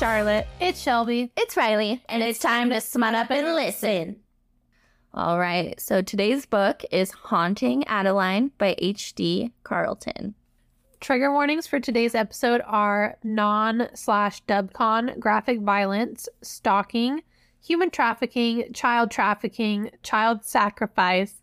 Hey, 0.00 0.06
it's 0.06 0.12
Charlotte. 0.12 0.46
It's 0.60 0.80
Shelby. 0.80 1.32
It's 1.36 1.56
Riley. 1.58 2.02
And 2.08 2.22
it's 2.22 2.38
time 2.38 2.70
to 2.70 2.80
smut 2.80 3.14
up 3.14 3.30
and 3.30 3.54
listen. 3.54 4.16
All 5.12 5.38
right. 5.38 5.78
So 5.78 6.00
today's 6.00 6.46
book 6.46 6.82
is 6.90 7.10
Haunting 7.10 7.86
Adeline 7.86 8.50
by 8.56 8.76
H.D. 8.78 9.52
Carlton. 9.62 10.34
Trigger 11.00 11.30
warnings 11.30 11.66
for 11.66 11.80
today's 11.80 12.14
episode 12.14 12.62
are 12.66 13.18
non 13.22 13.88
slash 13.94 14.42
dubcon, 14.44 15.18
graphic 15.18 15.60
violence, 15.60 16.30
stalking, 16.40 17.22
human 17.62 17.90
trafficking, 17.90 18.72
child 18.72 19.10
trafficking, 19.10 19.90
child 20.02 20.46
sacrifice, 20.46 21.42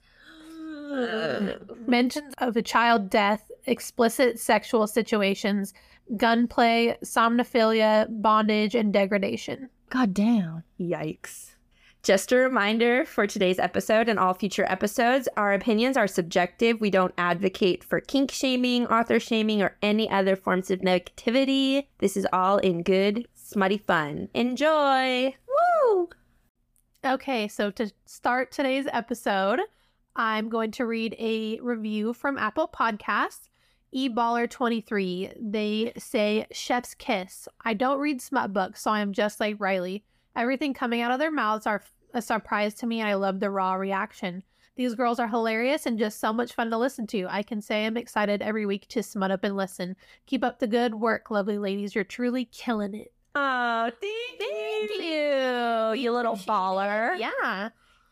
mentions 1.85 2.34
of 2.40 2.58
a 2.58 2.63
child 2.63 3.12
death, 3.12 3.52
explicit 3.68 4.40
sexual 4.40 4.88
situations, 4.88 5.76
gunplay, 6.16 6.98
somnophilia, 7.04 8.08
bondage, 8.10 8.76
and 8.76 8.94
degradation. 8.94 9.70
God 9.90 10.14
damn. 10.14 10.64
Yikes. 10.80 11.56
Just 12.04 12.32
a 12.32 12.38
reminder 12.38 13.04
for 13.04 13.28
today's 13.28 13.60
episode 13.60 14.08
and 14.08 14.18
all 14.18 14.34
future 14.34 14.66
episodes, 14.70 15.28
our 15.36 15.54
opinions 15.54 15.98
are 15.98 16.08
subjective. 16.08 16.80
We 16.80 16.90
don't 16.90 17.14
advocate 17.18 17.84
for 17.84 18.00
kink 18.00 18.32
shaming, 18.32 18.88
author 18.88 19.20
shaming, 19.20 19.62
or 19.62 19.76
any 19.82 20.10
other 20.10 20.38
forms 20.38 20.72
of 20.72 20.80
negativity. 20.80 21.88
This 21.98 22.16
is 22.16 22.26
all 22.32 22.60
in 22.60 22.84
good, 22.84 23.28
smutty 23.36 23.80
fun. 23.80 24.30
Enjoy! 24.34 25.36
Woo! 25.84 26.10
Okay, 27.05 27.48
so 27.48 27.71
to 27.71 27.92
start 28.05 28.52
today's 28.52 28.88
episode, 28.94 29.60
I'm 30.16 30.48
going 30.49 30.71
to 30.71 30.86
read 30.86 31.16
a 31.20 31.60
review 31.60 32.14
from 32.14 32.38
Apple 32.38 32.68
Podcasts. 32.68 33.49
eBaller23, 33.96 35.34
they 35.40 35.93
say, 35.98 36.46
Chef's 36.52 36.93
Kiss. 36.93 37.48
I 37.63 37.74
don't 37.74 37.99
read 37.99 38.21
smut 38.21 38.54
books, 38.54 38.82
so 38.82 38.91
I 38.91 38.99
am 38.99 39.13
just 39.13 39.40
like 39.40 39.60
Riley. 39.60 40.04
Everything 40.35 40.74
coming 40.74 41.02
out 41.02 41.12
of 41.12 41.20
their 41.20 41.32
mouths 41.32 41.66
are 41.66 41.82
a 42.13 42.21
surprise 42.21 42.74
to 42.76 42.88
me. 42.88 43.02
I 43.02 43.15
love 43.15 43.40
the 43.40 43.49
raw 43.49 43.74
reaction. 43.74 44.43
These 44.76 44.93
girls 44.93 45.20
are 45.20 45.27
hilarious 45.27 45.88
and 45.88 45.98
just 45.98 46.20
so 46.20 46.32
much 46.32 46.54
fun 46.54 46.70
to 46.70 46.77
listen 46.77 47.08
to. 47.08 47.26
I 47.30 47.41
can 47.41 47.62
say 47.62 47.85
I'm 47.85 47.98
excited 47.98 48.43
every 48.43 48.65
week 48.68 48.88
to 48.90 49.02
smut 49.02 49.32
up 49.32 49.43
and 49.43 49.58
listen. 49.58 49.96
Keep 50.27 50.43
up 50.43 50.60
the 50.60 50.68
good 50.68 50.93
work, 50.93 51.32
lovely 51.32 51.58
ladies. 51.58 51.96
You're 51.96 52.04
truly 52.04 52.46
killing 52.46 52.93
it. 52.93 53.12
Oh, 53.34 53.91
thank, 53.99 54.40
thank 54.40 54.91
you, 55.02 56.02
you 56.02 56.12
little 56.12 56.35
baller. 56.35 57.18
Yeah. 57.20 57.70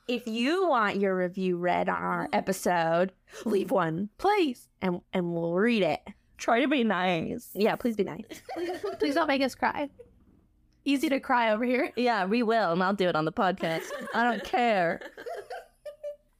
If 0.07 0.27
you 0.27 0.67
want 0.67 0.97
your 0.97 1.15
review 1.17 1.57
read 1.57 1.89
on 1.89 1.95
our 2.01 2.27
mm. 2.27 2.35
episode, 2.35 3.11
leave 3.43 3.71
one 3.71 4.09
Please. 4.17 4.67
and 4.81 5.01
and 5.13 5.33
we'll 5.33 5.53
read 5.53 5.81
it. 5.83 6.01
Try 6.37 6.61
to 6.61 6.67
be 6.67 6.83
nice. 6.83 7.49
Yeah, 7.53 7.75
please 7.75 7.95
be 7.95 8.03
nice. 8.03 8.25
Please 8.99 9.15
don't 9.15 9.27
make 9.27 9.41
us 9.41 9.55
cry. 9.55 9.89
Easy 10.83 11.09
to 11.09 11.19
cry 11.19 11.51
over 11.51 11.63
here. 11.63 11.91
Yeah, 11.95 12.25
we 12.25 12.43
will, 12.43 12.73
and 12.73 12.83
I'll 12.83 12.93
do 12.93 13.07
it 13.07 13.15
on 13.15 13.25
the 13.25 13.31
podcast. 13.31 13.85
I 14.13 14.23
don't 14.23 14.43
care. 14.43 14.99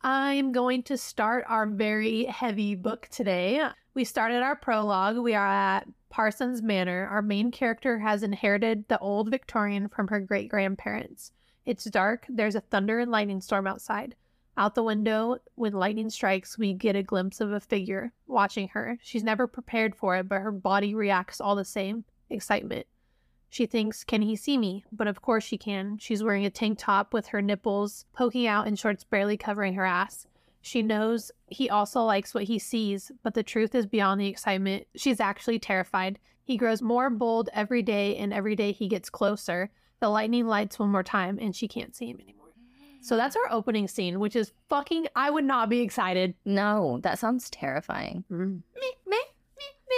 I'm 0.02 0.52
going 0.52 0.84
to 0.84 0.98
start 0.98 1.46
our 1.48 1.66
very 1.66 2.26
heavy 2.26 2.76
book 2.76 3.08
today. 3.10 3.68
We 3.96 4.04
started 4.04 4.44
our 4.44 4.56
prologue. 4.56 5.18
We 5.18 5.34
are 5.34 5.48
at 5.48 5.88
Parsons 6.10 6.62
Manor. 6.62 7.08
Our 7.08 7.22
main 7.22 7.50
character 7.50 7.98
has 8.00 8.22
inherited 8.22 8.88
the 8.90 9.00
old 9.00 9.32
Victorian 9.32 9.88
from 9.88 10.10
her 10.10 10.20
great 10.20 10.50
grandparents. 10.50 11.32
It's 11.66 11.86
dark. 11.86 12.26
There's 12.30 12.56
a 12.56 12.62
thunder 12.62 13.00
and 13.00 13.12
lightning 13.12 13.42
storm 13.42 13.66
outside. 13.68 14.16
Out 14.58 14.76
the 14.76 14.84
window, 14.84 15.38
when 15.56 15.74
lightning 15.74 16.10
strikes, 16.10 16.58
we 16.58 16.74
get 16.74 16.96
a 16.96 17.04
glimpse 17.04 17.42
of 17.42 17.52
a 17.52 17.60
figure 17.60 18.14
watching 18.28 18.70
her. 18.70 18.98
She's 19.02 19.24
never 19.24 19.48
prepared 19.48 19.96
for 19.96 20.16
it, 20.16 20.30
but 20.30 20.42
her 20.42 20.52
body 20.52 20.96
reacts 20.96 21.42
all 21.42 21.56
the 21.56 21.66
same 21.66 22.06
excitement. 22.30 22.88
She 23.50 23.66
thinks, 23.66 24.04
Can 24.04 24.22
he 24.22 24.36
see 24.36 24.58
me? 24.58 24.86
But 24.92 25.08
of 25.08 25.22
course 25.22 25.44
she 25.44 25.58
can. 25.58 25.98
She's 25.98 26.24
wearing 26.24 26.46
a 26.46 26.50
tank 26.50 26.78
top 26.80 27.14
with 27.14 27.28
her 27.28 27.42
nipples 27.42 28.06
poking 28.14 28.48
out 28.48 28.68
and 28.68 28.78
shorts 28.78 29.04
barely 29.04 29.38
covering 29.38 29.74
her 29.74 29.86
ass. 29.86 30.28
She 30.62 30.82
knows 30.82 31.32
he 31.48 31.70
also 31.70 32.02
likes 32.02 32.34
what 32.34 32.46
he 32.46 32.58
sees, 32.58 33.12
but 33.24 33.34
the 33.34 33.44
truth 33.44 33.76
is 33.76 33.86
beyond 33.86 34.20
the 34.20 34.28
excitement. 34.28 34.88
She's 34.96 35.20
actually 35.20 35.60
terrified. 35.60 36.18
He 36.44 36.58
grows 36.58 36.82
more 36.82 37.10
bold 37.10 37.50
every 37.54 37.82
day, 37.82 38.16
and 38.18 38.34
every 38.34 38.56
day 38.56 38.72
he 38.72 38.88
gets 38.88 39.10
closer. 39.10 39.70
The 40.06 40.10
lightning 40.10 40.46
lights 40.46 40.78
one 40.78 40.92
more 40.92 41.02
time, 41.02 41.40
and 41.42 41.56
she 41.56 41.68
can't 41.68 41.96
see 41.96 42.12
him 42.12 42.20
anymore. 42.22 42.50
So 43.02 43.18
that's 43.18 43.36
our 43.36 43.52
opening 43.52 43.88
scene, 43.88 44.20
which 44.20 44.36
is 44.36 44.52
fucking. 44.70 45.08
I 45.16 45.32
would 45.32 45.46
not 45.46 45.68
be 45.68 45.80
excited. 45.80 46.36
No, 46.46 47.00
that 47.02 47.18
sounds 47.18 47.50
terrifying. 47.50 48.24
Mm. 48.32 48.62
Me, 48.80 48.92
me, 49.08 49.18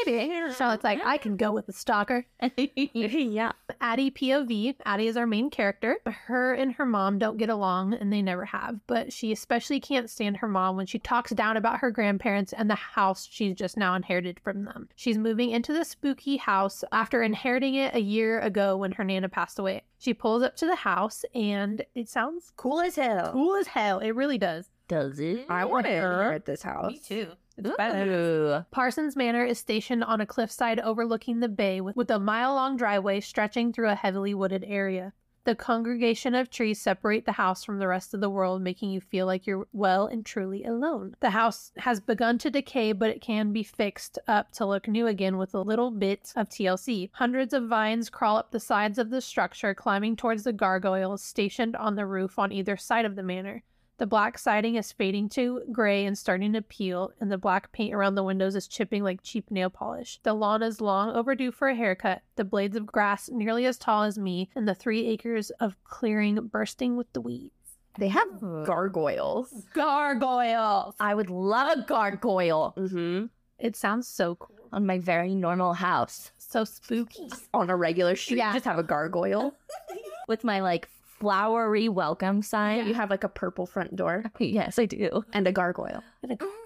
maybe. 0.05 0.29
Charlotte's 0.53 0.83
like, 0.83 0.99
I 1.05 1.17
can 1.17 1.37
go 1.37 1.51
with 1.51 1.65
the 1.67 1.73
stalker. 1.73 2.25
yeah. 2.93 3.51
Addie 3.81 4.11
POV. 4.11 4.75
Addie 4.85 5.07
is 5.07 5.17
our 5.17 5.27
main 5.27 5.49
character. 5.49 5.97
Her 6.05 6.53
and 6.53 6.73
her 6.73 6.85
mom 6.85 7.19
don't 7.19 7.37
get 7.37 7.49
along, 7.49 7.93
and 7.93 8.11
they 8.11 8.21
never 8.21 8.45
have. 8.45 8.79
But 8.87 9.13
she 9.13 9.31
especially 9.31 9.79
can't 9.79 10.09
stand 10.09 10.37
her 10.37 10.47
mom 10.47 10.75
when 10.75 10.85
she 10.85 10.99
talks 10.99 11.31
down 11.31 11.57
about 11.57 11.79
her 11.79 11.91
grandparents 11.91 12.53
and 12.53 12.69
the 12.69 12.75
house 12.75 13.27
she's 13.29 13.55
just 13.55 13.77
now 13.77 13.95
inherited 13.95 14.39
from 14.43 14.65
them. 14.65 14.89
She's 14.95 15.17
moving 15.17 15.51
into 15.51 15.73
the 15.73 15.85
spooky 15.85 16.37
house 16.37 16.83
after 16.91 17.23
inheriting 17.23 17.75
it 17.75 17.95
a 17.95 18.01
year 18.01 18.39
ago 18.39 18.77
when 18.77 18.91
her 18.93 19.03
nana 19.03 19.29
passed 19.29 19.59
away. 19.59 19.83
She 19.99 20.13
pulls 20.13 20.43
up 20.43 20.55
to 20.57 20.65
the 20.67 20.75
house, 20.75 21.25
and 21.33 21.83
it 21.95 22.07
sounds 22.09 22.51
Cool 22.55 22.81
as 22.81 22.95
hell. 22.95 23.31
cool 23.31 23.55
as 23.55 23.67
hell. 23.67 23.99
It 23.99 24.11
really 24.11 24.37
does. 24.37 24.69
Does 24.87 25.19
it? 25.19 25.45
I 25.49 25.65
want 25.65 25.85
to 25.85 25.91
inherit 25.91 26.45
this 26.45 26.61
house. 26.61 26.91
Me 26.91 26.99
too. 26.99 27.27
Ooh. 27.65 28.65
Parsons 28.71 29.15
Manor 29.15 29.45
is 29.45 29.57
stationed 29.57 30.03
on 30.03 30.21
a 30.21 30.25
cliffside 30.25 30.79
overlooking 30.79 31.39
the 31.39 31.49
bay 31.49 31.81
with, 31.81 31.95
with 31.95 32.11
a 32.11 32.19
mile 32.19 32.53
long 32.53 32.77
driveway 32.77 33.19
stretching 33.19 33.73
through 33.73 33.89
a 33.89 33.95
heavily 33.95 34.33
wooded 34.33 34.63
area. 34.67 35.13
The 35.47 35.55
congregation 35.55 36.35
of 36.35 36.49
trees 36.49 36.81
separate 36.81 37.23
the 37.23 37.31
house 37.31 37.63
from 37.63 37.79
the 37.79 37.87
rest 37.87 38.13
of 38.13 38.19
the 38.19 38.29
world, 38.29 38.61
making 38.61 38.91
you 38.91 38.99
feel 38.99 39.25
like 39.25 39.47
you're 39.47 39.65
well 39.71 40.05
and 40.05 40.25
truly 40.25 40.65
alone. 40.65 41.15
The 41.21 41.29
house 41.29 41.71
has 41.77 42.01
begun 42.01 42.37
to 42.39 42.51
decay, 42.51 42.91
but 42.91 43.11
it 43.11 43.21
can 43.21 43.53
be 43.53 43.63
fixed 43.63 44.19
up 44.27 44.51
to 44.53 44.65
look 44.65 44.89
new 44.89 45.07
again 45.07 45.37
with 45.37 45.55
a 45.55 45.61
little 45.61 45.89
bit 45.89 46.33
of 46.35 46.49
TLC. 46.49 47.11
Hundreds 47.13 47.53
of 47.53 47.69
vines 47.69 48.09
crawl 48.09 48.35
up 48.35 48.51
the 48.51 48.59
sides 48.59 48.97
of 48.97 49.09
the 49.09 49.21
structure, 49.21 49.73
climbing 49.73 50.17
towards 50.17 50.43
the 50.43 50.51
gargoyles 50.51 51.23
stationed 51.23 51.77
on 51.77 51.95
the 51.95 52.05
roof 52.05 52.37
on 52.37 52.51
either 52.51 52.75
side 52.75 53.05
of 53.05 53.15
the 53.15 53.23
manor. 53.23 53.63
The 53.99 54.05
black 54.05 54.37
siding 54.37 54.75
is 54.75 54.91
fading 54.91 55.27
to 55.29 55.63
gray 55.71 56.05
and 56.05 56.15
starting 56.15 56.53
to 56.53 56.61
peel, 56.61 57.11
and 57.19 57.31
the 57.31 57.37
black 57.37 57.71
paint 57.71 57.95
around 57.95 58.13
the 58.13 58.23
windows 58.23 58.55
is 58.55 58.67
chipping 58.67 59.03
like 59.03 59.23
cheap 59.23 59.49
nail 59.49 59.71
polish. 59.71 60.19
The 60.21 60.33
lawn 60.35 60.61
is 60.61 60.79
long 60.81 61.15
overdue 61.15 61.51
for 61.51 61.67
a 61.67 61.75
haircut, 61.75 62.21
the 62.35 62.43
blades 62.43 62.75
of 62.75 62.85
grass 62.85 63.27
nearly 63.27 63.65
as 63.65 63.77
tall 63.79 64.03
as 64.03 64.19
me, 64.19 64.49
and 64.55 64.67
the 64.67 64.75
three 64.75 65.07
acres 65.07 65.49
of 65.59 65.83
clearing 65.83 66.35
bursting 66.47 66.95
with 66.95 67.11
the 67.13 67.21
weeds. 67.21 67.53
They 67.97 68.09
have 68.09 68.39
gargoyles. 68.65 69.51
Gargoyles! 69.73 70.93
I 70.99 71.15
would 71.15 71.31
love 71.31 71.79
a 71.79 71.81
gargoyle 71.81 72.75
Mm-hmm. 72.77 73.25
It 73.57 73.75
sounds 73.75 74.07
so 74.07 74.35
cool. 74.35 74.55
on 74.71 74.85
my 74.85 74.99
very 74.99 75.33
normal 75.33 75.73
house 75.73 76.29
So 76.37 76.63
spooky. 76.65 77.29
On 77.55 77.71
a 77.71 77.75
regular 77.75 78.15
street, 78.15 78.37
Yeah. 78.37 78.53
just 78.53 78.65
have 78.65 78.77
a 78.77 78.83
gargoyle. 78.83 79.55
with 80.27 80.43
my 80.43 80.59
like 80.61 80.87
flowery 81.19 81.89
welcome 81.89 82.41
sign. 82.41 82.87
You 82.87 82.93
have 82.93 83.09
like 83.09 83.23
a 83.23 83.29
purple 83.29 83.65
front 83.65 83.95
door 83.95 84.23
Yes, 84.39 84.77
I 84.79 84.85
do. 84.85 85.23
and 85.33 85.47
a 85.47 85.51
gargoyle. 85.51 86.03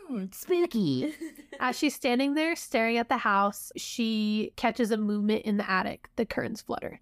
Mm, 0.09 0.33
spooky. 0.33 1.13
As 1.59 1.77
she's 1.77 1.95
standing 1.95 2.33
there 2.33 2.55
staring 2.55 2.97
at 2.97 3.09
the 3.09 3.17
house, 3.17 3.71
she 3.77 4.51
catches 4.57 4.91
a 4.91 4.97
movement 4.97 5.43
in 5.45 5.57
the 5.57 5.69
attic. 5.69 6.09
The 6.15 6.25
curtains 6.25 6.61
flutter. 6.61 6.99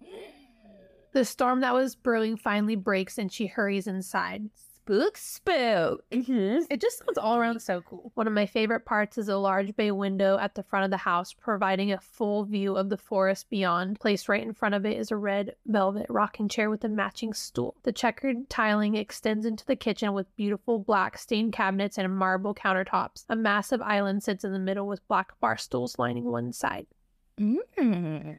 The 1.12 1.24
storm 1.24 1.60
that 1.60 1.74
was 1.74 1.96
brewing 1.96 2.36
finally 2.36 2.76
breaks 2.76 3.18
and 3.18 3.32
she 3.32 3.46
hurries 3.46 3.86
inside. 3.88 4.48
Spook, 4.90 5.16
spook. 5.16 6.04
Mm-hmm. 6.10 6.64
It 6.68 6.80
just 6.80 6.98
sounds 6.98 7.16
all 7.16 7.36
around 7.36 7.62
so 7.62 7.80
cool. 7.82 8.10
One 8.14 8.26
of 8.26 8.32
my 8.32 8.46
favorite 8.46 8.84
parts 8.84 9.18
is 9.18 9.28
a 9.28 9.36
large 9.36 9.76
bay 9.76 9.92
window 9.92 10.36
at 10.36 10.56
the 10.56 10.64
front 10.64 10.84
of 10.84 10.90
the 10.90 10.96
house, 10.96 11.32
providing 11.32 11.92
a 11.92 12.00
full 12.00 12.44
view 12.44 12.74
of 12.74 12.88
the 12.88 12.96
forest 12.96 13.48
beyond. 13.50 14.00
Placed 14.00 14.28
right 14.28 14.42
in 14.42 14.52
front 14.52 14.74
of 14.74 14.84
it 14.84 14.98
is 14.98 15.12
a 15.12 15.16
red 15.16 15.54
velvet 15.64 16.06
rocking 16.08 16.48
chair 16.48 16.68
with 16.70 16.82
a 16.82 16.88
matching 16.88 17.32
stool. 17.32 17.76
The 17.84 17.92
checkered 17.92 18.50
tiling 18.50 18.96
extends 18.96 19.46
into 19.46 19.64
the 19.64 19.76
kitchen 19.76 20.12
with 20.12 20.34
beautiful 20.34 20.80
black 20.80 21.18
stained 21.18 21.52
cabinets 21.52 21.96
and 21.96 22.12
marble 22.16 22.52
countertops. 22.52 23.26
A 23.28 23.36
massive 23.36 23.80
island 23.82 24.24
sits 24.24 24.42
in 24.42 24.52
the 24.52 24.58
middle 24.58 24.88
with 24.88 25.06
black 25.06 25.38
bar 25.38 25.56
stools 25.56 26.00
lining 26.00 26.24
one 26.24 26.52
side. 26.52 26.88
Mm. 27.38 28.38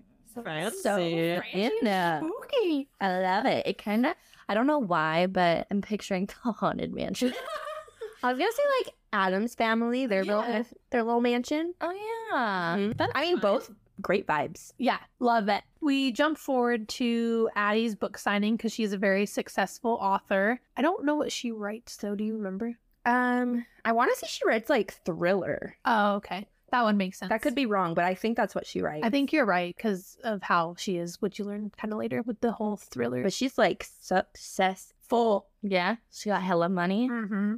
So 0.81 0.97
yeah. 0.97 2.19
Spooky. 2.19 2.89
I 3.00 3.19
love 3.19 3.45
it. 3.45 3.68
It 3.68 3.77
kind 3.77 4.06
of, 4.06 4.15
I 4.51 4.53
don't 4.53 4.68
know 4.68 4.80
why, 4.80 5.27
but 5.27 5.65
I'm 5.71 5.81
picturing 5.81 6.25
the 6.44 6.51
haunted 6.51 6.94
mansion. 6.94 7.33
I 8.24 8.33
was 8.33 8.38
gonna 8.38 8.51
say 8.51 8.63
like 8.86 8.94
Addams 9.13 9.56
family, 9.56 10.07
their 10.07 10.24
Yeah. 10.24 10.36
little 10.39 10.65
their 10.89 11.03
little 11.03 11.21
mansion. 11.21 11.74
oh 11.80 11.92
yeah. 11.92 12.75
Mhm. 12.77 13.09
I 13.15 13.21
mean, 13.21 13.39
both 13.39 13.71
great 14.01 14.27
vibes. 14.27 14.74
Yeah, 14.77 14.98
love 15.19 15.48
it. 15.48 15.63
We 15.80 16.12
jump 16.12 16.38
forward 16.38 16.89
to 16.89 17.50
Addie's 17.56 17.95
book 17.95 18.18
signing 18.18 18.57
because 18.57 18.74
she's 18.74 18.92
a 18.94 18.98
very 18.98 19.25
successful 19.25 19.98
author. 20.01 20.59
I 20.75 20.81
don't 20.81 21.06
know 21.06 21.15
what 21.15 21.31
she 21.31 21.51
writes, 21.51 21.95
though. 21.97 22.13
Do 22.15 22.24
you 22.24 22.36
remember? 22.36 22.74
Um, 23.06 23.65
I 23.86 23.94
want 23.94 24.12
to 24.13 24.19
say 24.19 24.27
she 24.27 24.45
writes 24.45 24.69
like 24.69 24.94
thriller. 25.06 25.75
Oh, 25.86 26.15
okay. 26.15 26.47
That 26.71 26.83
one 26.83 26.97
makes 26.97 27.19
sense. 27.19 27.29
That 27.29 27.41
could 27.41 27.56
be 27.56 27.65
wrong, 27.65 27.94
but 27.94 28.06
I 28.06 28.15
think 28.15 28.38
that's 28.38 28.56
what 28.56 28.65
she 28.65 28.81
writes. 28.81 29.06
I 29.06 29.09
think 29.09 29.33
you're 29.33 29.45
right 29.45 29.75
because 29.75 30.18
of 30.23 30.41
how 30.41 30.75
she 30.77 30.97
is, 30.97 31.21
which 31.21 31.38
you 31.38 31.45
learn 31.45 31.71
kind 31.77 31.91
of 31.94 32.00
later 32.00 32.21
with 32.21 32.39
the 32.39 32.53
whole 32.53 32.77
thriller. 32.77 33.23
but 33.23 33.33
she's 33.33 33.57
like 33.57 33.85
successful. 34.00 35.47
Yeah. 35.62 35.97
She 36.12 36.29
got 36.29 36.41
hella 36.41 36.69
money. 36.69 37.09
mm-hmm. 37.09 37.56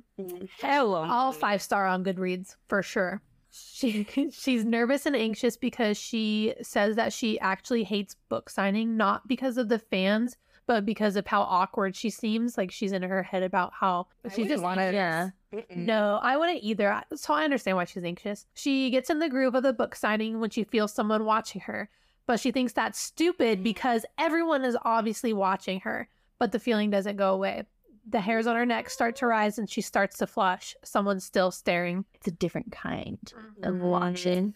Hello. 0.60 1.04
all 1.04 1.32
five 1.32 1.62
star 1.62 1.86
on 1.86 2.04
Goodreads 2.04 2.56
for 2.68 2.82
sure. 2.82 3.22
She 3.52 4.08
she's 4.32 4.66
nervous 4.66 5.06
and 5.06 5.16
anxious 5.16 5.58
because 5.58 5.96
she 5.98 6.56
says 6.64 6.96
that 6.96 7.14
she 7.14 7.40
actually 7.40 7.84
hates 7.84 8.16
book 8.30 8.50
signing, 8.50 8.98
not 8.98 9.28
because 9.28 9.58
of 9.60 9.70
the 9.70 9.78
fans, 9.80 10.38
but 10.66 10.86
because 10.86 11.16
of 11.16 11.28
how 11.28 11.42
awkward 11.42 11.96
she 11.96 12.10
seems. 12.10 12.58
Like 12.58 12.72
she's 12.72 12.92
in 12.92 13.04
her 13.04 13.24
head 13.24 13.44
about 13.44 13.74
how 13.74 14.08
she 14.34 14.46
just 14.48 14.64
want 14.64 14.80
to. 14.80 14.92
Yeah. 14.94 15.30
no, 15.76 16.20
I 16.22 16.38
wouldn't 16.38 16.64
either. 16.64 17.02
So 17.16 17.34
I 17.34 17.44
understand 17.44 17.78
why 17.78 17.86
she's 17.86 18.04
anxious. 18.04 18.46
She 18.54 18.90
gets 18.90 19.10
in 19.10 19.20
the 19.20 19.30
groove 19.30 19.56
of 19.56 19.64
the 19.64 19.74
book 19.74 19.96
signing 19.96 20.40
when 20.40 20.50
she 20.50 20.64
feels 20.64 20.94
someone 20.94 21.26
watching 21.26 21.62
her, 21.62 21.90
but 22.26 22.40
she 22.40 22.52
thinks 22.52 22.74
that's 22.74 23.00
stupid 23.00 23.64
because 23.64 24.06
everyone 24.18 24.64
is 24.64 24.78
obviously 24.84 25.34
watching 25.34 25.82
her, 25.82 26.08
but 26.40 26.52
the 26.52 26.60
feeling 26.60 26.90
doesn't 26.90 27.18
go 27.18 27.34
away. 27.34 27.64
The 28.10 28.20
hairs 28.20 28.48
on 28.48 28.58
her 28.58 28.66
neck 28.66 28.90
start 28.90 29.16
to 29.18 29.28
rise 29.28 29.58
and 29.58 29.70
she 29.70 29.80
starts 29.80 30.18
to 30.18 30.28
flush. 30.28 30.76
Someone's 30.84 31.24
still 31.24 31.52
staring. 31.52 32.04
It's 32.16 32.28
a 32.28 32.32
different 32.32 32.72
kind 32.74 33.18
Mm-hmm. 33.34 33.64
of 33.64 33.80
watching. 33.82 34.54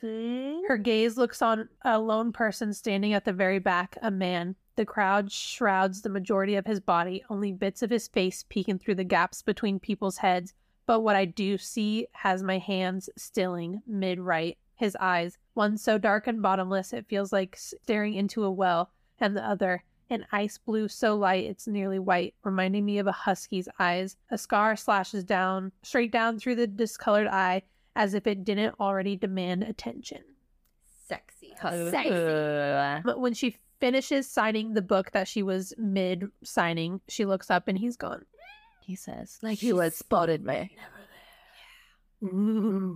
Her 0.68 0.78
gaze 0.78 1.18
looks 1.18 1.42
on 1.42 1.70
a 1.86 1.98
lone 2.00 2.34
person 2.34 2.74
standing 2.74 3.14
at 3.14 3.24
the 3.24 3.32
very 3.32 3.60
back, 3.60 3.98
a 4.02 4.12
man. 4.12 4.56
The 4.78 4.86
crowd 4.86 5.32
shrouds 5.32 6.04
the 6.04 6.10
majority 6.10 6.56
of 6.56 6.68
his 6.68 6.80
body, 6.80 7.24
only 7.32 7.52
bits 7.52 7.82
of 7.82 7.90
his 7.90 8.08
face 8.08 8.46
peeking 8.48 8.78
through 8.78 8.94
the 8.94 9.04
gaps 9.04 9.42
between 9.42 9.80
people's 9.80 10.18
heads. 10.18 10.54
But 10.86 11.00
what 11.00 11.16
I 11.16 11.26
do 11.26 11.58
see 11.58 12.06
has 12.12 12.44
my 12.44 12.60
hands 12.60 13.10
stilling 13.18 13.82
mid 13.88 14.20
right, 14.20 14.56
his 14.76 14.96
eyes, 15.00 15.40
one 15.56 15.80
so 15.80 15.98
dark 15.98 16.28
and 16.28 16.44
bottomless 16.44 16.94
it 16.94 17.08
feels 17.08 17.34
like 17.34 17.58
staring 17.58 18.14
into 18.14 18.44
a 18.44 18.52
well, 18.52 18.92
and 19.20 19.36
the 19.36 19.44
other, 19.44 19.84
an 20.12 20.28
ice 20.32 20.60
blue 20.60 20.88
so 20.88 21.16
light 21.16 21.46
it's 21.46 21.68
nearly 21.68 21.98
white, 21.98 22.36
reminding 22.44 22.86
me 22.86 23.00
of 23.00 23.08
a 23.08 23.12
husky's 23.12 23.68
eyes. 23.80 24.16
A 24.30 24.38
scar 24.38 24.76
slashes 24.76 25.24
down, 25.24 25.72
straight 25.82 26.12
down 26.12 26.38
through 26.38 26.56
the 26.56 26.68
discolored 26.68 27.28
eye, 27.28 27.64
as 27.96 28.14
if 28.14 28.28
it 28.28 28.46
didn't 28.46 28.76
already 28.80 29.16
demand 29.16 29.64
attention. 29.64 30.22
Sexy. 31.08 31.56
Sexy. 31.60 33.02
But 33.04 33.20
when 33.20 33.34
she 33.34 33.58
finishes 33.80 34.30
signing 34.30 34.74
the 34.74 34.82
book 34.82 35.12
that 35.12 35.28
she 35.28 35.44
was 35.44 35.74
mid 35.78 36.26
signing, 36.44 37.02
she 37.08 37.26
looks 37.26 37.50
up 37.50 37.68
and 37.68 37.78
he's 37.78 37.98
gone. 37.98 38.26
He 38.82 38.96
says, 38.96 39.40
like 39.42 39.60
he 39.60 39.74
was 39.74 39.96
spotted 39.96 40.46
me. 40.46 40.76
Mm-hmm. 42.24 42.94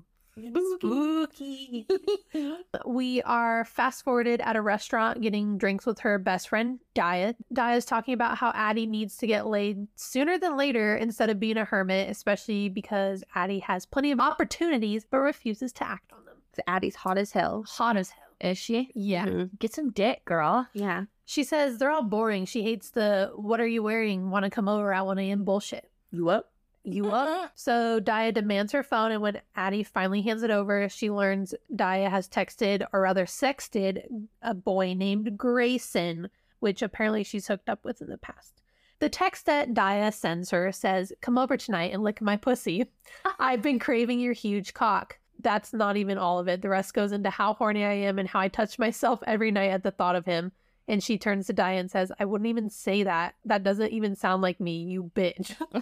Spooky. 0.77 1.85
We 2.85 3.21
are 3.23 3.65
fast 3.65 4.03
forwarded 4.03 4.39
at 4.41 4.55
a 4.55 4.61
restaurant 4.61 5.21
getting 5.21 5.57
drinks 5.57 5.85
with 5.85 5.99
her 5.99 6.17
best 6.17 6.49
friend, 6.49 6.79
Daya. 6.95 7.35
is 7.75 7.85
talking 7.85 8.13
about 8.13 8.37
how 8.37 8.51
Addie 8.55 8.85
needs 8.85 9.17
to 9.17 9.27
get 9.27 9.47
laid 9.47 9.87
sooner 9.95 10.37
than 10.37 10.55
later 10.57 10.95
instead 10.95 11.29
of 11.29 11.39
being 11.39 11.57
a 11.57 11.65
hermit, 11.65 12.09
especially 12.09 12.69
because 12.69 13.23
Addie 13.35 13.59
has 13.59 13.85
plenty 13.85 14.11
of 14.11 14.19
opportunities 14.19 15.05
but 15.09 15.17
refuses 15.17 15.73
to 15.73 15.87
act 15.87 16.11
on 16.13 16.23
them. 16.25 16.37
Addie's 16.67 16.95
hot 16.95 17.17
as 17.17 17.31
hell. 17.31 17.65
Hot 17.67 17.97
as 17.97 18.11
hell. 18.11 18.30
Is 18.41 18.57
she? 18.57 18.91
Yeah. 18.95 19.25
Mhm. 19.27 19.59
Get 19.59 19.73
some 19.73 19.91
dick, 19.91 20.25
girl. 20.25 20.67
Yeah. 20.73 21.05
She 21.25 21.43
says 21.43 21.77
they're 21.77 21.91
all 21.91 22.01
boring. 22.03 22.45
She 22.45 22.63
hates 22.63 22.89
the 22.89 23.31
what 23.35 23.61
are 23.61 23.67
you 23.67 23.83
wearing? 23.83 24.31
Want 24.31 24.43
to 24.45 24.49
come 24.49 24.67
over 24.67 24.91
at 24.93 25.05
1 25.05 25.19
a.m. 25.19 25.43
bullshit. 25.45 25.89
You 26.11 26.29
up? 26.29 26.51
You 26.83 27.11
up? 27.11 27.51
So 27.53 28.01
Daya 28.01 28.33
demands 28.33 28.71
her 28.71 28.81
phone, 28.81 29.11
and 29.11 29.21
when 29.21 29.39
Addie 29.55 29.83
finally 29.83 30.23
hands 30.23 30.41
it 30.41 30.49
over, 30.49 30.89
she 30.89 31.11
learns 31.11 31.53
Daya 31.73 32.09
has 32.09 32.27
texted, 32.27 32.83
or 32.91 33.01
rather 33.01 33.25
sexted, 33.27 34.03
a 34.41 34.55
boy 34.55 34.95
named 34.95 35.37
Grayson, 35.37 36.29
which 36.59 36.81
apparently 36.81 37.23
she's 37.23 37.47
hooked 37.47 37.69
up 37.69 37.85
with 37.85 38.01
in 38.01 38.09
the 38.09 38.17
past. 38.17 38.61
The 38.97 39.09
text 39.09 39.45
that 39.45 39.73
Daya 39.75 40.11
sends 40.11 40.49
her 40.49 40.71
says, 40.71 41.13
Come 41.21 41.37
over 41.37 41.55
tonight 41.55 41.91
and 41.93 42.01
lick 42.03 42.19
my 42.21 42.35
pussy. 42.35 42.85
I've 43.39 43.61
been 43.61 43.77
craving 43.79 44.19
your 44.19 44.33
huge 44.33 44.73
cock. 44.73 45.19
That's 45.41 45.73
not 45.73 45.97
even 45.97 46.17
all 46.17 46.39
of 46.39 46.47
it. 46.47 46.61
The 46.61 46.69
rest 46.69 46.93
goes 46.93 47.11
into 47.11 47.29
how 47.29 47.53
horny 47.53 47.83
I 47.83 47.93
am 47.93 48.19
and 48.19 48.27
how 48.27 48.39
I 48.39 48.47
touch 48.47 48.79
myself 48.79 49.19
every 49.25 49.51
night 49.51 49.71
at 49.71 49.83
the 49.83 49.91
thought 49.91 50.15
of 50.15 50.25
him. 50.25 50.51
And 50.87 51.03
she 51.03 51.17
turns 51.17 51.47
to 51.47 51.53
Daya 51.53 51.79
and 51.79 51.89
says, 51.89 52.11
I 52.19 52.25
wouldn't 52.25 52.47
even 52.47 52.69
say 52.69 53.03
that. 53.03 53.35
That 53.45 53.63
doesn't 53.63 53.91
even 53.91 54.15
sound 54.15 54.41
like 54.41 54.59
me, 54.59 54.83
you 54.83 55.11
bitch. 55.15 55.55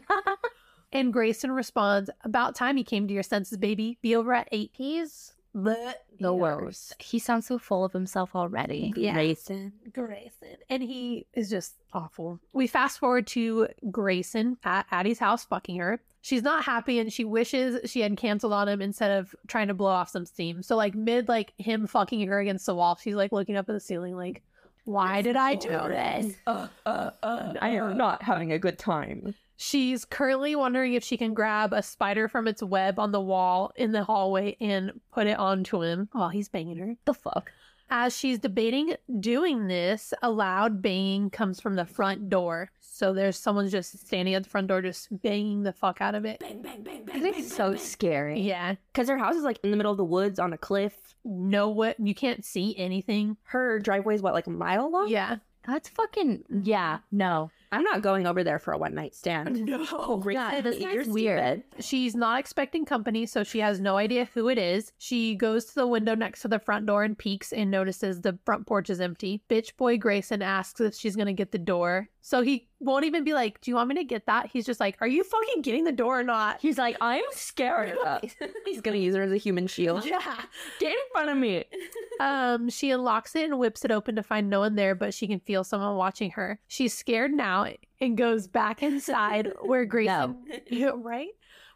And 0.92 1.14
Grayson 1.14 1.52
responds, 1.52 2.10
About 2.24 2.56
time 2.56 2.78
you 2.78 2.84
came 2.84 3.08
to 3.08 3.14
your 3.14 3.24
senses, 3.24 3.58
baby. 3.58 3.98
Be 4.02 4.16
over 4.16 4.34
at 4.34 4.50
eight. 4.52 4.72
He's 4.74 5.34
the, 5.54 5.96
The 6.20 6.34
worst. 6.34 7.02
He 7.02 7.20
sounds 7.20 7.46
so 7.46 7.60
full 7.60 7.86
of 7.86 7.94
himself 7.94 8.36
already. 8.36 8.94
Yeah. 8.96 9.14
Grayson. 9.14 9.74
Grayson. 9.94 10.58
And 10.70 10.82
he 10.82 11.28
is 11.34 11.50
just 11.50 11.76
awful. 11.94 12.40
We 12.54 12.68
fast 12.68 13.00
forward 13.00 13.28
to 13.28 13.68
Grayson 13.92 14.58
at 14.64 14.88
Addie's 14.92 15.20
house 15.20 15.46
fucking 15.46 15.78
her. 15.78 16.02
She's 16.30 16.44
not 16.44 16.64
happy 16.64 17.00
and 17.00 17.12
she 17.12 17.26
wishes 17.26 17.90
she 17.90 18.02
had 18.02 18.16
canceled 18.16 18.54
on 18.54 18.68
him 18.68 18.84
instead 18.84 19.18
of 19.18 19.34
trying 19.48 19.68
to 19.70 19.74
blow 19.74 19.90
off 19.90 20.10
some 20.10 20.28
steam. 20.28 20.62
So 20.62 20.76
like 20.76 20.94
mid 20.94 21.28
like 21.28 21.54
him 21.58 21.88
fucking 21.88 22.28
her 22.28 22.40
against 22.40 22.68
the 22.68 22.76
wall, 22.76 23.00
she's 23.02 23.16
like 23.16 23.32
looking 23.32 23.58
up 23.58 23.68
at 23.68 23.74
the 23.74 23.80
ceiling 23.80 24.16
like, 24.16 24.44
why 24.86 25.24
did 25.24 25.36
I 25.36 25.56
do 25.56 25.70
this? 25.70 26.36
Uh, 26.46 26.68
uh, 26.86 27.10
uh, 27.24 27.54
I 27.60 27.70
am 27.70 27.98
not 27.98 28.22
having 28.22 28.52
a 28.52 28.60
good 28.60 28.78
time. 28.78 29.34
She's 29.58 30.06
currently 30.06 30.56
wondering 30.56 30.94
if 30.94 31.04
she 31.04 31.18
can 31.18 31.34
grab 31.34 31.74
a 31.74 31.82
spider 31.82 32.28
from 32.28 32.48
its 32.48 32.62
web 32.62 33.00
on 33.00 33.12
the 33.12 33.20
wall 33.20 33.72
in 33.76 33.92
the 33.92 34.04
hallway 34.04 34.56
and 34.62 35.02
put 35.12 35.26
it 35.26 35.40
onto 35.40 35.82
him 35.82 36.10
while 36.12 36.30
he's 36.30 36.48
banging 36.48 36.78
her. 36.78 36.96
The 37.06 37.16
fuck? 37.16 37.52
As 37.90 38.16
she's 38.16 38.40
debating 38.40 38.96
doing 39.20 39.68
this, 39.68 40.14
a 40.22 40.30
loud 40.30 40.82
banging 40.82 41.30
comes 41.30 41.60
from 41.60 41.76
the 41.76 41.86
front 41.86 42.30
door. 42.30 42.70
So 42.80 43.14
there's 43.14 43.38
someone 43.38 43.68
just 43.70 43.98
standing 44.06 44.36
at 44.36 44.44
the 44.44 44.50
front 44.50 44.68
door, 44.68 44.82
just 44.82 45.08
banging 45.22 45.64
the 45.64 45.74
fuck 45.74 46.02
out 46.02 46.16
of 46.16 46.26
it. 46.26 46.40
Bang, 46.40 46.62
bang, 46.62 46.84
bang, 46.84 47.08
I 47.14 47.20
think 47.20 47.38
it's 47.38 47.56
so 47.56 47.76
scary. 47.76 48.42
Yeah. 48.42 48.76
Because 48.92 49.10
her 49.10 49.18
house 49.18 49.36
is 49.36 49.44
like 49.44 49.60
in 49.64 49.72
the 49.72 49.78
middle 49.78 49.92
of 49.92 49.98
the 49.98 50.04
woods 50.04 50.38
on 50.38 50.54
a 50.54 50.58
cliff. 50.58 51.16
No, 51.24 51.70
what? 51.70 52.00
You 52.00 52.14
can't 52.14 52.46
see 52.46 52.78
anything. 52.78 53.38
Her 53.44 53.80
driveway 53.80 54.16
is 54.16 54.22
what, 54.22 54.34
like 54.34 54.48
a 54.48 54.52
mile 54.52 54.92
long? 54.92 55.08
Yeah. 55.08 55.38
That's 55.66 55.90
fucking 55.90 56.44
yeah. 56.64 57.00
No. 57.12 57.52
I'm 57.72 57.84
not 57.84 58.02
going 58.02 58.26
over 58.26 58.44
there 58.44 58.60
for 58.60 58.74
a 58.74 58.78
one 58.78 58.96
night 58.96 59.16
stand. 59.16 59.58
No. 59.70 60.24
Yeah, 60.28 60.62
this 60.62 60.80
You're 60.80 61.02
is 61.02 61.08
weird. 61.08 61.64
She's 61.80 62.16
not 62.16 62.40
expecting 62.40 62.86
company, 62.86 63.26
so 63.26 63.44
she 63.44 63.60
has 63.60 63.80
no 63.80 63.98
idea 63.98 64.28
who 64.34 64.50
it 64.50 64.58
is. 64.58 64.92
She 64.98 65.36
goes 65.36 65.66
to 65.66 65.76
the 65.76 65.88
window 65.88 66.16
next 66.16 66.42
to 66.42 66.48
the 66.48 66.60
front 66.60 66.86
door 66.86 67.04
and 67.04 67.18
peeks 67.18 67.52
and 67.54 67.70
notices 67.70 68.22
the 68.22 68.40
front 68.46 68.66
porch 68.66 68.90
is 68.90 69.00
empty. 69.00 69.44
Bitch 69.50 69.76
boy 69.78 69.98
Grayson 69.98 70.42
asks 70.42 70.82
if 70.82 70.96
she's 70.96 71.16
gonna 71.16 71.34
get 71.34 71.52
the 71.52 71.60
door. 71.60 72.10
So 72.30 72.44
he 72.44 72.68
won't 72.80 73.06
even 73.06 73.24
be 73.24 73.34
like, 73.34 73.60
Do 73.60 73.72
you 73.72 73.76
want 73.76 73.90
me 73.90 73.96
to 73.96 74.04
get 74.04 74.28
that? 74.28 74.52
He's 74.54 74.64
just 74.64 74.80
like, 74.80 74.98
Are 75.02 75.08
you 75.08 75.24
fucking 75.24 75.64
getting 75.64 75.84
the 75.84 75.92
door 75.92 76.20
or 76.20 76.24
not? 76.24 76.62
He's 76.62 76.78
like, 76.78 76.96
I'm 77.02 77.24
scared 77.32 77.98
of 77.98 78.22
He's 78.66 78.82
gonna 78.82 78.98
use 78.98 79.16
her 79.16 79.24
as 79.24 79.32
a 79.32 79.38
human 79.38 79.66
shield. 79.66 80.06
Yeah. 80.06 80.40
Get 80.80 80.92
in 80.92 80.98
front 81.12 81.32
of 81.32 81.38
me. 81.38 81.66
Um, 82.22 82.68
she 82.68 82.92
unlocks 82.92 83.34
it 83.34 83.46
and 83.46 83.58
whips 83.58 83.86
it 83.86 83.92
open 83.92 84.18
to 84.18 84.24
find 84.24 84.50
no 84.50 84.60
one 84.60 84.76
there, 84.76 84.94
but 84.94 85.14
she 85.14 85.26
can 85.26 85.40
feel 85.40 85.64
someone 85.64 85.96
watching 85.96 86.32
her. 86.32 86.60
She's 86.68 86.94
scared 86.94 87.32
now 87.32 87.66
and 88.02 88.18
goes 88.18 88.46
back 88.46 88.84
inside 88.84 89.54
where 89.62 89.86
Grayson 89.86 90.36
Yeah, 90.70 90.92
right? 90.96 91.30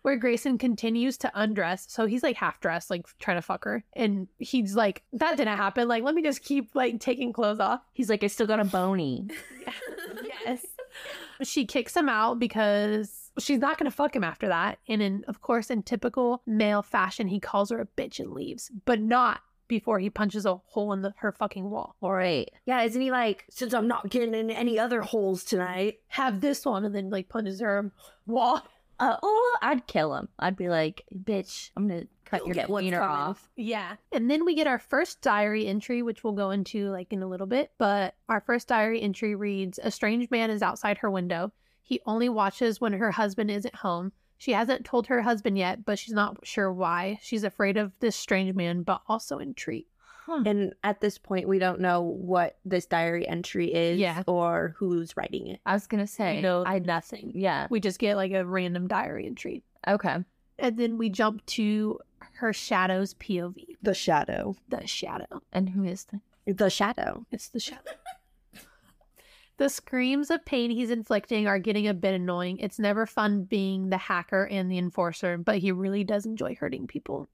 Where 0.03 0.15
Grayson 0.15 0.57
continues 0.57 1.17
to 1.19 1.31
undress. 1.33 1.86
So 1.89 2.05
he's 2.05 2.24
like 2.24 2.36
half 2.36 2.60
dressed, 2.60 2.89
like 2.89 3.05
trying 3.19 3.38
to 3.38 3.41
fuck 3.41 3.63
her. 3.65 3.83
And 3.93 4.27
he's 4.38 4.75
like, 4.75 5.03
that 5.13 5.38
didn't 5.38 5.57
happen. 5.57 5.88
Like, 5.88 6.03
let 6.03 6.13
me 6.15 6.22
just 6.22 6.43
keep 6.43 6.75
like 6.75 7.00
taking 7.00 7.33
clothes 7.33 7.60
off. 7.60 7.81
He's 7.93 8.10
like, 8.10 8.24
I 8.24 8.27
still 8.27 8.48
got 8.48 8.60
a 8.60 8.65
bony. 8.65 9.27
yes. 10.24 10.65
She 11.41 11.65
kicks 11.65 11.95
him 11.95 12.10
out 12.10 12.39
because 12.39 13.31
she's 13.39 13.60
not 13.60 13.77
going 13.77 13.89
to 13.89 13.95
fuck 13.95 14.15
him 14.15 14.24
after 14.24 14.48
that. 14.48 14.79
And 14.88 15.01
in, 15.01 15.24
of 15.27 15.41
course, 15.41 15.69
in 15.69 15.83
typical 15.83 16.41
male 16.45 16.81
fashion, 16.81 17.27
he 17.27 17.39
calls 17.39 17.72
her 17.72 17.79
a 17.79 17.86
bitch 17.86 18.19
and 18.19 18.31
leaves, 18.31 18.72
but 18.86 19.00
not 19.00 19.41
before 19.67 20.00
he 20.00 20.10
punches 20.10 20.45
a 20.45 20.55
hole 20.65 20.93
in 20.93 21.01
the, 21.01 21.13
her 21.17 21.31
fucking 21.31 21.69
wall. 21.69 21.95
All 22.01 22.13
right. 22.13 22.50
Yeah, 22.65 22.83
isn't 22.83 23.01
he 23.01 23.12
like, 23.12 23.45
since 23.50 23.74
I'm 23.74 23.88
not 23.88 24.10
getting 24.10 24.33
in 24.33 24.51
any 24.51 24.77
other 24.77 25.01
holes 25.01 25.43
tonight? 25.43 26.00
Have 26.10 26.41
this 26.41 26.65
one 26.65 26.86
and 26.86 26.93
then 26.93 27.10
like 27.10 27.29
punches 27.29 27.60
her 27.60 27.91
wall. 28.27 28.62
Uh, 29.03 29.17
oh, 29.22 29.57
I'd 29.62 29.86
kill 29.86 30.15
him. 30.15 30.29
I'd 30.39 30.55
be 30.55 30.69
like, 30.69 31.03
bitch, 31.13 31.72
I'm 31.75 31.89
gonna 31.89 32.05
cut 32.24 32.39
You'll 32.39 32.48
your 32.48 32.55
get 32.55 32.69
wiener 32.69 33.00
coming. 33.00 33.15
off. 33.17 33.50
Yeah. 33.57 33.98
And 34.13 34.31
then 34.31 34.45
we 34.45 34.55
get 34.55 34.65
our 34.65 34.79
first 34.79 35.22
diary 35.22 35.67
entry, 35.67 36.01
which 36.01 36.24
we'll 36.24 36.31
go 36.33 36.51
into 36.51 36.89
like 36.89 37.12
in 37.12 37.22
a 37.22 37.27
little 37.27 37.45
bit. 37.48 37.72
But 37.77 38.15
our 38.29 38.39
first 38.39 38.69
diary 38.69 39.01
entry 39.01 39.36
reads 39.36 39.77
A 39.83 39.91
strange 39.91 40.31
man 40.31 40.50
is 40.50 40.62
outside 40.62 41.00
her 41.00 41.12
window. 41.12 41.51
He 41.81 42.00
only 42.05 42.29
watches 42.29 42.79
when 42.79 42.93
her 42.93 43.12
husband 43.12 43.51
isn't 43.51 43.75
home. 43.75 44.13
She 44.38 44.53
hasn't 44.53 44.86
told 44.86 45.07
her 45.07 45.22
husband 45.22 45.57
yet, 45.57 45.83
but 45.83 46.00
she's 46.00 46.13
not 46.13 46.38
sure 46.48 46.72
why. 46.72 47.19
She's 47.22 47.43
afraid 47.43 47.75
of 47.75 47.91
this 48.00 48.15
strange 48.15 48.55
man, 48.55 48.83
but 48.83 49.01
also 49.07 49.38
intrigued. 49.38 49.89
And 50.27 50.74
at 50.84 51.01
this 51.01 51.18
point, 51.18 51.48
we 51.48 51.60
don't 51.60 51.80
know 51.80 52.01
what 52.01 52.58
this 52.65 52.86
diary 52.86 53.27
entry 53.27 53.74
is 53.74 54.00
Yeah. 54.00 54.24
or 54.27 54.75
who's 54.77 55.15
writing 55.18 55.48
it. 55.48 55.60
I 55.65 55.74
was 55.74 55.88
gonna 55.88 56.08
say, 56.08 56.42
no, 56.42 56.63
I 56.65 56.80
nothing. 56.80 57.32
Yeah. 57.36 57.68
We 57.70 57.80
just 57.80 58.00
get 58.00 58.15
like 58.15 58.32
a 58.32 58.46
random 58.46 58.88
diary 58.88 59.25
entry. 59.25 59.63
Okay. 59.88 60.18
And 60.60 60.77
then 60.77 60.98
we 60.98 61.10
jump 61.10 61.46
to 61.48 62.00
her 62.36 62.53
shadow's 62.53 63.13
POV. 63.15 63.65
The 63.82 63.94
shadow. 63.94 64.56
The 64.70 64.86
shadow. 64.88 65.42
And 65.51 65.70
who 65.70 65.84
is 65.84 66.06
the 66.06 66.22
The 66.53 66.70
shadow. 66.70 67.25
It's 67.32 67.50
the 67.50 67.60
shadow. 67.60 67.92
the 69.58 69.70
screams 69.70 70.32
of 70.32 70.44
pain 70.46 70.72
he's 70.72 70.89
inflicting 70.89 71.48
are 71.48 71.60
getting 71.60 71.88
a 71.88 71.94
bit 71.94 72.13
annoying. 72.13 72.58
It's 72.60 72.80
never 72.80 73.06
fun 73.06 73.44
being 73.44 73.89
the 73.89 73.98
hacker 73.98 74.46
and 74.46 74.70
the 74.72 74.77
enforcer, 74.77 75.38
but 75.38 75.58
he 75.60 75.72
really 75.72 76.03
does 76.03 76.25
enjoy 76.25 76.56
hurting 76.56 76.88
people. 76.88 77.27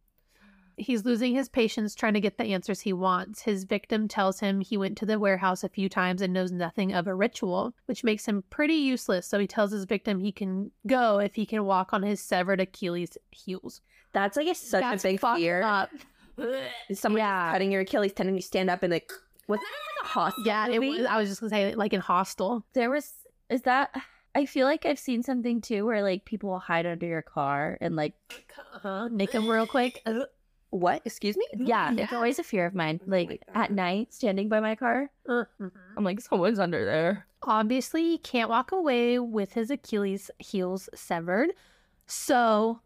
He's 0.79 1.05
losing 1.05 1.35
his 1.35 1.49
patience 1.49 1.93
trying 1.93 2.13
to 2.13 2.21
get 2.21 2.37
the 2.37 2.45
answers 2.45 2.79
he 2.81 2.93
wants. 2.93 3.41
His 3.41 3.65
victim 3.65 4.07
tells 4.07 4.39
him 4.39 4.61
he 4.61 4.77
went 4.77 4.97
to 4.99 5.05
the 5.05 5.19
warehouse 5.19 5.63
a 5.63 5.69
few 5.69 5.89
times 5.89 6.21
and 6.21 6.33
knows 6.33 6.51
nothing 6.51 6.93
of 6.93 7.05
a 7.07 7.13
ritual, 7.13 7.73
which 7.85 8.03
makes 8.03 8.25
him 8.25 8.43
pretty 8.49 8.75
useless. 8.75 9.27
So 9.27 9.37
he 9.39 9.47
tells 9.47 9.71
his 9.71 9.85
victim 9.85 10.19
he 10.19 10.31
can 10.31 10.71
go 10.87 11.19
if 11.19 11.35
he 11.35 11.45
can 11.45 11.65
walk 11.65 11.93
on 11.93 12.03
his 12.03 12.21
severed 12.21 12.59
Achilles 12.61 13.17
heels. 13.31 13.81
That's 14.13 14.37
like 14.37 14.47
a, 14.47 14.55
such 14.55 14.81
That's 14.81 15.05
a 15.05 15.09
big 15.09 15.19
fear. 15.19 15.61
Up. 15.61 15.89
Someone 16.93 17.19
Yeah. 17.19 17.51
cutting 17.51 17.71
your 17.71 17.81
Achilles 17.81 18.13
tendon, 18.13 18.35
you 18.35 18.41
stand 18.41 18.69
up 18.69 18.81
and 18.81 18.91
like, 18.91 19.11
was 19.47 19.59
that 19.59 19.65
like 19.65 20.05
a 20.05 20.07
hospital? 20.07 20.45
Yeah, 20.45 20.67
it 20.69 20.79
was, 20.79 21.05
I 21.05 21.17
was 21.17 21.27
just 21.29 21.41
gonna 21.41 21.49
say 21.49 21.75
like 21.75 21.93
in 21.93 21.99
Hostel. 22.01 22.65
There 22.73 22.89
was 22.89 23.11
is 23.49 23.63
that 23.63 23.93
I 24.35 24.45
feel 24.45 24.65
like 24.65 24.85
I've 24.85 24.99
seen 24.99 25.23
something 25.23 25.59
too 25.59 25.85
where 25.85 26.01
like 26.03 26.23
people 26.23 26.49
will 26.51 26.59
hide 26.59 26.85
under 26.85 27.05
your 27.05 27.21
car 27.23 27.77
and 27.81 27.95
like 27.95 28.13
Uh-huh. 28.75 29.09
Nick 29.11 29.31
him 29.31 29.47
real 29.47 29.67
quick. 29.67 30.01
What? 30.71 31.01
Excuse 31.05 31.35
me? 31.35 31.45
yeah, 31.57 31.93
it's 31.97 32.13
always 32.13 32.37
a 32.39 32.43
fear 32.43 32.65
of 32.65 32.75
mine. 32.75 32.99
Like 33.05 33.29
God. 33.29 33.39
at 33.55 33.71
night, 33.71 34.13
standing 34.13 34.49
by 34.49 34.59
my 34.59 34.75
car, 34.75 35.09
mhm. 35.27 35.71
I'm 35.97 36.03
like, 36.03 36.21
someone's 36.21 36.59
under 36.59 36.85
there. 36.85 37.25
Obviously, 37.43 38.03
he 38.03 38.17
can't 38.17 38.49
walk 38.49 38.71
away 38.71 39.17
with 39.17 39.53
his 39.53 39.71
Achilles 39.71 40.29
heels 40.39 40.89
severed. 40.93 41.51
So, 42.05 42.81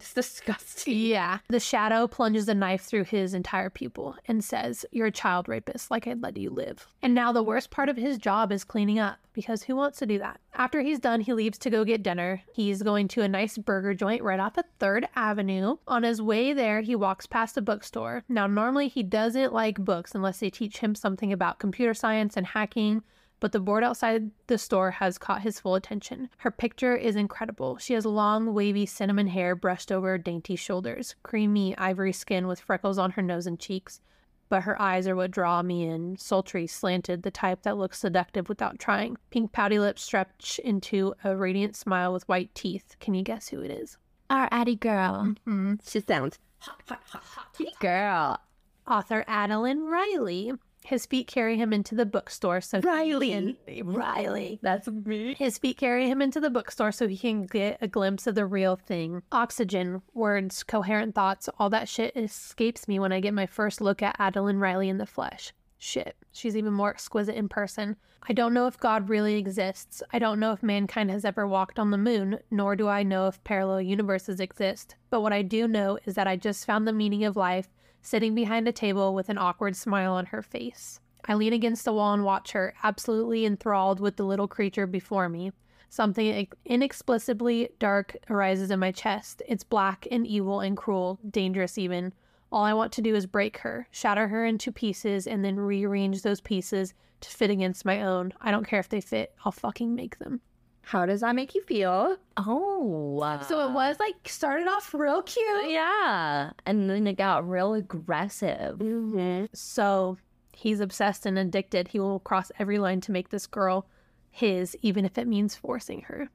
It's 0.00 0.14
disgusting. 0.14 0.96
yeah, 0.96 1.38
the 1.48 1.58
shadow 1.58 2.06
plunges 2.06 2.48
a 2.48 2.54
knife 2.54 2.82
through 2.82 3.04
his 3.04 3.34
entire 3.34 3.68
pupil 3.68 4.14
and 4.26 4.44
says, 4.44 4.86
You're 4.92 5.08
a 5.08 5.12
child 5.12 5.48
rapist, 5.48 5.90
like 5.90 6.06
I'd 6.06 6.22
let 6.22 6.36
you 6.36 6.50
live. 6.50 6.86
And 7.02 7.14
now 7.14 7.32
the 7.32 7.42
worst 7.42 7.70
part 7.70 7.88
of 7.88 7.96
his 7.96 8.18
job 8.18 8.52
is 8.52 8.62
cleaning 8.64 8.98
up 8.98 9.18
because 9.32 9.64
who 9.64 9.74
wants 9.76 9.98
to 9.98 10.06
do 10.06 10.18
that? 10.18 10.40
After 10.54 10.80
he's 10.80 10.98
done, 10.98 11.20
he 11.20 11.32
leaves 11.32 11.58
to 11.58 11.70
go 11.70 11.84
get 11.84 12.02
dinner. 12.02 12.42
He's 12.52 12.82
going 12.82 13.08
to 13.08 13.22
a 13.22 13.28
nice 13.28 13.58
burger 13.58 13.94
joint 13.94 14.22
right 14.22 14.40
off 14.40 14.56
of 14.56 14.64
3rd 14.80 15.06
Avenue. 15.16 15.76
On 15.86 16.02
his 16.02 16.22
way 16.22 16.52
there, 16.52 16.80
he 16.80 16.94
walks 16.94 17.26
past 17.26 17.56
a 17.56 17.62
bookstore. 17.62 18.24
Now, 18.28 18.46
normally 18.46 18.88
he 18.88 19.02
doesn't 19.02 19.52
like 19.52 19.84
books 19.84 20.14
unless 20.14 20.38
they 20.38 20.50
teach 20.50 20.78
him 20.78 20.94
something 20.94 21.32
about 21.32 21.58
computer 21.58 21.94
science 21.94 22.36
and 22.36 22.46
hacking 22.46 23.02
but 23.40 23.52
the 23.52 23.60
board 23.60 23.84
outside 23.84 24.30
the 24.46 24.58
store 24.58 24.90
has 24.92 25.18
caught 25.18 25.42
his 25.42 25.60
full 25.60 25.74
attention. 25.74 26.28
Her 26.38 26.50
picture 26.50 26.96
is 26.96 27.16
incredible. 27.16 27.78
She 27.78 27.94
has 27.94 28.04
long, 28.04 28.54
wavy 28.54 28.86
cinnamon 28.86 29.28
hair 29.28 29.54
brushed 29.54 29.92
over 29.92 30.08
her 30.08 30.18
dainty 30.18 30.56
shoulders, 30.56 31.14
creamy 31.22 31.76
ivory 31.76 32.12
skin 32.12 32.46
with 32.46 32.60
freckles 32.60 32.98
on 32.98 33.12
her 33.12 33.22
nose 33.22 33.46
and 33.46 33.58
cheeks. 33.58 34.00
But 34.48 34.62
her 34.62 34.80
eyes 34.80 35.06
are 35.06 35.14
what 35.14 35.30
draw 35.30 35.62
me 35.62 35.84
in, 35.84 36.16
sultry, 36.16 36.66
slanted, 36.66 37.22
the 37.22 37.30
type 37.30 37.62
that 37.62 37.76
looks 37.76 37.98
seductive 37.98 38.48
without 38.48 38.78
trying. 38.78 39.16
Pink 39.30 39.52
pouty 39.52 39.78
lips 39.78 40.02
stretch 40.02 40.58
into 40.64 41.14
a 41.22 41.36
radiant 41.36 41.76
smile 41.76 42.12
with 42.14 42.26
white 42.28 42.54
teeth. 42.54 42.96
Can 42.98 43.12
you 43.14 43.22
guess 43.22 43.48
who 43.48 43.60
it 43.60 43.70
is? 43.70 43.98
Our 44.30 44.48
Addie 44.50 44.76
girl. 44.76 45.34
Mm-hmm. 45.46 45.74
She 45.86 46.00
sounds 46.00 46.38
hot, 46.60 46.82
hot, 46.86 47.00
hot, 47.04 47.22
hot. 47.22 47.78
Girl. 47.80 48.40
Author 48.86 49.22
Adeline 49.26 49.82
Riley. 49.84 50.52
His 50.84 51.06
feet 51.06 51.26
carry 51.26 51.56
him 51.56 51.72
into 51.72 51.94
the 51.94 52.06
bookstore 52.06 52.60
so 52.60 52.80
Riley. 52.80 53.30
can- 53.30 53.56
Riley. 53.84 54.58
That's 54.62 54.88
me. 54.88 55.34
His 55.34 55.58
feet 55.58 55.76
carry 55.76 56.08
him 56.08 56.22
into 56.22 56.40
the 56.40 56.50
bookstore 56.50 56.92
so 56.92 57.08
he 57.08 57.18
can 57.18 57.44
get 57.44 57.78
a 57.80 57.88
glimpse 57.88 58.26
of 58.26 58.34
the 58.34 58.46
real 58.46 58.76
thing. 58.76 59.22
Oxygen, 59.30 60.02
words, 60.14 60.62
coherent 60.62 61.14
thoughts, 61.14 61.48
all 61.58 61.68
that 61.70 61.88
shit 61.88 62.16
escapes 62.16 62.88
me 62.88 62.98
when 62.98 63.12
I 63.12 63.20
get 63.20 63.34
my 63.34 63.46
first 63.46 63.80
look 63.80 64.02
at 64.02 64.16
Adeline 64.18 64.58
Riley 64.58 64.88
in 64.88 64.98
the 64.98 65.06
flesh. 65.06 65.52
Shit, 65.76 66.16
she's 66.32 66.56
even 66.56 66.72
more 66.72 66.90
exquisite 66.90 67.36
in 67.36 67.48
person. 67.48 67.96
I 68.28 68.32
don't 68.32 68.52
know 68.52 68.66
if 68.66 68.80
God 68.80 69.08
really 69.08 69.36
exists. 69.36 70.02
I 70.12 70.18
don't 70.18 70.40
know 70.40 70.52
if 70.52 70.62
mankind 70.62 71.10
has 71.10 71.24
ever 71.24 71.46
walked 71.46 71.78
on 71.78 71.90
the 71.92 71.96
moon, 71.98 72.40
nor 72.50 72.74
do 72.76 72.88
I 72.88 73.02
know 73.02 73.26
if 73.28 73.42
parallel 73.44 73.82
universes 73.82 74.40
exist. 74.40 74.96
But 75.08 75.20
what 75.20 75.32
I 75.32 75.42
do 75.42 75.68
know 75.68 75.98
is 76.04 76.14
that 76.16 76.26
I 76.26 76.36
just 76.36 76.66
found 76.66 76.86
the 76.86 76.92
meaning 76.92 77.24
of 77.24 77.36
life 77.36 77.68
sitting 78.02 78.34
behind 78.34 78.66
a 78.68 78.72
table 78.72 79.14
with 79.14 79.28
an 79.28 79.38
awkward 79.38 79.76
smile 79.76 80.14
on 80.14 80.26
her 80.26 80.42
face. 80.42 81.00
I 81.24 81.34
lean 81.34 81.52
against 81.52 81.84
the 81.84 81.92
wall 81.92 82.14
and 82.14 82.24
watch 82.24 82.52
her, 82.52 82.74
absolutely 82.82 83.44
enthralled 83.44 84.00
with 84.00 84.16
the 84.16 84.24
little 84.24 84.48
creature 84.48 84.86
before 84.86 85.28
me. 85.28 85.52
Something 85.90 86.32
ex- 86.32 86.56
inexplicably 86.64 87.70
dark 87.78 88.16
arises 88.30 88.70
in 88.70 88.78
my 88.78 88.92
chest. 88.92 89.42
It's 89.46 89.64
black 89.64 90.06
and 90.10 90.26
evil 90.26 90.60
and 90.60 90.76
cruel, 90.76 91.18
dangerous 91.28 91.78
even. 91.78 92.12
All 92.50 92.64
I 92.64 92.72
want 92.72 92.92
to 92.92 93.02
do 93.02 93.14
is 93.14 93.26
break 93.26 93.58
her, 93.58 93.88
shatter 93.90 94.28
her 94.28 94.44
into 94.44 94.72
pieces, 94.72 95.26
and 95.26 95.44
then 95.44 95.56
rearrange 95.56 96.22
those 96.22 96.40
pieces 96.40 96.94
to 97.20 97.30
fit 97.30 97.50
against 97.50 97.84
my 97.84 98.02
own. 98.02 98.32
I 98.40 98.50
don't 98.50 98.66
care 98.66 98.80
if 98.80 98.88
they 98.88 99.00
fit, 99.00 99.34
I'll 99.44 99.52
fucking 99.52 99.94
make 99.94 100.18
them. 100.18 100.40
How 100.88 101.04
does 101.04 101.20
that 101.20 101.34
make 101.34 101.54
you 101.54 101.60
feel? 101.60 102.16
Oh. 102.38 103.42
So 103.46 103.68
it 103.68 103.72
was 103.72 104.00
like 104.00 104.26
started 104.26 104.68
off 104.68 104.94
real 104.94 105.20
cute. 105.20 105.68
Yeah. 105.68 106.52
And 106.64 106.88
then 106.88 107.06
it 107.06 107.18
got 107.18 107.46
real 107.46 107.74
aggressive. 107.74 108.78
Mm-hmm. 108.78 109.44
So 109.52 110.16
he's 110.54 110.80
obsessed 110.80 111.26
and 111.26 111.38
addicted. 111.38 111.88
He 111.88 112.00
will 112.00 112.20
cross 112.20 112.50
every 112.58 112.78
line 112.78 113.02
to 113.02 113.12
make 113.12 113.28
this 113.28 113.46
girl 113.46 113.86
his, 114.30 114.74
even 114.80 115.04
if 115.04 115.18
it 115.18 115.28
means 115.28 115.54
forcing 115.54 116.00
her. 116.02 116.30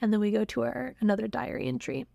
And 0.00 0.12
then 0.12 0.20
we 0.20 0.30
go 0.30 0.44
to 0.44 0.62
our 0.62 0.94
another 1.00 1.26
diary 1.26 1.66
entry. 1.66 2.06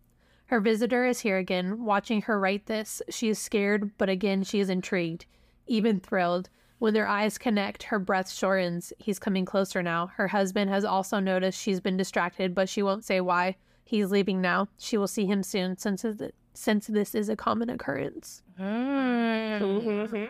Her 0.45 0.61
visitor 0.61 1.05
is 1.05 1.19
here 1.19 1.37
again, 1.37 1.83
watching 1.83 2.21
her 2.21 2.39
write 2.39 2.67
this. 2.67 3.01
She 3.09 3.27
is 3.27 3.39
scared, 3.39 3.91
but 3.97 4.07
again 4.07 4.43
she 4.43 4.61
is 4.61 4.69
intrigued, 4.69 5.25
even 5.67 5.99
thrilled. 5.99 6.49
When 6.81 6.95
their 6.95 7.07
eyes 7.07 7.37
connect, 7.37 7.83
her 7.83 7.99
breath 7.99 8.31
shortens. 8.31 8.91
He's 8.97 9.19
coming 9.19 9.45
closer 9.45 9.83
now. 9.83 10.07
Her 10.15 10.27
husband 10.29 10.71
has 10.71 10.83
also 10.83 11.19
noticed 11.19 11.61
she's 11.61 11.79
been 11.79 11.95
distracted, 11.95 12.55
but 12.55 12.67
she 12.69 12.81
won't 12.81 13.05
say 13.05 13.21
why. 13.21 13.55
He's 13.85 14.09
leaving 14.09 14.41
now. 14.41 14.67
She 14.79 14.97
will 14.97 15.07
see 15.07 15.27
him 15.27 15.43
soon 15.43 15.77
since 15.77 16.03
it- 16.03 16.33
since 16.55 16.87
this 16.87 17.13
is 17.13 17.29
a 17.29 17.35
common 17.35 17.69
occurrence. 17.69 18.41
Mm-hmm. 18.59 20.23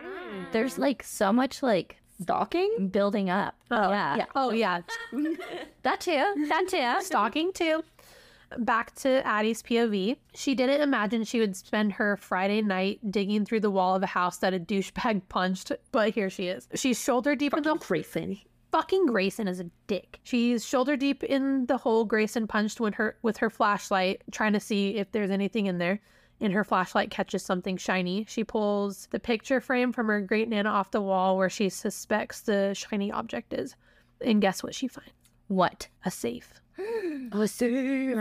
There's 0.52 0.76
like 0.78 1.02
so 1.02 1.32
much 1.32 1.62
like 1.62 1.96
Stalking? 2.20 2.88
building 2.92 3.30
up. 3.30 3.54
Oh 3.70 3.90
yeah. 3.90 4.16
yeah. 4.16 4.26
Oh 4.36 4.50
yeah. 4.52 4.82
That 5.82 6.00
too. 6.00 6.46
That 6.48 6.68
too. 6.68 7.00
stalking 7.04 7.52
too. 7.52 7.82
Back 8.58 8.94
to 8.96 9.26
Addie's 9.26 9.62
POV. 9.62 10.16
She 10.34 10.54
didn't 10.54 10.80
imagine 10.80 11.24
she 11.24 11.40
would 11.40 11.56
spend 11.56 11.92
her 11.94 12.16
Friday 12.16 12.62
night 12.62 13.00
digging 13.10 13.44
through 13.44 13.60
the 13.60 13.70
wall 13.70 13.94
of 13.94 14.02
a 14.02 14.06
house 14.06 14.38
that 14.38 14.54
a 14.54 14.60
douchebag 14.60 15.22
punched, 15.28 15.72
but 15.90 16.14
here 16.14 16.30
she 16.30 16.48
is. 16.48 16.68
She's 16.74 17.02
shoulder 17.02 17.34
deep 17.34 17.54
in 17.54 17.62
the 17.62 17.74
Grayson. 17.74 18.38
fucking 18.70 19.06
Grayson 19.06 19.48
is 19.48 19.60
a 19.60 19.70
dick. 19.86 20.20
She's 20.22 20.64
shoulder 20.64 20.96
deep 20.96 21.22
in 21.22 21.66
the 21.66 21.76
hole 21.78 22.04
Grayson 22.04 22.46
punched 22.46 22.80
when 22.80 22.92
her 22.94 23.16
with 23.22 23.36
her 23.38 23.50
flashlight, 23.50 24.22
trying 24.30 24.52
to 24.54 24.60
see 24.60 24.96
if 24.96 25.12
there's 25.12 25.30
anything 25.30 25.66
in 25.66 25.78
there. 25.78 26.00
And 26.40 26.52
her 26.52 26.64
flashlight 26.64 27.10
catches 27.10 27.44
something 27.44 27.76
shiny. 27.76 28.24
She 28.28 28.42
pulls 28.42 29.06
the 29.10 29.20
picture 29.20 29.60
frame 29.60 29.92
from 29.92 30.08
her 30.08 30.20
great 30.20 30.48
nana 30.48 30.70
off 30.70 30.90
the 30.90 31.00
wall 31.00 31.36
where 31.36 31.50
she 31.50 31.68
suspects 31.68 32.40
the 32.40 32.74
shiny 32.74 33.12
object 33.12 33.52
is. 33.52 33.76
And 34.20 34.40
guess 34.40 34.62
what 34.62 34.74
she 34.74 34.88
finds? 34.88 35.12
What? 35.48 35.88
A 36.04 36.10
safe. 36.10 36.61
Oh, 37.34 37.46
see. 37.46 38.14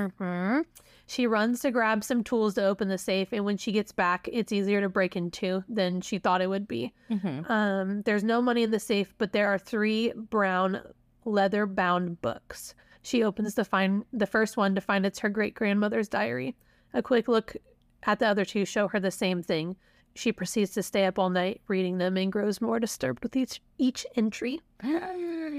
She 1.06 1.28
runs 1.28 1.60
to 1.62 1.72
grab 1.72 2.04
some 2.04 2.24
tools 2.24 2.54
to 2.54 2.64
open 2.64 2.88
the 2.88 2.98
safe, 2.98 3.34
and 3.34 3.44
when 3.44 3.58
she 3.58 3.74
gets 3.74 3.92
back, 3.92 4.30
it's 4.32 4.54
easier 4.54 4.80
to 4.80 4.88
break 4.88 5.18
into 5.18 5.64
than 5.68 6.00
she 6.00 6.18
thought 6.18 6.42
it 6.42 6.48
would 6.48 6.68
be. 6.68 6.94
Mm-hmm. 7.10 7.52
Um, 7.52 8.02
there's 8.04 8.24
no 8.24 8.42
money 8.42 8.64
in 8.64 8.72
the 8.72 8.80
safe, 8.80 9.14
but 9.18 9.34
there 9.34 9.50
are 9.50 9.58
three 9.58 10.14
brown 10.16 10.82
leather 11.26 11.66
bound 11.66 12.22
books. 12.22 12.74
She 13.02 13.24
opens 13.24 13.56
to 13.56 13.66
find 13.66 14.06
the 14.14 14.26
first 14.28 14.58
one 14.58 14.76
to 14.76 14.82
find 14.82 15.06
it's 15.06 15.20
her 15.20 15.30
great 15.30 15.56
grandmother's 15.56 16.08
diary. 16.08 16.56
A 16.94 17.02
quick 17.02 17.28
look 17.28 17.56
at 18.04 18.20
the 18.20 18.28
other 18.28 18.46
two 18.46 18.66
show 18.66 18.88
her 18.88 19.00
the 19.00 19.12
same 19.12 19.44
thing. 19.44 19.76
She 20.14 20.32
proceeds 20.32 20.72
to 20.72 20.84
stay 20.84 21.06
up 21.06 21.18
all 21.18 21.30
night 21.30 21.62
reading 21.68 21.98
them 21.98 22.18
and 22.18 22.32
grows 22.32 22.62
more 22.62 22.80
disturbed 22.80 23.24
with 23.24 23.36
each 23.36 23.62
each 23.78 24.06
entry. 24.16 24.62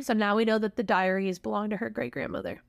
So 0.01 0.15
now 0.15 0.35
we 0.35 0.47
know 0.47 0.59
that 0.59 0.75
the 0.77 0.83
diaries 0.83 1.39
belong 1.39 1.71
to 1.71 1.77
her 1.77 1.91
great 1.91 2.13
grandmother. 2.13 2.63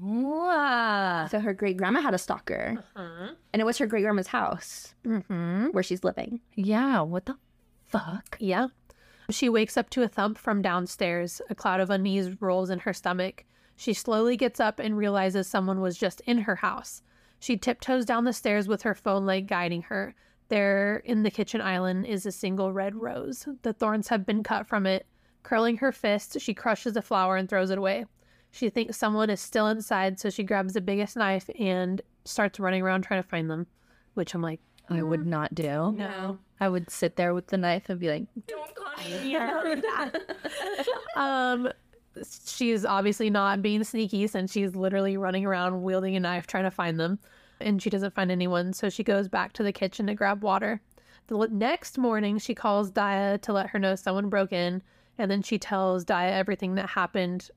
Wow. 0.00 1.26
So 1.30 1.40
her 1.40 1.54
great 1.54 1.76
grandma 1.76 2.00
had 2.00 2.14
a 2.14 2.18
stalker, 2.18 2.82
and 2.96 3.60
it 3.60 3.64
was 3.64 3.78
her 3.78 3.86
great 3.86 4.02
grandma's 4.02 4.28
house 4.28 4.94
Mm-hmm. 5.04 5.66
where 5.68 5.82
she's 5.82 6.04
living. 6.04 6.40
Yeah. 6.54 7.00
What 7.02 7.26
the 7.26 7.36
fuck? 7.86 8.36
Yeah. 8.40 8.68
She 9.30 9.48
wakes 9.48 9.76
up 9.76 9.88
to 9.90 10.02
a 10.02 10.08
thump 10.08 10.36
from 10.38 10.62
downstairs. 10.62 11.40
A 11.48 11.54
cloud 11.54 11.80
of 11.80 11.90
unease 11.90 12.40
rolls 12.42 12.70
in 12.70 12.80
her 12.80 12.92
stomach. 12.92 13.44
She 13.76 13.92
slowly 13.94 14.36
gets 14.36 14.60
up 14.60 14.78
and 14.78 14.96
realizes 14.96 15.46
someone 15.46 15.80
was 15.80 15.96
just 15.98 16.20
in 16.22 16.38
her 16.38 16.56
house. 16.56 17.02
She 17.40 17.56
tiptoes 17.56 18.04
down 18.04 18.24
the 18.24 18.32
stairs 18.32 18.68
with 18.68 18.82
her 18.82 18.94
phone 18.94 19.26
light 19.26 19.46
guiding 19.46 19.82
her. 19.82 20.14
There, 20.48 20.96
in 21.04 21.22
the 21.22 21.30
kitchen 21.30 21.60
island, 21.60 22.06
is 22.06 22.26
a 22.26 22.32
single 22.32 22.72
red 22.72 22.94
rose. 22.94 23.46
The 23.62 23.72
thorns 23.72 24.08
have 24.08 24.26
been 24.26 24.42
cut 24.42 24.66
from 24.66 24.86
it. 24.86 25.06
Curling 25.42 25.78
her 25.78 25.90
fist, 25.92 26.40
she 26.40 26.54
crushes 26.54 26.92
the 26.94 27.02
flower 27.02 27.36
and 27.36 27.48
throws 27.48 27.70
it 27.70 27.78
away. 27.78 28.04
She 28.54 28.70
thinks 28.70 28.96
someone 28.96 29.30
is 29.30 29.40
still 29.40 29.66
inside, 29.66 30.20
so 30.20 30.30
she 30.30 30.44
grabs 30.44 30.74
the 30.74 30.80
biggest 30.80 31.16
knife 31.16 31.50
and 31.58 32.00
starts 32.24 32.60
running 32.60 32.82
around 32.82 33.02
trying 33.02 33.20
to 33.20 33.28
find 33.28 33.50
them. 33.50 33.66
which 34.14 34.32
I'm 34.32 34.42
like, 34.42 34.60
I 34.88 35.02
would 35.02 35.26
not 35.26 35.56
do. 35.56 35.92
no. 35.92 36.38
I 36.60 36.68
would 36.68 36.88
sit 36.88 37.16
there 37.16 37.34
with 37.34 37.48
the 37.48 37.56
knife 37.56 37.88
and 37.88 37.98
be 37.98 38.08
like, 38.08 38.26
don't 38.46 38.74
call 38.76 38.92
me. 39.04 39.36
um, 41.16 41.68
she's 42.46 42.84
obviously 42.84 43.28
not 43.28 43.60
being 43.60 43.82
sneaky 43.82 44.28
since 44.28 44.52
she's 44.52 44.76
literally 44.76 45.16
running 45.16 45.44
around 45.44 45.82
wielding 45.82 46.14
a 46.14 46.20
knife 46.20 46.46
trying 46.46 46.62
to 46.62 46.70
find 46.70 47.00
them, 47.00 47.18
and 47.60 47.82
she 47.82 47.90
doesn't 47.90 48.14
find 48.14 48.30
anyone. 48.30 48.72
So 48.72 48.88
she 48.88 49.02
goes 49.02 49.26
back 49.26 49.52
to 49.54 49.64
the 49.64 49.72
kitchen 49.72 50.06
to 50.06 50.14
grab 50.14 50.44
water. 50.44 50.80
The 51.26 51.48
next 51.50 51.98
morning, 51.98 52.38
she 52.38 52.54
calls 52.54 52.92
Daya 52.92 53.40
to 53.42 53.52
let 53.52 53.70
her 53.70 53.80
know 53.80 53.96
someone 53.96 54.28
broke 54.28 54.52
in, 54.52 54.80
and 55.18 55.28
then 55.28 55.42
she 55.42 55.58
tells 55.58 56.04
Daya 56.04 56.30
everything 56.30 56.76
that 56.76 56.90
happened 56.90 57.50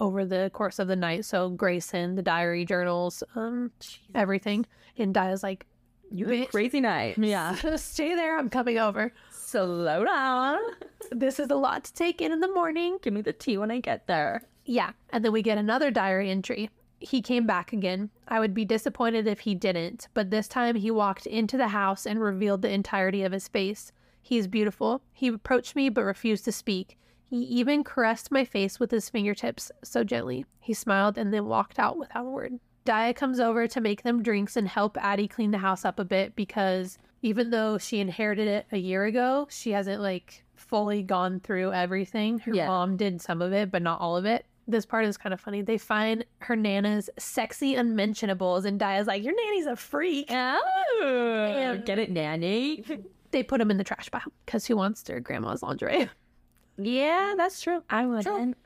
over 0.00 0.24
the 0.24 0.50
course 0.52 0.78
of 0.78 0.88
the 0.88 0.96
night. 0.96 1.24
So 1.24 1.50
Grayson, 1.50 2.14
the 2.14 2.22
diary 2.22 2.64
journals, 2.64 3.22
um, 3.34 3.70
everything. 4.14 4.66
And 4.98 5.14
Daya's 5.14 5.42
like, 5.42 5.66
You 6.10 6.26
had 6.26 6.40
a 6.40 6.46
crazy 6.46 6.80
night. 6.80 7.18
yeah. 7.18 7.54
"Stay 7.76 8.14
there. 8.14 8.38
I'm 8.38 8.50
coming 8.50 8.78
over." 8.78 9.12
Slow 9.30 10.04
down. 10.04 10.58
This 11.10 11.38
is 11.38 11.50
a 11.50 11.56
lot 11.56 11.84
to 11.84 11.92
take 11.92 12.22
in 12.22 12.32
in 12.32 12.40
the 12.40 12.52
morning. 12.52 12.98
Give 13.02 13.12
me 13.12 13.20
the 13.20 13.34
tea 13.34 13.58
when 13.58 13.70
I 13.70 13.80
get 13.80 14.06
there. 14.06 14.44
Yeah. 14.64 14.92
And 15.10 15.22
then 15.22 15.32
we 15.32 15.42
get 15.42 15.58
another 15.58 15.90
diary 15.90 16.30
entry. 16.30 16.70
He 17.00 17.20
came 17.20 17.46
back 17.46 17.72
again. 17.72 18.08
I 18.28 18.40
would 18.40 18.54
be 18.54 18.64
disappointed 18.64 19.26
if 19.26 19.40
he 19.40 19.54
didn't, 19.54 20.08
but 20.14 20.30
this 20.30 20.48
time 20.48 20.76
he 20.76 20.90
walked 20.90 21.26
into 21.26 21.56
the 21.58 21.68
house 21.68 22.06
and 22.06 22.20
revealed 22.20 22.62
the 22.62 22.70
entirety 22.70 23.24
of 23.24 23.32
his 23.32 23.48
face. 23.48 23.92
He 24.22 24.38
is 24.38 24.46
beautiful. 24.46 25.02
He 25.12 25.28
approached 25.28 25.74
me 25.76 25.88
but 25.88 26.04
refused 26.04 26.44
to 26.46 26.52
speak. 26.52 26.96
He 27.32 27.44
even 27.44 27.82
caressed 27.82 28.30
my 28.30 28.44
face 28.44 28.78
with 28.78 28.90
his 28.90 29.08
fingertips 29.08 29.72
so 29.82 30.04
gently. 30.04 30.44
He 30.60 30.74
smiled 30.74 31.16
and 31.16 31.32
then 31.32 31.46
walked 31.46 31.78
out 31.78 31.96
without 31.96 32.26
a 32.26 32.28
word. 32.28 32.60
Daya 32.84 33.16
comes 33.16 33.40
over 33.40 33.66
to 33.68 33.80
make 33.80 34.02
them 34.02 34.22
drinks 34.22 34.54
and 34.54 34.68
help 34.68 34.98
Addie 35.02 35.28
clean 35.28 35.50
the 35.50 35.56
house 35.56 35.86
up 35.86 35.98
a 35.98 36.04
bit 36.04 36.36
because 36.36 36.98
even 37.22 37.48
though 37.48 37.78
she 37.78 38.00
inherited 38.00 38.48
it 38.48 38.66
a 38.70 38.76
year 38.76 39.06
ago, 39.06 39.46
she 39.48 39.70
hasn't 39.70 40.02
like 40.02 40.44
fully 40.56 41.02
gone 41.02 41.40
through 41.40 41.72
everything. 41.72 42.38
Her 42.40 42.52
Yeah. 42.54 42.66
mom 42.66 42.98
did 42.98 43.22
some 43.22 43.40
of 43.40 43.54
it, 43.54 43.70
but 43.70 43.80
not 43.80 43.98
all 44.02 44.14
of 44.18 44.26
it. 44.26 44.44
This 44.68 44.84
part 44.84 45.06
is 45.06 45.16
kind 45.16 45.32
of 45.32 45.40
funny. 45.40 45.62
They 45.62 45.78
find 45.78 46.26
her 46.40 46.54
nana's 46.54 47.08
sexy 47.18 47.76
unmentionables, 47.76 48.66
and 48.66 48.78
Daya's 48.78 49.06
like, 49.06 49.24
Your 49.24 49.34
nanny's 49.34 49.64
a 49.66 49.74
freak. 49.74 50.26
Oh, 50.30 51.80
get 51.86 51.98
it, 51.98 52.10
nanny. 52.10 52.84
They 53.32 53.42
put 53.42 53.62
him 53.62 53.70
in 53.70 53.78
the 53.78 53.84
trash 53.84 54.10
pile 54.10 54.30
because 54.44 54.66
who 54.66 54.76
wants 54.76 55.00
their 55.04 55.18
grandma's 55.18 55.62
lingerie? 55.62 56.10
yeah, 56.78 57.34
that's 57.36 57.60
true. 57.60 57.82
I 57.90 58.06
wouldn't. 58.06 58.56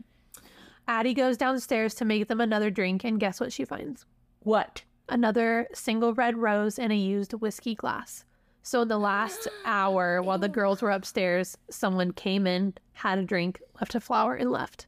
Addie 0.88 1.14
goes 1.14 1.36
downstairs 1.36 1.94
to 1.96 2.04
make 2.04 2.28
them 2.28 2.40
another 2.40 2.70
drink, 2.70 3.04
and 3.04 3.18
guess 3.18 3.40
what 3.40 3.52
she 3.52 3.64
finds? 3.64 4.06
What? 4.40 4.82
Another 5.08 5.66
single 5.74 6.14
red 6.14 6.36
rose 6.36 6.78
in 6.78 6.90
a 6.90 6.96
used 6.96 7.32
whiskey 7.34 7.74
glass. 7.74 8.24
So, 8.62 8.82
in 8.82 8.88
the 8.88 8.98
last 8.98 9.48
hour, 9.64 10.22
while 10.22 10.38
the 10.38 10.48
girls 10.48 10.82
were 10.82 10.90
upstairs, 10.90 11.56
someone 11.70 12.12
came 12.12 12.46
in, 12.46 12.74
had 12.92 13.18
a 13.18 13.24
drink, 13.24 13.60
left 13.80 13.94
a 13.94 14.00
flower, 14.00 14.34
and 14.34 14.50
left. 14.50 14.86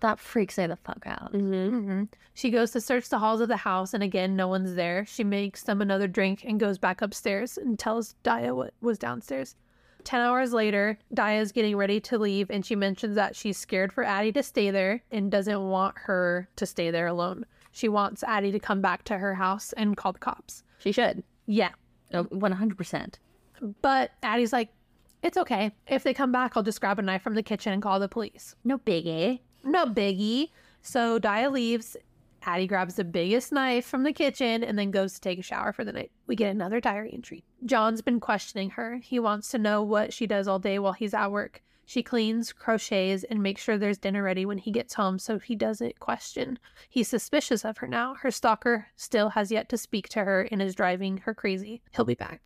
That 0.00 0.18
freaks 0.18 0.58
me 0.58 0.66
the 0.66 0.76
fuck 0.76 1.02
out. 1.06 1.32
Mm-hmm. 1.32 1.78
hmm 1.78 2.02
She 2.34 2.50
goes 2.50 2.72
to 2.72 2.80
search 2.80 3.08
the 3.08 3.18
halls 3.18 3.40
of 3.40 3.48
the 3.48 3.56
house, 3.56 3.94
and 3.94 4.02
again, 4.02 4.36
no 4.36 4.48
one's 4.48 4.74
there. 4.74 5.06
She 5.06 5.24
makes 5.24 5.62
them 5.62 5.80
another 5.80 6.08
drink 6.08 6.44
and 6.44 6.60
goes 6.60 6.76
back 6.76 7.00
upstairs 7.00 7.56
and 7.56 7.78
tells 7.78 8.14
Daya 8.22 8.54
what 8.54 8.74
was 8.82 8.98
downstairs. 8.98 9.56
Ten 10.04 10.20
hours 10.20 10.52
later, 10.52 10.98
Daya's 11.14 11.50
getting 11.50 11.76
ready 11.76 11.98
to 12.00 12.18
leave, 12.18 12.50
and 12.50 12.64
she 12.64 12.76
mentions 12.76 13.16
that 13.16 13.34
she's 13.34 13.56
scared 13.56 13.92
for 13.92 14.04
Addie 14.04 14.32
to 14.32 14.42
stay 14.42 14.70
there 14.70 15.02
and 15.10 15.30
doesn't 15.30 15.68
want 15.68 15.96
her 15.96 16.48
to 16.56 16.66
stay 16.66 16.90
there 16.90 17.06
alone. 17.06 17.46
She 17.72 17.88
wants 17.88 18.22
Addie 18.22 18.52
to 18.52 18.60
come 18.60 18.80
back 18.80 19.04
to 19.04 19.18
her 19.18 19.34
house 19.34 19.72
and 19.72 19.96
call 19.96 20.12
the 20.12 20.18
cops. 20.18 20.62
She 20.78 20.92
should. 20.92 21.24
Yeah. 21.46 21.70
Oh, 22.12 22.24
100%. 22.24 23.14
But 23.82 24.12
Addie's 24.22 24.52
like, 24.52 24.68
it's 25.22 25.38
okay. 25.38 25.72
If 25.88 26.02
they 26.02 26.12
come 26.12 26.30
back, 26.30 26.52
I'll 26.54 26.62
just 26.62 26.80
grab 26.80 26.98
a 26.98 27.02
knife 27.02 27.22
from 27.22 27.34
the 27.34 27.42
kitchen 27.42 27.72
and 27.72 27.82
call 27.82 27.98
the 27.98 28.08
police. 28.08 28.54
No 28.62 28.78
biggie. 28.78 29.40
No 29.64 29.86
biggie. 29.86 30.50
So 30.82 31.18
Daya 31.18 31.50
leaves. 31.50 31.96
Addie 32.46 32.66
grabs 32.66 32.94
the 32.94 33.04
biggest 33.04 33.52
knife 33.52 33.86
from 33.86 34.02
the 34.02 34.12
kitchen 34.12 34.62
and 34.62 34.78
then 34.78 34.90
goes 34.90 35.14
to 35.14 35.20
take 35.20 35.38
a 35.38 35.42
shower 35.42 35.72
for 35.72 35.84
the 35.84 35.92
night. 35.92 36.10
We 36.26 36.36
get 36.36 36.50
another 36.50 36.80
diary 36.80 37.10
entry. 37.12 37.44
John's 37.64 38.02
been 38.02 38.20
questioning 38.20 38.70
her. 38.70 38.96
He 39.02 39.18
wants 39.18 39.48
to 39.50 39.58
know 39.58 39.82
what 39.82 40.12
she 40.12 40.26
does 40.26 40.46
all 40.46 40.58
day 40.58 40.78
while 40.78 40.92
he's 40.92 41.14
at 41.14 41.30
work. 41.30 41.62
She 41.86 42.02
cleans, 42.02 42.52
crochets, 42.52 43.24
and 43.24 43.42
makes 43.42 43.62
sure 43.62 43.76
there's 43.76 43.98
dinner 43.98 44.22
ready 44.22 44.46
when 44.46 44.58
he 44.58 44.70
gets 44.70 44.94
home 44.94 45.18
so 45.18 45.38
he 45.38 45.54
doesn't 45.54 46.00
question. 46.00 46.58
He's 46.88 47.08
suspicious 47.08 47.64
of 47.64 47.78
her 47.78 47.86
now. 47.86 48.14
Her 48.14 48.30
stalker 48.30 48.86
still 48.96 49.30
has 49.30 49.50
yet 49.50 49.68
to 49.68 49.76
speak 49.76 50.08
to 50.10 50.24
her 50.24 50.48
and 50.50 50.62
is 50.62 50.74
driving 50.74 51.18
her 51.18 51.34
crazy. 51.34 51.82
He'll 51.94 52.06
be 52.06 52.14
back. 52.14 52.40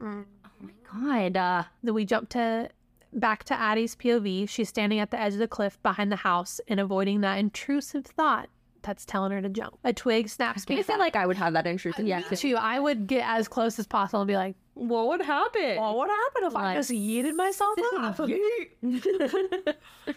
Oh 0.00 0.24
my 0.60 0.72
god. 0.92 1.36
Uh, 1.36 1.64
Then 1.82 1.94
we 1.94 2.04
jump 2.04 2.30
to 2.30 2.68
back 3.12 3.44
to 3.44 3.54
Addie's 3.54 3.94
POV. 3.94 4.48
She's 4.48 4.68
standing 4.68 4.98
at 4.98 5.10
the 5.10 5.20
edge 5.20 5.34
of 5.34 5.38
the 5.38 5.46
cliff 5.46 5.80
behind 5.82 6.10
the 6.10 6.16
house 6.16 6.60
and 6.66 6.80
avoiding 6.80 7.20
that 7.20 7.38
intrusive 7.38 8.06
thought 8.06 8.48
that's 8.82 9.04
telling 9.04 9.32
her 9.32 9.40
to 9.40 9.48
jump. 9.48 9.78
A 9.84 9.92
twig 9.92 10.28
snaps 10.28 10.64
behind 10.64 10.78
her. 10.78 10.92
I 10.92 10.94
me. 10.94 10.94
feel 10.94 10.98
like 10.98 11.16
I 11.16 11.26
would 11.26 11.36
have 11.36 11.52
that 11.54 11.66
interest. 11.66 11.98
Uh, 12.00 12.02
yeah, 12.02 12.20
too. 12.20 12.56
I 12.56 12.78
would 12.78 13.06
get 13.06 13.24
as 13.28 13.48
close 13.48 13.78
as 13.78 13.86
possible 13.86 14.20
and 14.20 14.28
be 14.28 14.36
like, 14.36 14.54
What 14.74 15.08
would 15.08 15.22
happen? 15.22 15.76
What 15.76 15.96
would 15.98 16.10
happen 16.10 16.44
if 16.44 16.56
I 16.56 16.74
just 16.74 16.90
yeeted 16.90 17.34
myself 17.34 17.78
off?" 17.96 18.20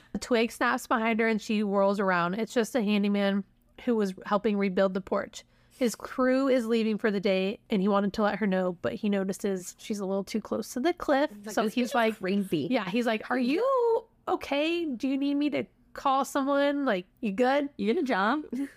A 0.13 0.17
twig 0.19 0.51
snaps 0.51 0.88
behind 0.88 1.19
her 1.19 1.28
and 1.28 1.41
she 1.41 1.60
whirls 1.62 1.99
around. 1.99 2.36
It's 2.36 2.54
just 2.54 2.75
a 2.75 2.82
handyman 2.82 3.43
who 3.84 3.95
was 3.95 4.13
helping 4.25 4.58
rebuild 4.58 4.93
the 4.93 5.01
porch. 5.01 5.43
His 5.78 5.93
crew 5.93 6.47
is 6.47 6.65
leaving 6.65 6.97
for 6.97 7.12
the 7.12 7.19
day 7.19 7.60
and 7.69 7.82
he 7.82 7.89
wanted 7.89 8.13
to 8.13 8.23
let 8.23 8.39
her 8.39 8.47
know, 8.47 8.78
but 8.82 8.93
he 8.93 9.10
notices 9.10 9.75
she's 9.78 9.99
a 9.99 10.06
little 10.06 10.23
too 10.23 10.39
close 10.39 10.69
to 10.73 10.80
the 10.80 10.93
cliff. 10.93 11.30
so 11.49 11.67
he's 11.67 11.93
like, 11.93 12.17
crazy. 12.19 12.67
yeah, 12.71 12.89
he's 12.89 13.06
like, 13.06 13.30
Are 13.30 13.38
you 13.38 14.04
okay? 14.28 14.86
Do 14.86 15.08
you 15.10 15.17
need 15.17 15.36
me 15.36 15.49
to 15.49 15.65
call 15.96 16.24
someone? 16.26 16.86
Like, 16.86 17.06
you 17.22 17.32
good? 17.32 17.70
You 17.78 17.94
gonna 17.94 18.06
jump? 18.06 18.46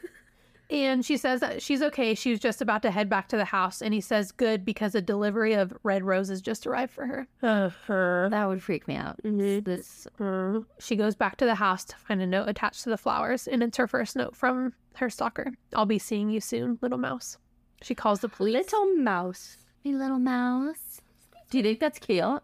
And 0.71 1.03
she 1.03 1.17
says 1.17 1.41
that 1.41 1.63
she's 1.63 1.81
okay. 1.81 2.15
She 2.15 2.31
was 2.31 2.41
just 2.41 2.61
about 2.61 2.83
to 2.83 2.91
head 2.91 3.09
back 3.09 3.29
to 3.29 3.39
the 3.39 3.47
house. 3.47 3.81
And 3.81 3.95
he 3.95 4.03
says, 4.03 4.33
Good, 4.33 4.67
because 4.67 4.95
a 4.95 5.01
delivery 5.01 5.55
of 5.55 5.73
red 5.83 6.05
roses 6.05 6.43
just 6.43 6.67
arrived 6.67 6.93
for 6.93 7.07
her. 7.07 7.27
Uh-huh. 7.43 8.29
that 8.29 8.45
would 8.47 8.63
freak 8.63 8.87
me 8.87 8.95
out. 8.95 9.17
Mhm. 9.23 9.65
This 9.65 10.07
Uh, 10.21 10.61
She 10.79 10.95
goes 10.95 11.15
back 11.17 11.39
to 11.39 11.47
the 11.47 11.55
house 11.55 11.87
to 11.87 11.97
find 11.97 12.21
a 12.21 12.27
note 12.27 12.51
attached 12.51 12.83
to 12.85 12.91
the 12.91 12.99
flowers. 12.99 13.49
And 13.49 13.63
it's 13.63 13.79
her 13.79 13.87
first 13.87 14.15
note 14.15 14.37
from 14.37 14.75
her 14.97 15.09
stalker. 15.09 15.53
I'll 15.75 15.87
be 15.87 15.99
seeing 15.99 16.29
you 16.29 16.41
soon, 16.43 16.79
little 16.83 16.99
mouse. 16.99 17.39
She 17.81 17.95
calls 17.95 18.21
the 18.21 18.29
police. 18.29 18.53
Little 18.53 18.95
mouse. 18.97 19.57
my 19.87 19.93
little 19.93 20.19
mouse. 20.19 21.01
Do 21.49 21.57
you 21.57 21.65
think 21.65 21.81
that's 21.81 21.99
cute? 21.99 22.43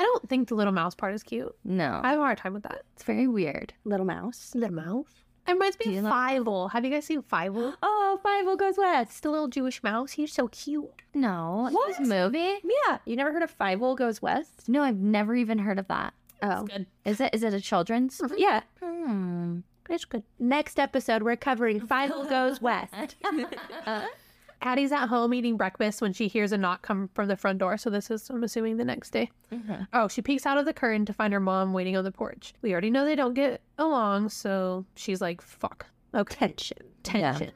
I 0.00 0.02
don't 0.02 0.28
think 0.28 0.48
the 0.48 0.54
little 0.56 0.72
mouse 0.72 0.94
part 0.96 1.14
is 1.14 1.22
cute. 1.22 1.54
No. 1.62 2.00
I 2.02 2.10
have 2.10 2.18
a 2.18 2.22
hard 2.22 2.38
time 2.38 2.54
with 2.54 2.62
that. 2.64 2.82
it's 2.94 3.04
very 3.04 3.28
weird. 3.28 3.72
Little 3.84 4.06
mouse. 4.06 4.52
Little 4.54 4.74
mouse? 4.74 5.12
It 5.46 5.52
reminds 5.52 5.76
Do 5.76 5.88
me 5.90 5.94
you 5.96 5.98
of 6.00 6.04
like- 6.06 6.40
Fievel. 6.40 6.70
Have 6.72 6.84
you 6.84 6.90
guys 6.90 7.04
seen 7.04 7.22
Fievel? 7.22 7.74
Oh, 7.82 8.18
Fievel 8.24 8.58
goes 8.58 8.76
west. 8.78 9.10
It's 9.10 9.20
the 9.20 9.30
little 9.30 9.48
Jewish 9.48 9.82
mouse. 9.82 10.12
He's 10.12 10.32
so 10.32 10.48
cute. 10.48 10.90
No. 11.14 11.68
What? 11.70 11.98
This 11.98 12.08
movie? 12.08 12.54
Yeah. 12.88 12.98
You 13.04 13.14
never 13.16 13.32
heard 13.32 13.42
of 13.42 13.56
Fievel 13.56 13.96
goes 13.96 14.20
west? 14.22 14.68
No, 14.68 14.82
I've 14.82 14.96
never 14.98 15.34
even 15.36 15.58
heard 15.58 15.78
of 15.78 15.86
that. 15.88 16.14
Oh. 16.42 16.64
Good. 16.64 16.86
Is 17.04 17.20
it? 17.20 17.34
Is 17.34 17.42
it 17.42 17.52
a 17.54 17.60
children's? 17.60 18.20
Yeah. 18.36 18.62
Hmm. 18.82 19.58
It's 19.88 20.04
good. 20.04 20.22
Next 20.38 20.78
episode, 20.78 21.22
we're 21.22 21.36
covering 21.36 21.80
Fievel 21.80 22.28
goes 22.30 22.60
west. 22.60 23.16
Addie's 24.62 24.92
at 24.92 25.06
home 25.06 25.32
eating 25.32 25.56
breakfast 25.56 26.02
when 26.02 26.12
she 26.12 26.28
hears 26.28 26.52
a 26.52 26.58
knock 26.58 26.82
come 26.82 27.08
from 27.14 27.28
the 27.28 27.36
front 27.36 27.58
door. 27.58 27.76
So 27.78 27.88
this 27.90 28.10
is, 28.10 28.28
I'm 28.30 28.42
assuming, 28.44 28.76
the 28.76 28.84
next 28.84 29.10
day. 29.10 29.30
Mhm. 29.52 29.86
Oh, 29.92 30.06
she 30.08 30.20
peeks 30.22 30.44
out 30.46 30.58
of 30.58 30.64
the 30.66 30.72
curtain 30.74 31.04
to 31.06 31.12
find 31.12 31.32
her 31.32 31.40
mom 31.40 31.72
waiting 31.72 31.96
on 31.96 32.04
the 32.04 32.12
porch. 32.12 32.52
We 32.62 32.72
already 32.72 32.90
know 32.90 33.04
they 33.04 33.16
don't 33.16 33.34
get 33.34 33.62
along, 33.78 34.28
so 34.28 34.84
she's 34.96 35.20
like, 35.20 35.40
"Fuck." 35.40 35.86
Okay. 36.14 36.46
Tension. 36.48 36.78
Tension. 37.02 37.52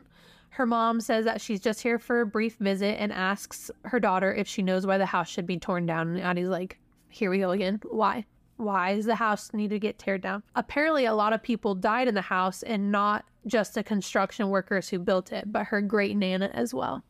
Her 0.51 0.67
mom 0.67 1.01
says 1.01 1.25
that 1.25 1.41
she's 1.41 1.61
just 1.61 1.83
here 1.83 1.99
for 1.99 2.21
a 2.21 2.27
brief 2.27 2.57
visit 2.59 3.01
and 3.01 3.13
asks 3.13 3.71
her 3.87 3.99
daughter 3.99 4.33
if 4.33 4.47
she 4.47 4.63
knows 4.63 4.87
why 4.87 4.99
the 4.99 5.07
house 5.07 5.29
should 5.29 5.47
be 5.47 5.59
torn 5.59 5.85
down. 5.85 6.09
And 6.09 6.21
Addie's 6.21 6.49
like, 6.49 6.79
"Here 7.09 7.29
we 7.31 7.39
go 7.39 7.51
again. 7.51 7.81
Why? 7.91 8.25
Why 8.57 8.95
does 8.95 9.07
the 9.07 9.17
house 9.17 9.53
need 9.53 9.71
to 9.71 9.79
get 9.79 9.99
teared 9.99 10.21
down?" 10.23 10.43
Apparently, 10.55 11.05
a 11.05 11.15
lot 11.15 11.33
of 11.33 11.43
people 11.43 11.75
died 11.75 12.09
in 12.09 12.15
the 12.15 12.23
house, 12.23 12.63
and 12.63 12.93
not 12.93 13.25
just 13.47 13.75
the 13.75 13.83
construction 13.83 14.49
workers 14.49 14.89
who 14.89 14.99
built 14.99 15.33
it, 15.33 15.53
but 15.53 15.67
her 15.67 15.81
great 15.81 16.17
nana 16.17 16.51
as 16.55 16.73
well. 16.73 17.05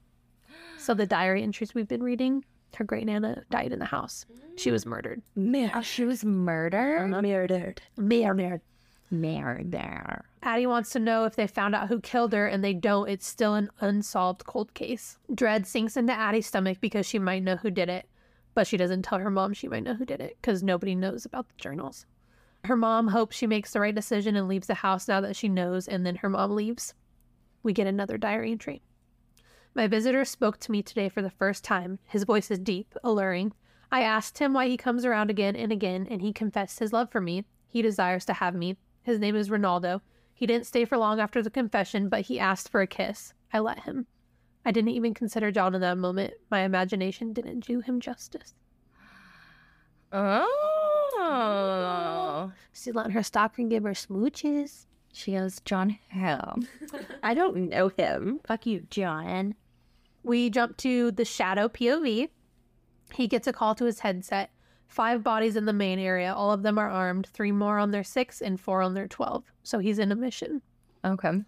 So 0.79 0.95
the 0.95 1.07
diary 1.07 1.43
entries 1.43 1.75
we've 1.75 1.89
been 1.89 2.03
reading, 2.03 2.45
her 2.77 2.85
great 2.85 3.07
nana 3.07 3.45
died 3.51 3.73
in 3.73 3.79
the 3.79 3.85
house. 3.87 4.27
She 4.57 4.71
was 4.71 4.85
murdered. 4.85 5.23
Oh, 5.37 5.81
she 5.81 6.05
was 6.05 6.25
murdered. 6.25 7.13
Uh-huh. 7.13 7.23
Murdered. 7.23 7.83
Murdered. 7.97 8.61
Murder. 9.11 10.25
Addie 10.43 10.67
wants 10.67 10.91
to 10.91 10.99
know 10.99 11.25
if 11.25 11.37
they 11.37 11.47
found 11.47 11.75
out 11.75 11.89
who 11.89 12.01
killed 12.01 12.33
her, 12.33 12.47
and 12.47 12.65
they 12.65 12.75
don't. 12.75 13.09
It's 13.09 13.27
still 13.27 13.55
an 13.55 13.71
unsolved 13.81 14.45
cold 14.45 14.75
case. 14.75 15.19
Dread 15.33 15.67
sinks 15.67 15.97
into 15.97 16.13
Addie's 16.13 16.47
stomach 16.47 16.79
because 16.81 17.07
she 17.07 17.19
might 17.19 17.43
know 17.43 17.57
who 17.57 17.71
did 17.71 17.89
it, 17.89 18.09
but 18.55 18.67
she 18.67 18.77
doesn't 18.77 19.03
tell 19.03 19.19
her 19.19 19.31
mom 19.31 19.53
she 19.53 19.69
might 19.69 19.83
know 19.83 19.95
who 19.95 20.05
did 20.05 20.21
it 20.21 20.37
because 20.41 20.63
nobody 20.63 20.95
knows 20.95 21.25
about 21.25 21.49
the 21.49 21.55
journals. 21.57 22.07
Her 22.65 22.77
mom 22.77 23.09
hopes 23.09 23.37
she 23.37 23.47
makes 23.47 23.73
the 23.73 23.81
right 23.81 23.95
decision 23.95 24.37
and 24.37 24.49
leaves 24.49 24.69
the 24.69 24.75
house 24.75 25.07
now 25.07 25.21
that 25.21 25.37
she 25.37 25.49
knows, 25.49 25.87
and 25.87 26.07
then 26.07 26.17
her 26.17 26.31
mom 26.31 26.53
leaves. 26.53 26.95
We 27.63 27.73
get 27.73 27.87
another 27.87 28.17
diary 28.17 28.53
entry. 28.53 28.83
My 29.75 29.87
visitor 29.87 30.25
spoke 30.25 30.59
to 30.61 30.73
me 30.73 30.83
today 30.83 31.09
for 31.09 31.21
the 31.21 31.31
first 31.31 31.65
time. 31.65 31.99
His 32.05 32.25
voice 32.25 32.51
is 32.51 32.59
deep, 32.59 32.95
alluring. 33.03 33.53
I 33.91 34.03
asked 34.03 34.39
him 34.39 34.55
why 34.55 34.69
he 34.69 34.77
comes 34.77 35.05
around 35.05 35.31
again 35.31 35.57
and 35.57 35.73
again, 35.73 36.07
and 36.09 36.23
he 36.23 36.33
confessed 36.33 36.79
his 36.79 36.93
love 36.93 37.11
for 37.11 37.21
me. 37.21 37.45
He 37.67 37.83
desires 37.83 38.25
to 38.27 38.33
have 38.35 38.55
me. 38.55 38.77
His 39.03 39.19
name 39.19 39.37
is 39.37 39.51
Ronaldo. 39.51 40.01
He 40.33 40.47
didn't 40.47 40.67
stay 40.67 40.85
for 40.85 40.97
long 40.97 41.21
after 41.21 41.43
the 41.43 41.51
confession, 41.51 42.09
but 42.09 42.23
he 42.23 42.41
asked 42.41 42.71
for 42.71 42.81
a 42.81 42.87
kiss. 42.87 43.35
I 43.53 43.59
let 43.59 43.81
him. 43.81 44.07
I 44.65 44.71
didn't 44.71 44.91
even 44.91 45.15
consider 45.15 45.51
John 45.51 45.75
in 45.75 45.81
that 45.83 45.99
moment. 45.99 46.35
My 46.51 46.61
imagination 46.61 47.33
didn't 47.33 47.61
do 47.67 47.81
him 47.81 48.01
justice. 48.01 48.55
Oh. 50.13 50.45
She 52.73 52.93
let 52.93 53.11
her 53.11 53.23
stalker 53.23 53.63
give 53.65 53.83
her 53.83 53.93
smooches. 53.93 54.87
She 55.13 55.33
goes, 55.33 55.61
John 55.65 55.99
Hill. 56.09 56.59
I 57.23 57.35
don't 57.35 57.69
know 57.69 57.89
him. 57.89 58.41
Fuck 58.47 58.67
you, 58.67 58.87
John. 58.91 59.55
We 60.23 60.51
jump 60.51 60.77
to 60.79 61.11
the 61.13 61.25
shadow 61.25 61.69
POV. 61.69 62.29
He 63.13 63.29
gets 63.29 63.47
a 63.47 63.53
call 63.53 63.75
to 63.77 63.85
his 63.85 64.01
headset. 64.01 64.51
Five 64.89 65.23
bodies 65.23 65.57
in 65.57 65.67
the 65.67 65.73
main 65.73 65.99
area. 65.99 66.33
All 66.33 66.53
of 66.53 66.63
them 66.63 66.79
are 66.79 66.91
armed. 66.91 67.27
Three 67.29 67.53
more 67.53 67.79
on 67.79 67.91
their 67.91 68.05
six 68.05 68.41
and 68.41 68.61
four 68.61 68.83
on 68.83 68.95
their 68.95 69.09
12. 69.09 69.45
So 69.63 69.79
he's 69.79 69.99
in 69.99 70.11
a 70.13 70.17
mission. 70.17 70.63
Okay. 71.05 71.43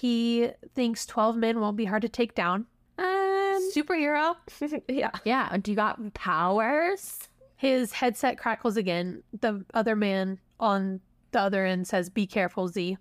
He 0.00 0.48
thinks 0.74 1.04
12 1.04 1.36
men 1.36 1.60
won't 1.60 1.76
be 1.76 1.84
hard 1.84 2.00
to 2.00 2.08
take 2.08 2.34
down. 2.34 2.64
Um, 2.96 3.70
Superhero. 3.76 4.34
yeah. 4.88 5.10
Yeah. 5.26 5.54
Do 5.58 5.70
you 5.70 5.76
got 5.76 6.14
powers? 6.14 7.28
His 7.56 7.92
headset 7.92 8.38
crackles 8.38 8.78
again. 8.78 9.22
The 9.38 9.62
other 9.74 9.94
man 9.94 10.38
on 10.58 11.00
the 11.32 11.40
other 11.40 11.66
end 11.66 11.86
says, 11.86 12.08
Be 12.08 12.26
careful, 12.26 12.66
Z. 12.68 12.96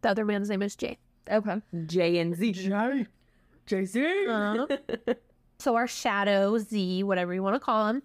The 0.00 0.08
other 0.08 0.24
man's 0.24 0.48
name 0.48 0.62
is 0.62 0.74
Jay. 0.74 0.96
Okay. 1.30 1.60
J 1.84 2.18
and 2.18 2.34
Z. 2.34 4.26
Uh-huh. 4.26 4.66
so 5.58 5.76
our 5.76 5.86
shadow, 5.86 6.56
Z, 6.56 7.02
whatever 7.02 7.34
you 7.34 7.42
want 7.42 7.56
to 7.56 7.60
call 7.60 7.88
him, 7.88 8.02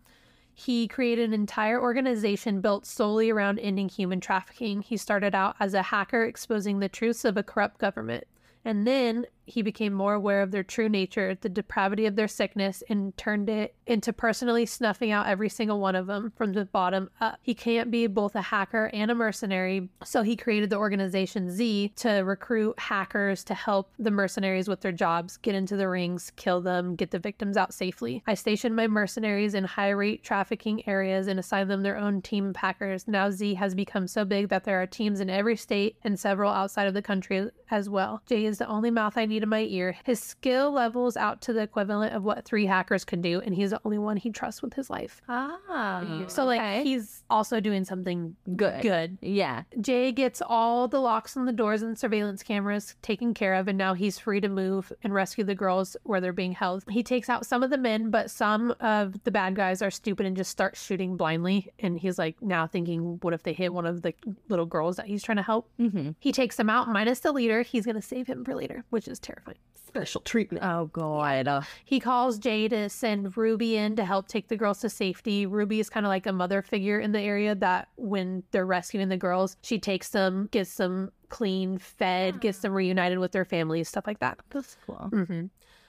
he 0.53 0.89
created 0.89 1.29
an 1.29 1.34
entire 1.34 1.82
organization 1.82 2.60
built 2.60 2.86
solely 2.86 3.29
around 3.29 3.60
ending 3.60 3.88
human 3.88 4.19
trafficking. 4.19 4.82
He 4.82 4.97
started 4.97 5.34
out 5.34 5.56
as 5.62 5.73
a 5.73 5.82
hacker 5.82 6.25
exposing 6.25 6.79
the 6.79 6.89
truths 6.89 7.23
of 7.23 7.38
a 7.38 7.43
corrupt 7.43 7.77
government. 7.77 8.25
And 8.65 8.88
then 8.88 9.26
he 9.45 9.62
became 9.62 9.93
more 9.93 10.13
aware 10.13 10.41
of 10.41 10.51
their 10.51 10.63
true 10.63 10.89
nature, 10.89 11.36
the 11.39 11.49
depravity 11.49 12.06
of 12.06 12.15
their 12.15 12.27
sickness, 12.27 12.84
and 12.89 13.15
turned 13.17 13.49
it 13.49 13.75
into 13.86 14.13
personally 14.13 14.65
snuffing 14.65 15.12
out 15.12 15.27
every 15.27 15.49
single 15.49 15.79
one 15.79 15.95
of 15.95 16.08
them 16.08 16.32
from 16.36 16.53
the 16.53 16.65
bottom 16.65 17.10
up. 17.19 17.39
He 17.41 17.53
can't 17.53 17.91
be 17.91 18.08
both 18.08 18.36
a 18.36 18.41
hacker 18.41 18.89
and 18.93 19.12
a 19.12 19.15
mercenary, 19.15 19.89
so 20.03 20.21
he 20.21 20.36
created 20.36 20.69
the 20.69 20.77
organization 20.77 21.49
Z 21.49 21.93
to 21.97 22.10
recruit 22.19 22.79
hackers 22.79 23.43
to 23.45 23.53
help 23.53 23.91
the 23.99 24.12
mercenaries 24.12 24.67
with 24.67 24.82
their 24.82 24.91
jobs, 24.91 25.38
get 25.38 25.56
into 25.56 25.75
the 25.75 25.89
rings, 25.89 26.32
kill 26.36 26.62
them, 26.62 26.95
get 26.95 27.12
the 27.12 27.19
victims 27.19 27.58
out 27.58 27.73
safely. 27.73 28.23
I 28.27 28.36
stationed 28.36 28.75
my 28.75 28.88
mercenaries 28.88 29.53
in 29.53 29.63
high 29.63 29.89
rate 29.89 30.23
trafficking 30.23 30.88
areas 30.88 31.27
and 31.27 31.39
assigned 31.39 31.69
them 31.69 31.84
their 31.84 31.97
own 31.97 32.21
team 32.21 32.49
of 32.49 32.56
hackers. 32.56 33.08
Now 33.08 33.29
Z 33.29 33.56
has 33.56 33.75
become 33.75 34.08
so 34.08 34.25
big 34.25 34.49
that 34.49 34.63
there 34.63 34.82
are 34.82 34.88
teams 34.88 35.19
in 35.19 35.29
every 35.29 35.58
state 35.58 35.97
and 36.03 36.19
several 36.19 36.51
outside 36.51 36.88
of 36.88 36.93
the 36.93 37.01
country 37.01 37.49
as 37.71 37.89
well. 37.89 38.21
Jay 38.27 38.45
is 38.45 38.60
the 38.60 38.67
only 38.67 38.91
mouth 38.91 39.17
I 39.17 39.25
need 39.25 39.33
in 39.41 39.50
my 39.50 39.62
ear. 39.62 39.96
His 40.04 40.19
skill 40.19 40.72
levels 40.72 41.17
out 41.17 41.41
to 41.41 41.54
the 41.54 41.62
equivalent 41.62 42.13
of 42.13 42.24
what 42.24 42.46
three 42.46 42.67
hackers 42.67 43.04
could 43.04 43.24
do, 43.24 43.41
and 43.41 43.56
he's 43.56 43.72
the 43.72 43.82
only 43.86 43.98
one 43.98 44.17
he 44.17 44.30
trusts 44.30 44.62
with 44.62 44.76
his 44.76 44.91
life. 44.91 45.22
Ah. 45.28 46.04
So, 46.28 46.46
like, 46.46 46.60
okay. 46.60 46.84
he's 46.84 47.24
also 47.30 47.60
doing 47.60 47.86
something 47.86 48.36
good. 48.56 48.82
good. 48.82 49.17
Yeah. 49.22 49.63
Jay 49.82 50.12
gets 50.12 50.41
all 50.46 50.88
the 50.88 51.00
locks 51.00 51.36
on 51.36 51.46
the 51.46 51.52
doors 51.52 51.82
and 51.82 51.98
surveillance 51.98 52.43
cameras 52.43 52.96
taken 53.02 53.34
care 53.34 53.56
of, 53.56 53.67
and 53.67 53.78
now 53.78 53.96
he's 53.96 54.19
free 54.19 54.41
to 54.41 54.50
move 54.50 54.91
and 55.04 55.13
rescue 55.13 55.43
the 55.43 55.56
girls 55.56 55.98
where 56.04 56.22
they're 56.22 56.34
being 56.34 56.52
held. 56.52 56.84
He 56.89 57.02
takes 57.02 57.30
out 57.30 57.46
some 57.46 57.63
of 57.63 57.69
the 57.69 57.78
men, 57.78 58.12
but 58.12 58.30
some 58.30 58.76
of 58.82 59.24
the 59.24 59.32
bad 59.32 59.56
guys 59.56 59.82
are 59.82 59.91
stupid 59.91 60.26
and 60.26 60.36
just 60.36 60.52
start 60.52 60.76
shooting 60.76 61.15
blindly. 61.15 61.72
And 61.80 61.98
he's 61.98 62.19
like 62.19 62.41
now 62.41 62.67
thinking, 62.67 63.19
what 63.22 63.34
if 63.34 63.43
they 63.43 63.54
hit 63.54 63.74
one 63.74 63.86
of 63.86 64.02
the 64.02 64.13
little 64.50 64.65
girls 64.65 64.98
that 64.98 65.06
he's 65.06 65.24
trying 65.24 65.38
to 65.38 65.43
help? 65.43 65.69
Mm-hmm. 65.80 66.12
He 66.19 66.32
takes 66.32 66.58
them 66.58 66.69
out, 66.69 66.89
minus 66.89 67.19
the 67.22 67.32
leader. 67.32 67.62
He's 67.62 67.86
going 67.86 67.96
to 67.96 68.02
save 68.02 68.28
him 68.28 68.43
for 68.43 68.56
later, 68.56 68.84
which 68.89 69.08
is 69.08 69.19
terrifying. 69.23 69.57
Special 69.88 70.21
treatment. 70.21 70.65
Oh, 70.65 70.86
God. 70.91 71.65
He 71.86 71.99
calls 71.99 72.39
Jay 72.39 72.67
to 72.67 72.89
send 72.89 73.38
Ruby 73.38 73.77
in 73.77 73.95
to 73.95 74.05
help 74.05 74.27
take 74.27 74.47
the 74.47 74.55
girls 74.57 74.79
to 74.79 74.89
safety. 74.89 75.45
Ruby 75.45 75.79
is 75.79 75.88
kind 75.89 76.03
of 76.03 76.09
like 76.09 76.25
a 76.25 76.31
mother 76.33 76.63
figure 76.63 76.99
in 76.99 77.12
the 77.12 77.19
area 77.21 77.53
that 77.53 77.89
when 77.95 78.41
they're 78.51 78.65
rescuing 78.65 79.09
the 79.09 79.17
girls, 79.17 79.55
she 79.62 79.77
takes 79.77 80.09
them, 80.09 80.49
gets 80.51 80.75
them 80.77 81.12
clean, 81.29 81.77
fed, 81.77 82.41
gets 82.41 82.59
them 82.59 82.73
reunited 82.73 83.19
with 83.19 83.33
their 83.33 83.45
families, 83.45 83.88
stuff 83.88 84.07
like 84.07 84.17
that. 84.19 84.39
That's 84.49 84.77
cool. 84.88 85.09
hmm 85.12 85.45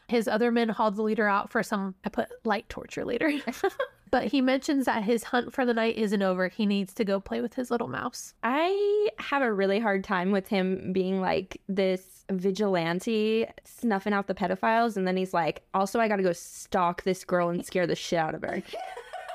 His 0.09 0.29
other 0.29 0.51
men 0.53 0.69
hauled 0.69 0.97
the 0.97 1.03
leader 1.03 1.27
out 1.27 1.51
for 1.51 1.63
some, 1.63 1.95
I 2.05 2.11
put 2.11 2.29
light 2.45 2.69
torture 2.69 3.07
later. 3.07 3.33
but 4.15 4.27
he 4.29 4.41
mentions 4.41 4.85
that 4.87 5.03
his 5.03 5.25
hunt 5.25 5.53
for 5.53 5.67
the 5.67 5.75
night 5.75 5.97
isn't 5.97 6.23
over. 6.23 6.47
He 6.47 6.67
needs 6.67 6.95
to 6.95 7.05
go 7.05 7.19
play 7.19 7.41
with 7.41 7.55
his 7.55 7.69
little 7.69 7.89
mouse. 7.89 8.33
I 8.45 9.09
have 9.19 9.43
a 9.43 9.53
really 9.53 9.81
hard 9.81 10.05
time 10.05 10.31
with 10.31 10.47
him 10.47 10.93
being 10.93 11.21
like 11.21 11.61
this 11.69 12.25
vigilante 12.31 13.45
snuffing 13.65 14.13
out 14.13 14.29
the 14.29 14.35
pedophiles 14.35 14.97
and 14.97 15.05
then 15.05 15.17
he's 15.17 15.35
like, 15.35 15.63
also 15.75 15.99
I 15.99 16.07
gotta 16.07 16.23
go 16.23 16.33
stalk 16.33 17.03
this 17.03 17.25
girl 17.25 17.49
and 17.49 17.67
scare 17.67 17.89
the 17.89 17.97
shit 17.97 18.21
out 18.21 18.37
of 18.37 18.43
her. 18.43 18.63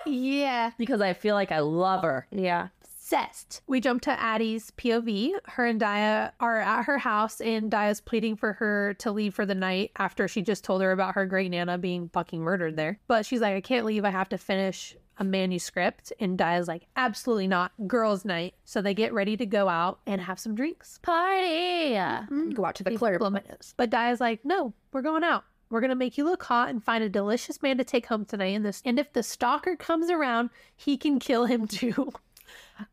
Yeah. 0.06 0.72
Because 0.78 1.02
I 1.02 1.14
feel 1.14 1.36
like 1.36 1.52
I 1.52 1.60
love 1.60 2.04
her. 2.04 2.26
Yeah. 2.32 2.70
Obsessed. 3.10 3.62
We 3.68 3.80
jump 3.80 4.02
to 4.04 4.20
Addie's 4.20 4.72
POV. 4.72 5.32
Her 5.46 5.66
and 5.66 5.82
Daya 5.82 6.32
are 6.40 6.60
at 6.60 6.84
her 6.84 6.98
house, 7.00 7.42
and 7.42 7.72
Daya's 7.72 8.02
pleading 8.02 8.36
for 8.36 8.54
her 8.54 8.94
to 8.96 9.12
leave 9.12 9.34
for 9.34 9.46
the 9.46 9.56
night 9.56 9.92
after 9.98 10.28
she 10.28 10.42
just 10.42 10.64
told 10.64 10.82
her 10.82 10.92
about 10.92 11.16
her 11.16 11.26
great 11.26 11.50
nana 11.50 11.78
being 11.78 12.10
fucking 12.10 12.42
murdered 12.42 12.76
there. 12.76 13.00
But 13.08 13.26
she's 13.26 13.42
like, 13.42 13.56
I 13.56 13.62
can't 13.62 13.86
leave. 13.86 14.06
I 14.06 14.12
have 14.12 14.30
to 14.30 14.38
finish 14.38 14.96
a 15.18 15.24
manuscript. 15.24 16.14
And 16.20 16.38
Daya's 16.38 16.68
like, 16.68 16.86
absolutely 16.96 17.48
not. 17.48 17.72
Girls' 17.88 18.26
night. 18.26 18.54
So 18.64 18.82
they 18.82 18.94
get 18.94 19.14
ready 19.14 19.36
to 19.38 19.46
go 19.46 19.68
out 19.68 20.00
and 20.06 20.22
have 20.22 20.40
some 20.40 20.56
drinks. 20.56 21.00
Party. 21.02 21.96
Mm-hmm. 21.96 22.52
Go 22.52 22.66
out 22.66 22.76
to 22.76 22.84
the 22.84 22.96
club. 22.96 23.18
blow 23.20 23.30
my 23.32 23.42
nose. 23.50 23.74
But 23.76 23.90
Daya's 23.90 24.22
like, 24.22 24.46
no, 24.46 24.74
we're 24.94 25.02
going 25.02 25.24
out. 25.24 25.46
We're 25.70 25.82
gonna 25.82 25.96
make 25.96 26.18
you 26.18 26.24
look 26.24 26.42
hot 26.44 26.70
and 26.70 26.84
find 26.84 27.04
a 27.04 27.10
delicious 27.10 27.62
man 27.62 27.78
to 27.78 27.84
take 27.84 28.08
home 28.08 28.26
tonight. 28.26 28.56
And 28.56 28.66
this, 28.66 28.82
and 28.86 28.98
if 28.98 29.14
the 29.14 29.22
stalker 29.22 29.76
comes 29.76 30.10
around, 30.10 30.50
he 30.76 30.98
can 30.98 31.20
kill 31.20 31.46
him 31.46 31.68
too. 31.68 32.12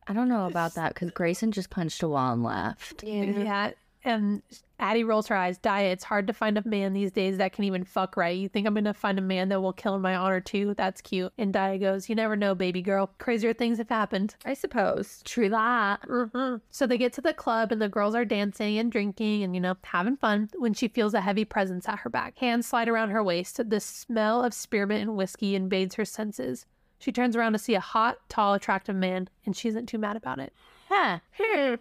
I 0.07 0.12
don't 0.12 0.29
know 0.29 0.47
about 0.47 0.75
that 0.75 0.95
because 0.95 1.11
Grayson 1.11 1.53
just 1.53 1.71
punched 1.71 2.03
a 2.03 2.09
wall 2.09 2.33
and 2.33 2.42
left. 2.42 3.03
Yeah. 3.05 3.73
And 4.05 4.42
Addie 4.79 5.03
rolls 5.03 5.27
her 5.27 5.35
eyes. 5.35 5.59
Daya, 5.59 5.90
it's 5.90 6.05
hard 6.05 6.29
to 6.29 6.33
find 6.33 6.57
a 6.57 6.69
man 6.69 6.92
these 6.92 7.11
days 7.11 7.38
that 7.38 7.53
can 7.53 7.64
even 7.64 7.83
fuck 7.83 8.16
right. 8.16 8.37
You 8.37 8.49
think 8.49 8.64
I'm 8.64 8.75
going 8.75 8.85
to 8.85 8.95
find 8.95 9.19
a 9.19 9.23
man 9.23 9.49
that 9.49 9.61
will 9.61 9.73
kill 9.73 9.97
in 9.97 10.01
my 10.03 10.14
honor 10.14 10.40
too? 10.40 10.75
That's 10.77 11.01
cute. 11.01 11.33
And 11.38 11.53
Daya 11.53 11.81
goes, 11.81 12.09
You 12.09 12.14
never 12.14 12.37
know, 12.37 12.55
baby 12.55 12.83
girl. 12.83 13.11
Crazier 13.19 13.53
things 13.53 13.79
have 13.79 13.88
happened. 13.88 14.37
I 14.45 14.55
suppose. 14.55 15.23
True 15.25 15.49
that. 15.49 16.03
hmm 16.05 16.57
So 16.71 16.87
they 16.87 16.99
get 16.99 17.12
to 17.14 17.21
the 17.21 17.35
club 17.35 17.73
and 17.73 17.83
the 17.83 17.88
girls 17.88 18.14
are 18.14 18.25
dancing 18.25 18.79
and 18.79 18.92
drinking 18.92 19.42
and, 19.42 19.57
you 19.57 19.61
know, 19.61 19.75
having 19.83 20.16
fun 20.16 20.51
when 20.57 20.73
she 20.73 20.87
feels 20.87 21.14
a 21.14 21.21
heavy 21.21 21.45
presence 21.45 21.88
at 21.88 21.99
her 22.01 22.11
back. 22.11 22.38
Hands 22.38 22.64
slide 22.64 22.88
around 22.88 23.11
her 23.11 23.25
waist. 23.25 23.59
The 23.69 23.81
smell 23.81 24.45
of 24.45 24.55
spearmint 24.55 25.03
and 25.03 25.16
whiskey 25.16 25.57
invades 25.57 25.97
her 25.97 26.05
senses. 26.05 26.64
She 26.99 27.13
turns 27.13 27.37
around 27.37 27.53
to 27.53 27.59
see 27.59 27.75
a 27.75 27.81
hot, 27.81 28.19
tall, 28.29 28.55
attractive 28.55 28.97
man, 28.97 29.29
and 29.45 29.57
she 29.57 29.69
isn't 29.69 29.87
too 29.87 29.99
mad 29.99 30.17
about 30.17 30.39
it. 30.39 30.53
Huh. 30.89 31.19
Hmm. 31.39 31.75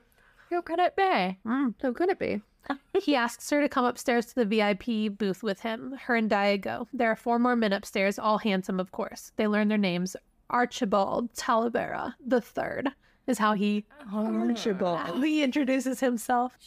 Who 0.50 0.62
could 0.62 0.80
it 0.80 0.96
be? 0.96 1.40
Hmm. 1.46 1.70
Who 1.82 1.94
could 1.94 2.10
it 2.10 2.20
be? 2.20 2.42
He 3.04 3.16
asks 3.16 3.50
her 3.52 3.62
to 3.62 3.70
come 3.70 3.86
upstairs 3.86 4.26
to 4.28 4.36
the 4.36 4.46
VIP 4.46 5.16
booth 5.18 5.44
with 5.44 5.60
him. 5.62 5.96
Her 6.06 6.16
and 6.16 6.30
Daya 6.30 6.60
go. 6.60 6.88
There 6.92 7.12
are 7.12 7.16
four 7.16 7.38
more 7.38 7.56
men 7.56 7.74
upstairs, 7.74 8.18
all 8.18 8.40
handsome, 8.40 8.80
of 8.80 8.92
course. 8.92 9.32
They 9.36 9.46
learn 9.48 9.68
their 9.68 9.78
names. 9.78 10.16
Archibald 10.50 11.34
Talavera 11.34 12.14
the 12.26 12.42
third 12.42 12.90
is 13.28 13.38
how 13.40 13.54
he 13.54 13.86
Archibald. 14.12 15.00
how 15.00 15.22
he 15.22 15.44
introduces 15.44 16.00
himself. 16.00 16.58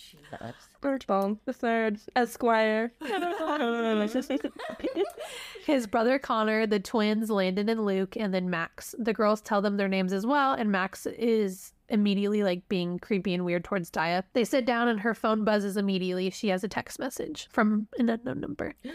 Archibald 0.83 1.39
the 1.45 1.53
third 1.53 1.99
Esquire. 2.17 2.93
His 5.67 5.87
brother 5.87 6.19
Connor, 6.19 6.67
the 6.67 6.81
twins 6.81 7.31
Landon 7.31 7.69
and 7.69 7.85
Luke, 7.85 8.17
and 8.17 8.33
then 8.33 8.51
Max. 8.51 8.95
The 8.99 9.13
girls 9.13 9.41
tell 9.41 9.61
them 9.61 9.77
their 9.77 9.89
names 9.89 10.13
as 10.13 10.27
well, 10.27 10.53
and 10.53 10.71
Max 10.71 11.07
is 11.07 11.73
immediately 11.91 12.43
like 12.43 12.69
being 12.69 12.99
creepy 12.99 13.35
and 13.35 13.45
weird 13.45 13.65
towards 13.65 13.91
Daya. 13.91 14.23
They 14.33 14.45
sit 14.45 14.65
down 14.65 14.89
and 14.89 15.01
her 15.01 15.15
phone 15.15 15.45
buzzes 15.45 15.77
immediately. 15.77 16.31
She 16.31 16.49
has 16.49 16.63
a 16.63 16.69
text 16.69 16.99
message 16.99 17.49
from 17.51 17.89
an 17.99 18.09
unknown 18.09 18.41
number. 18.41 18.75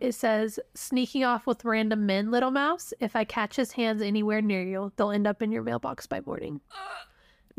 It 0.00 0.14
says, 0.14 0.58
sneaking 0.74 1.24
off 1.24 1.46
with 1.46 1.64
random 1.64 2.06
men, 2.06 2.30
little 2.30 2.50
mouse. 2.50 2.94
If 3.00 3.14
I 3.14 3.24
catch 3.24 3.56
his 3.56 3.72
hands 3.72 4.00
anywhere 4.00 4.40
near 4.40 4.62
you, 4.62 4.92
they'll 4.96 5.10
end 5.10 5.26
up 5.26 5.42
in 5.42 5.52
your 5.52 5.62
mailbox 5.62 6.06
by 6.06 6.20
morning. 6.24 6.60
Uh, 6.72 6.76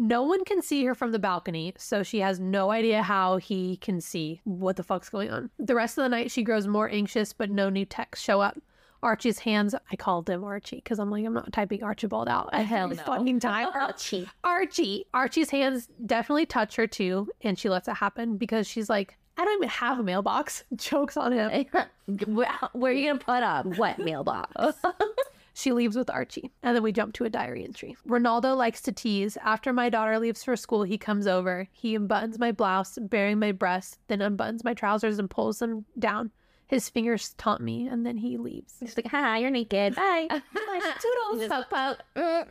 No 0.04 0.24
one 0.24 0.44
can 0.46 0.64
see 0.64 0.84
her 0.86 0.96
from 0.96 1.12
the 1.12 1.20
balcony, 1.20 1.76
so 1.78 2.02
she 2.02 2.22
has 2.22 2.40
no 2.40 2.72
idea 2.72 3.04
how 3.04 3.38
he 3.38 3.78
can 3.78 4.02
see 4.02 4.42
what 4.46 4.76
the 4.76 4.82
fuck's 4.82 5.10
going 5.10 5.30
on. 5.30 5.52
The 5.60 5.76
rest 5.76 5.96
of 5.96 6.02
the 6.04 6.10
night, 6.10 6.32
she 6.32 6.42
grows 6.42 6.66
more 6.66 6.90
anxious, 6.90 7.34
but 7.34 7.52
no 7.52 7.70
new 7.70 7.86
texts 7.86 8.26
show 8.26 8.42
up. 8.42 8.58
Archie's 9.04 9.38
hands, 9.38 9.76
I 9.92 9.96
called 9.96 10.28
him 10.28 10.44
Archie 10.44 10.78
because 10.78 10.98
I'm 10.98 11.12
like, 11.12 11.24
I'm 11.24 11.36
not 11.36 11.54
typing 11.54 11.84
Archibald 11.84 12.28
out 12.28 12.52
Hell 12.52 12.88
no. 12.90 12.96
fucking 12.96 13.42
time. 13.42 13.68
Archie. 13.76 14.28
Archie. 14.44 15.06
Archie's 15.14 15.52
hands 15.52 15.88
definitely 16.04 16.48
touch 16.48 16.78
her 16.78 16.88
too, 16.88 17.28
and 17.42 17.60
she 17.60 17.70
lets 17.70 17.88
it 17.88 17.96
happen 17.96 18.38
because 18.38 18.66
she's 18.66 18.90
like, 18.90 19.20
I 19.38 19.46
don't 19.46 19.58
even 19.58 19.70
have 19.70 20.00
a 20.00 20.04
mailbox. 20.04 20.64
Jokes 20.76 21.16
on 21.16 21.32
him. 21.32 21.66
where, 22.26 22.52
where 22.74 22.92
are 22.92 22.96
you 22.96 23.08
gonna 23.08 23.20
put 23.20 23.44
up? 23.44 23.68
What 23.78 24.00
mailbox? 24.00 24.52
She 25.54 25.72
leaves 25.72 25.96
with 25.96 26.10
Archie. 26.10 26.52
And 26.64 26.76
then 26.76 26.84
we 26.84 26.92
jump 26.92 27.14
to 27.16 27.26
a 27.26 27.30
diary 27.30 27.64
entry. 27.64 27.98
Ronaldo 28.08 28.56
likes 28.56 28.82
to 28.84 28.92
tease. 28.92 29.38
After 29.44 29.74
my 29.74 29.90
daughter 29.90 30.18
leaves 30.20 30.44
for 30.44 30.56
school, 30.56 30.84
he 30.84 30.98
comes 30.98 31.28
over. 31.28 31.68
He 31.72 31.98
unbuttons 31.98 32.40
my 32.40 32.52
blouse, 32.52 32.98
baring 33.02 33.40
my 33.40 33.52
breasts, 33.52 33.98
then 34.08 34.20
unbuttons 34.20 34.64
my 34.64 34.74
trousers 34.74 35.20
and 35.20 35.30
pulls 35.30 35.60
them 35.60 35.86
down. 36.00 36.32
His 36.68 36.88
fingers 36.88 37.34
taunt 37.38 37.60
me, 37.60 37.88
and 37.88 38.06
then 38.06 38.16
he 38.16 38.38
leaves. 38.38 38.76
He's 38.80 38.96
like, 38.96 39.08
hi, 39.08 39.40
you're 39.40 39.50
naked. 39.50 39.94
Bye. 39.94 40.30
Toodles. 40.32 41.50
Poke, 41.50 41.70
poke. 41.70 42.00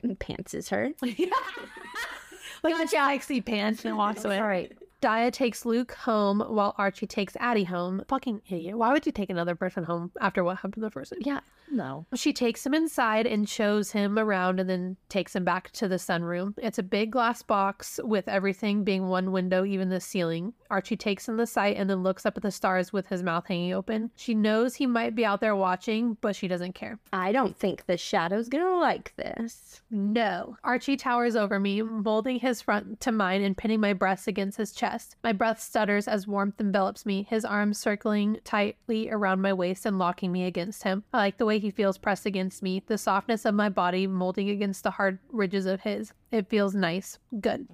And 0.03 0.19
pants 0.19 0.53
is 0.53 0.69
her. 0.69 0.91
like 1.01 2.77
the 2.77 2.87
sexy 2.87 3.41
pants 3.41 3.87
and 3.87 3.97
walks 3.97 4.27
away. 4.27 4.39
All 4.39 4.47
right. 4.47 4.71
Daya 5.01 5.33
takes 5.33 5.65
Luke 5.65 5.93
home 5.93 6.41
while 6.41 6.75
Archie 6.77 7.07
takes 7.07 7.37
Addie 7.41 7.65
home. 7.65 8.03
Fucking 8.09 8.43
idiot. 8.49 8.77
Why 8.77 8.93
would 8.93 9.07
you 9.07 9.13
take 9.13 9.31
another 9.31 9.55
person 9.55 9.85
home 9.85 10.13
after 10.21 10.45
what 10.45 10.57
happened 10.57 10.75
to 10.75 10.81
the 10.81 10.91
first? 10.91 11.15
Yeah. 11.21 11.41
No. 11.73 12.07
She 12.15 12.33
takes 12.33 12.67
him 12.67 12.75
inside 12.75 13.27
and 13.27 13.49
shows 13.49 13.93
him 13.93 14.19
around 14.19 14.59
and 14.59 14.69
then 14.69 14.97
takes 15.09 15.37
him 15.37 15.45
back 15.45 15.71
to 15.73 15.87
the 15.87 15.97
sunroom. 15.97 16.55
It's 16.59 16.81
a 16.81 16.83
big 16.83 17.13
glass 17.13 17.43
box 17.43 18.01
with 18.03 18.29
everything 18.29 18.83
being 18.83 19.07
one 19.07 19.31
window, 19.31 19.65
even 19.65 19.89
the 19.89 20.01
ceiling. 20.01 20.53
Archie 20.69 20.97
takes 20.97 21.29
in 21.29 21.37
the 21.37 21.47
sight 21.47 21.77
and 21.77 21.89
then 21.89 22.03
looks 22.03 22.27
up 22.27 22.37
at 22.37 22.43
the 22.43 22.51
stars 22.51 22.93
with 22.93 23.07
his 23.07 23.23
mouth 23.23 23.47
hanging 23.47 23.73
open. 23.73 24.11
She 24.17 24.35
knows 24.35 24.75
he 24.75 24.87
might 24.87 25.15
be 25.15 25.25
out 25.25 25.41
there 25.41 25.55
watching, 25.55 26.17
but 26.21 26.35
she 26.35 26.49
doesn't 26.49 26.75
care. 26.75 26.99
I 27.13 27.31
don't 27.31 27.57
think 27.57 27.87
the 27.87 27.97
shadow's 27.97 28.49
gonna 28.49 28.79
like 28.79 29.15
this. 29.17 29.81
No. 29.91 30.57
Archie 30.65 30.97
towers 30.97 31.37
over 31.37 31.61
me, 31.61 31.83
molding 31.83 32.41
his 32.41 32.61
front 32.61 33.01
to 33.01 33.13
mine 33.13 33.43
and 33.43 33.57
pinning 33.57 33.81
my 33.81 33.93
breasts 33.93 34.27
against 34.27 34.59
his 34.59 34.73
chest. 34.73 34.90
My 35.23 35.33
breath 35.33 35.61
stutters 35.61 36.09
as 36.09 36.27
warmth 36.27 36.61
envelops 36.61 37.05
me, 37.07 37.27
his 37.29 37.45
arms 37.45 37.79
circling 37.79 38.39
tightly 38.45 39.11
around 39.11 39.41
my 39.43 39.53
waist 39.53 39.87
and 39.87 39.99
locking 39.99 40.33
me 40.33 40.45
against 40.47 40.83
him. 40.83 41.05
I 41.13 41.19
like 41.19 41.39
the 41.39 41.47
way 41.47 41.59
he 41.59 41.71
feels 41.71 41.99
pressed 41.99 42.27
against 42.27 42.63
me, 42.63 42.83
the 42.87 42.99
softness 42.99 43.45
of 43.45 43.55
my 43.55 43.69
body 43.69 44.07
molding 44.07 44.49
against 44.51 44.83
the 44.83 44.91
hard 44.93 45.19
ridges 45.31 45.67
of 45.67 45.81
his. 45.83 46.13
It 46.31 46.49
feels 46.49 46.75
nice. 46.75 47.19
Good. 47.41 47.69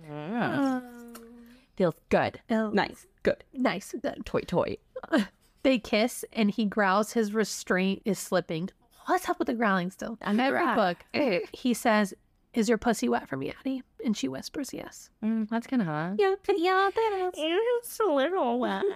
Feels 1.76 1.94
good. 2.08 2.40
Oh, 2.50 2.70
Nice. 2.70 3.06
Good. 3.22 3.44
Nice. 3.52 3.94
Good. 4.00 4.24
Toy, 4.24 4.40
toy. 4.40 4.76
They 5.62 5.80
kiss 5.80 6.24
and 6.32 6.48
he 6.48 6.64
growls 6.64 7.14
his 7.14 7.34
restraint 7.34 8.00
is 8.04 8.20
slipping. 8.20 8.70
What's 9.06 9.28
up 9.28 9.40
with 9.40 9.46
the 9.46 9.54
growling 9.54 9.90
still? 9.90 10.16
I'm 10.22 10.38
Every 10.38 10.60
right. 10.60 10.76
book. 11.12 11.42
He 11.52 11.74
says, 11.74 12.14
Is 12.54 12.68
your 12.68 12.78
pussy 12.78 13.08
wet 13.08 13.28
for 13.28 13.36
me, 13.36 13.52
Addie? 13.58 13.82
And 14.06 14.16
she 14.16 14.28
whispers, 14.28 14.72
Yes. 14.72 15.10
Mm, 15.22 15.48
that's 15.48 15.66
kind 15.66 15.82
of 15.82 15.88
hot. 15.88 16.14
Yeah, 16.16 16.36
yeah, 16.56 16.90
that 16.94 17.30
is. 17.34 17.34
It's 17.82 17.98
a 17.98 18.04
little 18.04 18.60
wet. 18.60 18.84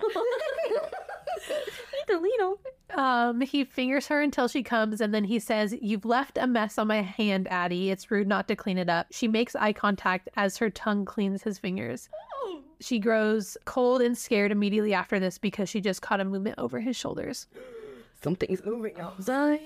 The 2.06 2.18
little. 2.18 2.60
Um, 2.94 3.40
he 3.40 3.64
fingers 3.64 4.06
her 4.08 4.20
until 4.20 4.48
she 4.48 4.62
comes, 4.62 5.00
and 5.00 5.12
then 5.14 5.24
he 5.24 5.38
says, 5.38 5.74
You've 5.80 6.04
left 6.04 6.38
a 6.38 6.46
mess 6.46 6.78
on 6.78 6.86
my 6.86 7.02
hand, 7.02 7.48
Addie. 7.48 7.90
It's 7.90 8.10
rude 8.10 8.28
not 8.28 8.46
to 8.48 8.56
clean 8.56 8.78
it 8.78 8.88
up. 8.88 9.08
She 9.10 9.26
makes 9.28 9.54
eye 9.56 9.72
contact 9.72 10.28
as 10.36 10.56
her 10.58 10.70
tongue 10.70 11.04
cleans 11.04 11.42
his 11.42 11.58
fingers. 11.58 12.08
She 12.80 12.98
grows 12.98 13.56
cold 13.64 14.00
and 14.00 14.16
scared 14.16 14.52
immediately 14.52 14.94
after 14.94 15.18
this 15.20 15.38
because 15.38 15.68
she 15.68 15.80
just 15.80 16.02
caught 16.02 16.20
a 16.20 16.24
movement 16.24 16.58
over 16.58 16.80
his 16.80 16.96
shoulders. 16.96 17.46
Something's 18.22 18.64
moving 18.64 18.98
outside. 19.00 19.60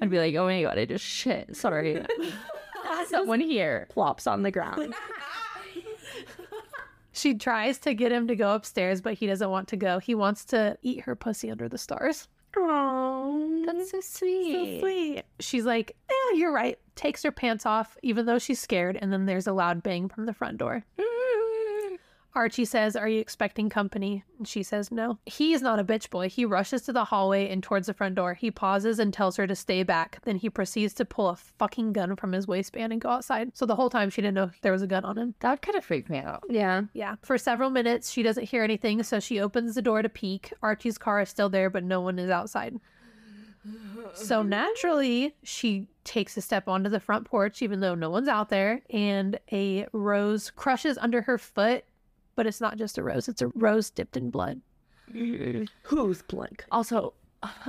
I'd 0.00 0.10
be 0.10 0.18
like, 0.18 0.34
oh 0.34 0.46
my 0.46 0.62
god, 0.62 0.78
I 0.78 0.84
just 0.84 1.04
shit. 1.04 1.56
Sorry. 1.56 2.04
Someone 3.08 3.40
here. 3.40 3.86
Plops 3.90 4.26
on 4.26 4.42
the 4.42 4.50
ground. 4.50 4.94
She 7.14 7.34
tries 7.34 7.78
to 7.80 7.92
get 7.92 8.10
him 8.10 8.26
to 8.28 8.34
go 8.34 8.54
upstairs, 8.54 9.02
but 9.02 9.14
he 9.14 9.26
doesn't 9.26 9.50
want 9.50 9.68
to 9.68 9.76
go. 9.76 9.98
He 9.98 10.14
wants 10.14 10.46
to 10.46 10.78
eat 10.82 11.02
her 11.02 11.14
pussy 11.14 11.50
under 11.50 11.68
the 11.68 11.76
stars. 11.76 12.26
Oh, 12.56 13.62
That's 13.66 13.90
so 13.90 14.00
sweet. 14.00 14.52
So 14.52 14.80
Sweet. 14.80 15.22
She's 15.38 15.64
like, 15.64 15.94
Yeah, 16.10 16.38
you're 16.38 16.52
right. 16.52 16.78
Takes 16.96 17.22
her 17.22 17.30
pants 17.30 17.66
off, 17.66 17.96
even 18.02 18.26
though 18.26 18.38
she's 18.38 18.60
scared, 18.60 18.98
and 19.00 19.12
then 19.12 19.26
there's 19.26 19.46
a 19.46 19.52
loud 19.52 19.82
bang 19.82 20.08
from 20.08 20.24
the 20.26 20.32
front 20.32 20.58
door. 20.58 20.84
Mm. 20.98 21.11
Archie 22.34 22.64
says, 22.64 22.96
Are 22.96 23.08
you 23.08 23.20
expecting 23.20 23.68
company? 23.68 24.24
And 24.38 24.48
she 24.48 24.62
says, 24.62 24.90
No. 24.90 25.18
He 25.26 25.52
is 25.52 25.62
not 25.62 25.78
a 25.78 25.84
bitch 25.84 26.10
boy. 26.10 26.28
He 26.28 26.44
rushes 26.44 26.82
to 26.82 26.92
the 26.92 27.04
hallway 27.04 27.48
and 27.48 27.62
towards 27.62 27.86
the 27.86 27.94
front 27.94 28.14
door. 28.14 28.34
He 28.34 28.50
pauses 28.50 28.98
and 28.98 29.12
tells 29.12 29.36
her 29.36 29.46
to 29.46 29.54
stay 29.54 29.82
back. 29.82 30.18
Then 30.24 30.36
he 30.36 30.48
proceeds 30.48 30.94
to 30.94 31.04
pull 31.04 31.28
a 31.28 31.36
fucking 31.36 31.92
gun 31.92 32.16
from 32.16 32.32
his 32.32 32.46
waistband 32.46 32.92
and 32.92 33.02
go 33.02 33.10
outside. 33.10 33.56
So 33.56 33.66
the 33.66 33.76
whole 33.76 33.90
time 33.90 34.10
she 34.10 34.22
didn't 34.22 34.34
know 34.34 34.50
there 34.62 34.72
was 34.72 34.82
a 34.82 34.86
gun 34.86 35.04
on 35.04 35.18
him. 35.18 35.34
That 35.40 35.50
would 35.50 35.62
kind 35.62 35.76
of 35.76 35.84
freak 35.84 36.08
me 36.08 36.18
out. 36.18 36.42
Yeah. 36.48 36.82
Yeah. 36.94 37.16
For 37.22 37.36
several 37.36 37.70
minutes, 37.70 38.10
she 38.10 38.22
doesn't 38.22 38.44
hear 38.44 38.64
anything, 38.64 39.02
so 39.02 39.20
she 39.20 39.40
opens 39.40 39.74
the 39.74 39.82
door 39.82 40.02
to 40.02 40.08
peek. 40.08 40.52
Archie's 40.62 40.98
car 40.98 41.20
is 41.20 41.28
still 41.28 41.48
there, 41.48 41.70
but 41.70 41.84
no 41.84 42.00
one 42.00 42.18
is 42.18 42.30
outside. 42.30 42.78
So 44.14 44.42
naturally, 44.42 45.36
she 45.44 45.86
takes 46.04 46.36
a 46.36 46.40
step 46.40 46.68
onto 46.68 46.90
the 46.90 46.98
front 46.98 47.26
porch, 47.26 47.62
even 47.62 47.80
though 47.80 47.94
no 47.94 48.10
one's 48.10 48.28
out 48.28 48.48
there, 48.48 48.82
and 48.90 49.38
a 49.52 49.86
rose 49.92 50.50
crushes 50.50 50.98
under 50.98 51.22
her 51.22 51.38
foot. 51.38 51.84
But 52.34 52.46
it's 52.46 52.60
not 52.60 52.78
just 52.78 52.98
a 52.98 53.02
rose, 53.02 53.28
it's 53.28 53.42
a 53.42 53.48
rose 53.48 53.90
dipped 53.90 54.16
in 54.16 54.30
blood. 54.30 54.60
Who's 55.84 56.22
blank? 56.22 56.64
Also, 56.70 57.12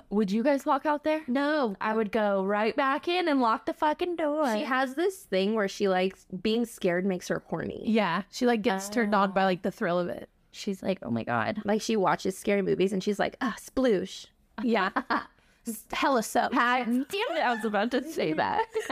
would 0.10 0.32
you 0.32 0.44
guys 0.44 0.66
walk 0.66 0.86
out 0.86 1.04
there? 1.04 1.22
No. 1.28 1.76
I 1.82 1.94
would 1.94 2.12
go 2.12 2.46
right 2.46 2.76
back 2.76 3.08
in 3.08 3.28
and 3.28 3.42
lock 3.42 3.66
the 3.66 3.74
fucking 3.74 4.16
door. 4.16 4.54
She 4.56 4.64
has 4.64 4.96
this 4.96 5.24
thing 5.24 5.56
where 5.56 5.68
she 5.68 5.88
likes 5.88 6.26
being 6.42 6.66
scared 6.66 7.06
makes 7.06 7.28
her 7.28 7.44
horny. 7.48 7.84
Yeah. 7.86 8.24
She 8.32 8.46
like 8.46 8.62
gets 8.62 8.90
turned 8.90 9.16
on 9.16 9.32
by 9.32 9.46
like 9.46 9.64
the 9.64 9.72
thrill 9.72 10.00
of 10.00 10.08
it. 10.10 10.30
She's 10.52 10.84
like, 10.84 11.00
oh 11.02 11.10
my 11.10 11.24
god. 11.24 11.62
Like 11.66 11.82
she 11.82 11.96
watches 11.96 12.38
scary 12.38 12.62
movies 12.62 12.94
and 12.94 13.04
she's 13.04 13.20
like, 13.20 13.36
ah, 13.42 13.56
sploosh. 13.60 14.28
Yeah. 14.62 14.92
Hella 15.92 16.24
so. 16.24 16.50
Damn 16.54 17.06
it, 17.10 17.12
I 17.44 17.56
was 17.56 17.66
about 17.66 17.92
to 17.92 18.08
say 18.12 18.34
that. 18.34 18.66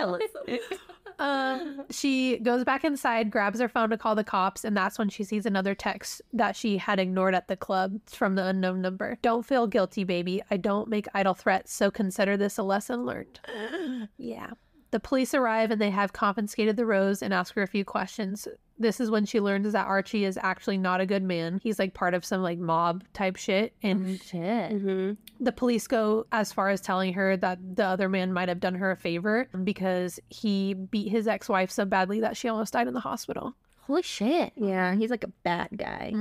Um, 1.21 1.83
she 1.91 2.39
goes 2.39 2.63
back 2.63 2.83
inside, 2.83 3.29
grabs 3.29 3.59
her 3.59 3.69
phone 3.69 3.91
to 3.91 3.97
call 3.97 4.15
the 4.15 4.23
cops, 4.23 4.65
and 4.65 4.75
that's 4.75 4.97
when 4.97 5.07
she 5.07 5.23
sees 5.23 5.45
another 5.45 5.75
text 5.75 6.21
that 6.33 6.55
she 6.55 6.77
had 6.77 6.99
ignored 6.99 7.35
at 7.35 7.47
the 7.47 7.55
club 7.55 7.99
from 8.07 8.35
the 8.35 8.45
unknown 8.45 8.81
number. 8.81 9.17
Don't 9.21 9.45
feel 9.45 9.67
guilty, 9.67 10.03
baby. 10.03 10.41
I 10.49 10.57
don't 10.57 10.89
make 10.89 11.07
idle 11.13 11.35
threats, 11.35 11.71
so 11.71 11.91
consider 11.91 12.35
this 12.35 12.57
a 12.57 12.63
lesson 12.63 13.05
learned. 13.05 13.39
yeah. 14.17 14.49
The 14.89 14.99
police 14.99 15.33
arrive 15.33 15.71
and 15.71 15.79
they 15.79 15.91
have 15.91 16.11
confiscated 16.11 16.75
the 16.75 16.85
rose 16.85 17.21
and 17.21 17.33
ask 17.33 17.53
her 17.53 17.61
a 17.61 17.67
few 17.67 17.85
questions. 17.85 18.47
This 18.81 18.99
is 18.99 19.09
when 19.11 19.25
she 19.25 19.39
learns 19.39 19.71
that 19.73 19.87
Archie 19.87 20.25
is 20.25 20.37
actually 20.41 20.77
not 20.77 21.01
a 21.01 21.05
good 21.05 21.23
man. 21.23 21.59
He's 21.63 21.79
like 21.79 21.93
part 21.93 22.13
of 22.13 22.25
some 22.25 22.41
like 22.41 22.59
mob 22.59 23.03
type 23.13 23.35
shit. 23.35 23.73
And 23.83 24.21
Shit. 24.21 24.71
Mm-hmm. 24.71 25.13
the 25.39 25.51
police 25.51 25.87
go 25.87 26.25
as 26.31 26.51
far 26.51 26.69
as 26.69 26.81
telling 26.81 27.13
her 27.13 27.37
that 27.37 27.59
the 27.75 27.85
other 27.85 28.09
man 28.09 28.33
might 28.33 28.49
have 28.49 28.59
done 28.59 28.75
her 28.75 28.91
a 28.91 28.97
favor 28.97 29.47
because 29.63 30.19
he 30.29 30.73
beat 30.73 31.09
his 31.09 31.27
ex 31.27 31.47
wife 31.47 31.71
so 31.71 31.85
badly 31.85 32.19
that 32.21 32.35
she 32.37 32.47
almost 32.49 32.73
died 32.73 32.87
in 32.87 32.93
the 32.93 32.99
hospital. 32.99 33.53
Holy 33.87 34.03
shit. 34.03 34.53
Yeah, 34.55 34.95
he's 34.95 35.09
like 35.09 35.23
a 35.23 35.31
bad 35.43 35.69
guy. 35.75 36.13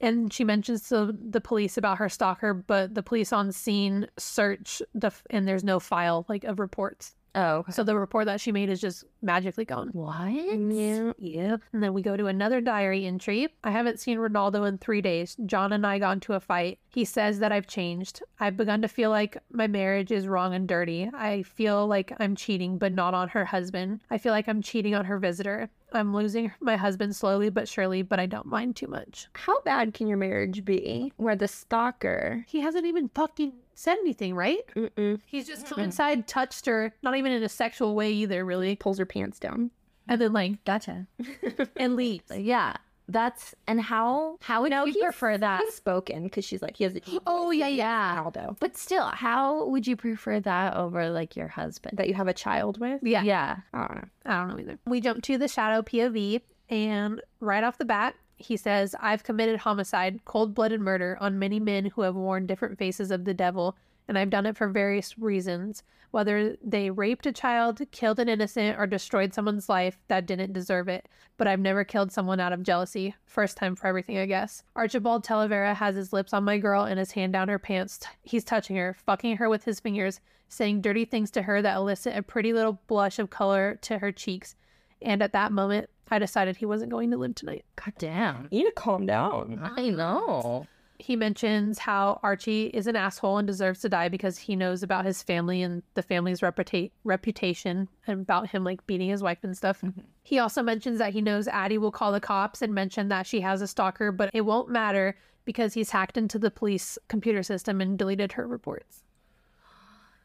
And 0.00 0.32
she 0.32 0.44
mentions 0.44 0.88
to 0.90 1.12
the 1.18 1.40
police 1.40 1.76
about 1.76 1.98
her 1.98 2.08
stalker, 2.08 2.52
but 2.54 2.94
the 2.94 3.02
police 3.02 3.32
on 3.32 3.50
scene 3.50 4.06
search 4.18 4.82
the 4.94 5.08
f- 5.08 5.24
and 5.30 5.48
there's 5.48 5.64
no 5.64 5.80
file 5.80 6.26
like 6.28 6.44
of 6.44 6.60
reports. 6.60 7.14
Oh. 7.34 7.64
So 7.70 7.84
the 7.84 7.96
report 7.96 8.26
that 8.26 8.40
she 8.40 8.52
made 8.52 8.68
is 8.68 8.80
just 8.80 9.04
magically 9.22 9.64
gone. 9.64 9.88
What? 9.92 10.32
Yeah. 10.32 11.12
Yep. 11.18 11.60
And 11.72 11.82
then 11.82 11.94
we 11.94 12.02
go 12.02 12.16
to 12.16 12.26
another 12.26 12.60
diary 12.60 13.06
entry. 13.06 13.48
I 13.62 13.70
haven't 13.70 14.00
seen 14.00 14.18
Ronaldo 14.18 14.66
in 14.66 14.78
three 14.78 15.00
days. 15.00 15.36
John 15.46 15.72
and 15.72 15.86
I 15.86 15.98
got 15.98 16.12
into 16.12 16.34
a 16.34 16.40
fight. 16.40 16.78
He 16.88 17.04
says 17.04 17.38
that 17.38 17.52
I've 17.52 17.66
changed. 17.66 18.22
I've 18.40 18.56
begun 18.56 18.82
to 18.82 18.88
feel 18.88 19.10
like 19.10 19.36
my 19.52 19.66
marriage 19.66 20.10
is 20.10 20.26
wrong 20.26 20.54
and 20.54 20.66
dirty. 20.66 21.10
I 21.14 21.42
feel 21.42 21.86
like 21.86 22.12
I'm 22.18 22.34
cheating, 22.34 22.78
but 22.78 22.92
not 22.92 23.14
on 23.14 23.28
her 23.28 23.44
husband. 23.44 24.00
I 24.10 24.18
feel 24.18 24.32
like 24.32 24.48
I'm 24.48 24.62
cheating 24.62 24.94
on 24.94 25.04
her 25.04 25.18
visitor. 25.18 25.70
I'm 25.92 26.14
losing 26.14 26.52
my 26.60 26.76
husband 26.76 27.16
slowly 27.16 27.50
but 27.50 27.68
surely, 27.68 28.02
but 28.02 28.20
I 28.20 28.26
don't 28.26 28.46
mind 28.46 28.76
too 28.76 28.88
much. 28.88 29.28
How 29.34 29.60
bad 29.62 29.94
can 29.94 30.06
your 30.06 30.18
marriage 30.18 30.64
be? 30.64 31.12
Where 31.16 31.36
the 31.36 31.48
stalker. 31.48 32.44
He 32.48 32.60
hasn't 32.60 32.84
even 32.84 33.08
fucking 33.14 33.52
said 33.78 33.96
anything, 33.98 34.34
right? 34.34 34.60
Mm-mm. 34.74 35.20
He's 35.26 35.46
just 35.46 35.66
come 35.66 35.80
inside, 35.80 36.26
touched 36.26 36.66
her, 36.66 36.92
not 37.02 37.16
even 37.16 37.32
in 37.32 37.42
a 37.42 37.48
sexual 37.48 37.94
way 37.94 38.10
either, 38.12 38.44
really, 38.44 38.76
Pulls 38.76 38.98
her 38.98 39.06
pants 39.06 39.38
down. 39.38 39.70
and 40.08 40.20
then 40.20 40.32
like 40.32 40.64
Gotcha. 40.64 41.06
and 41.76 41.94
leaves. 41.96 42.30
Yeah. 42.34 42.74
That's 43.10 43.54
and 43.66 43.80
how 43.80 44.36
how 44.42 44.60
would 44.60 44.70
No, 44.70 44.84
you 44.84 44.92
he's- 44.92 45.02
prefer 45.02 45.38
that? 45.38 45.62
Spoken 45.72 46.24
because 46.24 46.44
she's 46.44 46.60
like, 46.60 46.76
he 46.76 46.84
has 46.84 46.94
a 46.94 47.00
Oh 47.26 47.50
yeah, 47.52 47.68
yeah. 47.68 48.20
Aldo. 48.22 48.56
But 48.60 48.76
still, 48.76 49.06
how 49.06 49.64
would 49.66 49.86
you 49.86 49.96
prefer 49.96 50.40
that 50.40 50.76
over 50.76 51.08
like 51.08 51.34
your 51.34 51.48
husband? 51.48 51.96
That 51.96 52.06
you 52.08 52.12
have 52.14 52.28
a 52.28 52.34
child 52.34 52.78
with? 52.78 53.00
Yeah. 53.02 53.22
Yeah. 53.22 53.56
I 53.72 53.78
don't 53.78 53.94
know. 53.96 54.08
I 54.26 54.36
don't 54.36 54.48
know 54.48 54.58
either. 54.60 54.78
We 54.86 55.00
jump 55.00 55.22
to 55.22 55.38
the 55.38 55.48
shadow 55.48 55.80
POV, 55.80 56.42
and 56.68 57.22
right 57.40 57.64
off 57.64 57.78
the 57.78 57.86
bat, 57.86 58.14
he 58.38 58.56
says, 58.56 58.94
I've 59.00 59.24
committed 59.24 59.60
homicide, 59.60 60.24
cold 60.24 60.54
blooded 60.54 60.80
murder 60.80 61.18
on 61.20 61.38
many 61.38 61.60
men 61.60 61.86
who 61.86 62.02
have 62.02 62.14
worn 62.14 62.46
different 62.46 62.78
faces 62.78 63.10
of 63.10 63.24
the 63.24 63.34
devil 63.34 63.76
and 64.08 64.18
I've 64.18 64.30
done 64.30 64.46
it 64.46 64.56
for 64.56 64.68
various 64.68 65.18
reasons. 65.18 65.82
Whether 66.10 66.56
they 66.64 66.88
raped 66.88 67.26
a 67.26 67.32
child, 67.32 67.82
killed 67.92 68.18
an 68.18 68.30
innocent, 68.30 68.78
or 68.78 68.86
destroyed 68.86 69.34
someone's 69.34 69.68
life 69.68 69.98
that 70.08 70.24
didn't 70.24 70.54
deserve 70.54 70.88
it. 70.88 71.06
But 71.36 71.46
I've 71.46 71.60
never 71.60 71.84
killed 71.84 72.10
someone 72.10 72.40
out 72.40 72.54
of 72.54 72.62
jealousy. 72.62 73.14
First 73.26 73.58
time 73.58 73.76
for 73.76 73.86
everything, 73.86 74.16
I 74.16 74.24
guess. 74.24 74.64
Archibald 74.74 75.24
Talavera 75.24 75.74
has 75.74 75.94
his 75.94 76.14
lips 76.14 76.32
on 76.32 76.44
my 76.44 76.56
girl 76.56 76.84
and 76.84 76.98
his 76.98 77.10
hand 77.10 77.34
down 77.34 77.48
her 77.48 77.58
pants. 77.58 78.00
He's 78.22 78.44
touching 78.44 78.76
her, 78.76 78.96
fucking 79.04 79.36
her 79.36 79.50
with 79.50 79.64
his 79.64 79.80
fingers, 79.80 80.20
saying 80.48 80.80
dirty 80.80 81.04
things 81.04 81.30
to 81.32 81.42
her 81.42 81.60
that 81.60 81.76
elicit 81.76 82.16
a 82.16 82.22
pretty 82.22 82.54
little 82.54 82.80
blush 82.86 83.18
of 83.18 83.28
color 83.28 83.78
to 83.82 83.98
her 83.98 84.10
cheeks. 84.10 84.56
And 85.02 85.22
at 85.22 85.32
that 85.32 85.52
moment, 85.52 85.88
I 86.10 86.18
decided 86.18 86.56
he 86.56 86.66
wasn't 86.66 86.90
going 86.90 87.10
to 87.10 87.16
live 87.16 87.34
tonight. 87.34 87.64
God 87.76 87.94
damn. 87.98 88.48
You 88.50 88.60
need 88.60 88.64
to 88.66 88.72
calm 88.72 89.06
down. 89.06 89.60
I 89.76 89.90
know. 89.90 90.66
he 90.98 91.14
mentions 91.14 91.78
how 91.78 92.18
Archie 92.24 92.66
is 92.68 92.86
an 92.88 92.96
asshole 92.96 93.38
and 93.38 93.46
deserves 93.46 93.80
to 93.80 93.88
die 93.88 94.08
because 94.08 94.36
he 94.38 94.56
knows 94.56 94.82
about 94.82 95.04
his 95.04 95.22
family 95.22 95.62
and 95.62 95.82
the 95.94 96.02
family's 96.02 96.40
reputa- 96.40 96.90
reputation 97.04 97.88
and 98.08 98.22
about 98.22 98.48
him 98.48 98.64
like 98.64 98.84
beating 98.88 99.08
his 99.08 99.22
wife 99.22 99.38
and 99.42 99.56
stuff. 99.56 99.80
Mm-hmm. 99.82 100.00
He 100.24 100.38
also 100.40 100.62
mentions 100.62 100.98
that 100.98 101.12
he 101.12 101.20
knows 101.20 101.46
Addie 101.46 101.78
will 101.78 101.92
call 101.92 102.10
the 102.10 102.20
cops 102.20 102.62
and 102.62 102.74
mention 102.74 103.08
that 103.08 103.26
she 103.26 103.40
has 103.42 103.62
a 103.62 103.68
stalker, 103.68 104.10
but 104.10 104.30
it 104.32 104.40
won't 104.40 104.68
matter 104.70 105.16
because 105.44 105.74
he's 105.74 105.90
hacked 105.90 106.16
into 106.16 106.38
the 106.38 106.50
police 106.50 106.98
computer 107.08 107.42
system 107.44 107.80
and 107.80 107.96
deleted 107.96 108.32
her 108.32 108.46
reports. 108.46 109.04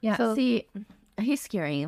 Yeah. 0.02 0.18
So- 0.18 0.36
see, 0.36 0.68
he's 1.20 1.42
scary. 1.42 1.88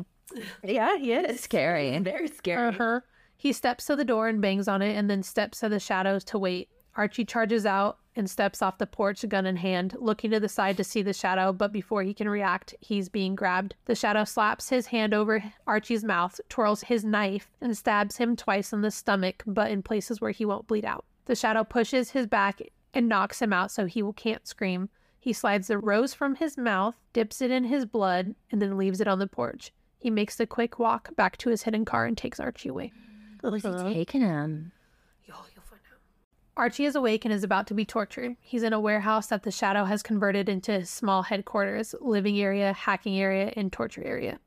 Yeah, 0.62 0.96
he 0.96 1.12
is. 1.12 1.40
scary. 1.40 1.94
And 1.94 2.04
very 2.04 2.28
scary. 2.28 2.68
Uh-huh. 2.68 3.00
He 3.36 3.52
steps 3.52 3.86
to 3.86 3.96
the 3.96 4.04
door 4.04 4.28
and 4.28 4.40
bangs 4.40 4.68
on 4.68 4.82
it 4.82 4.96
and 4.96 5.10
then 5.10 5.22
steps 5.22 5.60
to 5.60 5.68
the 5.68 5.80
shadows 5.80 6.24
to 6.24 6.38
wait. 6.38 6.68
Archie 6.96 7.26
charges 7.26 7.66
out 7.66 7.98
and 8.16 8.28
steps 8.28 8.62
off 8.62 8.78
the 8.78 8.86
porch, 8.86 9.28
gun 9.28 9.44
in 9.44 9.56
hand, 9.56 9.94
looking 9.98 10.30
to 10.30 10.40
the 10.40 10.48
side 10.48 10.78
to 10.78 10.84
see 10.84 11.02
the 11.02 11.12
shadow, 11.12 11.52
but 11.52 11.70
before 11.70 12.02
he 12.02 12.14
can 12.14 12.28
react, 12.28 12.74
he's 12.80 13.10
being 13.10 13.34
grabbed. 13.34 13.74
The 13.84 13.94
shadow 13.94 14.24
slaps 14.24 14.70
his 14.70 14.86
hand 14.86 15.12
over 15.12 15.44
Archie's 15.66 16.02
mouth, 16.02 16.40
twirls 16.48 16.84
his 16.84 17.04
knife, 17.04 17.50
and 17.60 17.76
stabs 17.76 18.16
him 18.16 18.34
twice 18.34 18.72
in 18.72 18.80
the 18.80 18.90
stomach, 18.90 19.42
but 19.46 19.70
in 19.70 19.82
places 19.82 20.22
where 20.22 20.30
he 20.30 20.46
won't 20.46 20.66
bleed 20.66 20.86
out. 20.86 21.04
The 21.26 21.34
shadow 21.36 21.64
pushes 21.64 22.10
his 22.10 22.26
back 22.26 22.62
and 22.94 23.08
knocks 23.08 23.42
him 23.42 23.52
out 23.52 23.70
so 23.70 23.84
he 23.84 24.02
can't 24.16 24.46
scream. 24.48 24.88
He 25.20 25.34
slides 25.34 25.68
the 25.68 25.76
rose 25.76 26.14
from 26.14 26.36
his 26.36 26.56
mouth, 26.56 26.96
dips 27.12 27.42
it 27.42 27.50
in 27.50 27.64
his 27.64 27.84
blood, 27.84 28.34
and 28.50 28.62
then 28.62 28.78
leaves 28.78 29.02
it 29.02 29.08
on 29.08 29.18
the 29.18 29.26
porch. 29.26 29.72
He 29.98 30.10
makes 30.10 30.36
the 30.36 30.46
quick 30.46 30.78
walk 30.78 31.14
back 31.16 31.36
to 31.38 31.50
his 31.50 31.62
hidden 31.62 31.84
car 31.84 32.06
and 32.06 32.16
takes 32.16 32.38
Archie 32.38 32.68
away. 32.68 32.92
Where's 33.40 33.62
he 33.62 33.94
taking 33.94 34.20
him? 34.20 34.72
Archie 36.56 36.86
is 36.86 36.96
awake 36.96 37.24
and 37.24 37.34
is 37.34 37.44
about 37.44 37.66
to 37.66 37.74
be 37.74 37.84
tortured. 37.84 38.36
He's 38.40 38.62
in 38.62 38.72
a 38.72 38.80
warehouse 38.80 39.26
that 39.26 39.42
the 39.42 39.50
Shadow 39.50 39.84
has 39.84 40.02
converted 40.02 40.48
into 40.48 40.72
his 40.72 40.88
small 40.88 41.22
headquarters, 41.22 41.94
living 42.00 42.40
area, 42.40 42.72
hacking 42.72 43.18
area, 43.18 43.52
and 43.56 43.70
torture 43.70 44.02
area. 44.02 44.38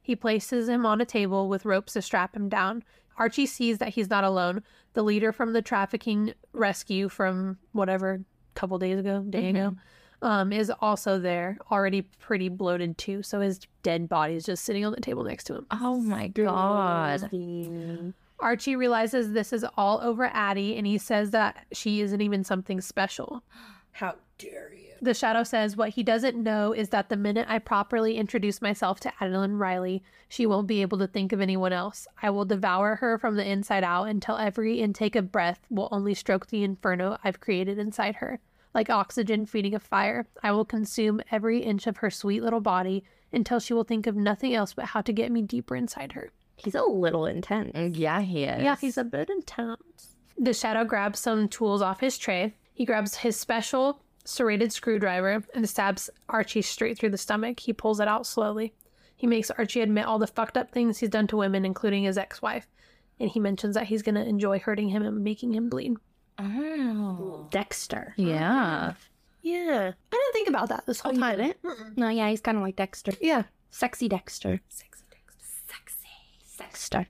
He 0.00 0.16
places 0.16 0.68
him 0.68 0.86
on 0.86 1.02
a 1.02 1.04
table 1.04 1.48
with 1.48 1.66
ropes 1.66 1.92
to 1.92 2.02
strap 2.02 2.34
him 2.34 2.48
down. 2.48 2.82
Archie 3.18 3.44
sees 3.44 3.76
that 3.78 3.90
he's 3.90 4.08
not 4.08 4.24
alone. 4.24 4.62
The 4.94 5.02
leader 5.02 5.32
from 5.32 5.52
the 5.52 5.60
trafficking 5.60 6.32
rescue 6.54 7.10
from 7.10 7.58
whatever 7.72 8.24
couple 8.54 8.78
days 8.78 8.98
ago, 8.98 9.22
day 9.28 9.52
mm-hmm. 9.52 9.56
ago, 9.56 9.76
um, 10.22 10.52
is 10.52 10.70
also 10.80 11.18
there, 11.18 11.58
already 11.70 12.02
pretty 12.02 12.48
bloated 12.48 12.98
too. 12.98 13.22
So 13.22 13.40
his 13.40 13.60
dead 13.82 14.08
body 14.08 14.34
is 14.34 14.44
just 14.44 14.64
sitting 14.64 14.84
on 14.84 14.92
the 14.92 15.00
table 15.00 15.24
next 15.24 15.44
to 15.44 15.54
him. 15.56 15.66
Oh 15.70 16.00
my 16.00 16.28
god. 16.28 17.30
Archie 18.38 18.76
realizes 18.76 19.32
this 19.32 19.52
is 19.52 19.64
all 19.76 20.00
over 20.02 20.24
Addie, 20.32 20.76
and 20.76 20.86
he 20.86 20.98
says 20.98 21.30
that 21.30 21.66
she 21.72 22.00
isn't 22.00 22.20
even 22.20 22.42
something 22.42 22.80
special. 22.80 23.42
How 23.92 24.14
dare 24.38 24.72
you? 24.72 24.90
The 25.02 25.14
shadow 25.14 25.44
says 25.44 25.76
what 25.76 25.90
he 25.90 26.02
doesn't 26.02 26.36
know 26.36 26.72
is 26.72 26.90
that 26.90 27.08
the 27.08 27.16
minute 27.16 27.46
I 27.48 27.58
properly 27.58 28.16
introduce 28.16 28.60
myself 28.60 29.00
to 29.00 29.12
Adeline 29.18 29.54
Riley, 29.54 30.02
she 30.28 30.44
won't 30.44 30.66
be 30.66 30.82
able 30.82 30.98
to 30.98 31.06
think 31.06 31.32
of 31.32 31.40
anyone 31.40 31.72
else. 31.72 32.06
I 32.22 32.28
will 32.30 32.44
devour 32.44 32.96
her 32.96 33.18
from 33.18 33.36
the 33.36 33.48
inside 33.48 33.82
out 33.82 34.04
until 34.04 34.36
every 34.36 34.80
intake 34.80 35.16
of 35.16 35.32
breath 35.32 35.60
will 35.70 35.88
only 35.90 36.12
stroke 36.14 36.48
the 36.48 36.62
inferno 36.62 37.16
I've 37.24 37.40
created 37.40 37.78
inside 37.78 38.16
her. 38.16 38.40
Like 38.74 38.90
oxygen 38.90 39.46
feeding 39.46 39.74
a 39.74 39.80
fire, 39.80 40.26
I 40.42 40.52
will 40.52 40.64
consume 40.64 41.20
every 41.30 41.60
inch 41.60 41.86
of 41.86 41.98
her 41.98 42.10
sweet 42.10 42.42
little 42.42 42.60
body 42.60 43.04
until 43.32 43.60
she 43.60 43.74
will 43.74 43.84
think 43.84 44.06
of 44.06 44.16
nothing 44.16 44.54
else 44.54 44.74
but 44.74 44.86
how 44.86 45.00
to 45.02 45.12
get 45.12 45.32
me 45.32 45.42
deeper 45.42 45.74
inside 45.76 46.12
her. 46.12 46.30
He's 46.56 46.74
a 46.74 46.82
little 46.82 47.26
intense. 47.26 47.96
Yeah, 47.96 48.20
he 48.20 48.44
is. 48.44 48.62
Yeah, 48.62 48.76
he's 48.76 48.98
a 48.98 49.04
bit 49.04 49.30
intense. 49.30 50.16
The 50.38 50.52
shadow 50.52 50.84
grabs 50.84 51.18
some 51.18 51.48
tools 51.48 51.82
off 51.82 52.00
his 52.00 52.18
tray. 52.18 52.54
He 52.72 52.84
grabs 52.84 53.16
his 53.16 53.38
special 53.38 54.02
serrated 54.24 54.72
screwdriver 54.72 55.42
and 55.54 55.68
stabs 55.68 56.10
Archie 56.28 56.62
straight 56.62 56.98
through 56.98 57.10
the 57.10 57.18
stomach. 57.18 57.60
He 57.60 57.72
pulls 57.72 58.00
it 58.00 58.08
out 58.08 58.26
slowly. 58.26 58.74
He 59.16 59.26
makes 59.26 59.50
Archie 59.50 59.80
admit 59.80 60.06
all 60.06 60.18
the 60.18 60.26
fucked 60.26 60.56
up 60.56 60.70
things 60.70 60.98
he's 60.98 61.10
done 61.10 61.26
to 61.28 61.36
women, 61.36 61.64
including 61.64 62.04
his 62.04 62.16
ex 62.16 62.40
wife. 62.40 62.68
And 63.18 63.28
he 63.30 63.40
mentions 63.40 63.74
that 63.74 63.86
he's 63.88 64.02
going 64.02 64.14
to 64.14 64.26
enjoy 64.26 64.58
hurting 64.58 64.88
him 64.88 65.02
and 65.02 65.22
making 65.22 65.52
him 65.52 65.68
bleed. 65.68 65.96
Oh. 66.40 67.46
Dexter. 67.50 68.14
Yeah. 68.16 68.94
Yeah. 69.42 69.92
I 70.12 70.16
didn't 70.16 70.32
think 70.32 70.48
about 70.48 70.68
that 70.70 70.86
this 70.86 71.00
whole 71.00 71.12
time. 71.12 71.36
didn't? 71.38 71.96
No, 71.96 72.08
yeah, 72.08 72.28
he's 72.28 72.40
kind 72.40 72.56
of 72.56 72.62
like 72.62 72.76
Dexter. 72.76 73.12
Yeah. 73.20 73.44
Sexy 73.70 74.08
Dexter. 74.08 74.60
Sexy 74.68 75.04
Dexter. 75.10 76.06
Sexy. 76.42 76.58
Dexter. 76.58 77.06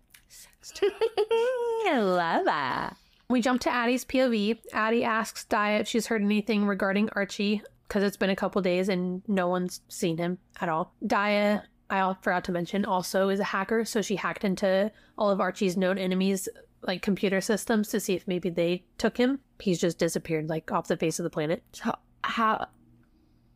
I 0.86 1.98
love 2.00 2.44
that. 2.44 2.96
We 3.28 3.40
jump 3.40 3.60
to 3.62 3.70
Addie's 3.70 4.04
POV. 4.04 4.58
Addie 4.72 5.04
asks 5.04 5.44
Di 5.44 5.76
if 5.76 5.88
she's 5.88 6.06
heard 6.06 6.22
anything 6.22 6.66
regarding 6.66 7.08
Archie 7.10 7.62
because 7.86 8.02
it's 8.02 8.16
been 8.16 8.30
a 8.30 8.36
couple 8.36 8.62
days 8.62 8.88
and 8.88 9.22
no 9.28 9.48
one's 9.48 9.80
seen 9.88 10.16
him 10.16 10.38
at 10.60 10.68
all. 10.68 10.94
Daya, 11.04 11.62
I 11.88 12.14
forgot 12.22 12.44
to 12.44 12.52
mention, 12.52 12.84
also 12.84 13.28
is 13.28 13.40
a 13.40 13.44
hacker, 13.44 13.84
so 13.84 14.02
she 14.02 14.16
hacked 14.16 14.44
into 14.44 14.92
all 15.18 15.30
of 15.30 15.40
Archie's 15.40 15.76
known 15.76 15.98
enemies' 15.98 16.48
like 16.82 17.02
computer 17.02 17.40
systems 17.40 17.88
to 17.88 18.00
see 18.00 18.14
if 18.14 18.26
maybe 18.26 18.48
they 18.50 18.84
took 18.98 19.16
him. 19.16 19.40
He's 19.58 19.78
just 19.80 19.98
disappeared 19.98 20.48
like 20.48 20.70
off 20.72 20.88
the 20.88 20.96
face 20.96 21.18
of 21.18 21.24
the 21.24 21.30
planet. 21.30 21.62
So 21.72 21.94
how 22.24 22.68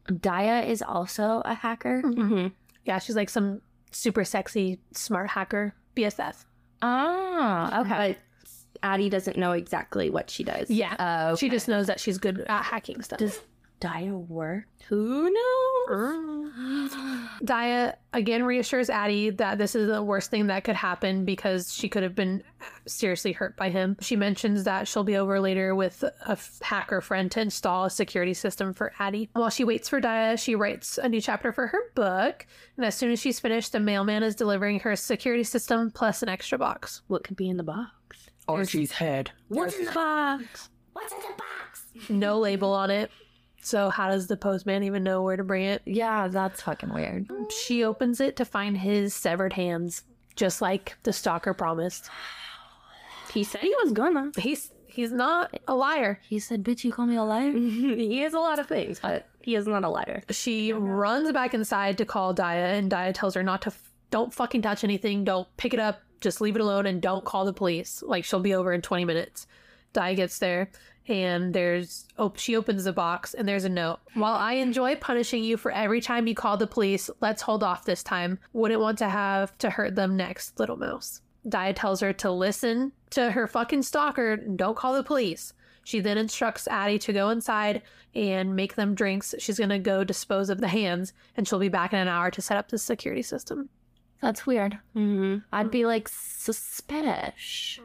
Daya 0.08 0.66
is 0.66 0.82
also 0.82 1.42
a 1.44 1.54
hacker? 1.54 2.02
Mm-hmm. 2.02 2.48
Yeah, 2.84 2.98
she's 2.98 3.16
like 3.16 3.30
some 3.30 3.62
super 3.90 4.24
sexy, 4.24 4.78
smart 4.92 5.30
hacker, 5.30 5.74
BSF. 5.96 6.44
Oh, 6.82 7.70
okay. 7.80 8.18
But 8.18 8.18
Addie 8.82 9.08
doesn't 9.08 9.38
know 9.38 9.52
exactly 9.52 10.10
what 10.10 10.28
she 10.28 10.44
does. 10.44 10.68
Yeah, 10.68 10.96
Oh, 10.98 11.36
she 11.36 11.48
just 11.48 11.68
knows 11.68 11.86
that 11.86 12.00
she's 12.00 12.18
good 12.18 12.40
at 12.40 12.62
hacking 12.64 13.00
stuff. 13.02 13.18
Does 13.18 13.40
Daya 13.80 14.12
work? 14.28 14.64
Who 14.88 15.30
knows? 15.30 16.92
Daya 17.44 17.94
again 18.12 18.44
reassures 18.44 18.88
Addie 18.88 19.30
that 19.30 19.58
this 19.58 19.74
is 19.74 19.88
the 19.88 20.02
worst 20.02 20.30
thing 20.30 20.46
that 20.46 20.64
could 20.64 20.76
happen 20.76 21.24
because 21.24 21.72
she 21.72 21.88
could 21.88 22.02
have 22.02 22.14
been 22.14 22.42
seriously 22.86 23.32
hurt 23.32 23.56
by 23.56 23.70
him. 23.70 23.96
She 24.00 24.16
mentions 24.16 24.64
that 24.64 24.88
she'll 24.88 25.04
be 25.04 25.16
over 25.16 25.40
later 25.40 25.74
with 25.74 26.02
a 26.02 26.12
f- 26.32 26.58
hacker 26.62 27.00
friend 27.00 27.30
to 27.32 27.40
install 27.40 27.84
a 27.84 27.90
security 27.90 28.34
system 28.34 28.72
for 28.72 28.92
Addie. 28.98 29.28
While 29.34 29.50
she 29.50 29.64
waits 29.64 29.88
for 29.88 30.00
Daya, 30.00 30.38
she 30.38 30.54
writes 30.54 30.98
a 30.98 31.08
new 31.08 31.20
chapter 31.20 31.52
for 31.52 31.66
her 31.66 31.80
book. 31.94 32.46
And 32.76 32.86
as 32.86 32.94
soon 32.94 33.10
as 33.10 33.20
she's 33.20 33.40
finished, 33.40 33.72
the 33.72 33.80
mailman 33.80 34.22
is 34.22 34.34
delivering 34.34 34.80
her 34.80 34.96
security 34.96 35.44
system 35.44 35.90
plus 35.90 36.22
an 36.22 36.28
extra 36.28 36.58
box. 36.58 37.02
What 37.08 37.24
could 37.24 37.36
be 37.36 37.48
in 37.48 37.56
the 37.56 37.62
box? 37.62 37.90
Archie's 38.48 38.92
head. 38.92 39.30
What's 39.48 39.76
in 39.76 39.84
the 39.86 39.92
box? 39.92 40.70
What's 40.92 41.12
in 41.12 41.18
the 41.18 41.34
box? 41.36 42.08
No 42.08 42.38
label 42.38 42.72
on 42.72 42.90
it. 42.90 43.10
So, 43.64 43.88
how 43.88 44.10
does 44.10 44.26
the 44.26 44.36
postman 44.36 44.82
even 44.82 45.02
know 45.02 45.22
where 45.22 45.38
to 45.38 45.42
bring 45.42 45.64
it? 45.64 45.80
yeah, 45.86 46.28
that's 46.28 46.60
fucking 46.60 46.92
weird. 46.92 47.30
She 47.64 47.82
opens 47.82 48.20
it 48.20 48.36
to 48.36 48.44
find 48.44 48.76
his 48.76 49.14
severed 49.14 49.54
hands, 49.54 50.02
just 50.36 50.60
like 50.60 50.96
the 51.02 51.14
stalker 51.14 51.54
promised. 51.54 52.10
He 53.32 53.42
said 53.42 53.62
he 53.62 53.74
was 53.82 53.92
gonna. 53.92 54.32
He's 54.36 54.70
he's 54.86 55.12
not 55.12 55.58
a 55.66 55.74
liar. 55.74 56.20
He 56.28 56.38
said, 56.38 56.62
"Bitch, 56.62 56.84
you 56.84 56.92
call 56.92 57.06
me 57.06 57.16
a 57.16 57.22
liar." 57.22 57.52
he 57.52 58.22
is 58.22 58.34
a 58.34 58.38
lot 58.38 58.58
of 58.58 58.66
things, 58.66 59.00
but 59.00 59.28
he 59.40 59.54
is 59.54 59.66
not 59.66 59.82
a 59.82 59.88
liar. 59.88 60.22
She 60.30 60.72
runs 60.72 61.32
back 61.32 61.54
inside 61.54 61.96
to 61.98 62.04
call 62.04 62.34
Daya, 62.34 62.78
and 62.78 62.90
Daya 62.90 63.14
tells 63.14 63.34
her 63.34 63.42
not 63.42 63.62
to. 63.62 63.68
F- 63.68 63.92
don't 64.10 64.32
fucking 64.32 64.60
touch 64.62 64.84
anything. 64.84 65.24
Don't 65.24 65.48
pick 65.56 65.72
it 65.74 65.80
up. 65.80 66.02
Just 66.20 66.40
leave 66.40 66.54
it 66.54 66.60
alone, 66.60 66.86
and 66.86 67.00
don't 67.00 67.24
call 67.24 67.44
the 67.44 67.52
police. 67.52 68.02
Like 68.06 68.24
she'll 68.24 68.40
be 68.40 68.54
over 68.54 68.72
in 68.72 68.82
twenty 68.82 69.04
minutes. 69.06 69.46
Daya 69.94 70.16
gets 70.16 70.38
there, 70.38 70.70
and 71.06 71.54
there's 71.54 72.06
oh 72.18 72.32
she 72.36 72.56
opens 72.56 72.84
the 72.84 72.92
box, 72.92 73.34
and 73.34 73.46
there's 73.46 73.64
a 73.64 73.68
note. 73.68 74.00
While 74.14 74.34
I 74.34 74.54
enjoy 74.54 74.96
punishing 74.96 75.44
you 75.44 75.56
for 75.56 75.70
every 75.70 76.00
time 76.00 76.26
you 76.26 76.34
call 76.34 76.56
the 76.56 76.66
police, 76.66 77.10
let's 77.20 77.42
hold 77.42 77.62
off 77.62 77.84
this 77.84 78.02
time. 78.02 78.38
Wouldn't 78.52 78.80
want 78.80 78.98
to 78.98 79.08
have 79.08 79.56
to 79.58 79.70
hurt 79.70 79.94
them 79.94 80.16
next, 80.16 80.58
little 80.58 80.76
mouse. 80.76 81.20
Daya 81.46 81.74
tells 81.76 82.00
her 82.00 82.12
to 82.14 82.30
listen 82.30 82.92
to 83.10 83.30
her 83.32 83.46
fucking 83.46 83.82
stalker. 83.82 84.36
Don't 84.36 84.76
call 84.76 84.94
the 84.94 85.02
police. 85.02 85.52
She 85.84 86.00
then 86.00 86.16
instructs 86.16 86.66
Addie 86.66 86.98
to 87.00 87.12
go 87.12 87.28
inside 87.28 87.82
and 88.14 88.56
make 88.56 88.74
them 88.74 88.94
drinks. 88.94 89.34
She's 89.38 89.58
going 89.58 89.68
to 89.68 89.78
go 89.78 90.02
dispose 90.02 90.48
of 90.48 90.60
the 90.60 90.68
hands 90.68 91.12
and 91.36 91.46
she'll 91.46 91.58
be 91.58 91.68
back 91.68 91.92
in 91.92 91.98
an 91.98 92.08
hour 92.08 92.30
to 92.30 92.40
set 92.40 92.56
up 92.56 92.68
the 92.68 92.78
security 92.78 93.22
system. 93.22 93.68
That's 94.22 94.46
weird. 94.46 94.78
Mm-hmm. 94.96 95.38
I'd 95.52 95.70
be 95.70 95.84
like 95.84 96.08
suspicious. 96.08 97.80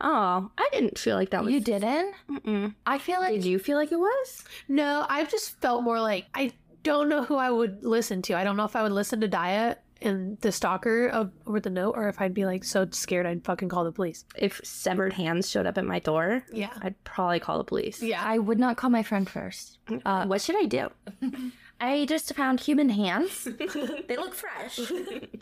Oh, 0.00 0.50
I 0.58 0.68
didn't 0.72 0.98
feel 0.98 1.16
like 1.16 1.30
that 1.30 1.44
was. 1.44 1.52
You 1.52 1.60
didn't? 1.60 2.14
Mm-mm. 2.30 2.74
I 2.86 2.98
feel 2.98 3.20
like 3.20 3.34
Did 3.34 3.44
you 3.44 3.58
feel 3.58 3.76
like 3.76 3.92
it 3.92 3.98
was? 3.98 4.44
No, 4.68 5.06
I've 5.08 5.30
just 5.30 5.60
felt 5.60 5.82
more 5.84 6.00
like 6.00 6.26
I 6.34 6.52
don't 6.82 7.08
know 7.08 7.24
who 7.24 7.36
I 7.36 7.50
would 7.50 7.84
listen 7.84 8.22
to. 8.22 8.34
I 8.36 8.44
don't 8.44 8.56
know 8.56 8.64
if 8.64 8.76
I 8.76 8.82
would 8.82 8.92
listen 8.92 9.20
to 9.22 9.28
Daya 9.28 9.76
and 10.02 10.38
the 10.42 10.52
stalker 10.52 11.08
of 11.08 11.32
over 11.46 11.58
the 11.58 11.70
note, 11.70 11.94
or 11.96 12.08
if 12.08 12.20
I'd 12.20 12.34
be 12.34 12.44
like 12.44 12.64
so 12.64 12.86
scared 12.90 13.24
I'd 13.26 13.44
fucking 13.44 13.68
call 13.70 13.84
the 13.84 13.92
police. 13.92 14.24
If 14.36 14.60
severed 14.62 15.14
hands 15.14 15.48
showed 15.50 15.66
up 15.66 15.78
at 15.78 15.84
my 15.84 15.98
door, 16.00 16.44
Yeah. 16.52 16.70
I'd 16.82 17.02
probably 17.04 17.40
call 17.40 17.58
the 17.58 17.64
police. 17.64 18.02
Yeah. 18.02 18.22
I 18.22 18.38
would 18.38 18.58
not 18.58 18.76
call 18.76 18.90
my 18.90 19.02
friend 19.02 19.28
first. 19.28 19.78
Uh, 20.04 20.26
what 20.26 20.40
should 20.42 20.56
I 20.56 20.66
do? 20.66 20.88
I 21.80 22.06
just 22.06 22.32
found 22.34 22.60
human 22.60 22.88
hands. 22.88 23.44
they 24.08 24.16
look 24.16 24.34
fresh. 24.34 24.78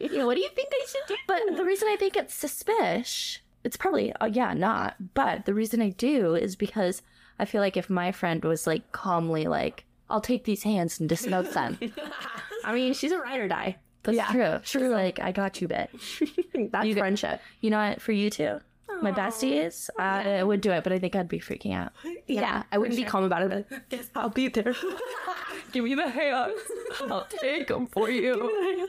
Yeah, 0.01 0.25
what 0.25 0.35
do 0.35 0.41
you 0.41 0.49
think 0.51 0.69
I 0.73 0.87
should 0.87 1.09
do? 1.09 1.17
But 1.29 1.57
the 1.57 1.65
reason 1.65 1.89
I 1.89 1.97
think 1.97 2.17
it's 2.17 2.35
suspicious, 2.35 3.39
it's 3.65 3.77
probably, 3.77 4.13
uh, 4.15 4.27
yeah, 4.27 4.53
not. 4.55 4.95
But 5.15 5.47
the 5.47 5.55
reason 5.55 5.81
I 5.83 5.91
do 5.91 6.35
is 6.35 6.55
because 6.57 7.03
I 7.39 7.45
feel 7.47 7.61
like 7.61 7.77
if 7.77 7.91
my 7.91 8.13
friend 8.13 8.45
was 8.45 8.67
like 8.67 8.93
calmly 8.93 9.47
like, 9.47 9.85
I'll 10.09 10.21
take 10.21 10.45
these 10.45 10.63
hands 10.63 11.01
and 11.01 11.09
disnote 11.09 11.53
them. 11.53 11.79
I 12.65 12.73
mean, 12.75 12.95
she's 12.95 13.11
a 13.13 13.19
ride 13.19 13.41
or 13.41 13.49
die. 13.49 13.77
That's 14.03 14.17
Yeah, 14.17 14.31
true. 14.31 14.81
True. 14.81 14.89
Like, 14.91 15.19
I 15.19 15.33
got 15.33 15.61
you, 15.61 15.69
bitch. 15.69 16.71
That's 16.71 16.87
You 16.87 16.95
friendship. 16.95 17.41
You 17.61 17.71
know 17.71 17.79
what? 17.79 18.03
For 18.03 18.13
you 18.13 18.31
too. 18.31 18.61
My 19.03 19.11
besties, 19.13 19.91
I 19.99 20.43
would 20.45 20.61
do 20.61 20.71
it, 20.71 20.85
but 20.85 20.93
I 20.93 20.99
think 20.99 21.17
I'd 21.17 21.27
be 21.29 21.41
freaking 21.41 21.75
out. 21.75 21.93
Yeah, 22.27 22.63
I 22.71 22.79
wouldn't 22.79 22.97
be 22.97 23.05
calm 23.05 23.25
about 23.25 23.43
it. 23.51 23.67
But 23.69 23.89
guess 23.89 24.09
I'll 24.15 24.29
be 24.29 24.49
there. 24.49 24.75
Give 25.73 25.85
me 25.85 25.95
the 25.95 26.09
hands. 26.09 26.61
I'll 27.01 27.27
take 27.41 27.67
them 27.69 27.87
for 27.89 28.09
you. 28.09 28.89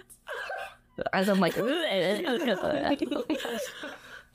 As 1.12 1.28
I'm 1.28 1.40
like, 1.40 1.56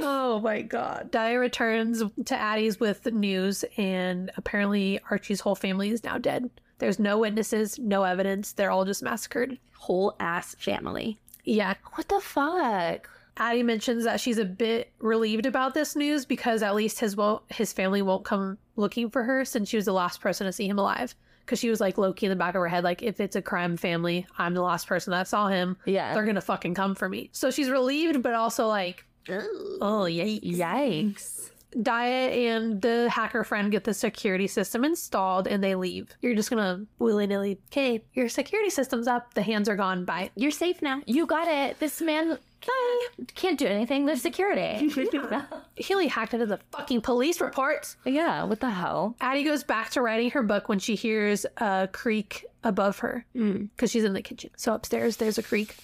Oh 0.01 0.41
my 0.41 0.63
god. 0.63 1.11
Daya 1.13 1.39
returns 1.39 2.03
to 2.25 2.37
Addie's 2.37 2.81
with 2.81 3.07
news, 3.07 3.65
and 3.77 4.31
apparently 4.37 5.01
Archie's 5.11 5.41
whole 5.41 5.55
family 5.55 5.91
is 5.91 6.05
now 6.05 6.19
dead. 6.19 6.51
There's 6.79 6.99
no 6.99 7.19
witnesses, 7.19 7.79
no 7.79 8.05
evidence. 8.05 8.53
They're 8.53 8.71
all 8.71 8.85
just 8.85 9.03
massacred. 9.03 9.59
Whole 9.77 10.17
ass 10.19 10.55
family. 10.59 11.19
Yeah. 11.45 11.75
what 11.95 12.09
the 12.09 12.21
fuck? 12.21 13.09
Addie 13.37 13.63
mentions 13.63 14.05
that 14.05 14.21
she's 14.21 14.39
a 14.39 14.45
bit 14.45 14.93
relieved 14.99 15.47
about 15.47 15.73
this 15.75 15.97
news 15.97 16.27
because 16.27 16.63
at 16.63 16.75
least 16.75 17.01
his 17.01 17.17
won't 17.17 17.43
his 17.51 17.73
family 17.73 18.03
won't 18.03 18.25
come 18.25 18.59
looking 18.77 19.09
for 19.09 19.23
her 19.23 19.45
since 19.45 19.69
she 19.69 19.77
was 19.77 19.87
the 19.87 19.93
last 19.93 20.21
person 20.21 20.47
to 20.47 20.53
see 20.53 20.69
him 20.69 20.79
alive. 20.79 21.15
Because 21.41 21.59
she 21.59 21.71
was 21.71 21.81
like 21.81 21.99
low 21.99 22.13
key 22.13 22.27
in 22.27 22.31
the 22.31 22.37
back 22.37 22.55
of 22.55 22.61
her 22.61 22.69
head, 22.69 22.85
like 22.85 23.03
if 23.03 23.19
it's 23.19 23.35
a 23.37 23.43
crime 23.43 23.77
family, 23.77 24.27
I'm 24.39 24.55
the 24.55 24.63
last 24.63 24.87
person 24.87 25.11
that 25.13 25.27
saw 25.27 25.49
him. 25.49 25.77
Yeah. 25.85 26.15
They're 26.15 26.27
gonna 26.27 26.41
fucking 26.41 26.75
come 26.75 26.95
for 26.95 27.09
me. 27.09 27.31
So 27.33 27.51
she's 27.51 27.71
relieved, 27.71 28.23
but 28.23 28.35
also 28.35 28.69
like, 28.69 29.05
oh 29.81 30.07
yikes. 30.09 30.57
Yikes. 30.57 31.51
Daya 31.77 32.57
and 32.57 32.83
the 32.83 33.09
hacker 33.11 33.45
friend 33.45 33.71
get 33.71 33.85
the 33.85 33.95
security 33.95 34.47
system 34.47 34.85
installed 34.85 35.47
and 35.47 35.63
they 35.63 35.75
leave. 35.75 36.09
You're 36.21 36.35
just 36.35 36.51
gonna 36.51 36.85
willy 36.99 37.27
nilly, 37.27 37.59
okay, 37.71 38.03
your 38.15 38.29
security 38.29 38.71
system's 38.71 39.07
up, 39.07 39.35
the 39.35 39.43
hands 39.43 39.69
are 39.69 39.77
gone, 39.77 40.05
bye. 40.05 40.31
You're 40.35 40.51
safe 40.51 40.83
now. 40.83 41.03
You 41.07 41.27
got 41.27 41.49
it. 41.49 41.79
This 41.79 42.01
man 42.01 42.39
can't, 42.61 43.35
can't 43.35 43.59
do 43.59 43.67
anything. 43.67 44.07
There's 44.07 44.23
security. 44.23 44.91
He 45.77 45.95
only 45.95 46.09
hacked 46.09 46.35
into 46.35 46.47
the 46.47 46.61
fucking 46.73 47.01
police 47.01 47.41
reports. 47.41 47.97
yeah, 48.05 48.45
what 48.45 48.61
the 48.61 48.69
hell? 48.69 49.17
Addie 49.21 49.45
goes 49.45 49.65
back 49.65 49.91
to 49.91 50.03
writing 50.03 50.31
her 50.33 50.43
book 50.43 50.69
when 50.69 50.79
she 50.79 50.95
hears 50.95 51.47
a 51.57 51.89
creak 51.91 52.45
above 52.63 52.99
her 52.99 53.25
mm. 53.35 53.69
because 53.75 53.91
she's 53.91 54.05
in 54.05 54.13
the 54.13 54.21
kitchen. 54.21 54.51
So 54.57 54.75
upstairs, 54.75 55.17
there's 55.17 55.39
a 55.39 55.43
creak. 55.43 55.77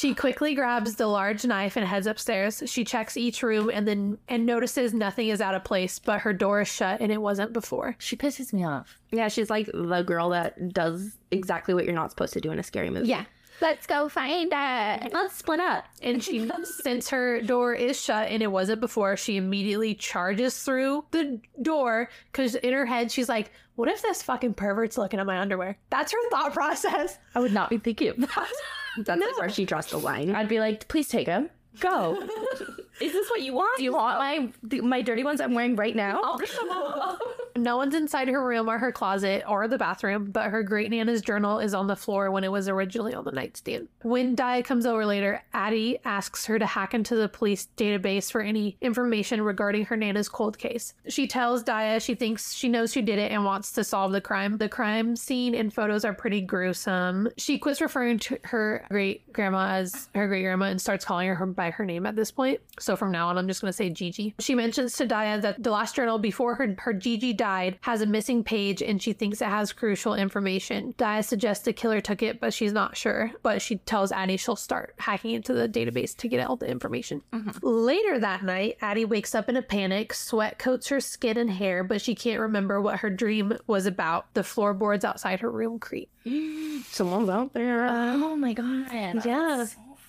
She 0.00 0.14
quickly 0.14 0.54
grabs 0.54 0.94
the 0.94 1.06
large 1.06 1.44
knife 1.44 1.76
and 1.76 1.86
heads 1.86 2.06
upstairs. 2.06 2.62
She 2.64 2.84
checks 2.84 3.18
each 3.18 3.42
room 3.42 3.70
and 3.70 3.86
then 3.86 4.16
and 4.28 4.46
notices 4.46 4.94
nothing 4.94 5.28
is 5.28 5.42
out 5.42 5.54
of 5.54 5.62
place, 5.62 5.98
but 5.98 6.20
her 6.20 6.32
door 6.32 6.62
is 6.62 6.68
shut 6.68 7.02
and 7.02 7.12
it 7.12 7.20
wasn't 7.20 7.52
before. 7.52 7.96
She 7.98 8.16
pisses 8.16 8.50
me 8.54 8.64
off. 8.64 8.98
Yeah, 9.10 9.28
she's 9.28 9.50
like 9.50 9.68
the 9.74 10.00
girl 10.00 10.30
that 10.30 10.72
does 10.72 11.18
exactly 11.30 11.74
what 11.74 11.84
you're 11.84 11.92
not 11.92 12.08
supposed 12.08 12.32
to 12.32 12.40
do 12.40 12.50
in 12.50 12.58
a 12.58 12.62
scary 12.62 12.88
movie. 12.88 13.08
Yeah. 13.08 13.26
Let's 13.60 13.86
go 13.86 14.08
find 14.08 14.50
it. 14.50 15.12
Let's 15.12 15.36
split 15.36 15.60
up. 15.60 15.84
And 16.00 16.24
she, 16.24 16.50
since 16.82 17.10
her 17.10 17.42
door 17.42 17.74
is 17.74 18.00
shut 18.00 18.28
and 18.28 18.42
it 18.42 18.50
wasn't 18.50 18.80
before, 18.80 19.18
she 19.18 19.36
immediately 19.36 19.94
charges 19.94 20.62
through 20.62 21.04
the 21.10 21.42
door 21.60 22.08
because 22.32 22.54
in 22.54 22.72
her 22.72 22.86
head 22.86 23.12
she's 23.12 23.28
like, 23.28 23.52
"What 23.74 23.90
if 23.90 24.00
this 24.00 24.22
fucking 24.22 24.54
pervert's 24.54 24.96
looking 24.96 25.20
at 25.20 25.26
my 25.26 25.38
underwear?" 25.38 25.76
That's 25.90 26.10
her 26.12 26.30
thought 26.30 26.54
process. 26.54 27.18
I 27.34 27.40
would 27.40 27.52
not 27.52 27.68
be 27.68 27.76
thinking 27.76 28.08
of 28.08 28.16
that. 28.20 28.50
That's 28.98 29.20
like 29.20 29.38
where 29.38 29.48
she 29.48 29.64
draws 29.64 29.86
the 29.86 29.98
line. 29.98 30.34
I'd 30.34 30.48
be 30.48 30.60
like, 30.60 30.88
please 30.88 31.08
take 31.08 31.26
him. 31.26 31.50
Go. 31.78 32.26
Is 33.00 33.12
this 33.12 33.30
what 33.30 33.42
you 33.42 33.54
want? 33.54 33.78
Do 33.78 33.84
you 33.84 33.92
want 33.92 34.18
my 34.18 34.80
my 34.80 35.02
dirty 35.02 35.24
ones 35.24 35.40
I'm 35.40 35.54
wearing 35.54 35.76
right 35.76 35.96
now? 35.96 36.38
No 37.56 37.76
one's 37.76 37.94
inside 37.94 38.28
her 38.28 38.44
room 38.44 38.70
or 38.70 38.78
her 38.78 38.92
closet 38.92 39.44
or 39.46 39.66
the 39.68 39.76
bathroom, 39.76 40.30
but 40.30 40.50
her 40.50 40.62
great 40.62 40.90
nana's 40.90 41.20
journal 41.20 41.58
is 41.58 41.74
on 41.74 41.88
the 41.88 41.96
floor 41.96 42.30
when 42.30 42.44
it 42.44 42.50
was 42.50 42.68
originally 42.68 43.12
on 43.12 43.24
the 43.24 43.32
nightstand. 43.32 43.88
When 44.02 44.36
Daya 44.36 44.64
comes 44.64 44.86
over 44.86 45.04
later, 45.04 45.42
Addie 45.52 45.98
asks 46.04 46.46
her 46.46 46.58
to 46.58 46.66
hack 46.66 46.94
into 46.94 47.16
the 47.16 47.28
police 47.28 47.68
database 47.76 48.30
for 48.30 48.40
any 48.40 48.76
information 48.80 49.42
regarding 49.42 49.84
her 49.86 49.96
nana's 49.96 50.28
cold 50.28 50.58
case. 50.58 50.94
She 51.08 51.26
tells 51.26 51.64
Daya 51.64 52.02
she 52.02 52.14
thinks 52.14 52.54
she 52.54 52.68
knows 52.68 52.94
who 52.94 53.02
did 53.02 53.18
it 53.18 53.32
and 53.32 53.44
wants 53.44 53.72
to 53.72 53.84
solve 53.84 54.12
the 54.12 54.20
crime. 54.20 54.56
The 54.56 54.68
crime 54.68 55.16
scene 55.16 55.54
and 55.54 55.72
photos 55.72 56.04
are 56.04 56.14
pretty 56.14 56.40
gruesome. 56.40 57.28
She 57.36 57.58
quits 57.58 57.80
referring 57.80 58.20
to 58.20 58.38
her 58.44 58.86
great 58.90 59.30
grandma 59.32 59.72
as 59.74 60.08
her 60.14 60.28
great 60.28 60.42
grandma 60.42 60.66
and 60.66 60.80
starts 60.80 61.04
calling 61.04 61.28
her 61.28 61.46
by 61.46 61.70
her 61.70 61.84
name 61.84 62.06
at 62.06 62.16
this 62.16 62.30
point. 62.30 62.60
So 62.78 62.89
from 62.96 63.10
now 63.10 63.28
on, 63.28 63.38
I'm 63.38 63.48
just 63.48 63.60
going 63.60 63.68
to 63.70 63.76
say 63.76 63.90
Gigi. 63.90 64.34
She 64.38 64.54
mentions 64.54 64.96
to 64.96 65.06
Daya 65.06 65.40
that 65.42 65.62
the 65.62 65.70
last 65.70 65.94
journal 65.94 66.18
before 66.18 66.54
her, 66.56 66.74
her 66.78 66.92
Gigi 66.92 67.32
died 67.32 67.78
has 67.82 68.00
a 68.00 68.06
missing 68.06 68.44
page 68.44 68.82
and 68.82 69.00
she 69.02 69.12
thinks 69.12 69.40
it 69.40 69.46
has 69.46 69.72
crucial 69.72 70.14
information. 70.14 70.94
Daya 70.98 71.24
suggests 71.24 71.64
the 71.64 71.72
killer 71.72 72.00
took 72.00 72.22
it, 72.22 72.40
but 72.40 72.52
she's 72.52 72.72
not 72.72 72.96
sure. 72.96 73.32
But 73.42 73.62
she 73.62 73.76
tells 73.76 74.12
Addie 74.12 74.36
she'll 74.36 74.56
start 74.56 74.94
hacking 74.98 75.32
into 75.32 75.52
the 75.52 75.68
database 75.68 76.16
to 76.18 76.28
get 76.28 76.46
all 76.46 76.56
the 76.56 76.68
information. 76.68 77.22
Mm-hmm. 77.32 77.66
Later 77.66 78.18
that 78.18 78.42
night, 78.42 78.76
Addie 78.80 79.04
wakes 79.04 79.34
up 79.34 79.48
in 79.48 79.56
a 79.56 79.62
panic. 79.62 80.12
Sweat 80.12 80.58
coats 80.58 80.88
her 80.88 81.00
skin 81.00 81.36
and 81.36 81.50
hair, 81.50 81.84
but 81.84 82.00
she 82.00 82.14
can't 82.14 82.40
remember 82.40 82.80
what 82.80 83.00
her 83.00 83.10
dream 83.10 83.56
was 83.66 83.86
about. 83.86 84.32
The 84.34 84.44
floorboards 84.44 85.04
outside 85.04 85.40
her 85.40 85.50
room 85.50 85.78
creak. 85.78 86.10
Someone's 86.86 87.28
out 87.28 87.52
there. 87.52 87.86
Oh 87.86 88.36
my 88.36 88.52
god. 88.52 88.88
Yeah. 89.24 89.66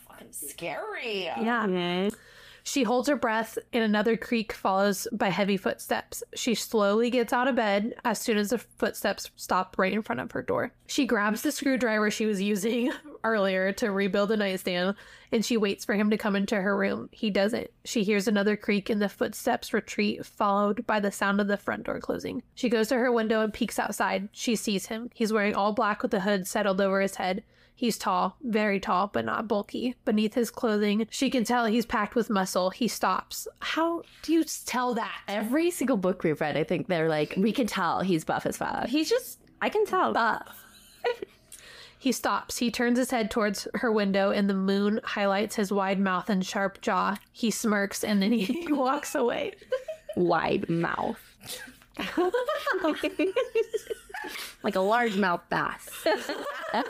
fucking 0.08 0.32
scary. 0.32 1.24
Yeah. 1.24 2.10
She 2.64 2.84
holds 2.84 3.10
her 3.10 3.16
breath, 3.16 3.58
and 3.74 3.84
another 3.84 4.16
creak 4.16 4.54
follows 4.54 5.08
by 5.12 5.30
heavy 5.30 5.58
footsteps. 5.58 6.24
She 6.36 6.56
slowly 6.56 7.10
gets 7.10 7.34
out 7.34 7.48
of 7.48 7.56
bed 7.56 7.96
as 8.06 8.20
soon 8.20 8.38
as 8.38 8.52
the 8.52 8.58
footsteps 8.58 9.32
stop 9.36 9.78
right 9.78 9.94
in 9.94 10.02
front 10.02 10.22
of 10.22 10.32
her 10.32 10.42
door. 10.42 10.72
She 10.88 11.06
grabs 11.06 11.42
the 11.42 11.52
screwdriver 11.52 12.12
she 12.12 12.26
was 12.26 12.42
using 12.42 12.92
earlier 13.24 13.72
to 13.74 13.92
rebuild 13.92 14.30
the 14.30 14.38
nightstand, 14.38 14.96
and 15.32 15.44
she 15.44 15.58
waits 15.58 15.86
for 15.86 15.96
him 15.96 16.10
to 16.10 16.18
come 16.18 16.36
into 16.36 16.62
her 16.62 16.78
room. 16.78 17.10
He 17.12 17.30
doesn't. 17.30 17.70
She 17.86 18.04
hears 18.04 18.28
another 18.28 18.56
creak, 18.56 18.90
and 18.90 19.02
the 19.02 19.10
footsteps 19.10 19.74
retreat, 19.74 20.26
followed 20.26 20.86
by 20.86 21.00
the 21.00 21.12
sound 21.12 21.42
of 21.42 21.48
the 21.48 21.58
front 21.58 21.84
door 21.84 22.00
closing. 22.00 22.44
She 22.56 22.70
goes 22.70 22.90
to 22.90 22.96
her 22.96 23.12
window 23.12 23.42
and 23.42 23.54
peeks 23.54 23.80
outside. 23.80 24.30
She 24.32 24.56
sees 24.56 24.88
him. 24.88 25.10
He's 25.14 25.34
wearing 25.34 25.56
all 25.56 25.74
black 25.74 26.02
with 26.02 26.12
the 26.12 26.22
hood 26.22 26.48
settled 26.48 26.82
over 26.82 27.02
his 27.02 27.16
head. 27.16 27.44
He's 27.82 27.98
tall, 27.98 28.38
very 28.44 28.80
tall, 28.80 29.08
but 29.08 29.26
not 29.26 29.48
bulky. 29.48 29.96
Beneath 30.06 30.36
his 30.36 30.52
clothing, 30.52 31.08
she 31.10 31.32
can 31.32 31.44
tell 31.44 31.66
he's 31.66 31.84
packed 31.84 32.14
with 32.14 32.30
muscle. 32.30 32.70
He 32.70 32.88
stops. 32.88 33.48
How 33.60 34.04
do 34.22 34.34
you 34.34 34.44
tell 34.44 34.94
that? 34.94 35.22
Every 35.28 35.72
single 35.72 35.98
book 35.98 36.24
we've 36.24 36.40
read, 36.40 36.58
I 36.58 36.64
think 36.64 36.90
they're 36.90 37.10
like, 37.10 37.34
we 37.38 37.52
can 37.52 37.66
tell 37.66 38.02
he's 38.02 38.24
buff 38.24 38.46
as 38.46 38.56
fuck. 38.58 38.86
He's 38.86 39.10
just, 39.10 39.40
I 39.64 39.70
can 39.70 39.88
tell. 39.88 40.14
Buff. 40.14 40.64
He 41.98 42.12
stops. 42.12 42.58
He 42.58 42.70
turns 42.70 43.00
his 43.00 43.10
head 43.10 43.32
towards 43.32 43.68
her 43.76 43.92
window, 43.92 44.30
and 44.30 44.48
the 44.48 44.56
moon 44.56 45.00
highlights 45.04 45.56
his 45.56 45.72
wide 45.72 46.00
mouth 46.00 46.30
and 46.30 46.46
sharp 46.46 46.82
jaw. 46.82 47.18
He 47.32 47.50
smirks, 47.50 48.04
and 48.04 48.22
then 48.22 48.32
he 48.32 48.68
walks 48.72 49.16
away. 49.16 49.54
Wide 50.16 50.70
mouth. 50.70 51.20
like 54.64 54.76
a 54.76 54.80
largemouth 54.80 55.42
bass. 55.50 55.90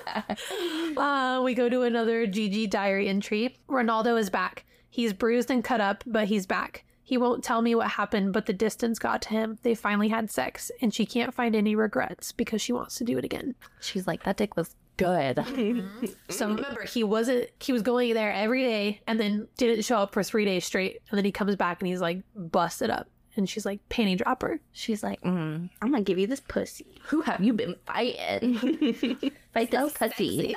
Uh, 0.98 1.42
we 1.44 1.56
go 1.56 1.70
to 1.70 1.82
another 1.82 2.28
Gigi 2.28 2.68
diary 2.68 3.08
entry. 3.08 3.58
Ronaldo 3.68 4.20
is 4.20 4.30
back. 4.30 4.66
He's 4.90 5.14
bruised 5.14 5.50
and 5.50 5.64
cut 5.64 5.82
up, 5.82 6.04
but 6.06 6.28
he's 6.28 6.46
back. 6.46 6.84
He 7.04 7.18
won't 7.18 7.44
tell 7.44 7.62
me 7.62 7.74
what 7.74 7.90
happened, 7.92 8.34
but 8.34 8.46
the 8.46 8.54
distance 8.54 9.00
got 9.00 9.22
to 9.24 9.30
him. 9.30 9.58
They 9.64 9.74
finally 9.74 10.10
had 10.10 10.30
sex, 10.30 10.70
and 10.82 10.94
she 10.94 11.06
can't 11.06 11.34
find 11.34 11.56
any 11.56 11.76
regrets 11.76 12.32
because 12.32 12.62
she 12.62 12.74
wants 12.74 12.96
to 12.96 13.04
do 13.04 13.18
it 13.18 13.26
again. 13.26 13.56
She's 13.80 14.06
like, 14.06 14.24
that 14.24 14.38
dick 14.38 14.56
was 14.56 14.76
good. 14.98 15.40
So 16.30 16.48
remember, 16.48 16.84
he 16.84 17.04
wasn't, 17.04 17.50
he 17.60 17.74
was 17.74 17.82
going 17.82 18.14
there 18.14 18.32
every 18.32 18.64
day 18.64 19.02
and 19.08 19.20
then 19.20 19.48
didn't 19.58 19.84
show 19.84 19.98
up 19.98 20.14
for 20.14 20.24
three 20.24 20.46
days 20.46 20.64
straight. 20.66 21.00
And 21.10 21.18
then 21.18 21.26
he 21.26 21.32
comes 21.32 21.56
back 21.56 21.82
and 21.82 21.88
he's 21.88 22.00
like 22.02 22.22
busted 22.36 22.90
up. 22.90 23.08
And 23.38 23.50
she's 23.50 23.66
like, 23.66 23.80
panty 23.90 24.18
dropper. 24.18 24.60
She's 24.74 25.04
like, 25.04 25.22
mm, 25.22 25.70
I'm 25.82 25.92
gonna 25.92 26.04
give 26.04 26.18
you 26.20 26.28
this 26.28 26.42
pussy. 26.42 26.86
who 27.04 27.22
have 27.22 27.42
you 27.44 27.54
been 27.54 27.76
fighting? 27.86 28.56
Fight 29.54 29.72
this 29.72 29.94
pussy. 29.94 30.56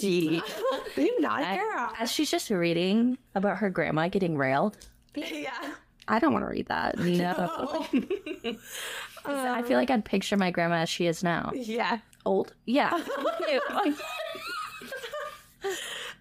Gigi. 0.00 0.42
You 0.96 1.20
not 1.20 1.40
a 1.42 1.44
I- 1.46 1.94
As 2.00 2.12
she's 2.12 2.30
just 2.30 2.50
reading 2.50 3.18
about 3.34 3.58
her 3.58 3.70
grandma 3.70 4.08
getting 4.08 4.36
railed, 4.36 4.76
Yeah. 5.14 5.52
I 6.06 6.18
don't 6.18 6.32
want 6.34 6.44
to 6.44 6.50
read 6.50 6.66
that. 6.66 6.98
No. 6.98 7.86
I 9.24 9.62
feel 9.62 9.78
like 9.78 9.90
I'd 9.90 10.04
picture 10.04 10.36
my 10.36 10.50
grandma 10.50 10.76
as 10.82 10.88
she 10.90 11.06
is 11.06 11.22
now. 11.24 11.50
Yeah. 11.54 11.98
Old? 12.26 12.52
Yeah. 12.66 12.90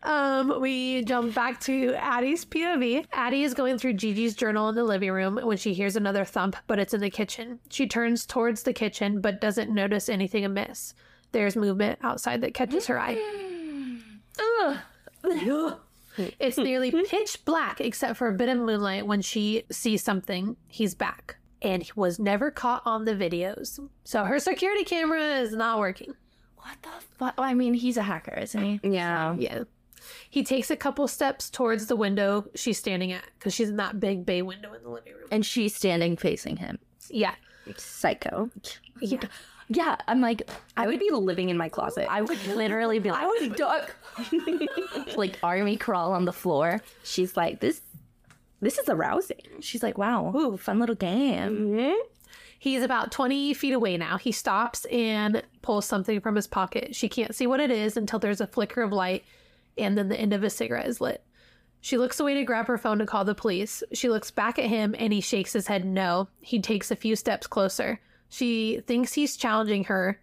Um, 0.03 0.59
we 0.59 1.03
jump 1.03 1.33
back 1.33 1.61
to 1.61 1.93
Addie's 1.95 2.43
POV. 2.45 3.05
Addie 3.13 3.43
is 3.43 3.53
going 3.53 3.77
through 3.77 3.93
Gigi's 3.93 4.35
journal 4.35 4.69
in 4.69 4.75
the 4.75 4.83
living 4.83 5.11
room 5.11 5.39
when 5.41 5.57
she 5.57 5.73
hears 5.73 5.95
another 5.95 6.25
thump, 6.25 6.55
but 6.67 6.77
it's 6.77 6.93
in 6.93 6.99
the 7.01 7.09
kitchen. 7.09 7.59
She 7.69 7.87
turns 7.87 8.25
towards 8.25 8.63
the 8.63 8.73
kitchen 8.73 9.21
but 9.21 9.39
doesn't 9.41 9.73
notice 9.73 10.09
anything 10.09 10.43
amiss. 10.43 10.93
There's 11.31 11.55
movement 11.55 11.99
outside 12.03 12.41
that 12.41 12.53
catches 12.53 12.87
her 12.87 12.99
eye. 12.99 13.17
Ugh. 14.39 14.77
It's 16.39 16.57
nearly 16.57 16.91
pitch 17.09 17.43
black 17.45 17.81
except 17.81 18.17
for 18.17 18.27
a 18.27 18.33
bit 18.33 18.49
of 18.49 18.57
moonlight 18.57 19.07
when 19.07 19.21
she 19.21 19.63
sees 19.71 20.03
something. 20.03 20.57
He's 20.67 20.93
back. 20.93 21.37
And 21.61 21.81
he 21.81 21.91
was 21.95 22.19
never 22.19 22.51
caught 22.51 22.81
on 22.85 23.05
the 23.05 23.13
videos. 23.15 23.79
So 24.03 24.25
her 24.25 24.37
security 24.39 24.83
camera 24.83 25.37
is 25.37 25.53
not 25.53 25.79
working. 25.79 26.13
What 26.57 26.75
the 26.81 26.89
fuck? 27.17 27.33
I 27.37 27.53
mean, 27.53 27.73
he's 27.73 27.97
a 27.97 28.03
hacker, 28.03 28.37
isn't 28.37 28.61
he? 28.61 28.79
Yeah. 28.83 29.35
Yeah. 29.39 29.63
He 30.29 30.43
takes 30.43 30.69
a 30.69 30.75
couple 30.75 31.07
steps 31.07 31.49
towards 31.49 31.87
the 31.87 31.95
window 31.95 32.45
she's 32.55 32.77
standing 32.77 33.11
at 33.11 33.23
because 33.37 33.53
she's 33.53 33.69
in 33.69 33.77
that 33.77 33.99
big 33.99 34.25
bay 34.25 34.41
window 34.41 34.73
in 34.73 34.83
the 34.83 34.89
living 34.89 35.13
room. 35.13 35.27
And 35.31 35.45
she's 35.45 35.75
standing 35.75 36.17
facing 36.17 36.57
him. 36.57 36.79
Yeah. 37.09 37.35
Psycho. 37.77 38.49
Yeah. 39.01 39.19
Yeah, 39.69 39.95
I'm 40.07 40.21
like, 40.21 40.49
I 40.75 40.87
would 40.87 40.99
be 40.99 41.09
living 41.09 41.49
in 41.49 41.57
my 41.57 41.69
closet. 41.69 42.07
I 42.09 42.21
would 42.21 42.45
literally 42.47 42.99
be 42.99 43.09
like, 43.11 43.23
I 43.23 43.27
would 43.27 43.55
duck. 43.55 43.95
like 45.15 45.39
army 45.41 45.77
crawl 45.77 46.11
on 46.11 46.25
the 46.25 46.33
floor. 46.33 46.81
She's 47.03 47.37
like, 47.37 47.59
this 47.59 47.81
this 48.61 48.77
is 48.77 48.87
arousing. 48.87 49.41
She's 49.59 49.83
like, 49.83 49.97
wow, 49.97 50.33
ooh, 50.35 50.57
fun 50.57 50.79
little 50.79 50.95
game. 50.95 51.51
Mm-hmm. 51.51 52.01
He's 52.59 52.81
about 52.81 53.11
20 53.11 53.53
feet 53.55 53.73
away 53.73 53.97
now. 53.97 54.17
He 54.17 54.31
stops 54.31 54.85
and 54.85 55.43
pulls 55.61 55.85
something 55.85 56.21
from 56.21 56.35
his 56.35 56.47
pocket. 56.47 56.95
She 56.95 57.09
can't 57.09 57.35
see 57.35 57.45
what 57.45 57.59
it 57.59 57.69
is 57.69 57.97
until 57.97 58.19
there's 58.19 58.39
a 58.39 58.47
flicker 58.47 58.81
of 58.81 58.93
light 58.93 59.25
and 59.77 59.97
then 59.97 60.09
the 60.09 60.19
end 60.19 60.33
of 60.33 60.41
his 60.41 60.55
cigarette 60.55 60.87
is 60.87 61.01
lit. 61.01 61.23
She 61.81 61.97
looks 61.97 62.19
away 62.19 62.33
to 62.35 62.45
grab 62.45 62.67
her 62.67 62.77
phone 62.77 62.99
to 62.99 63.05
call 63.05 63.25
the 63.25 63.35
police. 63.35 63.83
She 63.91 64.09
looks 64.09 64.31
back 64.31 64.57
at 64.57 64.65
him 64.65 64.95
and 64.97 65.11
he 65.11 65.19
shakes 65.19 65.51
his 65.51 65.67
head 65.67 65.83
no. 65.83 66.29
He 66.39 66.61
takes 66.61 66.91
a 66.91 66.95
few 66.95 67.15
steps 67.15 67.45
closer. 67.45 67.99
She 68.29 68.81
thinks 68.87 69.13
he's 69.13 69.37
challenging 69.37 69.83
her, 69.85 70.19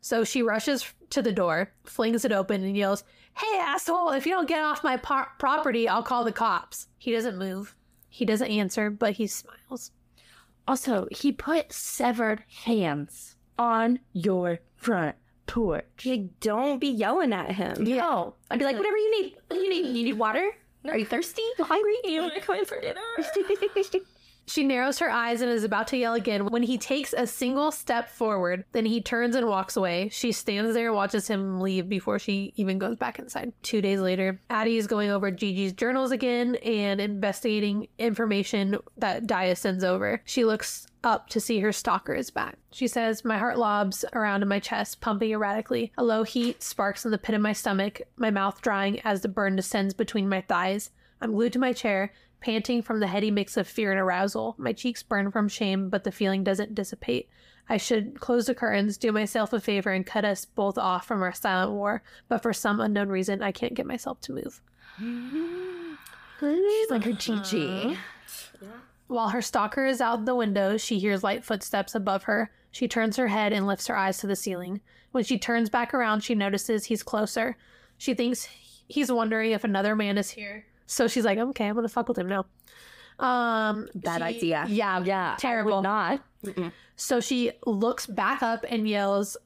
so 0.00 0.24
she 0.24 0.42
rushes 0.42 0.92
to 1.10 1.22
the 1.22 1.30
door, 1.30 1.70
flings 1.84 2.24
it 2.24 2.32
open, 2.32 2.64
and 2.64 2.76
yells, 2.76 3.04
Hey, 3.34 3.58
asshole, 3.60 4.10
if 4.10 4.26
you 4.26 4.32
don't 4.32 4.48
get 4.48 4.64
off 4.64 4.82
my 4.82 4.96
par- 4.96 5.32
property, 5.38 5.88
I'll 5.88 6.02
call 6.02 6.24
the 6.24 6.32
cops. 6.32 6.88
He 6.98 7.12
doesn't 7.12 7.38
move. 7.38 7.76
He 8.08 8.24
doesn't 8.24 8.50
answer, 8.50 8.90
but 8.90 9.12
he 9.12 9.26
smiles. 9.26 9.92
Also, 10.66 11.08
he 11.10 11.30
put 11.30 11.72
severed 11.72 12.44
hands 12.64 13.36
on 13.58 14.00
your 14.12 14.60
front 14.76 15.16
porch. 15.52 16.06
Like, 16.06 16.40
don't 16.40 16.78
be 16.78 16.88
yelling 16.88 17.32
at 17.32 17.52
him. 17.52 17.84
No. 17.84 18.34
I'd 18.50 18.58
be 18.58 18.64
like, 18.64 18.76
whatever 18.76 18.96
you 18.96 19.22
need. 19.22 19.36
You 19.50 19.68
need 19.68 19.96
you 19.96 20.04
need 20.04 20.18
water? 20.18 20.50
Are 20.86 20.98
you 20.98 21.04
thirsty? 21.04 21.42
You 21.58 21.64
hungry? 21.64 21.96
You 22.04 22.22
want 22.22 22.34
to 22.34 22.40
come 22.40 22.56
in 22.56 22.64
for 22.64 22.80
dinner? 22.80 23.00
She 24.46 24.64
narrows 24.64 24.98
her 24.98 25.10
eyes 25.10 25.40
and 25.40 25.50
is 25.50 25.64
about 25.64 25.86
to 25.88 25.96
yell 25.96 26.14
again 26.14 26.46
when 26.46 26.62
he 26.62 26.78
takes 26.78 27.12
a 27.12 27.26
single 27.26 27.70
step 27.70 28.08
forward. 28.08 28.64
Then 28.72 28.84
he 28.86 29.00
turns 29.00 29.36
and 29.36 29.46
walks 29.46 29.76
away. 29.76 30.08
She 30.10 30.32
stands 30.32 30.74
there 30.74 30.88
and 30.88 30.96
watches 30.96 31.28
him 31.28 31.60
leave 31.60 31.88
before 31.88 32.18
she 32.18 32.52
even 32.56 32.78
goes 32.78 32.96
back 32.96 33.18
inside. 33.18 33.52
Two 33.62 33.80
days 33.80 34.00
later, 34.00 34.40
Addie 34.50 34.78
is 34.78 34.86
going 34.86 35.10
over 35.10 35.30
Gigi's 35.30 35.72
journals 35.72 36.10
again 36.10 36.56
and 36.56 37.00
investigating 37.00 37.88
information 37.98 38.78
that 38.98 39.26
Daya 39.26 39.56
sends 39.56 39.84
over. 39.84 40.22
She 40.24 40.44
looks 40.44 40.86
up 41.04 41.28
to 41.30 41.40
see 41.40 41.60
her 41.60 41.72
stalker 41.72 42.14
is 42.14 42.30
back. 42.30 42.58
She 42.70 42.86
says, 42.86 43.24
My 43.24 43.38
heart 43.38 43.58
lobs 43.58 44.04
around 44.12 44.42
in 44.42 44.48
my 44.48 44.60
chest, 44.60 45.00
pumping 45.00 45.32
erratically. 45.32 45.92
A 45.98 46.04
low 46.04 46.22
heat 46.22 46.62
sparks 46.62 47.04
in 47.04 47.10
the 47.10 47.18
pit 47.18 47.34
of 47.34 47.40
my 47.40 47.52
stomach, 47.52 48.02
my 48.16 48.30
mouth 48.30 48.60
drying 48.60 49.00
as 49.00 49.20
the 49.20 49.28
burn 49.28 49.56
descends 49.56 49.94
between 49.94 50.28
my 50.28 50.40
thighs. 50.42 50.90
I'm 51.20 51.32
glued 51.32 51.52
to 51.52 51.58
my 51.58 51.72
chair, 51.72 52.12
panting 52.42 52.82
from 52.82 53.00
the 53.00 53.06
heady 53.06 53.30
mix 53.30 53.56
of 53.56 53.66
fear 53.66 53.90
and 53.90 54.00
arousal. 54.00 54.54
My 54.58 54.72
cheeks 54.72 55.02
burn 55.02 55.30
from 55.30 55.48
shame, 55.48 55.88
but 55.88 56.04
the 56.04 56.12
feeling 56.12 56.44
doesn't 56.44 56.74
dissipate. 56.74 57.28
I 57.68 57.76
should 57.76 58.18
close 58.20 58.46
the 58.46 58.54
curtains, 58.54 58.98
do 58.98 59.12
myself 59.12 59.52
a 59.52 59.60
favor, 59.60 59.90
and 59.90 60.04
cut 60.04 60.24
us 60.24 60.44
both 60.44 60.76
off 60.76 61.06
from 61.06 61.22
our 61.22 61.32
silent 61.32 61.72
war, 61.72 62.02
but 62.28 62.42
for 62.42 62.52
some 62.52 62.80
unknown 62.80 63.08
reason, 63.08 63.42
I 63.42 63.52
can't 63.52 63.74
get 63.74 63.86
myself 63.86 64.20
to 64.22 64.32
move. 64.32 64.60
She's 66.40 66.90
like 66.90 67.04
her 67.04 67.12
Gigi. 67.12 67.96
While 69.06 69.28
her 69.28 69.42
stalker 69.42 69.86
is 69.86 70.00
out 70.00 70.24
the 70.24 70.34
window, 70.34 70.76
she 70.76 70.98
hears 70.98 71.22
light 71.22 71.44
footsteps 71.44 71.94
above 71.94 72.24
her. 72.24 72.50
She 72.70 72.88
turns 72.88 73.16
her 73.16 73.28
head 73.28 73.52
and 73.52 73.66
lifts 73.66 73.86
her 73.86 73.96
eyes 73.96 74.18
to 74.18 74.26
the 74.26 74.34
ceiling. 74.36 74.80
When 75.12 75.22
she 75.22 75.38
turns 75.38 75.70
back 75.70 75.94
around, 75.94 76.24
she 76.24 76.34
notices 76.34 76.86
he's 76.86 77.02
closer. 77.02 77.56
She 77.98 78.14
thinks 78.14 78.48
he's 78.88 79.12
wondering 79.12 79.52
if 79.52 79.62
another 79.62 79.94
man 79.94 80.18
is 80.18 80.30
here. 80.30 80.66
So 80.92 81.08
she's 81.08 81.24
like, 81.24 81.38
okay, 81.38 81.66
I'm 81.68 81.74
gonna 81.74 81.88
fuck 81.88 82.08
with 82.08 82.18
him 82.18 82.28
now. 82.28 82.44
Um, 83.18 83.88
Bad 83.94 84.18
she- 84.18 84.24
idea. 84.24 84.66
Yeah, 84.68 85.02
Yeah. 85.04 85.36
Terrible. 85.38 85.84
I 85.86 86.18
would 86.44 86.56
not. 86.56 86.72
So 86.96 87.20
she 87.20 87.52
looks 87.66 88.06
back 88.06 88.42
up 88.42 88.64
and 88.68 88.86
yells 88.88 89.36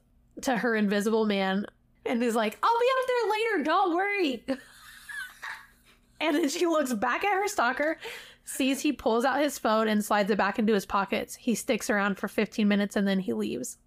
to 0.41 0.57
her 0.57 0.75
invisible 0.75 1.25
man 1.25 1.65
and 2.05 2.21
is 2.23 2.35
like, 2.35 2.57
I'll 2.61 2.79
be 2.79 2.85
out 2.99 3.07
there 3.07 3.31
later, 3.31 3.63
don't 3.63 3.95
worry. 3.95 4.45
and 6.21 6.35
then 6.35 6.49
she 6.49 6.65
looks 6.65 6.93
back 6.93 7.23
at 7.23 7.33
her 7.33 7.47
stalker, 7.47 7.97
sees 8.43 8.81
he 8.81 8.91
pulls 8.91 9.23
out 9.25 9.41
his 9.41 9.57
phone 9.57 9.87
and 9.87 10.03
slides 10.03 10.29
it 10.31 10.37
back 10.37 10.59
into 10.59 10.73
his 10.73 10.85
pockets. 10.85 11.35
He 11.35 11.55
sticks 11.55 11.89
around 11.89 12.17
for 12.17 12.27
15 12.27 12.67
minutes 12.67 12.95
and 12.95 13.07
then 13.07 13.19
he 13.19 13.33
leaves. 13.33 13.77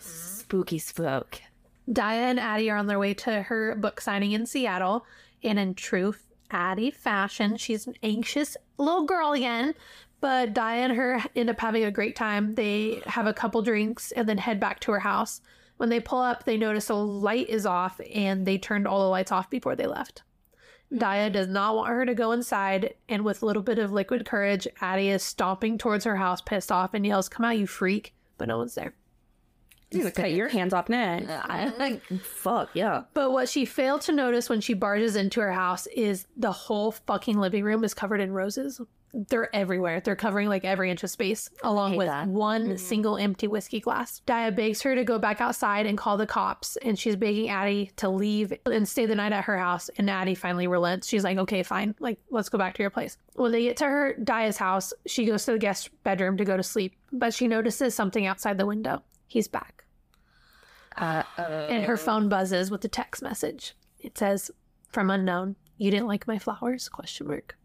Spooky 0.00 0.78
spook. 0.78 1.40
Daya 1.88 2.30
and 2.30 2.38
Addie 2.40 2.70
are 2.70 2.76
on 2.76 2.86
their 2.86 2.98
way 2.98 3.14
to 3.14 3.42
her 3.42 3.74
book 3.74 4.00
signing 4.00 4.32
in 4.32 4.46
Seattle. 4.46 5.04
And 5.42 5.58
in 5.58 5.74
true 5.74 6.14
Addie 6.50 6.90
fashion, 6.90 7.56
she's 7.56 7.86
an 7.86 7.94
anxious 8.02 8.56
little 8.78 9.04
girl 9.04 9.32
again. 9.32 9.74
But 10.20 10.54
Daya 10.54 10.84
and 10.84 10.92
her 10.96 11.20
end 11.34 11.50
up 11.50 11.60
having 11.60 11.84
a 11.84 11.90
great 11.90 12.14
time. 12.14 12.54
They 12.54 13.02
have 13.06 13.26
a 13.26 13.34
couple 13.34 13.62
drinks 13.62 14.12
and 14.12 14.28
then 14.28 14.38
head 14.38 14.60
back 14.60 14.78
to 14.80 14.92
her 14.92 15.00
house. 15.00 15.40
When 15.78 15.88
they 15.88 15.98
pull 15.98 16.20
up, 16.20 16.44
they 16.44 16.56
notice 16.56 16.90
a 16.90 16.94
light 16.94 17.48
is 17.48 17.66
off 17.66 18.00
and 18.14 18.46
they 18.46 18.56
turned 18.56 18.86
all 18.86 19.02
the 19.02 19.08
lights 19.08 19.32
off 19.32 19.50
before 19.50 19.74
they 19.74 19.86
left. 19.86 20.22
Daya 20.92 21.32
does 21.32 21.48
not 21.48 21.74
want 21.74 21.88
her 21.88 22.04
to 22.04 22.14
go 22.14 22.32
inside, 22.32 22.94
and 23.08 23.24
with 23.24 23.42
a 23.42 23.46
little 23.46 23.62
bit 23.62 23.78
of 23.78 23.92
liquid 23.92 24.26
courage, 24.26 24.68
Addie 24.80 25.08
is 25.08 25.22
stomping 25.22 25.78
towards 25.78 26.04
her 26.04 26.16
house, 26.16 26.42
pissed 26.42 26.70
off, 26.70 26.92
and 26.92 27.06
yells, 27.06 27.30
Come 27.30 27.46
out, 27.46 27.56
you 27.56 27.66
freak! 27.66 28.14
But 28.36 28.48
no 28.48 28.58
one's 28.58 28.74
there. 28.74 28.94
You're 29.92 30.04
gonna 30.04 30.12
cut 30.12 30.32
your 30.32 30.48
hands 30.48 30.72
off 30.72 30.88
next. 30.88 31.30
I 31.30 31.72
like, 31.78 32.02
fuck, 32.22 32.70
yeah. 32.74 33.04
But 33.14 33.32
what 33.32 33.48
she 33.48 33.64
failed 33.64 34.02
to 34.02 34.12
notice 34.12 34.48
when 34.48 34.60
she 34.60 34.74
barges 34.74 35.16
into 35.16 35.40
her 35.40 35.52
house 35.52 35.86
is 35.88 36.26
the 36.36 36.52
whole 36.52 36.92
fucking 36.92 37.38
living 37.38 37.64
room 37.64 37.84
is 37.84 37.94
covered 37.94 38.20
in 38.20 38.32
roses. 38.32 38.80
They're 39.14 39.54
everywhere. 39.54 40.00
They're 40.00 40.16
covering 40.16 40.48
like 40.48 40.64
every 40.64 40.90
inch 40.90 41.04
of 41.04 41.10
space, 41.10 41.50
along 41.62 41.96
with 41.96 42.06
that. 42.06 42.28
one 42.28 42.64
mm-hmm. 42.64 42.76
single 42.76 43.18
empty 43.18 43.46
whiskey 43.46 43.78
glass. 43.78 44.22
Daya 44.26 44.56
begs 44.56 44.80
her 44.82 44.94
to 44.94 45.04
go 45.04 45.18
back 45.18 45.38
outside 45.42 45.84
and 45.84 45.98
call 45.98 46.16
the 46.16 46.26
cops, 46.26 46.76
and 46.78 46.98
she's 46.98 47.16
begging 47.16 47.50
Addie 47.50 47.90
to 47.96 48.08
leave 48.08 48.54
and 48.64 48.88
stay 48.88 49.04
the 49.04 49.14
night 49.14 49.32
at 49.32 49.44
her 49.44 49.58
house. 49.58 49.90
And 49.98 50.08
Addie 50.08 50.34
finally 50.34 50.66
relents. 50.66 51.08
She's 51.08 51.24
like, 51.24 51.36
okay, 51.36 51.62
fine. 51.62 51.94
Like, 52.00 52.20
let's 52.30 52.48
go 52.48 52.56
back 52.56 52.74
to 52.76 52.82
your 52.82 52.88
place. 52.88 53.18
When 53.34 53.52
they 53.52 53.64
get 53.64 53.76
to 53.78 53.84
her 53.84 54.16
Daya's 54.18 54.56
house, 54.56 54.94
she 55.06 55.26
goes 55.26 55.44
to 55.44 55.52
the 55.52 55.58
guest 55.58 55.90
bedroom 56.04 56.38
to 56.38 56.44
go 56.46 56.56
to 56.56 56.62
sleep, 56.62 56.94
but 57.12 57.34
she 57.34 57.46
notices 57.46 57.94
something 57.94 58.24
outside 58.24 58.56
the 58.56 58.66
window. 58.66 59.02
He's 59.28 59.48
back 59.48 59.81
Uh, 60.96 61.22
and 61.38 61.84
her 61.84 61.96
phone 61.96 62.28
buzzes 62.28 62.70
with 62.70 62.84
a 62.84 62.88
text 62.88 63.22
message. 63.22 63.74
It 63.98 64.18
says, 64.18 64.50
"From 64.88 65.10
unknown, 65.10 65.56
you 65.78 65.90
didn't 65.90 66.06
like 66.08 66.26
my 66.26 66.38
flowers?" 66.38 66.88
Question 66.88 67.28
mark. 67.28 67.56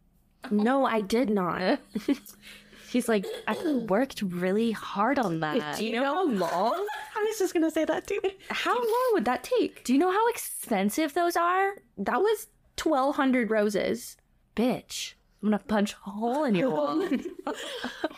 No, 0.52 0.86
I 0.86 1.02
did 1.02 1.30
not. 1.30 1.80
She's 2.90 3.10
like, 3.10 3.26
I 3.48 3.56
worked 3.90 4.22
really 4.22 4.72
hard 4.72 5.20
on 5.20 5.42
that. 5.42 5.78
Do 5.78 5.86
you 5.86 5.92
know 5.94 6.06
how 6.06 6.26
long? 6.26 6.88
I 7.18 7.24
was 7.28 7.38
just 7.38 7.54
gonna 7.54 7.70
say 7.72 7.84
that 7.84 8.08
too. 8.08 8.22
How 8.50 8.76
long 8.76 9.10
would 9.14 9.26
that 9.26 9.44
take? 9.44 9.84
Do 9.84 9.92
you 9.92 10.00
know 10.00 10.12
how 10.12 10.28
expensive 10.30 11.14
those 11.14 11.36
are? 11.36 11.72
That 11.98 12.22
was 12.22 12.48
twelve 12.78 13.16
hundred 13.18 13.52
roses. 13.52 14.16
Bitch. 14.56 15.14
I'm 15.44 15.50
gonna 15.50 15.60
punch 15.60 15.94
a 16.06 16.10
hole 16.10 16.44
in 16.46 16.56
your 16.56 16.70
wall. 16.70 17.08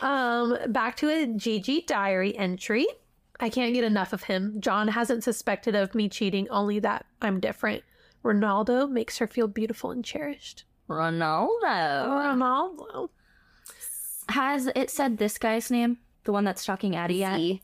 Um, 0.02 0.58
back 0.70 0.96
to 0.98 1.10
a 1.10 1.26
Gigi 1.28 1.82
diary 1.82 2.38
entry. 2.38 2.88
I 3.40 3.50
can't 3.50 3.74
get 3.74 3.84
enough 3.84 4.14
of 4.14 4.24
him. 4.24 4.60
John 4.60 4.90
hasn't 4.90 5.24
suspected 5.24 5.76
of 5.76 5.96
me 5.96 6.10
cheating, 6.10 6.48
only 6.50 6.80
that 6.80 7.06
I'm 7.22 7.40
different. 7.40 7.84
Ronaldo 8.24 8.90
makes 8.90 9.18
her 9.20 9.28
feel 9.28 9.48
beautiful 9.48 9.92
and 9.92 10.04
cherished. 10.04 10.66
Ronaldo. 10.90 11.60
Ronaldo. 11.64 13.10
Has 14.30 14.68
it 14.76 14.90
said 14.90 15.18
this 15.18 15.38
guy's 15.38 15.72
name? 15.72 16.00
The 16.26 16.34
one 16.34 16.44
that's 16.44 16.62
stalking 16.62 16.96
Addie 16.96 17.16
yet? 17.16 17.36
See? 17.36 17.62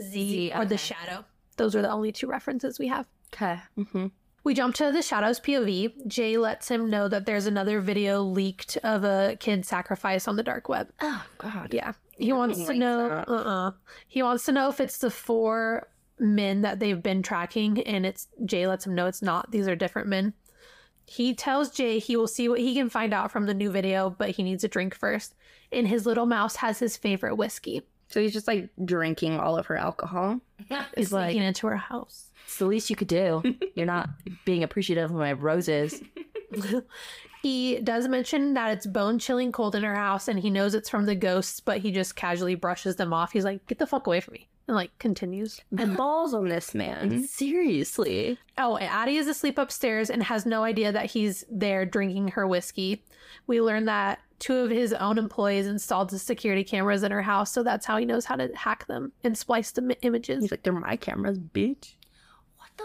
Z, 0.00 0.10
Z, 0.10 0.52
or 0.54 0.64
the 0.64 0.76
shadow. 0.78 1.24
Those 1.56 1.74
are 1.74 1.82
the 1.82 1.90
only 1.90 2.12
two 2.12 2.26
references 2.26 2.78
we 2.78 2.88
have. 2.88 3.06
Okay. 3.34 3.58
Mm-hmm. 3.78 4.06
We 4.46 4.54
jump 4.54 4.76
to 4.76 4.92
the 4.92 5.02
Shadows 5.02 5.40
POV. 5.40 6.06
Jay 6.06 6.36
lets 6.36 6.70
him 6.70 6.88
know 6.88 7.08
that 7.08 7.26
there's 7.26 7.46
another 7.46 7.80
video 7.80 8.22
leaked 8.22 8.76
of 8.84 9.02
a 9.02 9.36
kid 9.40 9.66
sacrifice 9.66 10.28
on 10.28 10.36
the 10.36 10.44
dark 10.44 10.68
web. 10.68 10.88
Oh 11.00 11.26
God. 11.36 11.74
Yeah. 11.74 11.94
He 12.16 12.32
wants 12.32 12.58
to 12.60 12.66
like 12.66 12.76
know 12.76 13.08
that. 13.08 13.28
uh-uh. 13.28 13.72
He 14.06 14.22
wants 14.22 14.44
to 14.44 14.52
know 14.52 14.68
if 14.68 14.78
it's 14.78 14.98
the 14.98 15.10
four 15.10 15.88
men 16.20 16.60
that 16.60 16.78
they've 16.78 17.02
been 17.02 17.24
tracking 17.24 17.82
and 17.82 18.06
it's 18.06 18.28
Jay 18.44 18.68
lets 18.68 18.86
him 18.86 18.94
know 18.94 19.06
it's 19.06 19.20
not. 19.20 19.50
These 19.50 19.66
are 19.66 19.74
different 19.74 20.06
men. 20.06 20.32
He 21.06 21.34
tells 21.34 21.72
Jay 21.72 21.98
he 21.98 22.16
will 22.16 22.28
see 22.28 22.48
what 22.48 22.60
he 22.60 22.72
can 22.72 22.88
find 22.88 23.12
out 23.12 23.32
from 23.32 23.46
the 23.46 23.54
new 23.54 23.72
video, 23.72 24.10
but 24.10 24.30
he 24.30 24.44
needs 24.44 24.62
a 24.62 24.68
drink 24.68 24.94
first. 24.94 25.34
And 25.72 25.88
his 25.88 26.06
little 26.06 26.24
mouse 26.24 26.54
has 26.56 26.78
his 26.78 26.96
favorite 26.96 27.34
whiskey. 27.34 27.82
So 28.08 28.20
he's 28.20 28.32
just 28.32 28.46
like 28.46 28.70
drinking 28.84 29.38
all 29.38 29.56
of 29.56 29.66
her 29.66 29.76
alcohol. 29.76 30.40
He's 30.96 31.12
like, 31.12 31.30
Sneaking 31.30 31.42
into 31.46 31.66
her 31.66 31.76
house. 31.76 32.30
it's 32.44 32.58
the 32.58 32.66
least 32.66 32.88
you 32.88 32.96
could 32.96 33.08
do. 33.08 33.42
You're 33.74 33.86
not 33.86 34.08
being 34.44 34.62
appreciative 34.62 35.10
of 35.10 35.16
my 35.16 35.32
roses. 35.32 36.00
He 37.42 37.78
does 37.78 38.08
mention 38.08 38.54
that 38.54 38.72
it's 38.72 38.86
bone 38.86 39.20
chilling 39.20 39.52
cold 39.52 39.76
in 39.76 39.84
her 39.84 39.94
house 39.94 40.26
and 40.26 40.36
he 40.40 40.50
knows 40.50 40.74
it's 40.74 40.88
from 40.88 41.06
the 41.06 41.14
ghosts, 41.14 41.60
but 41.60 41.78
he 41.78 41.92
just 41.92 42.16
casually 42.16 42.56
brushes 42.56 42.96
them 42.96 43.12
off. 43.12 43.30
He's 43.30 43.44
like, 43.44 43.64
get 43.68 43.78
the 43.78 43.86
fuck 43.86 44.08
away 44.08 44.20
from 44.20 44.32
me. 44.32 44.48
And 44.66 44.74
like 44.74 44.98
continues. 44.98 45.60
The 45.70 45.86
balls 45.86 46.34
on 46.34 46.48
this 46.48 46.74
man. 46.74 47.10
Mm-hmm. 47.10 47.22
Seriously. 47.22 48.38
Oh, 48.58 48.76
and 48.76 48.90
Addie 48.90 49.18
is 49.18 49.28
asleep 49.28 49.58
upstairs 49.58 50.10
and 50.10 50.24
has 50.24 50.44
no 50.44 50.64
idea 50.64 50.90
that 50.90 51.06
he's 51.06 51.44
there 51.48 51.86
drinking 51.86 52.28
her 52.28 52.48
whiskey. 52.48 53.04
We 53.46 53.60
learn 53.60 53.84
that 53.84 54.18
two 54.38 54.56
of 54.56 54.70
his 54.70 54.92
own 54.92 55.18
employees 55.18 55.66
installed 55.66 56.10
the 56.10 56.18
security 56.18 56.64
cameras 56.64 57.02
in 57.02 57.12
her 57.12 57.22
house, 57.22 57.50
so 57.50 57.62
that's 57.62 57.86
how 57.86 57.96
he 57.96 58.04
knows 58.04 58.24
how 58.24 58.36
to 58.36 58.50
hack 58.54 58.86
them 58.86 59.12
and 59.24 59.36
splice 59.36 59.70
the 59.70 59.96
images. 60.02 60.42
He's 60.44 60.50
like, 60.50 60.62
they're 60.62 60.72
my 60.72 60.96
cameras, 60.96 61.38
bitch. 61.38 61.94
What 62.56 62.70
the 62.76 62.84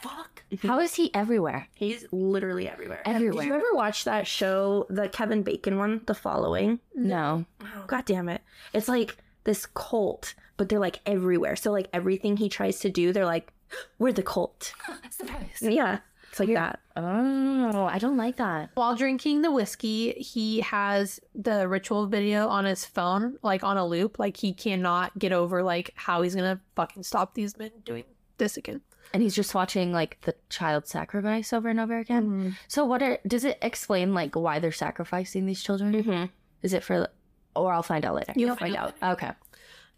fuck? 0.00 0.42
Mm-hmm. 0.50 0.66
How 0.66 0.80
is 0.80 0.94
he 0.94 1.14
everywhere? 1.14 1.68
He's 1.74 2.06
literally 2.12 2.68
everywhere. 2.68 3.02
Everywhere. 3.04 3.44
Did 3.44 3.48
you 3.48 3.54
ever 3.54 3.74
watch 3.74 4.04
that 4.04 4.26
show, 4.26 4.86
the 4.90 5.08
Kevin 5.08 5.42
Bacon 5.42 5.78
one, 5.78 6.02
The 6.06 6.14
Following? 6.14 6.80
No. 6.94 7.44
Oh, 7.62 7.84
God 7.86 8.04
damn 8.04 8.28
it. 8.28 8.42
It's 8.72 8.88
like 8.88 9.16
this 9.44 9.66
cult, 9.66 10.34
but 10.56 10.68
they're 10.68 10.80
like 10.80 11.00
everywhere. 11.06 11.56
So, 11.56 11.70
like, 11.70 11.88
everything 11.92 12.36
he 12.36 12.48
tries 12.48 12.80
to 12.80 12.90
do, 12.90 13.12
they're 13.12 13.24
like, 13.26 13.52
we're 13.98 14.12
the 14.12 14.22
cult. 14.22 14.72
Surprise. 15.10 15.58
Yeah. 15.60 15.98
It's 16.30 16.38
like 16.38 16.54
that. 16.54 16.80
Oh, 16.96 17.86
I 17.90 17.98
don't 17.98 18.16
like 18.16 18.36
that. 18.36 18.70
While 18.74 18.94
drinking 18.94 19.42
the 19.42 19.50
whiskey, 19.50 20.12
he 20.12 20.60
has 20.60 21.20
the 21.34 21.66
ritual 21.66 22.06
video 22.06 22.46
on 22.48 22.64
his 22.64 22.84
phone, 22.84 23.36
like 23.42 23.64
on 23.64 23.76
a 23.76 23.86
loop. 23.86 24.18
Like 24.18 24.36
he 24.36 24.52
cannot 24.52 25.18
get 25.18 25.32
over 25.32 25.62
like 25.62 25.90
how 25.96 26.22
he's 26.22 26.36
gonna 26.36 26.60
fucking 26.76 27.02
stop 27.02 27.34
these 27.34 27.58
men 27.58 27.72
doing 27.84 28.04
this 28.38 28.56
again. 28.56 28.80
And 29.12 29.24
he's 29.24 29.34
just 29.34 29.54
watching 29.54 29.92
like 29.92 30.20
the 30.20 30.36
child 30.50 30.86
sacrifice 30.86 31.52
over 31.52 31.68
and 31.68 31.80
over 31.80 31.98
again. 31.98 32.56
So 32.68 32.84
what 32.84 33.02
are 33.02 33.18
does 33.26 33.44
it 33.44 33.58
explain 33.60 34.14
like 34.14 34.36
why 34.36 34.60
they're 34.60 34.70
sacrificing 34.70 35.46
these 35.46 35.62
children? 35.62 35.92
Mm-hmm. 35.92 36.24
Is 36.62 36.72
it 36.74 36.84
for 36.84 37.08
or 37.56 37.72
I'll 37.72 37.82
find 37.82 38.04
out 38.04 38.14
later. 38.14 38.32
You'll 38.36 38.56
find 38.56 38.76
out. 38.76 38.94
Okay. 39.02 39.30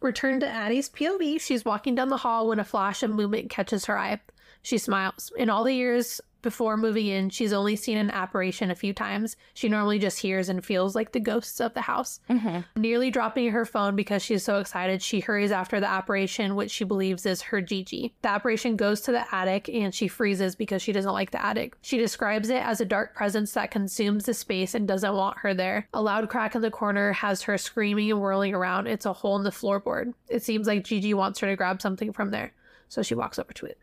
Return 0.01 0.41
to 0.41 0.49
Addie's 0.49 0.89
POV. 0.89 1.41
She's 1.41 1.65
walking 1.65 1.95
down 1.95 2.09
the 2.09 2.17
hall 2.17 2.49
when 2.49 2.59
a 2.59 2.65
flash 2.65 3.03
of 3.03 3.11
movement 3.11 3.51
catches 3.51 3.85
her 3.85 3.99
eye. 3.99 4.21
She 4.63 4.79
smiles. 4.79 5.33
In 5.37 5.51
all 5.51 5.65
the 5.65 5.75
years 5.75 6.21
before 6.43 6.77
moving 6.77 7.07
in, 7.07 7.31
she's 7.31 7.53
only 7.53 7.77
seen 7.77 7.97
an 7.97 8.11
apparition 8.11 8.71
a 8.71 8.75
few 8.75 8.93
times. 8.93 9.37
She 9.55 9.69
normally 9.69 9.99
just 9.99 10.19
hears 10.19 10.49
and 10.49 10.65
feels 10.65 10.95
like 10.95 11.13
the 11.13 11.21
ghosts 11.21 11.61
of 11.61 11.75
the 11.75 11.83
house. 11.83 12.21
Mm-hmm. 12.29 12.81
Nearly 12.81 13.11
dropping 13.11 13.51
her 13.51 13.65
phone 13.65 13.97
because 13.97 14.23
she's 14.23 14.43
so 14.43 14.59
excited, 14.59 15.03
she 15.03 15.21
hurries 15.21 15.53
after 15.53 15.81
the 15.81 15.89
apparition, 15.89 16.57
which 16.57 16.71
she 16.71 16.85
believes 16.85 17.27
is 17.27 17.43
her 17.43 17.61
Gigi. 17.61 18.15
The 18.23 18.29
apparition 18.29 18.77
goes 18.77 19.01
to 19.03 19.13
the 19.13 19.25
attic 19.35 19.69
and 19.69 19.95
she 19.95 20.09
freezes 20.09 20.57
because 20.57 20.83
she 20.83 20.93
doesn't 20.93 21.13
like 21.13 21.31
the 21.31 21.45
attic. 21.45 21.77
She 21.83 21.99
describes 21.99 22.51
it 22.51 22.63
as 22.63 22.81
a 22.81 22.85
dark 22.85 23.15
presence 23.15 23.53
that 23.53 23.71
consumes 23.71 24.25
the 24.25 24.35
space 24.35 24.75
and 24.75 24.89
doesn't 24.89 25.15
want 25.15 25.39
her 25.39 25.55
there. 25.55 25.89
A 25.95 26.03
loud 26.03 26.29
crack 26.29 26.55
in 26.55 26.63
the 26.63 26.71
corner 26.71 27.13
has 27.13 27.43
her 27.43 27.57
screaming 27.57 28.11
and 28.11 28.21
whirling 28.21 28.55
around. 28.55 28.89
It's 28.89 29.07
a 29.07 29.13
hole 29.13 29.37
in 29.37 29.45
the 29.45 29.51
floorboard. 29.51 30.15
It 30.29 30.43
seems 30.43 30.67
like 30.67 30.85
Gigi 30.85 31.15
wants 31.15 31.39
her 31.41 31.47
to 31.47 31.57
grab 31.57 31.81
something 31.81 32.13
from 32.13 32.31
there, 32.31 32.53
so 32.89 33.03
she 33.03 33.15
walks 33.15 33.39
over 33.39 33.53
to 33.53 33.67
it. 33.67 33.79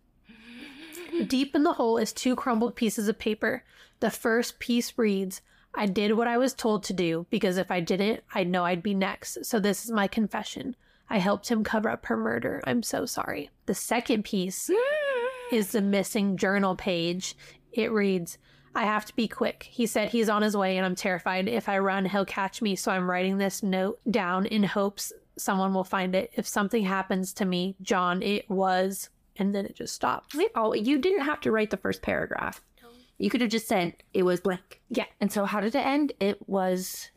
Deep 1.28 1.55
in 1.55 1.63
the 1.63 1.74
hole 1.74 1.97
is 1.97 2.13
two 2.13 2.36
crumbled 2.36 2.76
pieces 2.76 3.07
of 3.07 3.20
paper. 3.20 3.63
The 3.99 4.09
first 4.09 4.59
piece 4.59 4.97
reads, 4.97 5.41
I 5.74 5.86
did 5.86 6.13
what 6.13 6.28
I 6.28 6.38
was 6.38 6.53
told 6.53 6.84
to 6.84 6.93
do 6.93 7.26
because 7.30 7.57
if 7.57 7.70
I 7.70 7.80
didn't, 7.80 8.24
I'd 8.34 8.49
know 8.49 8.65
I'd 8.65 8.84
be 8.84 8.93
next. 8.93 9.45
So 9.45 9.59
this 9.59 9.84
is 9.86 9.91
my 9.91 10.07
confession. 10.07 10.76
I 11.09 11.17
helped 11.17 11.49
him 11.49 11.63
cover 11.63 11.89
up 11.89 12.05
her 12.05 12.17
murder. 12.17 12.61
I'm 12.65 12.84
so 12.84 13.05
sorry. 13.05 13.49
The 13.65 13.74
second 13.74 14.26
piece 14.26 14.70
is 15.51 15.72
the 15.72 15.82
missing 15.82 16.38
journal 16.38 16.76
page. 16.76 17.36
It 17.72 17.91
reads, 17.91 18.38
I 18.76 18.86
have 18.86 19.05
to 19.05 19.15
be 19.15 19.28
quick. 19.28 19.67
He 19.70 19.86
said 19.86 20.09
he's 20.09 20.30
on 20.30 20.41
his 20.41 20.55
way 20.55 20.78
and 20.78 20.86
I'm 20.86 20.95
terrified. 20.95 21.47
If 21.47 21.67
I 21.67 21.80
run, 21.80 22.05
he'll 22.05 22.26
catch 22.26 22.61
me. 22.61 22.76
So 22.76 22.91
I'm 22.91 23.09
writing 23.09 23.38
this 23.38 23.63
note 23.63 23.99
down 24.09 24.45
in 24.45 24.63
hopes 24.63 25.11
someone 25.38 25.74
will 25.74 25.84
find 25.84 26.15
it. 26.15 26.32
If 26.36 26.47
something 26.47 26.84
happens 26.84 27.34
to 27.34 27.45
me, 27.45 27.76
John, 27.82 28.22
it 28.22 28.49
was. 28.49 29.09
And 29.39 29.55
then 29.55 29.65
it 29.65 29.75
just 29.75 29.95
stops. 29.95 30.35
Oh, 30.55 30.73
you 30.73 30.99
didn't 30.99 31.21
have 31.25 31.39
to 31.41 31.51
write 31.51 31.69
the 31.71 31.77
first 31.77 32.01
paragraph. 32.01 32.61
No. 32.83 32.89
You 33.17 33.29
could 33.29 33.41
have 33.41 33.49
just 33.49 33.67
said 33.67 33.95
it 34.13 34.23
was 34.23 34.41
blank. 34.41 34.81
Yeah, 34.89 35.05
And 35.21 35.31
so 35.31 35.45
how 35.45 35.59
did 35.61 35.73
it 35.75 35.85
end? 35.85 36.11
It 36.19 36.47
was 36.47 37.09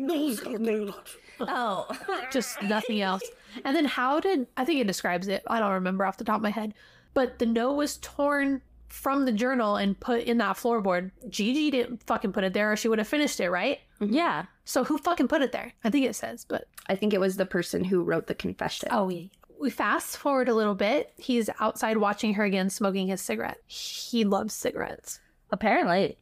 Oh. 1.40 1.86
just 2.30 2.62
nothing 2.62 3.00
else. 3.00 3.22
And 3.64 3.74
then 3.76 3.84
how 3.84 4.20
did 4.20 4.46
I 4.56 4.64
think 4.64 4.80
it 4.80 4.86
describes 4.86 5.28
it? 5.28 5.42
I 5.46 5.58
don't 5.58 5.72
remember 5.72 6.04
off 6.04 6.16
the 6.18 6.24
top 6.24 6.36
of 6.36 6.42
my 6.42 6.50
head. 6.50 6.74
But 7.14 7.38
the 7.38 7.46
note 7.46 7.74
was 7.74 7.98
torn 7.98 8.62
from 8.88 9.24
the 9.24 9.32
journal 9.32 9.76
and 9.76 9.98
put 9.98 10.22
in 10.24 10.38
that 10.38 10.56
floorboard. 10.56 11.10
Gigi 11.28 11.70
didn't 11.70 12.02
fucking 12.06 12.32
put 12.32 12.44
it 12.44 12.52
there 12.52 12.72
or 12.72 12.76
she 12.76 12.88
would 12.88 12.98
have 12.98 13.08
finished 13.08 13.40
it, 13.40 13.50
right? 13.50 13.80
Mm-hmm. 14.00 14.12
yeah. 14.14 14.44
So 14.64 14.84
who 14.84 14.98
fucking 14.98 15.28
put 15.28 15.42
it 15.42 15.52
there? 15.52 15.72
I 15.82 15.90
think 15.90 16.06
it 16.06 16.14
says, 16.14 16.44
but 16.48 16.68
I 16.88 16.94
think 16.94 17.12
it 17.14 17.20
was 17.20 17.36
the 17.36 17.46
person 17.46 17.84
who 17.84 18.02
wrote 18.02 18.26
the 18.26 18.34
confession. 18.34 18.88
oh 18.92 19.08
yeah. 19.08 19.26
We 19.62 19.70
fast 19.70 20.16
forward 20.16 20.48
a 20.48 20.54
little 20.54 20.74
bit. 20.74 21.12
He's 21.16 21.48
outside 21.60 21.96
watching 21.98 22.34
her 22.34 22.42
again 22.42 22.68
smoking 22.68 23.06
his 23.06 23.20
cigarette. 23.20 23.58
He 23.68 24.24
loves 24.24 24.52
cigarettes. 24.54 25.20
Apparently. 25.52 26.18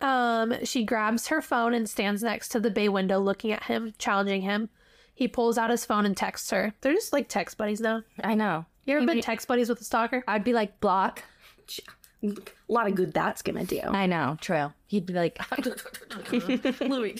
Um, 0.00 0.64
she 0.64 0.84
grabs 0.84 1.26
her 1.26 1.42
phone 1.42 1.74
and 1.74 1.86
stands 1.86 2.22
next 2.22 2.48
to 2.50 2.60
the 2.60 2.70
bay 2.70 2.88
window 2.88 3.18
looking 3.18 3.52
at 3.52 3.64
him, 3.64 3.92
challenging 3.98 4.40
him. 4.40 4.70
He 5.14 5.28
pulls 5.28 5.58
out 5.58 5.68
his 5.68 5.84
phone 5.84 6.06
and 6.06 6.16
texts 6.16 6.50
her. 6.50 6.72
They're 6.80 6.94
just 6.94 7.12
like 7.12 7.28
text 7.28 7.58
buddies 7.58 7.82
now. 7.82 8.04
I 8.24 8.34
know. 8.34 8.64
You 8.86 8.94
ever 8.96 9.00
been 9.00 9.16
Maybe- 9.16 9.20
text 9.22 9.48
buddies 9.48 9.68
with 9.68 9.82
a 9.82 9.84
stalker? 9.84 10.24
I'd 10.26 10.44
be 10.44 10.54
like 10.54 10.80
block. 10.80 11.24
A 12.24 12.32
lot 12.68 12.86
of 12.88 12.94
good 12.94 13.12
that's 13.12 13.42
gonna 13.42 13.64
do. 13.64 13.80
I 13.84 14.06
know. 14.06 14.38
True. 14.40 14.72
He'd 14.86 15.04
be 15.04 15.12
like 15.12 15.38
Let 16.30 16.80
me 16.80 17.16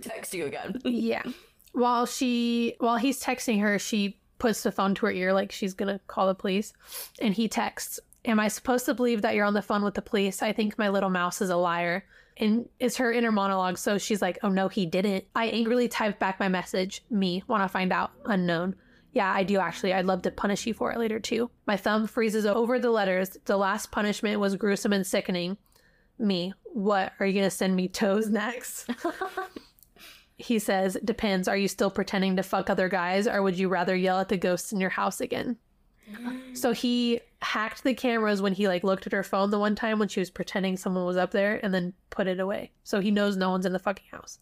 text 0.00 0.32
you 0.32 0.46
again. 0.46 0.80
Yeah. 0.84 1.24
While 1.72 2.06
she 2.06 2.76
while 2.80 2.96
he's 2.96 3.22
texting 3.22 3.60
her, 3.60 3.78
she 3.78 4.16
puts 4.40 4.62
the 4.62 4.72
phone 4.72 4.94
to 4.96 5.06
her 5.06 5.12
ear 5.12 5.32
like 5.32 5.52
she's 5.52 5.74
gonna 5.74 6.00
call 6.08 6.26
the 6.26 6.34
police. 6.34 6.72
And 7.20 7.34
he 7.34 7.46
texts, 7.46 8.00
Am 8.24 8.40
I 8.40 8.48
supposed 8.48 8.84
to 8.86 8.94
believe 8.94 9.22
that 9.22 9.34
you're 9.34 9.46
on 9.46 9.54
the 9.54 9.62
phone 9.62 9.82
with 9.82 9.94
the 9.94 10.02
police? 10.02 10.42
I 10.42 10.52
think 10.52 10.76
my 10.76 10.88
little 10.88 11.08
mouse 11.08 11.40
is 11.40 11.50
a 11.50 11.56
liar. 11.56 12.04
And 12.36 12.68
it's 12.78 12.96
her 12.96 13.12
inner 13.12 13.32
monologue, 13.32 13.78
so 13.78 13.98
she's 13.98 14.20
like, 14.20 14.38
Oh 14.42 14.48
no, 14.48 14.68
he 14.68 14.86
didn't. 14.86 15.24
I 15.36 15.46
angrily 15.46 15.88
type 15.88 16.18
back 16.18 16.40
my 16.40 16.48
message, 16.48 17.04
me, 17.10 17.44
wanna 17.46 17.68
find 17.68 17.92
out, 17.92 18.10
unknown. 18.24 18.74
Yeah, 19.12 19.32
I 19.32 19.42
do 19.42 19.58
actually. 19.58 19.92
I'd 19.92 20.06
love 20.06 20.22
to 20.22 20.30
punish 20.30 20.66
you 20.66 20.74
for 20.74 20.92
it 20.92 20.98
later 20.98 21.20
too. 21.20 21.50
My 21.66 21.76
thumb 21.76 22.06
freezes 22.06 22.46
over 22.46 22.78
the 22.78 22.90
letters. 22.90 23.36
The 23.44 23.56
last 23.56 23.90
punishment 23.90 24.40
was 24.40 24.56
gruesome 24.56 24.92
and 24.92 25.06
sickening. 25.06 25.56
Me, 26.18 26.52
what? 26.64 27.12
Are 27.18 27.26
you 27.26 27.32
gonna 27.32 27.50
send 27.50 27.74
me 27.74 27.88
toes 27.88 28.28
next? 28.28 28.88
He 30.40 30.58
says, 30.58 30.96
Depends. 31.04 31.48
Are 31.48 31.56
you 31.56 31.68
still 31.68 31.90
pretending 31.90 32.36
to 32.36 32.42
fuck 32.42 32.70
other 32.70 32.88
guys, 32.88 33.26
or 33.26 33.42
would 33.42 33.58
you 33.58 33.68
rather 33.68 33.94
yell 33.94 34.18
at 34.18 34.28
the 34.28 34.36
ghosts 34.36 34.72
in 34.72 34.80
your 34.80 34.90
house 34.90 35.20
again? 35.20 35.56
So 36.54 36.72
he 36.72 37.20
hacked 37.40 37.84
the 37.84 37.94
cameras 37.94 38.42
when 38.42 38.52
he 38.52 38.66
like 38.66 38.82
looked 38.82 39.06
at 39.06 39.12
her 39.12 39.22
phone 39.22 39.50
the 39.50 39.58
one 39.58 39.76
time 39.76 39.98
when 39.98 40.08
she 40.08 40.20
was 40.20 40.28
pretending 40.30 40.76
someone 40.76 41.04
was 41.04 41.16
up 41.16 41.30
there 41.30 41.60
and 41.62 41.72
then 41.72 41.92
put 42.10 42.26
it 42.26 42.40
away. 42.40 42.72
So 42.82 43.00
he 43.00 43.10
knows 43.12 43.36
no 43.36 43.50
one's 43.50 43.64
in 43.66 43.72
the 43.72 43.78
fucking 43.78 44.06
house. 44.10 44.38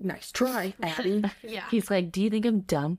Nice 0.00 0.32
try, 0.32 0.74
Abby. 0.82 1.24
Yeah. 1.42 1.64
He's 1.70 1.90
like, 1.90 2.12
Do 2.12 2.20
you 2.22 2.30
think 2.30 2.44
I'm 2.44 2.60
dumb? 2.60 2.98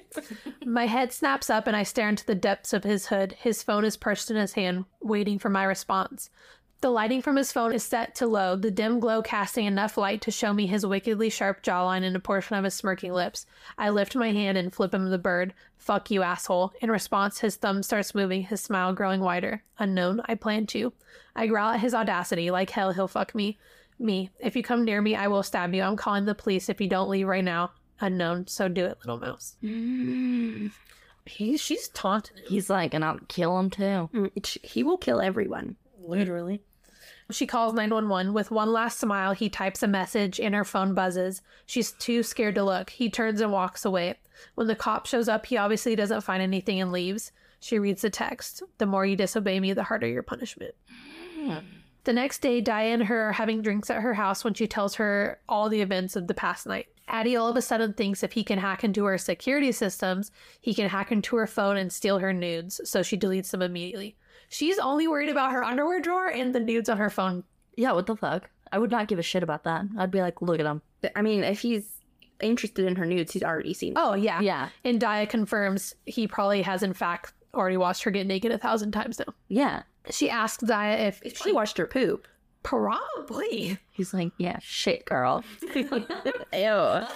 My 0.66 0.86
head 0.86 1.12
snaps 1.12 1.48
up 1.48 1.66
and 1.66 1.76
I 1.76 1.84
stare 1.84 2.08
into 2.08 2.26
the 2.26 2.34
depths 2.34 2.72
of 2.72 2.84
his 2.84 3.06
hood. 3.06 3.34
His 3.38 3.62
phone 3.62 3.84
is 3.84 3.96
perched 3.96 4.30
in 4.30 4.36
his 4.36 4.52
hand, 4.54 4.84
waiting 5.00 5.38
for 5.38 5.48
my 5.48 5.64
response. 5.64 6.28
The 6.80 6.90
lighting 6.90 7.22
from 7.22 7.34
his 7.34 7.50
phone 7.50 7.72
is 7.72 7.82
set 7.82 8.14
to 8.16 8.26
low, 8.28 8.54
the 8.54 8.70
dim 8.70 9.00
glow 9.00 9.20
casting 9.20 9.64
enough 9.66 9.96
light 9.96 10.20
to 10.22 10.30
show 10.30 10.52
me 10.52 10.66
his 10.68 10.86
wickedly 10.86 11.28
sharp 11.28 11.60
jawline 11.64 12.04
and 12.04 12.14
a 12.14 12.20
portion 12.20 12.54
of 12.56 12.62
his 12.62 12.74
smirking 12.74 13.12
lips. 13.12 13.46
I 13.76 13.90
lift 13.90 14.14
my 14.14 14.30
hand 14.30 14.56
and 14.56 14.72
flip 14.72 14.94
him 14.94 15.10
the 15.10 15.18
bird. 15.18 15.54
Fuck 15.76 16.08
you, 16.12 16.22
asshole. 16.22 16.72
In 16.80 16.88
response, 16.88 17.40
his 17.40 17.56
thumb 17.56 17.82
starts 17.82 18.14
moving, 18.14 18.42
his 18.42 18.60
smile 18.60 18.92
growing 18.92 19.20
wider. 19.20 19.64
Unknown, 19.80 20.20
I 20.26 20.36
plan 20.36 20.66
to. 20.68 20.92
I 21.34 21.48
growl 21.48 21.70
at 21.72 21.80
his 21.80 21.94
audacity, 21.94 22.48
like 22.52 22.70
hell 22.70 22.92
he'll 22.92 23.08
fuck 23.08 23.34
me. 23.34 23.58
Me. 23.98 24.30
If 24.38 24.54
you 24.54 24.62
come 24.62 24.84
near 24.84 25.02
me, 25.02 25.16
I 25.16 25.26
will 25.26 25.42
stab 25.42 25.74
you. 25.74 25.82
I'm 25.82 25.96
calling 25.96 26.26
the 26.26 26.34
police 26.36 26.68
if 26.68 26.80
you 26.80 26.86
don't 26.88 27.10
leave 27.10 27.26
right 27.26 27.42
now. 27.42 27.72
Unknown, 28.00 28.46
so 28.46 28.68
do 28.68 28.84
it, 28.84 28.98
little 29.04 29.18
mouse. 29.18 29.56
He, 31.26 31.56
she's 31.56 31.88
taunting 31.88 32.36
him. 32.36 32.44
He's 32.48 32.70
like, 32.70 32.94
and 32.94 33.04
I'll 33.04 33.18
kill 33.26 33.58
him 33.58 33.68
too. 33.70 34.08
Mm, 34.14 34.56
He 34.64 34.84
will 34.84 34.96
kill 34.96 35.20
everyone. 35.20 35.74
Literally. 36.00 36.62
She 37.30 37.46
calls 37.46 37.74
911. 37.74 38.32
With 38.32 38.50
one 38.50 38.72
last 38.72 38.98
smile, 38.98 39.32
he 39.32 39.50
types 39.50 39.82
a 39.82 39.86
message 39.86 40.40
and 40.40 40.54
her 40.54 40.64
phone 40.64 40.94
buzzes. 40.94 41.42
She's 41.66 41.92
too 41.92 42.22
scared 42.22 42.54
to 42.54 42.64
look. 42.64 42.90
He 42.90 43.10
turns 43.10 43.42
and 43.42 43.52
walks 43.52 43.84
away. 43.84 44.14
When 44.54 44.66
the 44.66 44.74
cop 44.74 45.06
shows 45.06 45.28
up, 45.28 45.46
he 45.46 45.56
obviously 45.56 45.94
doesn't 45.94 46.22
find 46.22 46.42
anything 46.42 46.80
and 46.80 46.90
leaves. 46.90 47.32
She 47.60 47.78
reads 47.78 48.02
the 48.02 48.10
text 48.10 48.62
The 48.78 48.86
more 48.86 49.04
you 49.04 49.16
disobey 49.16 49.60
me, 49.60 49.74
the 49.74 49.82
harder 49.82 50.06
your 50.06 50.22
punishment. 50.22 50.74
The 52.04 52.12
next 52.14 52.38
day, 52.38 52.62
Daya 52.62 52.94
and 52.94 53.04
her 53.04 53.28
are 53.28 53.32
having 53.32 53.60
drinks 53.60 53.90
at 53.90 54.00
her 54.00 54.14
house 54.14 54.42
when 54.42 54.54
she 54.54 54.66
tells 54.66 54.94
her 54.94 55.40
all 55.48 55.68
the 55.68 55.82
events 55.82 56.16
of 56.16 56.26
the 56.26 56.34
past 56.34 56.66
night. 56.66 56.86
Addie 57.08 57.36
all 57.36 57.48
of 57.48 57.56
a 57.56 57.62
sudden 57.62 57.92
thinks 57.92 58.22
if 58.22 58.32
he 58.32 58.44
can 58.44 58.58
hack 58.58 58.84
into 58.84 59.04
her 59.04 59.18
security 59.18 59.72
systems, 59.72 60.30
he 60.60 60.72
can 60.72 60.88
hack 60.88 61.12
into 61.12 61.36
her 61.36 61.46
phone 61.46 61.76
and 61.76 61.92
steal 61.92 62.18
her 62.18 62.32
nudes, 62.32 62.80
so 62.84 63.02
she 63.02 63.18
deletes 63.18 63.50
them 63.50 63.62
immediately. 63.62 64.16
She's 64.48 64.78
only 64.78 65.08
worried 65.08 65.28
about 65.28 65.52
her 65.52 65.64
underwear 65.64 66.00
drawer 66.00 66.28
and 66.28 66.54
the 66.54 66.60
nudes 66.60 66.88
on 66.88 66.96
her 66.98 67.10
phone. 67.10 67.44
Yeah, 67.76 67.92
what 67.92 68.06
the 68.06 68.16
fuck? 68.16 68.50
I 68.72 68.78
would 68.78 68.90
not 68.90 69.08
give 69.08 69.18
a 69.18 69.22
shit 69.22 69.42
about 69.42 69.64
that. 69.64 69.84
I'd 69.98 70.10
be 70.10 70.20
like, 70.20 70.42
look 70.42 70.60
at 70.60 70.66
him. 70.66 70.82
I 71.14 71.22
mean, 71.22 71.44
if 71.44 71.60
he's 71.60 71.88
interested 72.40 72.86
in 72.86 72.96
her 72.96 73.06
nudes, 73.06 73.32
he's 73.32 73.42
already 73.42 73.74
seen. 73.74 73.94
Oh, 73.96 74.14
yeah. 74.14 74.40
Yeah, 74.40 74.68
And 74.84 75.00
Daya 75.00 75.28
confirms 75.28 75.94
he 76.06 76.26
probably 76.26 76.62
has, 76.62 76.82
in 76.82 76.92
fact, 76.92 77.32
already 77.54 77.76
watched 77.76 78.02
her 78.04 78.10
get 78.10 78.26
naked 78.26 78.52
a 78.52 78.58
thousand 78.58 78.92
times 78.92 79.18
now. 79.18 79.32
yeah. 79.48 79.82
She 80.10 80.30
asks 80.30 80.62
Daya 80.64 81.08
if 81.08 81.20
He's 81.22 81.32
she 81.32 81.36
probably 81.38 81.52
watched 81.52 81.78
her 81.78 81.86
poop. 81.86 82.26
probably. 82.62 83.78
He's 83.90 84.14
like, 84.14 84.32
yeah, 84.38 84.58
shit, 84.62 85.04
girl. 85.04 85.44
Ew. 85.74 86.06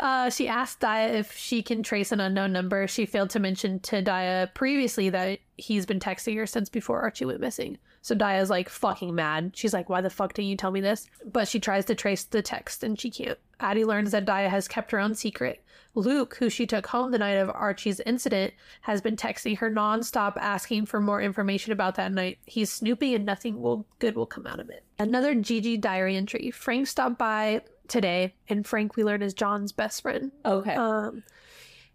Uh, 0.00 0.30
she 0.30 0.46
asked 0.46 0.80
Daya 0.80 1.12
if 1.14 1.36
she 1.36 1.62
can 1.62 1.82
trace 1.82 2.12
an 2.12 2.20
unknown 2.20 2.52
number. 2.52 2.86
She 2.86 3.04
failed 3.04 3.30
to 3.30 3.40
mention 3.40 3.80
to 3.80 4.02
Daya 4.02 4.52
previously 4.54 5.10
that 5.10 5.40
he's 5.56 5.86
been 5.86 5.98
texting 5.98 6.36
her 6.36 6.46
since 6.46 6.68
before 6.68 7.00
Archie 7.00 7.24
went 7.24 7.40
missing. 7.40 7.78
So 8.00 8.14
Daya's 8.14 8.50
like 8.50 8.68
fucking 8.68 9.14
mad. 9.14 9.52
She's 9.54 9.72
like, 9.72 9.88
why 9.88 10.00
the 10.00 10.10
fuck 10.10 10.34
didn't 10.34 10.48
you 10.48 10.56
tell 10.56 10.70
me 10.70 10.80
this? 10.80 11.06
But 11.24 11.48
she 11.48 11.58
tries 11.58 11.84
to 11.86 11.94
trace 11.94 12.24
the 12.24 12.42
text 12.42 12.84
and 12.84 12.98
she 12.98 13.10
can't. 13.10 13.38
Addie 13.60 13.84
learns 13.84 14.12
that 14.12 14.24
Daya 14.24 14.48
has 14.48 14.68
kept 14.68 14.92
her 14.92 15.00
own 15.00 15.14
secret. 15.14 15.64
Luke, 15.94 16.36
who 16.38 16.48
she 16.48 16.64
took 16.64 16.86
home 16.86 17.10
the 17.10 17.18
night 17.18 17.32
of 17.32 17.50
Archie's 17.50 17.98
incident, 18.00 18.54
has 18.82 19.00
been 19.00 19.16
texting 19.16 19.58
her 19.58 19.70
nonstop 19.70 20.36
asking 20.36 20.86
for 20.86 21.00
more 21.00 21.20
information 21.20 21.72
about 21.72 21.96
that 21.96 22.12
night. 22.12 22.38
He's 22.46 22.70
snooping 22.70 23.14
and 23.14 23.26
nothing 23.26 23.60
will 23.60 23.84
good 23.98 24.14
will 24.14 24.26
come 24.26 24.46
out 24.46 24.60
of 24.60 24.70
it. 24.70 24.84
Another 24.98 25.34
Gigi 25.34 25.76
diary 25.76 26.16
entry. 26.16 26.52
Frank 26.52 26.86
stopped 26.86 27.18
by 27.18 27.62
today, 27.88 28.34
and 28.48 28.66
Frank 28.66 28.96
we 28.96 29.04
learned 29.04 29.22
is 29.22 29.34
John's 29.34 29.72
best 29.72 30.02
friend. 30.02 30.30
Okay. 30.44 30.74
Um, 30.74 31.24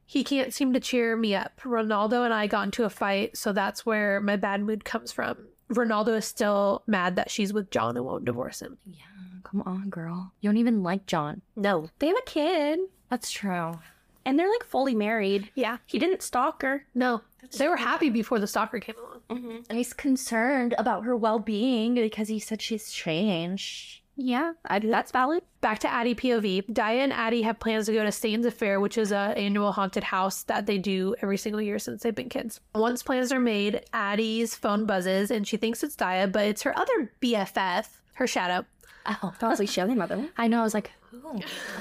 he 0.05 0.23
can't 0.23 0.53
seem 0.53 0.73
to 0.73 0.79
cheer 0.79 1.15
me 1.15 1.33
up. 1.35 1.59
Ronaldo 1.61 2.25
and 2.25 2.33
I 2.33 2.47
got 2.47 2.65
into 2.65 2.83
a 2.83 2.89
fight, 2.89 3.37
so 3.37 3.53
that's 3.53 3.85
where 3.85 4.19
my 4.21 4.35
bad 4.35 4.61
mood 4.61 4.83
comes 4.85 5.11
from. 5.11 5.37
Ronaldo 5.71 6.17
is 6.17 6.25
still 6.25 6.83
mad 6.87 7.15
that 7.15 7.31
she's 7.31 7.53
with 7.53 7.71
John 7.71 7.95
and 7.97 8.05
won't 8.05 8.25
divorce 8.25 8.61
him. 8.61 8.77
Yeah, 8.85 9.03
come 9.43 9.63
on, 9.65 9.89
girl. 9.89 10.33
You 10.41 10.49
don't 10.49 10.57
even 10.57 10.83
like 10.83 11.05
John. 11.07 11.41
No. 11.55 11.89
they 11.99 12.07
have 12.07 12.17
a 12.17 12.21
kid, 12.29 12.79
That's 13.09 13.31
true. 13.31 13.79
and 14.25 14.37
they're 14.37 14.49
like 14.51 14.65
fully 14.65 14.93
married. 14.93 15.49
Yeah. 15.55 15.77
He 15.85 15.97
didn't 15.99 16.21
stalk 16.21 16.61
her. 16.61 16.85
No. 16.93 17.21
They 17.57 17.67
were 17.67 17.77
happy 17.77 18.09
before 18.09 18.39
the 18.39 18.47
stalker 18.47 18.79
came 18.79 18.95
along. 18.97 19.21
And 19.69 19.77
he's 19.77 19.93
concerned 19.93 20.75
about 20.77 21.05
her 21.05 21.15
well 21.15 21.39
being 21.39 21.95
because 21.95 22.27
he 22.27 22.39
said 22.39 22.61
she's 22.61 22.91
changed. 22.91 24.01
Yeah, 24.15 24.53
I, 24.65 24.79
that's 24.79 25.11
valid. 25.11 25.43
Back 25.61 25.79
to 25.79 25.91
Addie 25.91 26.13
POV. 26.13 26.67
Daya 26.67 26.99
and 26.99 27.13
Addie 27.13 27.41
have 27.41 27.59
plans 27.59 27.87
to 27.87 27.93
go 27.93 28.03
to 28.03 28.11
Satan's 28.11 28.45
Affair, 28.45 28.79
which 28.79 28.97
is 28.97 29.11
a 29.11 29.33
annual 29.35 29.71
haunted 29.71 30.03
house 30.03 30.43
that 30.43 30.65
they 30.65 30.77
do 30.77 31.15
every 31.21 31.37
single 31.37 31.61
year 31.61 31.79
since 31.79 32.03
they've 32.03 32.13
been 32.13 32.29
kids. 32.29 32.59
Once 32.75 33.01
plans 33.01 33.31
are 33.31 33.39
made, 33.39 33.81
Addie's 33.91 34.55
phone 34.55 34.85
buzzes 34.85 35.31
and 35.31 35.47
she 35.47 35.57
thinks 35.57 35.83
it's 35.83 35.95
Daya, 35.95 36.31
but 36.31 36.45
it's 36.45 36.61
her 36.61 36.77
other 36.77 37.11
BFF, 37.21 37.87
her 38.13 38.27
shadow. 38.27 38.65
Oh, 39.05 39.33
I 39.41 39.47
was 39.47 39.59
like, 39.59 39.69
Shelly, 39.69 39.95
mother. 39.95 40.29
I 40.37 40.47
know. 40.47 40.61
I 40.61 40.63
was 40.63 40.73
like, 40.73 40.91
who? 41.01 41.21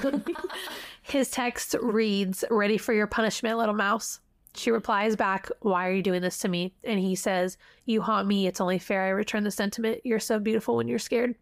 Oh. 0.03 0.21
His 1.03 1.29
text 1.29 1.75
reads, 1.81 2.43
Ready 2.49 2.77
for 2.77 2.93
your 2.93 3.07
punishment, 3.07 3.57
little 3.57 3.75
mouse. 3.75 4.19
She 4.55 4.71
replies 4.71 5.15
back, 5.15 5.49
Why 5.61 5.87
are 5.87 5.93
you 5.93 6.03
doing 6.03 6.21
this 6.21 6.39
to 6.39 6.47
me? 6.47 6.73
And 6.83 6.99
he 6.99 7.15
says, 7.15 7.57
You 7.85 8.01
haunt 8.01 8.27
me. 8.27 8.47
It's 8.47 8.61
only 8.61 8.79
fair 8.79 9.03
I 9.03 9.09
return 9.09 9.43
the 9.43 9.51
sentiment. 9.51 10.01
You're 10.03 10.19
so 10.19 10.39
beautiful 10.39 10.75
when 10.75 10.87
you're 10.87 10.99
scared. 10.99 11.35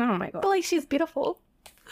Oh 0.00 0.16
my 0.18 0.30
god. 0.30 0.42
But 0.42 0.48
like, 0.48 0.64
she's 0.64 0.86
beautiful. 0.86 1.40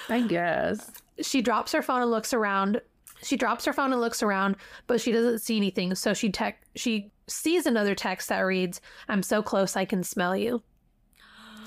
I 0.09 0.23
guess. 0.23 0.91
She 1.23 1.41
drops 1.43 1.73
her 1.73 1.83
phone 1.83 2.03
and 2.03 2.11
looks 2.11 2.33
around. 2.35 2.81
She 3.23 3.37
drops 3.37 3.65
her 3.65 3.73
phone 3.73 3.93
and 3.93 4.01
looks 4.01 4.23
around, 4.23 4.57
but 4.87 5.01
she 5.01 5.13
doesn't 5.13 5.39
see 5.39 5.57
anything. 5.57 5.95
So 5.95 6.13
she 6.15 6.31
tech 6.31 6.63
she 6.75 7.11
sees 7.27 7.65
another 7.67 7.95
text 7.95 8.29
that 8.29 8.41
reads, 8.41 8.81
I'm 9.09 9.23
so 9.23 9.43
close 9.43 9.77
I 9.77 9.85
can 9.85 10.03
smell 10.03 10.37
you. 10.37 10.63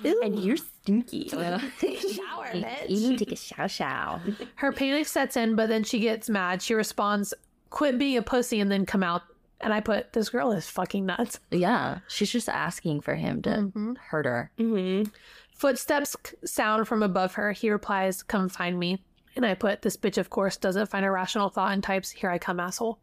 And 0.03 0.37
you're 0.39 0.57
stinky. 0.57 1.27
Shower, 1.29 1.39
bitch. 1.79 2.89
You 2.89 3.09
need 3.09 3.17
to 3.19 3.25
take 3.25 3.31
a 3.33 3.35
shower 3.35 3.67
shower. 3.67 4.21
Her 4.55 4.71
panic 4.71 5.07
sets 5.07 5.35
in, 5.35 5.55
but 5.55 5.69
then 5.69 5.83
she 5.83 5.99
gets 5.99 6.29
mad. 6.29 6.61
She 6.61 6.75
responds, 6.75 7.33
Quit 7.71 7.97
being 7.97 8.17
a 8.17 8.21
pussy 8.21 8.59
and 8.59 8.71
then 8.71 8.85
come 8.85 9.01
out. 9.01 9.23
And 9.59 9.73
I 9.73 9.79
put, 9.79 10.13
This 10.13 10.29
girl 10.29 10.51
is 10.51 10.69
fucking 10.69 11.07
nuts. 11.07 11.39
Yeah, 11.49 11.99
she's 12.07 12.31
just 12.31 12.47
asking 12.47 13.01
for 13.01 13.15
him 13.15 13.41
to 13.41 13.49
Mhm. 13.49 13.97
hurt 13.97 14.25
her. 14.25 14.51
Mm-hmm. 14.59 15.09
Footsteps 15.57 16.15
sound 16.45 16.87
from 16.87 17.03
above 17.03 17.33
her. 17.33 17.51
He 17.51 17.69
replies, 17.69 18.23
Come 18.23 18.49
find 18.49 18.79
me. 18.79 19.03
And 19.35 19.45
I 19.45 19.53
put, 19.53 19.81
This 19.81 19.97
bitch, 19.97 20.17
of 20.17 20.29
course, 20.29 20.57
doesn't 20.57 20.89
find 20.89 21.05
a 21.05 21.11
rational 21.11 21.49
thought 21.49 21.73
and 21.73 21.83
types, 21.83 22.11
Here 22.11 22.29
I 22.29 22.37
come, 22.37 22.59
asshole. 22.59 22.99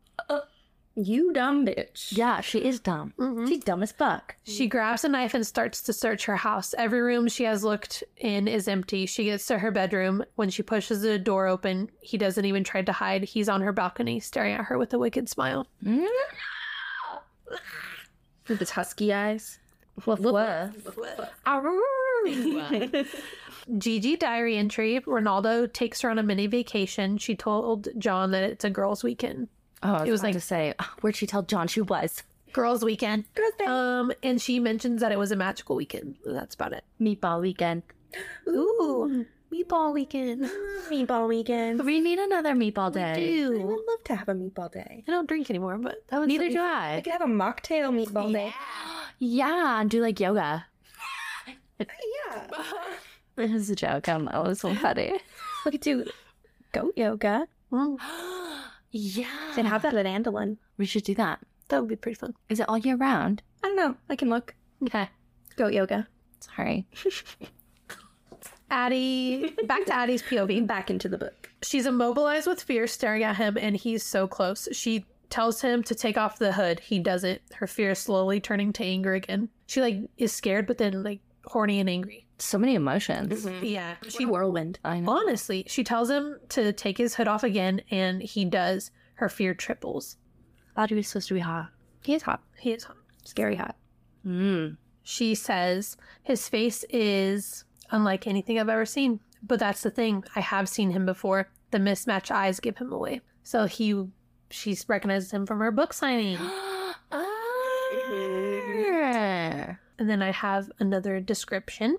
You 0.96 1.32
dumb 1.32 1.66
bitch. 1.66 2.16
Yeah, 2.16 2.40
she 2.40 2.61
is 2.61 2.78
dumb. 2.78 3.14
Mm-hmm. 3.18 3.46
She's 3.46 3.64
dumb 3.64 3.82
as 3.82 3.90
fuck. 3.90 4.36
She 4.44 4.68
grabs 4.68 5.02
a 5.02 5.09
knife 5.09 5.34
and 5.34 5.44
starts 5.44 5.82
to 5.82 5.92
search 5.92 6.26
her 6.26 6.36
house. 6.36 6.72
Every 6.78 7.00
room 7.00 7.26
she 7.26 7.42
has 7.44 7.64
looked 7.64 8.05
in 8.16 8.46
is 8.46 8.68
empty. 8.68 9.07
She 9.07 9.24
gets 9.24 9.44
to 9.46 9.59
her 9.59 9.72
bedroom. 9.72 10.24
When 10.36 10.50
she 10.50 10.62
pushes 10.62 11.02
the 11.02 11.18
door 11.18 11.48
open, 11.48 11.90
he 12.00 12.16
doesn't 12.16 12.44
even 12.44 12.62
try 12.62 12.82
to 12.82 12.92
hide. 12.92 13.24
He's 13.24 13.48
on 13.48 13.61
her 13.62 13.72
balcony, 13.72 14.20
staring 14.20 14.55
at 14.55 14.66
her 14.66 14.78
with 14.78 14.94
a 14.94 14.98
wicked 14.98 15.28
smile. 15.28 15.66
Mm-hmm. 15.84 16.05
With 18.46 18.61
his 18.61 18.70
husky 18.70 19.12
eyes. 19.12 19.59
Woof, 20.07 20.20
woof. 20.20 20.34
Gigi 23.79 24.16
diary 24.16 24.57
entry 24.59 25.01
Ronaldo 25.07 25.72
takes 25.72 26.01
her 26.03 26.11
on 26.11 26.18
a 26.18 26.22
mini 26.22 26.47
vacation. 26.47 27.16
She 27.18 27.35
told 27.35 27.89
John 27.99 28.31
that 28.33 28.43
it's 28.45 28.64
a 28.64 28.70
girls' 28.70 29.03
weekend. 29.03 29.49
Oh, 29.83 29.89
I 29.95 30.01
was, 30.01 30.09
It 30.09 30.12
was 30.12 30.22
like- 30.22 30.35
to 30.35 30.41
say, 30.41 30.75
where'd 31.01 31.16
she 31.16 31.27
tell 31.27 31.43
John 31.43 31.66
she 31.68 31.81
was? 31.81 32.22
Girls' 32.53 32.85
weekend. 32.85 33.25
Girls' 33.35 33.53
day. 33.59 33.64
Um, 33.64 34.12
and 34.22 34.41
she 34.41 34.61
mentions 34.61 35.01
that 35.01 35.12
it 35.12 35.18
was 35.18 35.33
a 35.33 35.37
magical 35.37 35.77
weekend. 35.77 36.16
That's 36.25 36.55
about 36.55 36.72
it. 36.72 36.85
Meatball 37.01 37.41
weekend. 37.41 37.83
Ooh, 38.47 39.27
meatball 39.53 39.93
weekend. 39.93 40.45
meatball 40.91 41.27
weekend. 41.27 41.85
We 41.85 42.01
need 42.01 42.18
another 42.18 42.55
meatball 42.55 42.93
day. 42.93 43.43
I 43.45 43.49
would 43.49 43.59
love 43.89 44.05
to 44.05 44.14
have 44.14 44.29
a 44.29 44.35
meatball 44.35 44.70
day. 44.72 45.03
I 45.09 45.11
don't 45.11 45.27
drink 45.27 45.51
anymore, 45.51 45.79
but 45.79 46.05
that 46.09 46.18
was 46.20 46.29
Neither 46.29 46.49
do 46.51 46.61
I 46.61 46.97
I. 46.97 47.01
could 47.01 47.12
have 47.12 47.22
a 47.22 47.27
mocktail 47.27 47.91
meatball 47.93 48.33
day. 48.33 48.53
Yeah, 49.20 49.81
and 49.81 49.89
do 49.89 50.03
like 50.03 50.18
yoga. 50.20 50.66
Yeah. 51.79 52.47
It 53.37 53.51
was 53.51 53.68
a 53.70 53.75
joke. 53.77 54.09
I 54.09 54.12
don't 54.12 54.27
know. 54.27 54.45
It 54.45 54.49
was 54.49 54.61
so 54.61 54.75
funny. 54.75 55.12
We 55.64 55.72
could 55.72 55.81
do 55.81 56.05
goat 56.72 56.93
yoga. 56.97 57.47
Yeah. 58.97 59.27
And 59.57 59.66
have 59.66 59.83
that 59.83 59.95
at 59.95 60.07
Andelin. 60.07 60.57
We 60.79 60.87
should 60.87 61.03
do 61.03 61.16
that. 61.16 61.41
that 61.68 61.81
would 61.81 61.89
be 61.89 61.97
pretty 61.97 62.14
fun. 62.14 62.35
Is 62.49 62.61
it 62.61 62.68
all 62.68 62.79
year 62.79 62.95
round? 62.95 63.43
I 63.64 63.66
don't 63.66 63.77
know. 63.77 63.97
I 64.09 64.14
can 64.14 64.31
look. 64.31 64.55
Okay. 64.85 65.09
Goat 65.57 65.72
yoga. 65.72 66.07
Sorry. 66.39 66.87
Addie, 68.70 69.55
back 69.66 69.85
to 69.87 69.95
Addie's 69.95 70.22
POV. 70.22 70.66
Back 70.66 70.91
into 70.91 71.09
the 71.09 71.18
book. 71.18 71.51
She's 71.62 71.87
immobilized 71.87 72.47
with 72.47 72.62
fear, 72.62 72.87
staring 72.87 73.22
at 73.22 73.37
him, 73.37 73.57
and 73.61 73.77
he's 73.77 74.03
so 74.03 74.27
close. 74.27 74.68
She 74.72 75.05
tells 75.31 75.61
him 75.61 75.83
to 75.85 75.95
take 75.95 76.16
off 76.16 76.39
the 76.39 76.53
hood. 76.53 76.81
He 76.81 76.99
doesn't. 76.99 77.41
Her 77.55 77.66
fear 77.66 77.91
is 77.93 77.99
slowly 77.99 78.41
turning 78.41 78.72
to 78.75 78.85
anger 78.85 79.14
again. 79.14 79.49
She 79.66 79.81
like 79.81 79.97
is 80.18 80.33
scared, 80.33 80.66
but 80.66 80.79
then 80.79 81.03
like 81.03 81.20
horny 81.47 81.80
and 81.80 81.88
angry. 81.88 82.26
So 82.38 82.59
many 82.59 82.74
emotions. 82.74 83.45
Mm-hmm. 83.45 83.64
Yeah. 83.64 83.95
She 84.09 84.26
whirlwind. 84.26 84.78
I 84.84 85.01
know. 85.01 85.12
Honestly, 85.12 85.64
she 85.68 85.84
tells 85.84 86.11
him 86.11 86.38
to 86.51 86.72
take 86.72 86.99
his 86.99 87.14
hood 87.14 87.28
off 87.28 87.45
again, 87.45 87.82
and 87.90 88.22
he 88.22 88.45
does. 88.45 88.90
Her 89.14 89.28
fear 89.28 89.55
triples. 89.55 90.16
thought 90.74 90.88
he 90.88 90.97
was 90.97 91.07
supposed 91.07 91.28
to 91.28 91.34
be 91.34 91.40
hot. 91.40 91.70
He 92.03 92.14
is 92.14 92.22
hot. 92.22 92.42
He 92.59 92.72
is 92.72 92.84
hot. 92.84 92.97
Scary 93.24 93.55
hot. 93.55 93.76
Mm. 94.26 94.76
She 95.05 95.34
says 95.36 95.97
his 96.22 96.49
face 96.49 96.84
is 96.90 97.64
unlike 97.90 98.26
anything 98.26 98.59
I've 98.59 98.68
ever 98.68 98.86
seen. 98.86 99.20
But 99.42 99.61
that's 99.61 99.82
the 99.82 99.90
thing. 99.90 100.24
I 100.34 100.40
have 100.40 100.68
seen 100.68 100.90
him 100.90 101.07
before. 101.07 101.49
The 101.70 101.78
mismatched 101.78 102.32
eyes 102.32 102.59
give 102.61 102.78
him 102.78 102.92
away. 102.92 103.20
So 103.45 103.66
he, 103.66 104.07
she 104.51 104.76
recognizes 104.88 105.30
him 105.30 105.47
from 105.47 105.61
her 105.61 105.70
book 105.70 105.92
signing. 105.92 106.38
Ah. 107.12 107.30
Mm-hmm. 108.11 109.84
And 109.99 110.09
then 110.09 110.22
I 110.22 110.32
have 110.32 110.70
another 110.78 111.20
description. 111.20 111.99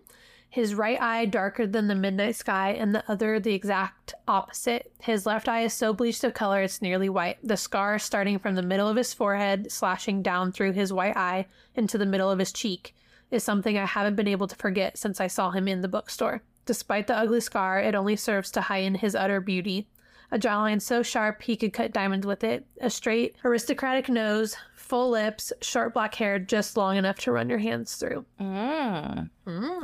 His 0.49 0.75
right 0.75 1.01
eye 1.01 1.25
darker 1.25 1.67
than 1.67 1.87
the 1.87 1.95
midnight 1.95 2.35
sky, 2.35 2.69
and 2.71 2.95
the 2.95 3.03
other 3.11 3.39
the 3.39 3.53
exact 3.53 4.13
opposite. 4.27 4.91
His 5.01 5.25
left 5.25 5.49
eye 5.49 5.63
is 5.63 5.73
so 5.73 5.93
bleached 5.93 6.23
of 6.23 6.33
color 6.33 6.61
it's 6.61 6.81
nearly 6.81 7.09
white. 7.09 7.37
The 7.43 7.57
scar 7.57 7.99
starting 7.99 8.39
from 8.39 8.55
the 8.55 8.61
middle 8.61 8.87
of 8.87 8.95
his 8.95 9.13
forehead, 9.13 9.71
slashing 9.71 10.21
down 10.21 10.51
through 10.51 10.71
his 10.71 10.93
white 10.93 11.17
eye 11.17 11.47
into 11.75 11.97
the 11.97 12.05
middle 12.05 12.31
of 12.31 12.39
his 12.39 12.53
cheek, 12.53 12.95
is 13.31 13.43
something 13.43 13.77
I 13.77 13.85
haven't 13.85 14.15
been 14.15 14.27
able 14.27 14.47
to 14.47 14.55
forget 14.55 14.97
since 14.97 15.19
I 15.19 15.27
saw 15.27 15.51
him 15.51 15.67
in 15.67 15.81
the 15.81 15.89
bookstore. 15.89 16.41
Despite 16.65 17.07
the 17.07 17.17
ugly 17.17 17.41
scar, 17.41 17.79
it 17.79 17.93
only 17.93 18.15
serves 18.15 18.49
to 18.51 18.61
heighten 18.61 18.95
his 18.95 19.13
utter 19.13 19.41
beauty. 19.41 19.87
A 20.31 20.39
jawline 20.39 20.81
so 20.81 21.03
sharp 21.03 21.43
he 21.43 21.55
could 21.55 21.73
cut 21.73 21.93
diamonds 21.93 22.25
with 22.25 22.43
it, 22.43 22.65
a 22.81 22.89
straight, 22.89 23.35
aristocratic 23.43 24.09
nose, 24.09 24.55
full 24.85 25.09
lips, 25.09 25.51
short 25.61 25.93
black 25.93 26.15
hair 26.15 26.37
just 26.37 26.77
long 26.77 26.95
enough 26.97 27.17
to 27.19 27.31
run 27.31 27.49
your 27.49 27.57
hands 27.57 27.95
through. 27.95 28.25
Mm. 28.39 29.29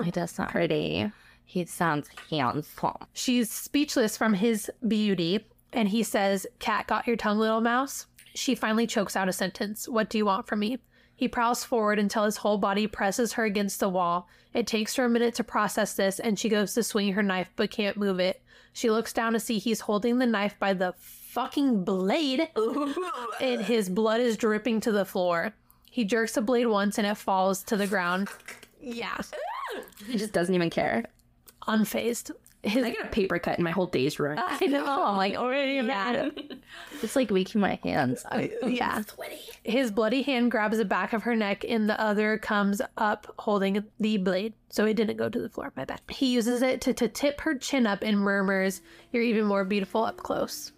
He 0.04 0.12
does 0.12 0.32
sound 0.32 0.52
Pretty. 0.52 1.12
He 1.44 1.66
sounds 1.66 2.10
handsome. 2.30 2.94
She's 3.12 3.52
speechless 3.52 4.16
from 4.16 4.36
his 4.36 4.70
beauty, 4.88 5.46
and 5.74 5.90
he 5.90 6.04
says, 6.04 6.48
Cat, 6.60 6.88
got 6.88 7.08
your 7.08 7.18
tongue, 7.18 7.40
little 7.40 7.62
mouse? 7.62 8.06
She 8.36 8.56
finally 8.56 8.88
chokes 8.88 9.16
out 9.16 9.28
a 9.28 9.34
sentence. 9.34 9.90
What 9.90 10.10
do 10.10 10.18
you 10.18 10.26
want 10.26 10.48
from 10.48 10.60
me? 10.60 10.78
He 11.16 11.28
prowls 11.28 11.64
forward 11.64 12.00
until 12.00 12.24
his 12.24 12.38
whole 12.38 12.58
body 12.58 12.88
presses 12.88 13.34
her 13.34 13.44
against 13.44 13.80
the 13.80 13.90
wall. 13.90 14.30
It 14.54 14.66
takes 14.66 14.96
her 14.96 15.06
a 15.06 15.10
minute 15.10 15.36
to 15.36 15.44
process 15.44 15.94
this, 15.94 16.20
and 16.20 16.40
she 16.40 16.48
goes 16.48 16.74
to 16.76 16.84
swing 16.84 17.14
her 17.14 17.24
knife 17.24 17.50
but 17.56 17.72
can't 17.72 17.98
move 17.98 18.20
it. 18.20 18.42
She 18.74 18.90
looks 18.90 19.14
down 19.14 19.34
to 19.34 19.40
see 19.40 19.60
he's 19.60 19.82
holding 19.82 20.20
the 20.20 20.26
knife 20.26 20.58
by 20.58 20.74
the 20.74 20.94
fucking 21.32 21.84
blade, 21.84 22.48
and 23.40 23.62
his 23.62 23.90
blood 23.90 24.20
is 24.22 24.38
dripping 24.38 24.82
to 24.82 24.92
the 24.92 25.06
floor. 25.06 25.54
He 25.90 26.04
jerks 26.06 26.34
the 26.34 26.42
blade 26.42 26.68
once 26.68 26.98
and 26.98 27.08
it 27.08 27.16
falls 27.16 27.64
to 27.64 27.78
the 27.78 27.88
ground. 27.88 28.30
Yeah, 28.82 29.18
He 30.08 30.18
just 30.18 30.34
doesn't 30.34 30.54
even 30.56 30.70
care. 30.70 31.06
unfazed. 31.68 32.32
His 32.64 32.84
I 32.84 32.92
get 32.92 33.06
a 33.06 33.10
paper 33.10 33.40
cut 33.40 33.58
in 33.58 33.64
my 33.64 33.72
whole 33.72 33.88
day's 33.88 34.20
run. 34.20 34.38
I 34.46 34.66
know. 34.68 34.86
I'm 35.04 35.18
like 35.18 35.34
already 35.36 35.82
mad. 35.82 36.32
It's 37.02 37.16
like 37.16 37.32
weaking 37.32 37.60
my 37.60 37.80
hands. 37.84 38.24
Oh, 38.32 38.38
yeah. 38.68 39.02
His 39.64 39.90
bloody 39.92 40.22
hand 40.22 40.52
grabs 40.52 40.78
the 40.78 40.86
back 40.86 41.14
of 41.14 41.24
her 41.24 41.36
neck 41.36 41.66
and 41.68 41.90
the 41.90 42.00
other 42.00 42.38
comes 42.38 42.80
up 42.98 43.34
holding 43.40 43.84
the 44.00 44.18
blade. 44.18 44.54
So 44.70 44.86
it 44.86 44.94
didn't 44.96 45.18
go 45.18 45.28
to 45.28 45.40
the 45.42 45.50
floor, 45.50 45.74
my 45.76 45.86
bad. 45.86 46.02
He 46.10 46.28
uses 46.32 46.62
it 46.62 46.82
to, 46.82 46.94
to 46.94 47.08
tip 47.08 47.42
her 47.42 47.56
chin 47.58 47.88
up 47.88 48.04
and 48.04 48.20
murmurs, 48.20 48.82
You're 49.12 49.24
even 49.24 49.46
more 49.46 49.66
beautiful 49.66 50.04
up 50.06 50.18
close. 50.18 50.72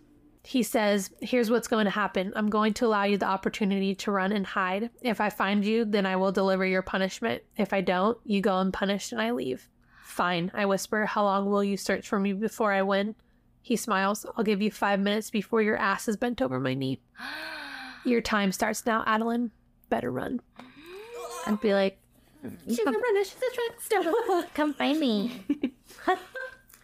He 0.43 0.61
says, 0.61 1.09
Here's 1.21 1.49
what's 1.49 1.67
going 1.67 1.85
to 1.85 1.91
happen. 1.91 2.33
I'm 2.35 2.49
going 2.49 2.73
to 2.75 2.85
allow 2.85 3.03
you 3.03 3.17
the 3.17 3.25
opportunity 3.25 3.95
to 3.95 4.11
run 4.11 4.31
and 4.31 4.45
hide. 4.45 4.89
If 5.01 5.21
I 5.21 5.29
find 5.29 5.63
you, 5.63 5.85
then 5.85 6.05
I 6.05 6.17
will 6.17 6.31
deliver 6.31 6.65
your 6.65 6.81
punishment. 6.81 7.43
If 7.57 7.71
I 7.73 7.81
don't, 7.81 8.17
you 8.25 8.41
go 8.41 8.59
unpunished 8.59 9.11
and 9.11 9.21
I 9.21 9.31
leave. 9.31 9.69
Fine, 10.03 10.51
I 10.53 10.65
whisper. 10.65 11.05
How 11.05 11.23
long 11.23 11.49
will 11.49 11.63
you 11.63 11.77
search 11.77 12.07
for 12.07 12.19
me 12.19 12.33
before 12.33 12.73
I 12.73 12.81
win? 12.81 13.15
He 13.61 13.77
smiles. 13.77 14.25
I'll 14.35 14.43
give 14.43 14.61
you 14.61 14.69
five 14.69 14.99
minutes 14.99 15.29
before 15.29 15.61
your 15.61 15.77
ass 15.77 16.09
is 16.09 16.17
bent 16.17 16.41
over 16.41 16.59
my 16.59 16.73
knee. 16.73 16.99
Your 18.05 18.19
time 18.19 18.51
starts 18.51 18.85
now, 18.85 19.03
Adeline. 19.07 19.51
Better 19.87 20.11
run. 20.11 20.41
I'd 21.47 21.61
be 21.61 21.73
like, 21.73 21.97
She's 22.67 22.79
a 22.79 22.85
runner. 22.85 23.23
She's 23.23 23.35
a 23.35 23.55
track 23.55 23.81
star. 23.81 24.43
come 24.53 24.73
find 24.73 24.99
me. 24.99 25.41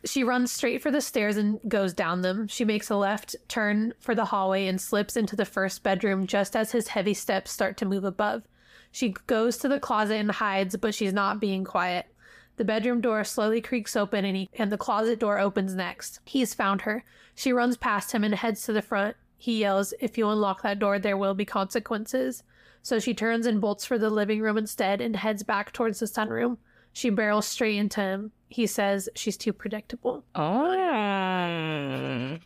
She 0.06 0.24
runs 0.24 0.52
straight 0.52 0.82
for 0.82 0.92
the 0.92 1.02
stairs 1.02 1.36
and 1.36 1.60
goes 1.68 1.94
down 1.94 2.22
them. 2.22 2.48
She 2.48 2.64
makes 2.64 2.90
a 2.90 2.96
left 2.96 3.36
turn 3.48 3.94
for 4.00 4.16
the 4.16 4.26
hallway 4.26 4.68
and 4.68 4.80
slips 4.80 5.18
into 5.18 5.36
the 5.36 5.46
first 5.46 5.84
bedroom 5.84 6.26
just 6.26 6.56
as 6.56 6.72
his 6.72 6.90
heavy 6.90 7.14
steps 7.14 7.52
start 7.52 7.76
to 7.78 7.86
move 7.86 8.04
above. 8.04 8.44
She 8.92 9.14
goes 9.28 9.58
to 9.58 9.68
the 9.68 9.80
closet 9.80 10.16
and 10.16 10.32
hides, 10.32 10.76
but 10.78 10.96
she's 10.96 11.14
not 11.14 11.40
being 11.40 11.64
quiet. 11.64 12.08
The 12.56 12.66
bedroom 12.66 13.02
door 13.02 13.24
slowly 13.24 13.62
creaks 13.62 13.96
open 13.96 14.26
and, 14.26 14.36
he, 14.36 14.50
and 14.54 14.72
the 14.72 14.78
closet 14.78 15.20
door 15.20 15.40
opens 15.40 15.76
next. 15.76 16.20
He's 16.26 16.54
found 16.54 16.82
her. 16.82 17.04
She 17.36 17.54
runs 17.54 17.78
past 17.78 18.12
him 18.12 18.24
and 18.24 18.34
heads 18.34 18.64
to 18.64 18.74
the 18.74 18.82
front. 18.82 19.16
He 19.38 19.60
yells, 19.60 19.94
If 20.02 20.18
you 20.18 20.30
unlock 20.30 20.62
that 20.64 20.80
door, 20.80 21.00
there 21.00 21.18
will 21.18 21.34
be 21.34 21.46
consequences. 21.46 22.44
So 22.82 23.00
she 23.00 23.14
turns 23.14 23.46
and 23.46 23.62
bolts 23.62 23.86
for 23.86 23.98
the 23.98 24.10
living 24.10 24.42
room 24.42 24.58
instead 24.58 25.00
and 25.02 25.16
heads 25.16 25.44
back 25.44 25.72
towards 25.72 26.00
the 26.00 26.06
sunroom. 26.06 26.58
She 26.92 27.10
barrels 27.10 27.46
straight 27.46 27.78
into 27.78 28.02
him. 28.02 28.32
He 28.50 28.68
says 28.68 29.08
she's 29.16 29.38
too 29.38 29.54
predictable. 29.54 30.26
Oh. 30.36 32.38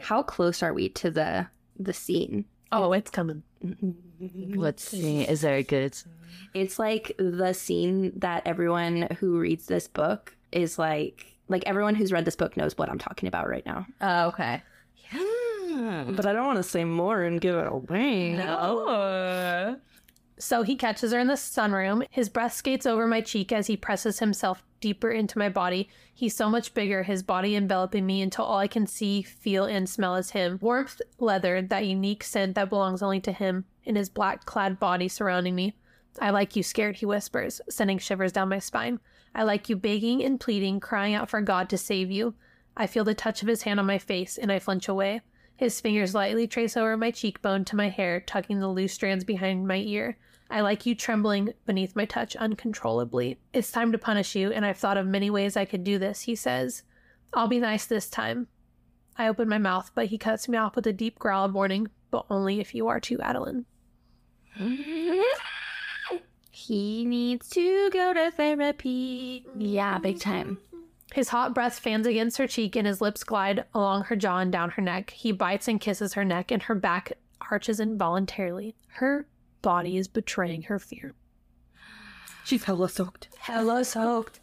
How 0.00 0.22
close 0.22 0.62
are 0.62 0.72
we 0.72 0.88
to 0.90 1.10
the 1.10 1.48
the 1.78 1.92
scene? 1.92 2.44
Oh, 2.70 2.92
it's 2.92 3.10
coming. 3.10 3.42
Mm-hmm. 3.64 4.54
Let's 4.54 4.84
see. 4.84 5.22
Is 5.22 5.40
there 5.40 5.56
a 5.56 5.62
good? 5.62 5.96
It's 6.54 6.78
like 6.78 7.12
the 7.18 7.52
scene 7.52 8.12
that 8.16 8.42
everyone 8.46 9.08
who 9.18 9.38
reads 9.38 9.66
this 9.66 9.88
book 9.88 10.36
is 10.52 10.78
like 10.78 11.36
like 11.48 11.64
everyone 11.66 11.94
who's 11.94 12.12
read 12.12 12.24
this 12.24 12.36
book 12.36 12.56
knows 12.56 12.78
what 12.78 12.88
I'm 12.88 12.98
talking 12.98 13.26
about 13.26 13.48
right 13.48 13.66
now. 13.66 13.86
Oh, 14.00 14.28
okay. 14.28 14.62
Hmm. 15.10 16.14
But 16.14 16.26
I 16.26 16.32
don't 16.32 16.46
want 16.46 16.58
to 16.58 16.62
say 16.62 16.84
more 16.84 17.22
and 17.22 17.40
give 17.40 17.56
it 17.56 17.66
away. 17.66 18.32
No. 18.32 19.76
So 20.40 20.62
he 20.62 20.76
catches 20.76 21.12
her 21.12 21.18
in 21.18 21.26
the 21.26 21.34
sunroom. 21.34 22.06
His 22.10 22.28
breath 22.28 22.52
skates 22.52 22.86
over 22.86 23.06
my 23.06 23.20
cheek 23.20 23.50
as 23.50 23.66
he 23.66 23.76
presses 23.76 24.20
himself 24.20 24.62
deeper 24.80 25.10
into 25.10 25.38
my 25.38 25.48
body. 25.48 25.88
He's 26.14 26.36
so 26.36 26.48
much 26.48 26.74
bigger, 26.74 27.02
his 27.02 27.24
body 27.24 27.56
enveloping 27.56 28.06
me 28.06 28.22
until 28.22 28.44
all 28.44 28.58
I 28.58 28.68
can 28.68 28.86
see, 28.86 29.22
feel, 29.22 29.64
and 29.64 29.88
smell 29.88 30.14
is 30.14 30.30
him. 30.30 30.58
Warmth, 30.62 31.00
leather, 31.18 31.60
that 31.60 31.86
unique 31.86 32.22
scent 32.22 32.54
that 32.54 32.70
belongs 32.70 33.02
only 33.02 33.20
to 33.20 33.32
him, 33.32 33.64
in 33.84 33.96
his 33.96 34.08
black 34.08 34.44
clad 34.44 34.78
body 34.78 35.08
surrounding 35.08 35.56
me. 35.56 35.74
I 36.20 36.30
like 36.30 36.54
you 36.54 36.62
scared, 36.62 36.96
he 36.96 37.06
whispers, 37.06 37.60
sending 37.68 37.98
shivers 37.98 38.32
down 38.32 38.48
my 38.48 38.60
spine. 38.60 39.00
I 39.34 39.42
like 39.42 39.68
you 39.68 39.76
begging 39.76 40.24
and 40.24 40.38
pleading, 40.38 40.80
crying 40.80 41.14
out 41.14 41.28
for 41.28 41.40
God 41.40 41.68
to 41.70 41.78
save 41.78 42.10
you. 42.10 42.34
I 42.76 42.86
feel 42.86 43.04
the 43.04 43.14
touch 43.14 43.42
of 43.42 43.48
his 43.48 43.62
hand 43.62 43.80
on 43.80 43.86
my 43.86 43.98
face, 43.98 44.38
and 44.38 44.52
I 44.52 44.60
flinch 44.60 44.88
away. 44.88 45.20
His 45.56 45.80
fingers 45.80 46.14
lightly 46.14 46.46
trace 46.46 46.76
over 46.76 46.96
my 46.96 47.10
cheekbone 47.10 47.64
to 47.66 47.76
my 47.76 47.88
hair, 47.88 48.20
tucking 48.20 48.60
the 48.60 48.68
loose 48.68 48.92
strands 48.92 49.24
behind 49.24 49.66
my 49.66 49.78
ear. 49.78 50.16
I 50.50 50.62
like 50.62 50.86
you 50.86 50.94
trembling 50.94 51.52
beneath 51.66 51.94
my 51.94 52.04
touch 52.04 52.34
uncontrollably. 52.36 53.38
It's 53.52 53.70
time 53.70 53.92
to 53.92 53.98
punish 53.98 54.34
you, 54.34 54.50
and 54.50 54.64
I've 54.64 54.78
thought 54.78 54.96
of 54.96 55.06
many 55.06 55.30
ways 55.30 55.56
I 55.56 55.64
could 55.64 55.84
do 55.84 55.98
this, 55.98 56.22
he 56.22 56.34
says. 56.34 56.82
I'll 57.34 57.48
be 57.48 57.58
nice 57.58 57.84
this 57.84 58.08
time. 58.08 58.48
I 59.16 59.28
open 59.28 59.48
my 59.48 59.58
mouth, 59.58 59.90
but 59.94 60.06
he 60.06 60.18
cuts 60.18 60.48
me 60.48 60.56
off 60.56 60.76
with 60.76 60.86
a 60.86 60.92
deep 60.92 61.18
growl 61.18 61.44
of 61.44 61.54
warning, 61.54 61.88
but 62.10 62.24
only 62.30 62.60
if 62.60 62.74
you 62.74 62.88
are 62.88 63.00
too, 63.00 63.20
Adeline. 63.20 63.66
He 66.58 67.04
needs 67.04 67.48
to 67.50 67.88
go 67.90 68.12
to 68.12 68.32
therapy. 68.32 69.46
Yeah, 69.56 69.98
big 69.98 70.18
time. 70.18 70.58
His 71.14 71.28
hot 71.28 71.54
breath 71.54 71.78
fans 71.78 72.04
against 72.04 72.36
her 72.38 72.48
cheek 72.48 72.74
and 72.74 72.84
his 72.84 73.00
lips 73.00 73.22
glide 73.22 73.64
along 73.72 74.04
her 74.04 74.16
jaw 74.16 74.38
and 74.38 74.50
down 74.50 74.70
her 74.70 74.82
neck. 74.82 75.10
He 75.10 75.30
bites 75.30 75.68
and 75.68 75.80
kisses 75.80 76.14
her 76.14 76.24
neck, 76.24 76.50
and 76.50 76.64
her 76.64 76.74
back 76.74 77.12
arches 77.48 77.78
involuntarily. 77.78 78.74
Her 78.88 79.28
body 79.62 79.96
is 79.96 80.08
betraying 80.08 80.62
her 80.62 80.78
fear. 80.78 81.14
She's 82.44 82.64
hella 82.64 82.88
soaked. 82.88 83.28
Hella 83.38 83.84
soaked. 83.84 84.40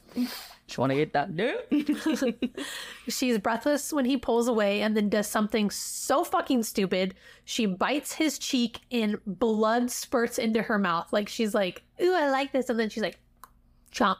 Just 0.68 0.80
want 0.80 0.92
to 0.92 0.96
get 0.96 1.14
that 1.14 1.36
dude. 1.36 2.46
She's 3.08 3.38
breathless 3.38 3.94
when 3.94 4.06
he 4.06 4.18
pulls 4.18 4.48
away 4.48 4.82
and 4.82 4.98
then 4.98 5.10
does 5.10 5.28
something 5.28 5.70
so 5.70 6.24
fucking 6.24 6.64
stupid. 6.64 7.14
She 7.44 7.68
bites 7.68 8.14
his 8.14 8.40
cheek 8.40 8.80
and 8.92 9.20
blood 9.28 9.92
spurts 9.92 10.40
into 10.40 10.64
her 10.64 10.80
mouth. 10.80 11.14
Like 11.14 11.30
she's 11.30 11.54
like, 11.54 11.84
ooh, 12.02 12.14
I 12.14 12.32
like 12.32 12.52
this. 12.52 12.70
And 12.70 12.80
then 12.80 12.90
she's 12.90 13.04
like, 13.04 13.20
chomp. 13.92 14.18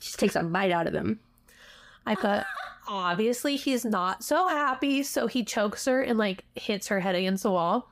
Just 0.00 0.18
takes 0.18 0.36
a 0.36 0.42
bite 0.42 0.70
out 0.70 0.86
of 0.86 0.94
him. 0.94 1.20
I 2.06 2.14
thought, 2.14 2.46
obviously 2.88 3.56
he's 3.56 3.84
not 3.84 4.24
so 4.24 4.48
happy. 4.48 5.02
So 5.02 5.26
he 5.26 5.44
chokes 5.44 5.84
her 5.84 6.00
and 6.00 6.18
like 6.18 6.44
hits 6.54 6.88
her 6.88 7.00
head 7.00 7.14
against 7.14 7.42
the 7.42 7.50
wall. 7.50 7.90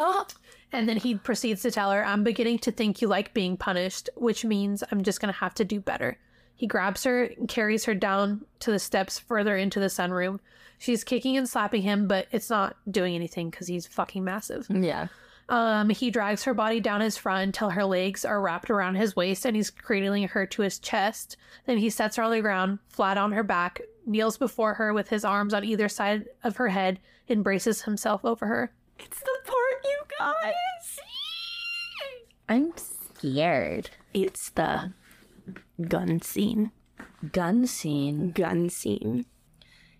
Oh, 0.00 0.26
And 0.72 0.88
then 0.88 0.96
he 0.96 1.16
proceeds 1.16 1.62
to 1.62 1.70
tell 1.70 1.90
her, 1.90 2.04
I'm 2.04 2.22
beginning 2.22 2.58
to 2.60 2.72
think 2.72 3.02
you 3.02 3.08
like 3.08 3.34
being 3.34 3.56
punished, 3.56 4.08
which 4.16 4.44
means 4.44 4.84
I'm 4.90 5.02
just 5.02 5.20
going 5.20 5.32
to 5.32 5.40
have 5.40 5.54
to 5.54 5.64
do 5.64 5.80
better. 5.80 6.18
He 6.54 6.66
grabs 6.66 7.04
her 7.04 7.24
and 7.24 7.48
carries 7.48 7.86
her 7.86 7.94
down 7.94 8.44
to 8.60 8.70
the 8.70 8.78
steps 8.78 9.18
further 9.18 9.56
into 9.56 9.80
the 9.80 9.86
sunroom. 9.86 10.40
She's 10.78 11.04
kicking 11.04 11.36
and 11.36 11.48
slapping 11.48 11.82
him, 11.82 12.06
but 12.06 12.28
it's 12.30 12.50
not 12.50 12.76
doing 12.90 13.14
anything 13.14 13.50
because 13.50 13.66
he's 13.66 13.86
fucking 13.86 14.24
massive. 14.24 14.66
yeah. 14.70 15.08
Um, 15.48 15.90
he 15.90 16.12
drags 16.12 16.44
her 16.44 16.54
body 16.54 16.78
down 16.78 17.00
his 17.00 17.16
front 17.16 17.42
until 17.42 17.70
her 17.70 17.84
legs 17.84 18.24
are 18.24 18.40
wrapped 18.40 18.70
around 18.70 18.94
his 18.94 19.16
waist 19.16 19.44
and 19.44 19.56
he's 19.56 19.68
cradling 19.68 20.28
her 20.28 20.46
to 20.46 20.62
his 20.62 20.78
chest. 20.78 21.36
Then 21.66 21.78
he 21.78 21.90
sets 21.90 22.16
her 22.16 22.22
on 22.22 22.30
the 22.30 22.40
ground, 22.40 22.78
flat 22.88 23.18
on 23.18 23.32
her 23.32 23.42
back, 23.42 23.80
kneels 24.06 24.38
before 24.38 24.74
her 24.74 24.94
with 24.94 25.08
his 25.08 25.24
arms 25.24 25.52
on 25.52 25.64
either 25.64 25.88
side 25.88 26.26
of 26.44 26.56
her 26.58 26.68
head, 26.68 27.00
and 27.28 27.42
braces 27.42 27.82
himself 27.82 28.24
over 28.24 28.46
her. 28.46 28.72
It's 29.02 29.20
the 29.20 29.38
part 29.44 29.84
you 29.84 30.02
guys. 30.18 31.00
I'm 32.48 32.72
scared. 32.76 33.90
It's 34.12 34.50
the 34.50 34.92
gun 35.88 36.20
scene. 36.20 36.70
Gun 37.32 37.66
scene. 37.66 38.32
Gun 38.32 38.68
scene. 38.68 39.26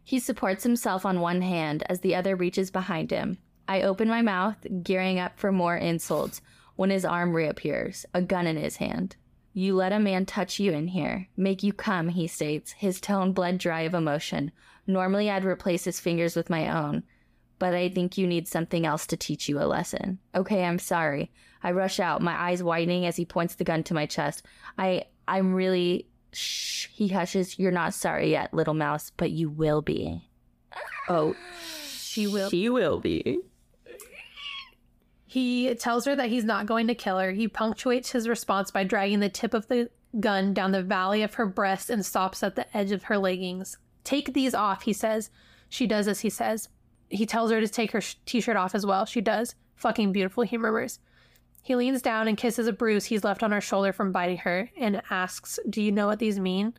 He 0.04 0.18
supports 0.18 0.64
himself 0.64 1.06
on 1.06 1.20
one 1.20 1.42
hand 1.42 1.84
as 1.88 2.00
the 2.00 2.14
other 2.14 2.36
reaches 2.36 2.70
behind 2.70 3.10
him. 3.10 3.38
I 3.68 3.82
open 3.82 4.08
my 4.08 4.22
mouth, 4.22 4.56
gearing 4.82 5.18
up 5.18 5.38
for 5.38 5.52
more 5.52 5.76
insults, 5.76 6.42
when 6.76 6.90
his 6.90 7.04
arm 7.04 7.34
reappears, 7.34 8.04
a 8.12 8.20
gun 8.20 8.46
in 8.46 8.56
his 8.56 8.76
hand. 8.76 9.16
You 9.52 9.76
let 9.76 9.92
a 9.92 10.00
man 10.00 10.26
touch 10.26 10.58
you 10.58 10.72
in 10.72 10.88
here, 10.88 11.28
make 11.36 11.62
you 11.62 11.72
come, 11.72 12.08
he 12.08 12.26
states, 12.26 12.72
his 12.72 13.00
tone 13.00 13.32
bled 13.32 13.58
dry 13.58 13.82
of 13.82 13.94
emotion. 13.94 14.50
Normally 14.86 15.30
I'd 15.30 15.44
replace 15.44 15.84
his 15.84 16.00
fingers 16.00 16.34
with 16.34 16.50
my 16.50 16.68
own, 16.68 17.04
but 17.60 17.74
I 17.74 17.88
think 17.90 18.18
you 18.18 18.26
need 18.26 18.48
something 18.48 18.84
else 18.84 19.06
to 19.06 19.16
teach 19.16 19.48
you 19.48 19.60
a 19.60 19.68
lesson. 19.70 20.18
Okay, 20.34 20.64
I'm 20.64 20.80
sorry. 20.80 21.30
I 21.62 21.70
rush 21.70 22.00
out, 22.00 22.22
my 22.22 22.34
eyes 22.34 22.62
widening 22.62 23.06
as 23.06 23.14
he 23.16 23.24
points 23.24 23.54
the 23.54 23.64
gun 23.64 23.84
to 23.84 23.94
my 23.94 24.06
chest. 24.06 24.44
I 24.76 25.04
I'm 25.28 25.54
really 25.54 26.08
shh 26.32 26.88
he 26.92 27.08
hushes, 27.08 27.58
You're 27.58 27.70
not 27.70 27.94
sorry 27.94 28.30
yet, 28.32 28.52
little 28.52 28.74
mouse, 28.74 29.12
but 29.16 29.30
you 29.30 29.48
will 29.48 29.82
be. 29.82 30.28
Oh, 31.08 31.36
She 31.96 32.26
will. 32.26 32.50
she 32.50 32.68
will 32.68 32.98
be. 32.98 33.40
He 35.26 35.72
tells 35.76 36.06
her 36.06 36.16
that 36.16 36.28
he's 36.28 36.44
not 36.44 36.66
going 36.66 36.88
to 36.88 36.94
kill 36.94 37.18
her. 37.18 37.30
He 37.30 37.46
punctuates 37.46 38.10
his 38.10 38.28
response 38.28 38.70
by 38.72 38.82
dragging 38.84 39.20
the 39.20 39.28
tip 39.28 39.54
of 39.54 39.68
the 39.68 39.88
gun 40.18 40.52
down 40.52 40.72
the 40.72 40.82
valley 40.82 41.22
of 41.22 41.34
her 41.34 41.46
breast 41.46 41.88
and 41.88 42.04
stops 42.04 42.42
at 42.42 42.56
the 42.56 42.76
edge 42.76 42.90
of 42.90 43.04
her 43.04 43.16
leggings. 43.18 43.76
Take 44.02 44.32
these 44.32 44.54
off, 44.54 44.82
he 44.82 44.92
says. 44.92 45.30
She 45.68 45.86
does 45.86 46.08
as 46.08 46.20
he 46.20 46.30
says. 46.30 46.68
He 47.10 47.26
tells 47.26 47.50
her 47.50 47.60
to 47.60 47.68
take 47.68 47.90
her 47.92 48.00
sh- 48.00 48.16
t 48.24 48.40
shirt 48.40 48.56
off 48.56 48.74
as 48.74 48.86
well. 48.86 49.04
She 49.04 49.20
does. 49.20 49.54
Fucking 49.76 50.12
beautiful, 50.12 50.44
he 50.44 50.56
murmurs. 50.56 50.98
He 51.62 51.76
leans 51.76 52.00
down 52.00 52.26
and 52.28 52.38
kisses 52.38 52.66
a 52.66 52.72
bruise 52.72 53.06
he's 53.06 53.24
left 53.24 53.42
on 53.42 53.52
her 53.52 53.60
shoulder 53.60 53.92
from 53.92 54.12
biting 54.12 54.38
her 54.38 54.70
and 54.78 55.02
asks, 55.10 55.58
Do 55.68 55.82
you 55.82 55.92
know 55.92 56.06
what 56.06 56.18
these 56.18 56.40
mean? 56.40 56.74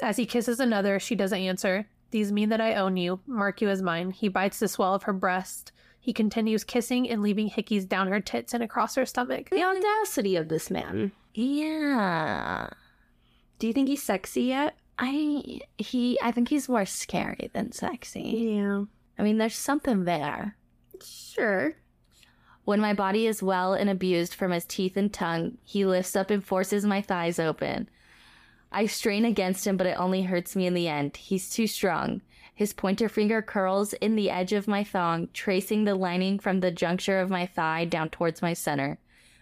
As 0.00 0.16
he 0.16 0.26
kisses 0.26 0.58
another, 0.58 0.98
she 0.98 1.14
doesn't 1.14 1.38
answer. 1.38 1.86
These 2.10 2.32
mean 2.32 2.48
that 2.48 2.60
I 2.60 2.74
own 2.74 2.96
you, 2.96 3.20
mark 3.26 3.60
you 3.60 3.68
as 3.68 3.82
mine. 3.82 4.10
He 4.10 4.28
bites 4.28 4.58
the 4.58 4.66
swell 4.68 4.94
of 4.94 5.04
her 5.04 5.12
breast. 5.12 5.70
He 6.00 6.12
continues 6.12 6.64
kissing 6.64 7.08
and 7.08 7.22
leaving 7.22 7.50
hickeys 7.50 7.86
down 7.86 8.08
her 8.08 8.20
tits 8.20 8.54
and 8.54 8.62
across 8.62 8.94
her 8.94 9.06
stomach. 9.06 9.50
The 9.50 9.62
audacity 9.62 10.34
of 10.34 10.48
this 10.48 10.70
man. 10.70 11.12
Yeah. 11.34 12.70
Do 13.58 13.66
you 13.66 13.72
think 13.72 13.88
he's 13.88 14.02
sexy 14.02 14.44
yet? 14.44 14.76
I 14.98 15.60
he 15.78 16.18
I 16.22 16.32
think 16.32 16.48
he's 16.48 16.68
more 16.68 16.86
scary 16.86 17.50
than 17.52 17.72
sexy. 17.72 18.22
Yeah. 18.56 18.84
I 19.20 19.22
mean 19.22 19.36
there's 19.36 19.54
something 19.54 20.04
there. 20.04 20.56
Sure. 21.04 21.74
When 22.64 22.80
my 22.80 22.94
body 22.94 23.26
is 23.26 23.42
well 23.42 23.74
and 23.74 23.90
abused 23.90 24.32
from 24.32 24.50
his 24.50 24.64
teeth 24.64 24.96
and 24.96 25.12
tongue, 25.12 25.58
he 25.62 25.84
lifts 25.84 26.16
up 26.16 26.30
and 26.30 26.42
forces 26.42 26.86
my 26.86 27.02
thighs 27.02 27.38
open. 27.38 27.90
I 28.72 28.86
strain 28.86 29.26
against 29.26 29.66
him, 29.66 29.76
but 29.76 29.86
it 29.86 30.00
only 30.00 30.22
hurts 30.22 30.56
me 30.56 30.66
in 30.66 30.72
the 30.72 30.88
end. 30.88 31.18
He's 31.18 31.50
too 31.50 31.66
strong. 31.66 32.22
His 32.54 32.72
pointer 32.72 33.10
finger 33.10 33.42
curls 33.42 33.92
in 33.92 34.16
the 34.16 34.30
edge 34.30 34.54
of 34.54 34.66
my 34.66 34.84
thong, 34.84 35.28
tracing 35.34 35.84
the 35.84 35.94
lining 35.94 36.38
from 36.38 36.60
the 36.60 36.70
juncture 36.70 37.20
of 37.20 37.28
my 37.28 37.44
thigh 37.44 37.84
down 37.84 38.08
towards 38.08 38.40
my 38.40 38.54
center. 38.54 38.98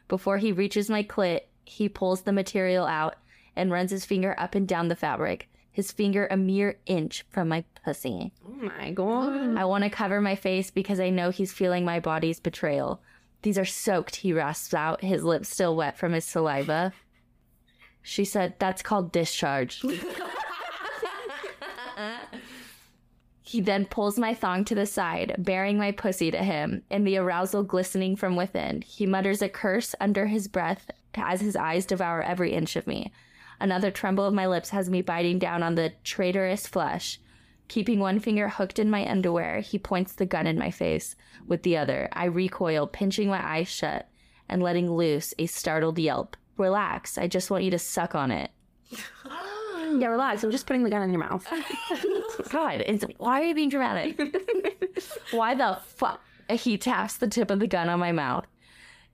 Before 0.08 0.38
he 0.38 0.50
reaches 0.50 0.90
my 0.90 1.04
clit, 1.04 1.42
he 1.64 1.88
pulls 1.88 2.22
the 2.22 2.32
material 2.32 2.84
out 2.84 3.14
and 3.54 3.70
runs 3.70 3.92
his 3.92 4.04
finger 4.04 4.34
up 4.38 4.56
and 4.56 4.66
down 4.66 4.88
the 4.88 4.96
fabric, 4.96 5.47
his 5.78 5.92
finger 5.92 6.26
a 6.28 6.36
mere 6.36 6.76
inch 6.86 7.24
from 7.30 7.46
my 7.46 7.62
pussy. 7.84 8.32
Oh 8.44 8.50
my 8.50 8.90
god. 8.90 9.56
I 9.56 9.64
want 9.64 9.84
to 9.84 9.90
cover 9.90 10.20
my 10.20 10.34
face 10.34 10.72
because 10.72 10.98
I 10.98 11.10
know 11.10 11.30
he's 11.30 11.52
feeling 11.52 11.84
my 11.84 12.00
body's 12.00 12.40
betrayal. 12.40 13.00
These 13.42 13.58
are 13.58 13.64
soaked, 13.64 14.16
he 14.16 14.32
rasps 14.32 14.74
out, 14.74 15.04
his 15.04 15.22
lips 15.22 15.48
still 15.48 15.76
wet 15.76 15.96
from 15.96 16.14
his 16.14 16.24
saliva. 16.24 16.92
She 18.02 18.24
said, 18.24 18.54
That's 18.58 18.82
called 18.82 19.12
discharge. 19.12 19.80
he 23.42 23.60
then 23.60 23.86
pulls 23.86 24.18
my 24.18 24.34
thong 24.34 24.64
to 24.64 24.74
the 24.74 24.84
side, 24.84 25.36
bearing 25.38 25.78
my 25.78 25.92
pussy 25.92 26.32
to 26.32 26.38
him, 26.38 26.82
and 26.90 27.06
the 27.06 27.18
arousal 27.18 27.62
glistening 27.62 28.16
from 28.16 28.34
within. 28.34 28.82
He 28.82 29.06
mutters 29.06 29.42
a 29.42 29.48
curse 29.48 29.94
under 30.00 30.26
his 30.26 30.48
breath 30.48 30.90
as 31.14 31.40
his 31.40 31.54
eyes 31.54 31.86
devour 31.86 32.20
every 32.20 32.52
inch 32.52 32.74
of 32.74 32.88
me. 32.88 33.12
Another 33.60 33.90
tremble 33.90 34.24
of 34.24 34.34
my 34.34 34.46
lips 34.46 34.70
has 34.70 34.88
me 34.88 35.02
biting 35.02 35.38
down 35.38 35.62
on 35.62 35.74
the 35.74 35.92
traitorous 36.04 36.66
flesh. 36.66 37.20
Keeping 37.68 37.98
one 37.98 38.18
finger 38.18 38.48
hooked 38.48 38.78
in 38.78 38.90
my 38.90 39.08
underwear, 39.08 39.60
he 39.60 39.78
points 39.78 40.12
the 40.12 40.26
gun 40.26 40.46
in 40.46 40.58
my 40.58 40.70
face. 40.70 41.16
With 41.46 41.62
the 41.62 41.76
other, 41.76 42.08
I 42.12 42.24
recoil, 42.24 42.86
pinching 42.86 43.28
my 43.28 43.44
eyes 43.44 43.68
shut 43.68 44.08
and 44.48 44.62
letting 44.62 44.90
loose 44.90 45.34
a 45.38 45.46
startled 45.46 45.98
yelp. 45.98 46.36
Relax, 46.56 47.18
I 47.18 47.26
just 47.26 47.50
want 47.50 47.64
you 47.64 47.70
to 47.70 47.78
suck 47.78 48.14
on 48.14 48.30
it. 48.30 48.50
Yeah, 49.96 50.08
relax. 50.08 50.44
I'm 50.44 50.50
just 50.50 50.66
putting 50.66 50.84
the 50.84 50.90
gun 50.90 51.00
in 51.00 51.10
your 51.10 51.20
mouth. 51.20 51.46
God, 52.50 52.82
it's, 52.86 53.06
why 53.16 53.40
are 53.40 53.44
you 53.44 53.54
being 53.54 53.70
dramatic? 53.70 54.20
why 55.30 55.54
the 55.54 55.78
fuck? 55.82 56.20
He 56.50 56.76
taps 56.76 57.16
the 57.16 57.26
tip 57.26 57.50
of 57.50 57.58
the 57.58 57.66
gun 57.66 57.88
on 57.88 57.98
my 57.98 58.12
mouth, 58.12 58.46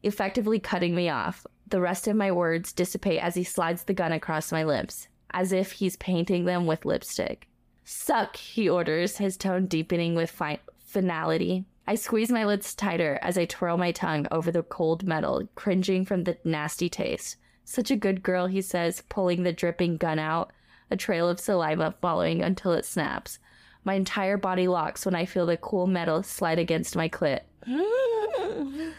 effectively 0.03 0.59
cutting 0.59 0.95
me 0.95 1.09
off. 1.09 1.47
The 1.67 1.81
rest 1.81 2.07
of 2.07 2.17
my 2.17 2.31
words 2.31 2.73
dissipate 2.73 3.21
as 3.21 3.35
he 3.35 3.45
slides 3.45 3.85
the 3.85 3.95
gun 3.95 4.13
across 4.13 4.53
my 4.53 4.65
lips, 4.65 5.09
as 5.33 5.53
if 5.53 5.73
he's 5.73 5.97
painting 5.97 6.45
them 6.45 6.67
with 6.67 6.85
lipstick. 6.85 7.49
Suck, 7.85 8.37
he 8.37 8.69
orders, 8.69 9.19
his 9.19 9.37
tone 9.37 9.67
deepening 9.67 10.15
with 10.15 10.31
fi- 10.31 10.61
finality. 10.79 11.65
I 11.87 11.97
squeeze 11.97 12.31
my 12.31 12.47
lips 12.47 12.75
tighter 12.75 13.19
as 13.21 13.37
I 13.37 13.45
twirl 13.45 13.77
my 13.77 13.93
tongue 13.93 14.27
over 14.31 14.51
the 14.51 14.63
cold 14.63 15.07
metal, 15.07 15.49
cringing 15.55 16.05
from 16.05 16.25
the 16.25 16.39
nasty 16.45 16.89
taste. 16.89 17.37
Such 17.65 17.91
a 17.91 17.97
good 17.97 18.23
girl, 18.23 18.47
he 18.47 18.63
says, 18.63 19.03
pulling 19.09 19.43
the 19.43 19.53
dripping 19.53 19.97
gun 19.97 20.19
out, 20.19 20.53
a 20.91 20.97
trail 20.97 21.29
of 21.29 21.41
saliva 21.41 21.95
following 22.01 22.43
until 22.43 22.73
it 22.73 22.85
snaps. 22.85 23.39
My 23.85 23.95
entire 23.95 24.37
body 24.37 24.67
locks 24.67 25.05
when 25.05 25.15
I 25.15 25.27
feel 25.27 25.47
the 25.47 25.57
cool 25.57 25.87
metal 25.87 26.23
slide 26.23 26.59
against 26.59 26.97
my 26.97 27.09
clit. 27.09 27.41
Mm. 27.69 28.93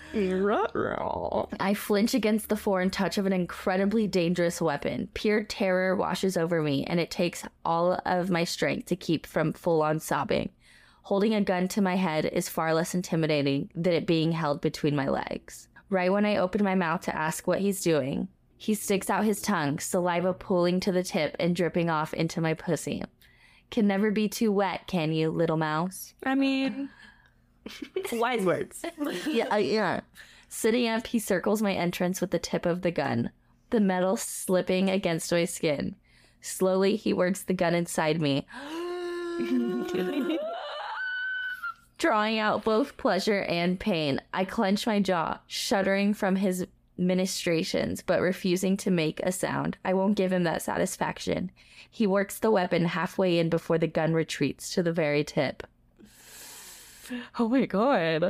I 1.59 1.73
flinch 1.73 2.13
against 2.13 2.49
the 2.49 2.55
foreign 2.55 2.89
touch 2.89 3.17
of 3.17 3.25
an 3.25 3.33
incredibly 3.33 4.07
dangerous 4.07 4.61
weapon. 4.61 5.09
Pure 5.13 5.43
terror 5.45 5.95
washes 5.95 6.37
over 6.37 6.61
me, 6.61 6.85
and 6.85 6.99
it 6.99 7.11
takes 7.11 7.43
all 7.65 7.99
of 8.05 8.29
my 8.29 8.43
strength 8.43 8.85
to 8.87 8.95
keep 8.95 9.25
from 9.25 9.53
full 9.53 9.81
on 9.81 9.99
sobbing. 9.99 10.49
Holding 11.03 11.33
a 11.35 11.41
gun 11.41 11.67
to 11.69 11.81
my 11.81 11.95
head 11.97 12.25
is 12.25 12.49
far 12.49 12.73
less 12.73 12.95
intimidating 12.95 13.69
than 13.75 13.93
it 13.93 14.07
being 14.07 14.31
held 14.31 14.61
between 14.61 14.95
my 14.95 15.07
legs. 15.09 15.67
Right 15.89 16.11
when 16.11 16.25
I 16.25 16.37
open 16.37 16.63
my 16.63 16.75
mouth 16.75 17.01
to 17.01 17.15
ask 17.15 17.45
what 17.45 17.59
he's 17.59 17.81
doing, 17.81 18.27
he 18.57 18.73
sticks 18.73 19.09
out 19.09 19.25
his 19.25 19.41
tongue, 19.41 19.79
saliva 19.79 20.33
pooling 20.33 20.79
to 20.79 20.91
the 20.91 21.03
tip 21.03 21.35
and 21.39 21.55
dripping 21.55 21.89
off 21.89 22.13
into 22.13 22.41
my 22.41 22.53
pussy. 22.53 23.03
Can 23.71 23.87
never 23.87 24.11
be 24.11 24.27
too 24.29 24.51
wet, 24.51 24.87
can 24.87 25.11
you, 25.11 25.29
little 25.31 25.57
mouse? 25.57 26.13
I 26.23 26.35
mean, 26.35 26.89
wise 28.13 28.45
words. 28.45 28.85
yeah, 29.27 29.47
uh, 29.51 29.57
yeah. 29.57 30.01
Sitting 30.47 30.87
up, 30.87 31.07
he 31.07 31.19
circles 31.19 31.61
my 31.61 31.73
entrance 31.73 32.21
with 32.21 32.31
the 32.31 32.39
tip 32.39 32.65
of 32.65 32.81
the 32.81 32.91
gun, 32.91 33.31
the 33.71 33.79
metal 33.79 34.15
slipping 34.15 34.89
against 34.89 35.31
my 35.31 35.45
skin. 35.45 35.95
Slowly, 36.41 36.95
he 36.95 37.11
works 37.11 37.41
the 37.43 37.53
gun 37.53 37.73
inside 37.73 38.21
me, 38.21 38.45
drawing 41.97 42.37
out 42.37 42.63
both 42.63 42.97
pleasure 42.97 43.41
and 43.41 43.79
pain. 43.79 44.21
I 44.33 44.45
clench 44.45 44.85
my 44.85 44.99
jaw, 44.99 45.39
shuddering 45.47 46.13
from 46.13 46.35
his 46.35 46.67
ministrations, 46.97 48.01
but 48.01 48.21
refusing 48.21 48.77
to 48.77 48.91
make 48.91 49.19
a 49.21 49.31
sound. 49.31 49.77
I 49.83 49.93
won't 49.93 50.17
give 50.17 50.31
him 50.31 50.43
that 50.43 50.61
satisfaction. 50.61 51.51
He 51.89 52.07
works 52.07 52.39
the 52.39 52.51
weapon 52.51 52.85
halfway 52.85 53.39
in 53.39 53.49
before 53.49 53.77
the 53.77 53.87
gun 53.87 54.13
retreats 54.13 54.73
to 54.73 54.83
the 54.83 54.93
very 54.93 55.23
tip. 55.23 55.63
Oh 57.37 57.47
my 57.47 57.67
god. 57.67 58.23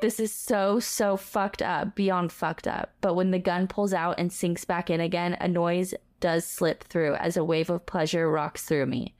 This 0.00 0.18
is 0.18 0.32
so, 0.32 0.80
so 0.80 1.16
fucked 1.16 1.62
up, 1.62 1.94
beyond 1.94 2.32
fucked 2.32 2.66
up. 2.66 2.92
But 3.00 3.14
when 3.14 3.30
the 3.30 3.38
gun 3.38 3.68
pulls 3.68 3.92
out 3.92 4.18
and 4.18 4.32
sinks 4.32 4.64
back 4.64 4.90
in 4.90 5.00
again, 5.00 5.36
a 5.40 5.46
noise 5.46 5.94
does 6.18 6.44
slip 6.44 6.82
through 6.82 7.14
as 7.14 7.36
a 7.36 7.44
wave 7.44 7.70
of 7.70 7.86
pleasure 7.86 8.28
rocks 8.28 8.64
through 8.64 8.86
me. 8.86 9.14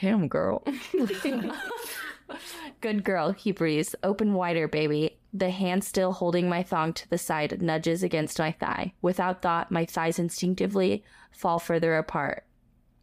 Damn, 0.00 0.26
girl. 0.26 0.64
Good 2.80 3.04
girl, 3.04 3.32
he 3.32 3.52
breathes. 3.52 3.94
Open 4.02 4.34
wider, 4.34 4.68
baby. 4.68 5.17
The 5.32 5.50
hand 5.50 5.84
still 5.84 6.12
holding 6.12 6.48
my 6.48 6.62
thong 6.62 6.92
to 6.94 7.10
the 7.10 7.18
side 7.18 7.60
nudges 7.60 8.02
against 8.02 8.38
my 8.38 8.52
thigh. 8.52 8.94
Without 9.02 9.42
thought, 9.42 9.70
my 9.70 9.84
thighs 9.84 10.18
instinctively 10.18 11.04
fall 11.30 11.58
further 11.58 11.96
apart. 11.98 12.44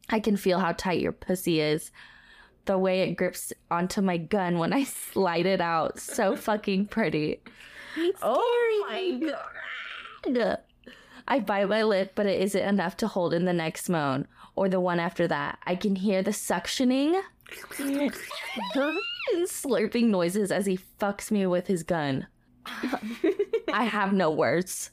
I 0.10 0.20
can 0.20 0.36
feel 0.38 0.60
how 0.60 0.72
tight 0.72 1.02
your 1.02 1.12
pussy 1.12 1.60
is. 1.60 1.92
The 2.66 2.78
way 2.78 3.02
it 3.02 3.16
grips 3.16 3.54
onto 3.70 4.02
my 4.02 4.18
gun 4.18 4.58
when 4.58 4.74
I 4.74 4.84
slide 5.14 5.46
it 5.46 5.62
out. 5.62 6.00
So 6.00 6.36
fucking 6.36 6.88
pretty. 6.88 7.42
oh 8.22 8.88
my 8.90 9.20
god. 9.28 10.58
I 11.28 11.40
bite 11.40 11.70
my 11.70 11.84
lip, 11.84 12.14
but 12.16 12.26
it 12.26 12.42
isn't 12.42 12.62
enough 12.62 12.98
to 12.98 13.08
hold 13.08 13.34
in 13.34 13.46
the 13.46 13.54
next 13.54 13.90
moan 13.90 14.28
or 14.56 14.70
the 14.70 14.80
one 14.80 15.00
after 15.00 15.28
that. 15.28 15.60
I 15.66 15.76
can 15.76 15.96
hear 15.96 16.22
the 16.22 16.32
suctioning 16.32 17.22
slurping 19.46 20.06
noises 20.06 20.52
as 20.52 20.66
he 20.66 20.80
fucks 21.00 21.32
me 21.32 21.46
with 21.48 21.68
his 21.68 21.84
gun. 21.84 22.28
I 23.72 23.84
have 23.86 24.14
no 24.14 24.30
words, 24.32 24.92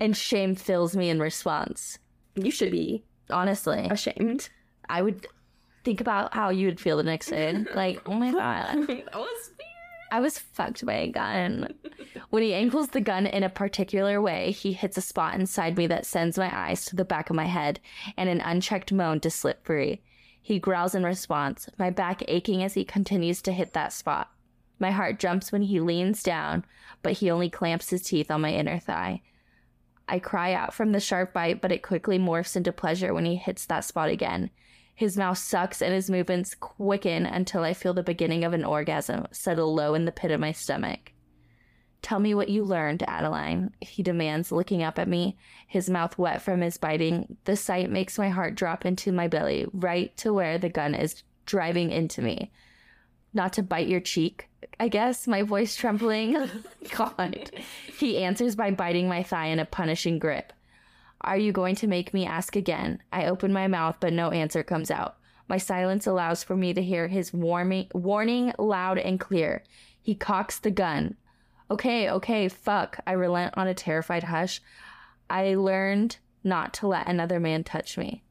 and 0.00 0.16
shame 0.16 0.54
fills 0.54 0.96
me 0.96 1.08
in 1.08 1.20
response. 1.20 1.98
You 2.34 2.50
should 2.50 2.70
be 2.70 3.04
Honestly, 3.30 3.86
ashamed. 3.90 4.50
I 4.88 5.00
would 5.02 5.26
think 5.84 6.00
about 6.00 6.34
how 6.34 6.50
you 6.50 6.66
would 6.66 6.80
feel 6.80 6.98
the 6.98 7.02
next 7.02 7.28
day. 7.30 7.64
Like, 7.74 8.06
oh 8.06 8.14
my 8.14 8.32
god, 8.32 8.74
that 8.86 9.14
was 9.14 9.50
weird. 9.58 9.70
I 10.12 10.20
was 10.20 10.38
fucked 10.38 10.84
by 10.86 10.94
a 10.94 11.08
gun. 11.10 11.74
When 12.30 12.42
he 12.42 12.54
angles 12.54 12.88
the 12.88 13.00
gun 13.00 13.26
in 13.26 13.42
a 13.42 13.48
particular 13.48 14.20
way, 14.20 14.52
he 14.52 14.72
hits 14.72 14.96
a 14.96 15.00
spot 15.00 15.34
inside 15.34 15.76
me 15.76 15.86
that 15.88 16.06
sends 16.06 16.38
my 16.38 16.54
eyes 16.56 16.84
to 16.86 16.96
the 16.96 17.04
back 17.04 17.30
of 17.30 17.36
my 17.36 17.46
head 17.46 17.80
and 18.16 18.28
an 18.28 18.40
unchecked 18.40 18.92
moan 18.92 19.18
to 19.20 19.30
slip 19.30 19.64
free. 19.64 20.02
He 20.44 20.58
growls 20.58 20.94
in 20.94 21.04
response, 21.04 21.70
my 21.78 21.88
back 21.88 22.22
aching 22.28 22.62
as 22.62 22.74
he 22.74 22.84
continues 22.84 23.40
to 23.40 23.52
hit 23.52 23.72
that 23.72 23.94
spot. 23.94 24.30
My 24.78 24.90
heart 24.90 25.18
jumps 25.18 25.50
when 25.50 25.62
he 25.62 25.80
leans 25.80 26.22
down, 26.22 26.66
but 27.02 27.14
he 27.14 27.30
only 27.30 27.48
clamps 27.48 27.88
his 27.88 28.02
teeth 28.02 28.30
on 28.30 28.42
my 28.42 28.52
inner 28.52 28.78
thigh. 28.78 29.22
I 30.06 30.18
cry 30.18 30.52
out 30.52 30.74
from 30.74 30.92
the 30.92 31.00
sharp 31.00 31.32
bite, 31.32 31.62
but 31.62 31.72
it 31.72 31.82
quickly 31.82 32.18
morphs 32.18 32.56
into 32.56 32.72
pleasure 32.72 33.14
when 33.14 33.24
he 33.24 33.36
hits 33.36 33.64
that 33.64 33.86
spot 33.86 34.10
again. 34.10 34.50
His 34.94 35.16
mouth 35.16 35.38
sucks 35.38 35.80
and 35.80 35.94
his 35.94 36.10
movements 36.10 36.54
quicken 36.54 37.24
until 37.24 37.62
I 37.62 37.72
feel 37.72 37.94
the 37.94 38.02
beginning 38.02 38.44
of 38.44 38.52
an 38.52 38.66
orgasm 38.66 39.26
settle 39.32 39.74
low 39.74 39.94
in 39.94 40.04
the 40.04 40.12
pit 40.12 40.30
of 40.30 40.40
my 40.40 40.52
stomach. 40.52 41.13
Tell 42.04 42.20
me 42.20 42.34
what 42.34 42.50
you 42.50 42.64
learned, 42.64 43.02
Adeline, 43.08 43.72
he 43.80 44.02
demands, 44.02 44.52
looking 44.52 44.82
up 44.82 44.98
at 44.98 45.08
me, 45.08 45.38
his 45.66 45.88
mouth 45.88 46.18
wet 46.18 46.42
from 46.42 46.60
his 46.60 46.76
biting. 46.76 47.38
The 47.46 47.56
sight 47.56 47.90
makes 47.90 48.18
my 48.18 48.28
heart 48.28 48.56
drop 48.56 48.84
into 48.84 49.10
my 49.10 49.26
belly, 49.26 49.64
right 49.72 50.14
to 50.18 50.34
where 50.34 50.58
the 50.58 50.68
gun 50.68 50.94
is 50.94 51.22
driving 51.46 51.90
into 51.90 52.20
me. 52.20 52.52
Not 53.32 53.54
to 53.54 53.62
bite 53.62 53.88
your 53.88 54.00
cheek, 54.02 54.50
I 54.78 54.88
guess, 54.88 55.26
my 55.26 55.40
voice 55.40 55.76
trembling. 55.76 56.36
God. 56.94 57.50
He 57.98 58.18
answers 58.18 58.54
by 58.54 58.70
biting 58.70 59.08
my 59.08 59.22
thigh 59.22 59.46
in 59.46 59.58
a 59.58 59.64
punishing 59.64 60.18
grip. 60.18 60.52
Are 61.22 61.38
you 61.38 61.52
going 61.52 61.74
to 61.76 61.86
make 61.86 62.12
me 62.12 62.26
ask 62.26 62.54
again? 62.54 63.02
I 63.14 63.24
open 63.24 63.50
my 63.50 63.66
mouth, 63.66 63.96
but 63.98 64.12
no 64.12 64.30
answer 64.30 64.62
comes 64.62 64.90
out. 64.90 65.16
My 65.48 65.56
silence 65.56 66.06
allows 66.06 66.44
for 66.44 66.54
me 66.54 66.74
to 66.74 66.82
hear 66.82 67.08
his 67.08 67.32
warming, 67.32 67.86
warning 67.94 68.52
loud 68.58 68.98
and 68.98 69.18
clear. 69.18 69.64
He 70.02 70.14
cocks 70.14 70.58
the 70.58 70.70
gun. 70.70 71.16
Okay, 71.70 72.10
okay, 72.10 72.48
fuck. 72.48 72.98
I 73.06 73.12
relent 73.12 73.54
on 73.56 73.66
a 73.66 73.74
terrified 73.74 74.24
hush. 74.24 74.60
I 75.30 75.54
learned 75.54 76.18
not 76.42 76.74
to 76.74 76.86
let 76.86 77.08
another 77.08 77.40
man 77.40 77.64
touch 77.64 77.96
me. 77.96 78.22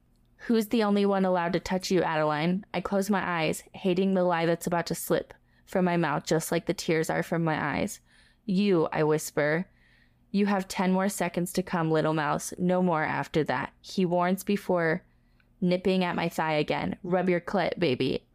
Who's 0.48 0.68
the 0.68 0.84
only 0.84 1.06
one 1.06 1.26
allowed 1.26 1.54
to 1.54 1.60
touch 1.60 1.90
you, 1.90 2.04
Adeline? 2.04 2.66
I 2.74 2.82
close 2.82 3.10
my 3.10 3.42
eyes, 3.42 3.64
hating 3.74 4.14
the 4.14 4.24
lie 4.24 4.46
that's 4.46 4.68
about 4.68 4.86
to 4.88 4.96
slip 4.96 5.34
from 5.66 5.86
my 5.86 5.98
mouth, 5.98 6.26
just 6.26 6.52
like 6.52 6.66
the 6.66 6.74
tears 6.74 7.10
are 7.10 7.24
from 7.24 7.44
my 7.44 7.78
eyes. 7.78 8.02
You, 8.46 8.88
I 8.92 9.04
whisper. 9.04 9.68
You 10.32 10.46
have 10.48 10.68
10 10.68 10.92
more 10.92 11.10
seconds 11.10 11.54
to 11.54 11.64
come, 11.64 11.90
little 11.92 12.14
mouse. 12.14 12.54
No 12.58 12.84
more 12.84 13.04
after 13.04 13.44
that. 13.46 13.72
He 13.82 14.06
warns 14.06 14.44
before 14.44 15.04
nipping 15.62 16.04
at 16.04 16.16
my 16.16 16.28
thigh 16.28 16.54
again. 16.54 16.98
Rub 17.04 17.30
your 17.30 17.40
clit, 17.40 17.80
baby. 17.80 18.26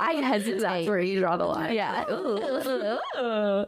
I 0.00 0.12
hesitate. 0.22 0.60
That's 0.60 0.88
where 0.88 1.00
you 1.00 1.20
draw 1.20 1.36
the 1.36 1.46
line. 1.46 1.74
Yeah. 1.74 2.04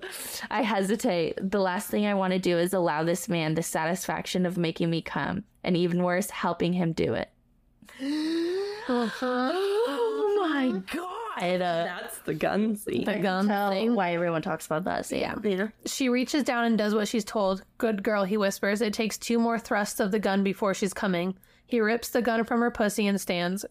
I 0.51 0.63
hesitate. 0.63 1.39
The 1.51 1.61
last 1.61 1.89
thing 1.89 2.07
I 2.07 2.15
want 2.15 2.33
to 2.33 2.39
do 2.39 2.59
is 2.59 2.73
allow 2.73 3.05
this 3.05 3.29
man 3.29 3.55
the 3.55 3.63
satisfaction 3.63 4.47
of 4.47 4.59
making 4.59 4.91
me 4.91 5.03
come, 5.03 5.45
and 5.65 5.77
even 5.77 6.03
worse, 6.03 6.31
helping 6.31 6.73
him 6.73 6.93
do 6.93 7.15
it. 7.15 7.31
oh 8.89 10.47
my 10.49 10.81
god. 10.93 11.13
That's 11.39 12.19
the 12.21 12.35
gun 12.35 12.77
scene. 12.77 13.05
The 13.05 13.19
gun 13.19 13.47
Tell 13.47 13.71
thing. 13.71 13.95
why 13.95 14.15
everyone 14.15 14.43
talks 14.43 14.67
about 14.67 14.85
that 14.85 15.07
scene. 15.07 15.21
Yeah. 15.21 15.35
Yeah. 15.43 15.69
She 15.85 16.09
reaches 16.09 16.45
down 16.45 16.65
and 16.65 16.79
does 16.79 16.95
what 16.95 17.09
she's 17.09 17.25
told. 17.25 17.63
Good 17.79 18.03
girl, 18.03 18.25
he 18.25 18.37
whispers. 18.39 18.81
It 18.81 18.95
takes 18.95 19.19
two 19.19 19.39
more 19.39 19.59
thrusts 19.59 20.01
of 20.01 20.13
the 20.13 20.19
gun 20.19 20.43
before 20.43 20.73
she's 20.73 20.95
coming. 20.95 21.37
He 21.67 21.81
rips 21.81 22.09
the 22.09 22.23
gun 22.23 22.45
from 22.45 22.61
her 22.61 22.71
pussy 22.71 23.07
and 23.07 23.21
stands. 23.21 23.67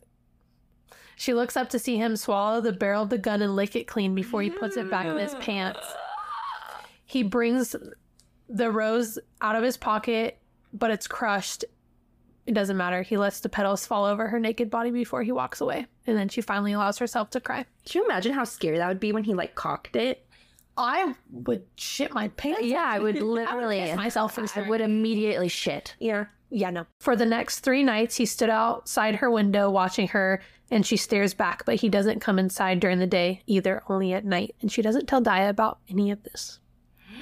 She 1.16 1.34
looks 1.34 1.56
up 1.56 1.70
to 1.70 1.80
see 1.80 1.98
him 1.98 2.16
swallow 2.16 2.62
the 2.62 2.74
barrel 2.74 3.04
of 3.04 3.10
the 3.10 3.18
gun 3.18 3.42
and 3.42 3.56
lick 3.56 3.76
it 3.76 3.88
clean 3.88 4.14
before 4.16 4.42
he 4.42 4.50
puts 4.50 4.78
it 4.78 4.90
back 4.90 5.06
in 5.06 5.18
his 5.18 5.36
pants. 5.36 5.80
He 7.06 7.24
brings 7.24 7.76
the 8.50 8.72
rose 8.72 9.18
out 9.42 9.56
of 9.56 9.64
his 9.64 9.78
pocket, 9.78 10.40
but 10.74 10.92
it's 10.92 11.08
crushed. 11.08 11.66
It 12.46 12.54
doesn't 12.54 12.78
matter. 12.78 13.02
He 13.02 13.18
lets 13.18 13.40
the 13.40 13.50
petals 13.50 13.86
fall 13.86 14.06
over 14.06 14.28
her 14.28 14.40
naked 14.40 14.70
body 14.70 14.92
before 14.92 15.24
he 15.24 15.32
walks 15.32 15.62
away. 15.62 15.88
And 16.06 16.18
then 16.18 16.30
she 16.30 16.42
finally 16.42 16.74
allows 16.74 17.00
herself 17.00 17.30
to 17.32 17.40
cry. 17.40 17.66
Can 17.86 18.02
you 18.02 18.06
imagine 18.06 18.34
how 18.34 18.44
scary 18.44 18.78
that 18.78 18.88
would 18.88 19.00
be 19.00 19.12
when 19.12 19.24
he 19.24 19.34
like 19.34 19.56
cocked 19.56 19.96
it? 19.96 20.28
I 20.78 21.16
would 21.32 21.64
shit 21.78 22.14
my 22.14 22.28
pants. 22.30 22.64
Yeah, 22.64 22.84
I 22.86 23.00
would 23.00 23.22
literally 23.22 23.82
I 23.84 23.88
would 23.88 23.96
myself 23.96 24.38
I 24.58 24.68
would 24.68 24.82
immediately 24.82 25.48
shit. 25.48 25.96
Yeah. 26.00 26.26
Yeah, 26.50 26.70
no. 26.70 26.86
For 27.00 27.16
the 27.16 27.26
next 27.26 27.60
three 27.60 27.84
nights, 27.84 28.16
he 28.16 28.26
stood 28.26 28.50
outside 28.50 29.16
her 29.16 29.32
window 29.32 29.70
watching 29.70 30.08
her, 30.10 30.42
and 30.72 30.86
she 30.86 30.98
stares 30.98 31.34
back, 31.34 31.66
but 31.66 31.76
he 31.76 31.90
doesn't 31.90 32.22
come 32.22 32.40
inside 32.40 32.80
during 32.80 33.00
the 33.00 33.08
day 33.08 33.42
either, 33.46 33.84
only 33.90 34.14
at 34.14 34.26
night. 34.26 34.56
And 34.62 34.72
she 34.72 34.82
doesn't 34.82 35.08
tell 35.08 35.22
Daya 35.22 35.50
about 35.50 35.80
any 35.90 36.12
of 36.12 36.24
this. 36.24 36.60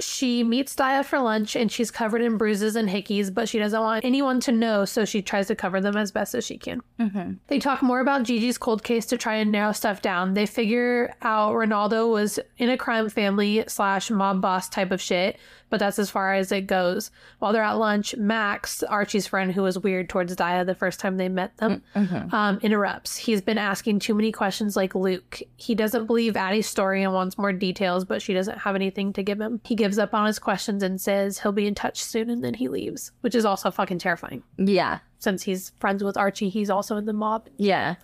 She 0.00 0.42
meets 0.42 0.74
Daya 0.74 1.04
for 1.04 1.18
lunch, 1.18 1.54
and 1.54 1.70
she's 1.70 1.90
covered 1.90 2.22
in 2.22 2.38
bruises 2.38 2.76
and 2.76 2.88
hickeys, 2.88 3.32
but 3.32 3.46
she 3.46 3.58
doesn't 3.58 3.78
want 3.78 4.06
anyone 4.06 4.40
to 4.40 4.50
know, 4.50 4.86
so 4.86 5.04
she 5.04 5.20
tries 5.20 5.48
to 5.48 5.54
cover 5.54 5.82
them 5.82 5.98
as 5.98 6.10
best 6.10 6.34
as 6.34 6.46
she 6.46 6.56
can. 6.56 6.80
Mm-hmm. 6.98 7.32
They 7.48 7.58
talk 7.58 7.82
more 7.82 8.00
about 8.00 8.22
Gigi's 8.22 8.56
cold 8.56 8.84
case 8.84 9.04
to 9.06 9.18
try 9.18 9.34
and 9.34 9.52
narrow 9.52 9.72
stuff 9.72 10.00
down. 10.00 10.32
They 10.32 10.46
figure 10.46 11.14
out 11.20 11.52
Ronaldo 11.52 12.10
was 12.10 12.38
in 12.56 12.70
a 12.70 12.78
crime 12.78 13.10
family 13.10 13.64
slash 13.66 14.10
mob 14.10 14.40
boss 14.40 14.70
type 14.70 14.92
of 14.92 15.00
shit, 15.02 15.38
but 15.72 15.78
that's 15.78 15.98
as 15.98 16.10
far 16.10 16.34
as 16.34 16.52
it 16.52 16.66
goes. 16.66 17.10
While 17.38 17.54
they're 17.54 17.62
at 17.62 17.78
lunch, 17.78 18.14
Max, 18.16 18.82
Archie's 18.82 19.26
friend 19.26 19.50
who 19.50 19.62
was 19.62 19.78
weird 19.78 20.10
towards 20.10 20.36
Daya 20.36 20.66
the 20.66 20.74
first 20.74 21.00
time 21.00 21.16
they 21.16 21.30
met 21.30 21.56
them, 21.56 21.82
um, 22.30 22.58
interrupts. 22.60 23.16
He's 23.16 23.40
been 23.40 23.56
asking 23.56 24.00
too 24.00 24.12
many 24.12 24.32
questions 24.32 24.76
like 24.76 24.94
Luke. 24.94 25.40
He 25.56 25.74
doesn't 25.74 26.04
believe 26.04 26.36
Addie's 26.36 26.66
story 26.66 27.02
and 27.02 27.14
wants 27.14 27.38
more 27.38 27.54
details, 27.54 28.04
but 28.04 28.20
she 28.20 28.34
doesn't 28.34 28.58
have 28.58 28.74
anything 28.74 29.14
to 29.14 29.22
give 29.22 29.40
him. 29.40 29.62
He 29.64 29.74
gives 29.74 29.98
up 29.98 30.12
on 30.12 30.26
his 30.26 30.38
questions 30.38 30.82
and 30.82 31.00
says 31.00 31.38
he'll 31.38 31.52
be 31.52 31.66
in 31.66 31.74
touch 31.74 32.04
soon 32.04 32.28
and 32.28 32.44
then 32.44 32.52
he 32.52 32.68
leaves, 32.68 33.12
which 33.22 33.34
is 33.34 33.46
also 33.46 33.70
fucking 33.70 33.98
terrifying. 33.98 34.42
Yeah. 34.58 34.98
Since 35.20 35.42
he's 35.42 35.72
friends 35.80 36.04
with 36.04 36.18
Archie, 36.18 36.50
he's 36.50 36.68
also 36.68 36.98
in 36.98 37.06
the 37.06 37.14
mob. 37.14 37.48
Yeah. 37.56 37.94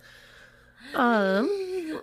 Um, 0.95 2.01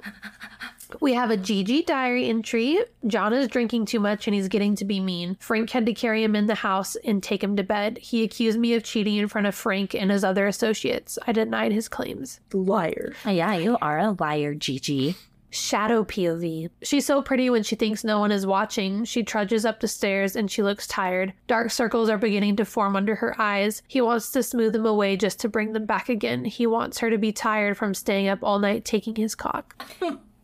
we 1.01 1.15
have 1.15 1.31
a 1.31 1.37
Gigi 1.37 1.83
diary 1.83 2.29
entry. 2.29 2.79
John 3.07 3.33
is 3.33 3.49
drinking 3.49 3.87
too 3.87 4.01
much 4.01 4.27
and 4.27 4.35
he's 4.35 4.49
getting 4.49 4.75
to 4.77 4.85
be 4.85 5.01
mean. 5.01 5.37
Frank 5.41 5.71
had 5.71 5.87
to 5.87 5.95
carry 5.95 6.23
him 6.23 6.37
in 6.37 6.47
the 6.47 6.55
house 6.55 6.97
and 7.05 7.23
take 7.23 7.43
him 7.43 7.57
to 7.57 7.63
bed. 7.63 7.99
He 7.99 8.23
accused 8.23 8.59
me 8.59 8.75
of 8.75 8.85
cheating 8.85 9.17
in 9.17 9.29
front 9.29 9.47
of 9.47 9.55
Frank 9.55 9.95
and 9.95 10.11
his 10.11 10.25
other 10.25 10.47
associates. 10.47 11.19
I 11.27 11.33
denied 11.33 11.73
his 11.73 11.89
claims. 11.89 12.41
Liar. 12.53 13.15
Yeah, 13.25 13.55
you 13.55 13.79
are 13.81 13.99
a 13.99 14.17
liar, 14.19 14.55
Gigi. 14.55 15.17
Shadow 15.51 16.05
POV. 16.05 16.71
She's 16.83 17.07
so 17.07 17.23
pretty 17.23 17.49
when 17.49 17.63
she 17.63 17.77
thinks 17.77 18.05
no 18.05 18.19
one 18.19 18.33
is 18.33 18.47
watching. 18.47 19.05
She 19.05 19.23
trudges 19.23 19.65
up 19.65 19.81
the 19.81 19.89
stairs 19.89 20.37
and 20.37 20.51
she 20.51 20.63
looks 20.63 20.87
tired. 20.87 21.33
Dark 21.47 21.71
circles 21.71 22.11
are 22.11 22.19
beginning 22.19 22.57
to 22.57 22.65
form 22.65 22.95
under 22.95 23.15
her 23.15 23.35
eyes. 23.41 23.83
He 23.89 24.01
wants 24.01 24.31
to 24.33 24.43
smooth 24.43 24.73
them 24.73 24.87
away 24.87 25.17
just 25.17 25.41
to 25.41 25.49
bring 25.49 25.73
them 25.73 25.87
back 25.87 26.09
again. 26.09 26.45
He 26.45 26.67
wants 26.67 26.99
her 26.99 27.11
to 27.11 27.19
be 27.19 27.33
tired 27.33 27.77
from 27.77 27.95
staying 27.95 28.29
up 28.29 28.41
all 28.43 28.59
night 28.59 28.85
taking 28.85 29.17
his 29.17 29.35
cock. 29.35 29.83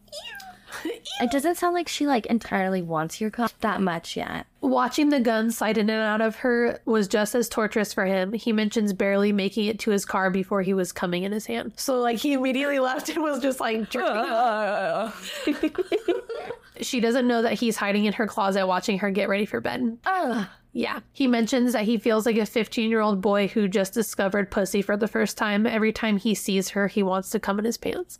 It 1.20 1.30
doesn't 1.30 1.57
sound 1.57 1.74
like 1.74 1.89
she 1.89 2.07
like 2.07 2.26
entirely 2.26 2.83
wants 2.83 3.20
your 3.20 3.30
cup 3.30 3.53
that 3.61 3.80
much 3.80 4.16
yet. 4.16 4.47
Watching 4.61 5.11
the 5.11 5.20
gun 5.20 5.51
slide 5.51 5.78
in 5.78 5.91
and 5.91 6.03
out 6.03 6.20
of 6.20 6.37
her 6.37 6.80
was 6.85 7.09
just 7.09 7.35
as 7.35 7.49
torturous 7.49 7.93
for 7.93 8.07
him. 8.07 8.33
He 8.33 8.53
mentions 8.53 8.93
barely 8.93 9.33
making 9.33 9.66
it 9.66 9.78
to 9.80 9.91
his 9.91 10.05
car 10.05 10.30
before 10.30 10.62
he 10.62 10.74
was 10.74 10.93
coming 10.93 11.22
in 11.22 11.33
his 11.33 11.47
hand. 11.47 11.72
So, 11.76 12.01
like, 12.01 12.18
he 12.18 12.33
immediately 12.33 12.78
left 12.78 13.09
and 13.09 13.23
was 13.23 13.40
just 13.40 13.61
like 13.61 13.90
jerking. 13.90 15.12
she 16.81 17.01
doesn't 17.01 17.27
know 17.27 17.43
that 17.43 17.55
he's 17.55 17.77
hiding 17.77 18.05
in 18.05 18.12
her 18.15 18.27
closet 18.27 18.66
watching 18.66 18.98
her 19.01 19.11
get 19.11 19.28
ready 19.28 19.47
for 19.47 19.61
bed. 19.61 19.98
Ugh. 20.05 20.47
Yeah. 20.73 21.01
He 21.12 21.27
mentions 21.27 21.74
that 21.74 21.85
he 21.85 21.98
feels 21.98 22.24
like 22.24 22.36
a 22.36 22.47
15 22.47 22.90
year 22.90 23.01
old 23.01 23.20
boy 23.20 23.48
who 23.48 23.69
just 23.69 23.93
discovered 23.94 24.51
pussy 24.51 24.81
for 24.82 24.97
the 24.97 25.09
first 25.09 25.36
time. 25.36 25.66
Every 25.66 25.93
time 25.93 26.16
he 26.16 26.35
sees 26.35 26.70
her, 26.70 26.89
he 26.89 27.02
wants 27.02 27.31
to 27.31 27.40
come 27.40 27.59
in 27.59 27.65
his 27.65 27.77
pants. 27.77 28.19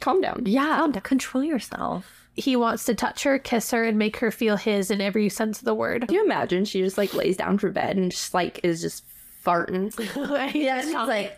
Calm 0.00 0.20
down. 0.20 0.42
Yeah, 0.46 0.76
calm 0.78 0.92
down. 0.92 1.02
control 1.02 1.42
yourself. 1.44 2.06
He 2.34 2.54
wants 2.54 2.84
to 2.84 2.94
touch 2.94 3.24
her, 3.24 3.38
kiss 3.38 3.72
her, 3.72 3.82
and 3.82 3.98
make 3.98 4.18
her 4.18 4.30
feel 4.30 4.56
his 4.56 4.90
in 4.92 5.00
every 5.00 5.28
sense 5.28 5.58
of 5.58 5.64
the 5.64 5.74
word. 5.74 6.06
Can 6.06 6.14
you 6.14 6.24
imagine 6.24 6.64
she 6.64 6.80
just 6.82 6.96
like 6.96 7.12
lays 7.12 7.36
down 7.36 7.58
for 7.58 7.70
bed 7.70 7.96
and 7.96 8.12
just 8.12 8.32
like 8.32 8.60
is 8.62 8.80
just 8.80 9.02
farting? 9.44 9.92
yeah, 10.54 10.82
She's 10.82 10.94
like, 10.94 11.36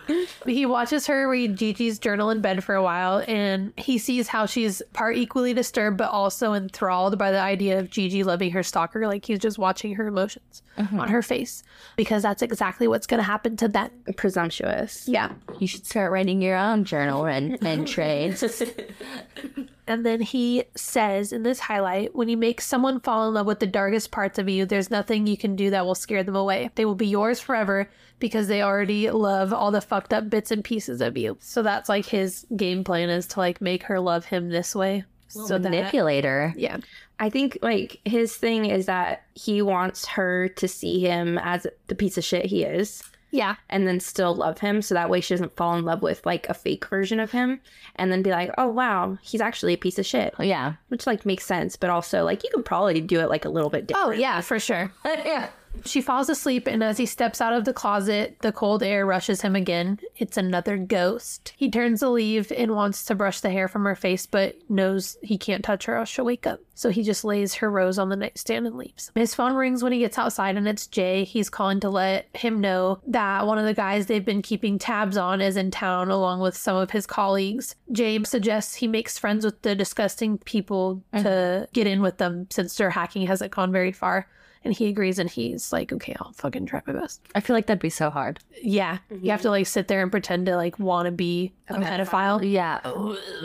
He 0.45 0.65
watches 0.65 1.07
her 1.07 1.27
read 1.29 1.57
Gigi's 1.57 1.99
journal 1.99 2.29
in 2.29 2.41
bed 2.41 2.63
for 2.63 2.75
a 2.75 2.83
while, 2.83 3.23
and 3.27 3.73
he 3.77 3.97
sees 3.97 4.27
how 4.27 4.45
she's 4.45 4.81
part 4.93 5.17
equally 5.17 5.53
disturbed 5.53 5.97
but 5.97 6.09
also 6.09 6.53
enthralled 6.53 7.17
by 7.17 7.31
the 7.31 7.39
idea 7.39 7.79
of 7.79 7.89
Gigi 7.89 8.23
loving 8.23 8.51
her 8.51 8.63
stalker. 8.63 9.07
Like 9.07 9.25
he's 9.25 9.39
just 9.39 9.57
watching 9.57 9.95
her 9.95 10.07
emotions 10.07 10.63
mm-hmm. 10.77 10.99
on 10.99 11.09
her 11.09 11.21
face 11.21 11.63
because 11.95 12.23
that's 12.23 12.41
exactly 12.41 12.87
what's 12.87 13.07
going 13.07 13.19
to 13.19 13.23
happen 13.23 13.57
to 13.57 13.67
them. 13.67 13.91
Presumptuous. 14.15 15.07
Yeah. 15.07 15.33
you 15.59 15.67
should 15.67 15.85
start 15.85 16.11
writing 16.11 16.41
your 16.41 16.55
own 16.55 16.83
journal 16.83 17.25
and 17.25 17.63
entries. 17.65 18.43
And 19.87 20.05
then 20.05 20.21
he 20.21 20.65
says 20.75 21.31
in 21.31 21.43
this 21.43 21.59
highlight 21.59 22.13
when 22.15 22.27
you 22.27 22.37
make 22.37 22.59
someone 22.59 22.99
fall 22.99 23.27
in 23.27 23.33
love 23.33 23.45
with 23.45 23.59
the 23.59 23.67
darkest 23.67 24.11
parts 24.11 24.37
of 24.37 24.49
you, 24.49 24.65
there's 24.65 24.91
nothing 24.91 25.25
you 25.25 25.37
can 25.37 25.55
do 25.55 25.69
that 25.69 25.85
will 25.85 25.95
scare 25.95 26.23
them 26.23 26.35
away. 26.35 26.69
They 26.75 26.85
will 26.85 26.95
be 26.95 27.07
yours 27.07 27.39
forever 27.39 27.89
because 28.19 28.47
they 28.47 28.61
already 28.61 29.09
love 29.09 29.53
all 29.53 29.71
the 29.71 29.81
fucked 29.81 30.13
up 30.13 30.29
bits 30.29 30.51
and 30.51 30.63
pieces 30.63 30.99
of 31.01 31.17
you. 31.17 31.37
So 31.39 31.63
that's 31.63 31.87
like 31.87 32.05
his 32.05 32.45
game 32.55 32.83
plan 32.83 33.09
is 33.09 33.27
to 33.27 33.39
like 33.39 33.61
make 33.61 33.83
her 33.83 33.99
love 33.99 34.25
him 34.25 34.49
this 34.49 34.75
way. 34.75 35.05
So 35.29 35.57
that, 35.57 35.71
Manipulator. 35.71 36.53
yeah. 36.55 36.77
I 37.19 37.29
think 37.29 37.57
like 37.61 37.99
his 38.05 38.35
thing 38.35 38.65
is 38.65 38.85
that 38.85 39.23
he 39.33 39.61
wants 39.61 40.05
her 40.05 40.49
to 40.49 40.67
see 40.67 40.99
him 40.99 41.37
as 41.37 41.67
the 41.87 41.95
piece 41.95 42.17
of 42.17 42.23
shit 42.23 42.45
he 42.45 42.63
is 42.63 43.03
Yeah. 43.31 43.55
and 43.69 43.87
then 43.87 43.99
still 43.99 44.33
love 44.33 44.59
him 44.59 44.81
so 44.81 44.95
that 44.95 45.09
way 45.09 45.21
she 45.21 45.33
doesn't 45.33 45.55
fall 45.55 45.75
in 45.75 45.85
love 45.85 46.01
with 46.01 46.25
like 46.25 46.47
a 46.49 46.53
fake 46.53 46.85
version 46.87 47.19
of 47.19 47.31
him 47.31 47.59
and 47.95 48.11
then 48.11 48.21
be 48.21 48.31
like, 48.31 48.51
"Oh 48.57 48.67
wow, 48.67 49.17
he's 49.21 49.41
actually 49.41 49.73
a 49.73 49.77
piece 49.77 49.99
of 49.99 50.05
shit." 50.05 50.33
Oh, 50.39 50.43
yeah. 50.43 50.73
Which 50.89 51.05
like 51.07 51.25
makes 51.25 51.45
sense, 51.45 51.75
but 51.75 51.89
also 51.89 52.23
like 52.23 52.43
you 52.43 52.49
could 52.53 52.65
probably 52.65 53.01
do 53.01 53.19
it 53.19 53.29
like 53.29 53.45
a 53.45 53.49
little 53.49 53.69
bit 53.69 53.83
oh, 53.83 53.87
different. 53.87 54.07
Oh, 54.07 54.11
yeah, 54.11 54.41
for 54.41 54.59
sure. 54.59 54.91
yeah. 55.05 55.49
She 55.85 56.01
falls 56.01 56.29
asleep, 56.29 56.67
and 56.67 56.83
as 56.83 56.97
he 56.97 57.05
steps 57.05 57.41
out 57.41 57.53
of 57.53 57.65
the 57.65 57.73
closet, 57.73 58.37
the 58.41 58.51
cold 58.51 58.83
air 58.83 59.05
rushes 59.05 59.41
him 59.41 59.55
again. 59.55 59.99
It's 60.17 60.37
another 60.37 60.77
ghost. 60.77 61.53
He 61.57 61.69
turns 61.69 61.99
to 61.99 62.09
leave 62.09 62.51
and 62.55 62.75
wants 62.75 63.05
to 63.05 63.15
brush 63.15 63.41
the 63.41 63.49
hair 63.49 63.67
from 63.67 63.85
her 63.85 63.95
face, 63.95 64.25
but 64.25 64.55
knows 64.69 65.17
he 65.21 65.37
can't 65.37 65.63
touch 65.63 65.85
her 65.85 65.99
or 65.99 66.05
she'll 66.05 66.25
wake 66.25 66.47
up. 66.47 66.59
So 66.75 66.89
he 66.89 67.01
just 67.03 67.23
lays 67.23 67.55
her 67.55 67.71
rose 67.71 67.97
on 67.97 68.09
the 68.09 68.15
nightstand 68.15 68.67
and 68.67 68.77
leaves. 68.77 69.11
His 69.15 69.33
phone 69.33 69.55
rings 69.55 69.81
when 69.81 69.93
he 69.93 69.99
gets 69.99 70.17
outside, 70.17 70.57
and 70.57 70.67
it's 70.67 70.87
Jay. 70.87 71.23
He's 71.23 71.49
calling 71.49 71.79
to 71.79 71.89
let 71.89 72.27
him 72.35 72.61
know 72.61 72.99
that 73.07 73.47
one 73.47 73.57
of 73.57 73.65
the 73.65 73.73
guys 73.73 74.05
they've 74.05 74.23
been 74.23 74.41
keeping 74.43 74.77
tabs 74.77 75.17
on 75.17 75.41
is 75.41 75.57
in 75.57 75.71
town 75.71 76.09
along 76.11 76.39
with 76.39 76.55
some 76.55 76.77
of 76.77 76.91
his 76.91 77.07
colleagues. 77.07 77.75
Jay 77.91 78.23
suggests 78.23 78.75
he 78.75 78.87
makes 78.87 79.17
friends 79.17 79.43
with 79.43 79.61
the 79.63 79.75
disgusting 79.75 80.37
people 80.39 81.01
mm-hmm. 81.13 81.23
to 81.23 81.67
get 81.73 81.87
in 81.87 82.01
with 82.01 82.17
them 82.17 82.47
since 82.51 82.75
their 82.75 82.91
hacking 82.91 83.25
hasn't 83.25 83.51
gone 83.51 83.71
very 83.71 83.91
far. 83.91 84.27
And 84.67 84.75
he 84.75 84.87
agrees 84.87 85.17
and 85.17 85.29
he's 85.29 85.71
like, 85.71 85.93
okay, 85.93 86.13
I'll 86.19 86.33
fucking 86.33 86.65
try 86.65 86.81
my 86.85 86.91
best. 86.91 87.21
I 87.33 87.39
feel 87.39 87.55
like 87.55 87.67
that'd 87.67 87.79
be 87.79 87.89
so 87.89 88.09
hard. 88.09 88.39
Yeah. 88.61 88.97
You 89.09 89.31
have 89.31 89.41
to 89.43 89.49
like 89.49 89.65
sit 89.65 89.87
there 89.87 90.01
and 90.01 90.11
pretend 90.11 90.45
to 90.47 90.57
like 90.57 90.77
want 90.77 91.05
to 91.05 91.11
be 91.13 91.53
a 91.69 91.75
pedophile. 91.75 92.43
Yeah. 92.43 92.81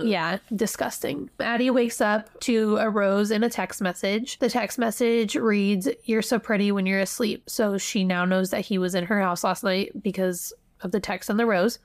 Yeah, 0.02 0.38
disgusting. 0.52 1.30
Addie 1.38 1.70
wakes 1.70 2.00
up 2.00 2.40
to 2.40 2.76
a 2.78 2.90
rose 2.90 3.30
in 3.30 3.44
a 3.44 3.48
text 3.48 3.80
message. 3.80 4.40
The 4.40 4.50
text 4.50 4.80
message 4.80 5.36
reads, 5.36 5.88
You're 6.02 6.22
so 6.22 6.40
pretty 6.40 6.72
when 6.72 6.86
you're 6.86 6.98
asleep. 6.98 7.48
So 7.48 7.78
she 7.78 8.02
now 8.02 8.24
knows 8.24 8.50
that 8.50 8.62
he 8.62 8.78
was 8.78 8.96
in 8.96 9.04
her 9.04 9.20
house 9.20 9.44
last 9.44 9.62
night 9.62 10.02
because 10.02 10.52
of 10.80 10.90
the 10.90 10.98
text 10.98 11.30
and 11.30 11.38
the 11.38 11.46
rose. 11.46 11.78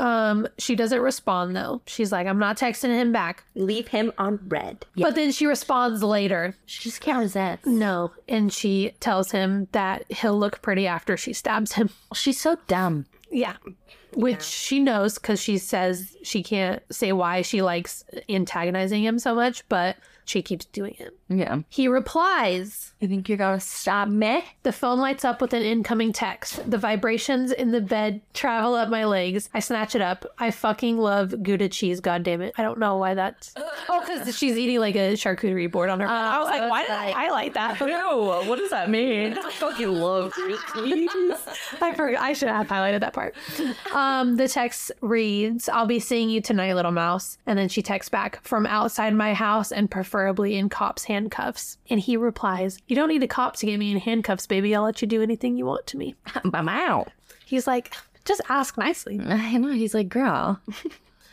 Um, 0.00 0.48
she 0.58 0.74
doesn't 0.74 1.00
respond 1.00 1.54
though. 1.54 1.82
She's 1.86 2.10
like, 2.10 2.26
I'm 2.26 2.38
not 2.38 2.56
texting 2.58 2.94
him 2.96 3.12
back. 3.12 3.44
Leave 3.54 3.88
him 3.88 4.12
on 4.18 4.40
red. 4.48 4.86
But 4.96 5.14
then 5.14 5.30
she 5.30 5.46
responds 5.46 6.02
later. 6.02 6.56
She 6.66 6.82
just 6.82 7.00
can't. 7.00 7.20
No. 7.66 8.12
And 8.28 8.52
she 8.52 8.92
tells 9.00 9.30
him 9.30 9.68
that 9.72 10.10
he'll 10.10 10.38
look 10.38 10.62
pretty 10.62 10.86
after 10.86 11.16
she 11.16 11.32
stabs 11.32 11.72
him. 11.72 11.90
She's 12.14 12.40
so 12.40 12.56
dumb. 12.66 13.06
Yeah. 13.30 13.56
Which 14.14 14.42
she 14.42 14.80
knows 14.80 15.18
because 15.18 15.40
she 15.40 15.58
says 15.58 16.16
she 16.22 16.42
can't 16.42 16.82
say 16.90 17.12
why 17.12 17.42
she 17.42 17.62
likes 17.62 18.04
antagonizing 18.28 19.04
him 19.04 19.18
so 19.18 19.34
much, 19.34 19.68
but 19.68 19.96
she 20.24 20.42
keeps 20.42 20.64
doing 20.66 20.94
it. 20.98 21.16
Yeah. 21.28 21.60
He 21.68 21.88
replies. 21.88 22.92
You 23.00 23.08
think 23.08 23.28
you're 23.28 23.38
gonna 23.38 23.60
stop 23.60 24.08
me? 24.08 24.44
The 24.62 24.72
phone 24.72 24.98
lights 25.00 25.24
up 25.24 25.40
with 25.40 25.52
an 25.54 25.62
incoming 25.62 26.12
text. 26.12 26.68
The 26.70 26.78
vibrations 26.78 27.52
in 27.52 27.70
the 27.72 27.80
bed 27.80 28.20
travel 28.34 28.74
up 28.74 28.88
my 28.88 29.04
legs. 29.04 29.48
I 29.54 29.60
snatch 29.60 29.94
it 29.94 30.02
up. 30.02 30.26
I 30.38 30.50
fucking 30.50 30.98
love 30.98 31.42
Gouda 31.42 31.68
cheese, 31.68 32.00
God 32.00 32.22
damn 32.22 32.42
it! 32.42 32.52
I 32.58 32.62
don't 32.62 32.78
know 32.78 32.96
why 32.96 33.14
that's. 33.14 33.54
Oh, 33.88 34.00
because 34.00 34.36
she's 34.36 34.56
eating 34.56 34.78
like 34.78 34.94
a 34.94 35.14
charcuterie 35.14 35.70
board 35.70 35.90
on 35.90 35.98
her. 36.00 36.06
I 36.06 36.38
was 36.38 36.48
like, 36.48 36.70
why 36.70 36.82
did 36.82 36.92
I 36.92 37.10
highlight 37.10 37.54
that? 37.54 37.80
Ew, 37.80 38.48
what 38.48 38.56
does 38.56 38.70
that 38.70 38.88
mean? 38.88 39.36
I 39.38 39.50
fucking 39.50 39.88
love 39.88 40.32
I 40.36 41.92
forgot. 41.96 42.20
I 42.22 42.32
should 42.32 42.48
have 42.48 42.68
highlighted 42.68 43.00
that 43.00 43.12
part. 43.12 43.34
Um, 43.92 44.36
the 44.36 44.48
text 44.48 44.92
reads, 45.00 45.68
"I'll 45.68 45.86
be 45.86 45.98
seeing 45.98 46.30
you 46.30 46.40
tonight, 46.40 46.74
little 46.74 46.92
mouse." 46.92 47.38
And 47.46 47.58
then 47.58 47.68
she 47.68 47.82
texts 47.82 48.10
back 48.10 48.42
from 48.44 48.66
outside 48.66 49.14
my 49.14 49.34
house 49.34 49.72
and 49.72 49.90
preferably 50.10 50.56
in 50.56 50.68
cops' 50.68 51.04
handcuffs. 51.04 51.78
And 51.88 52.00
he 52.00 52.16
replies, 52.16 52.78
"You 52.88 52.96
don't 52.96 53.08
need 53.08 53.22
a 53.22 53.28
cop 53.28 53.56
to 53.56 53.66
get 53.66 53.78
me 53.78 53.92
in 53.92 53.98
handcuffs, 53.98 54.46
baby. 54.46 54.74
I'll 54.74 54.82
let 54.82 55.00
you 55.00 55.08
do 55.08 55.22
anything 55.22 55.56
you 55.56 55.66
want 55.66 55.86
to 55.88 55.96
me." 55.96 56.14
I'm 56.52 56.68
out. 56.68 57.10
He's 57.46 57.66
like, 57.66 57.94
"Just 58.24 58.40
ask 58.48 58.76
nicely." 58.76 59.20
I 59.20 59.56
know. 59.58 59.72
He's 59.72 59.94
like, 59.94 60.08
girl, 60.08 60.60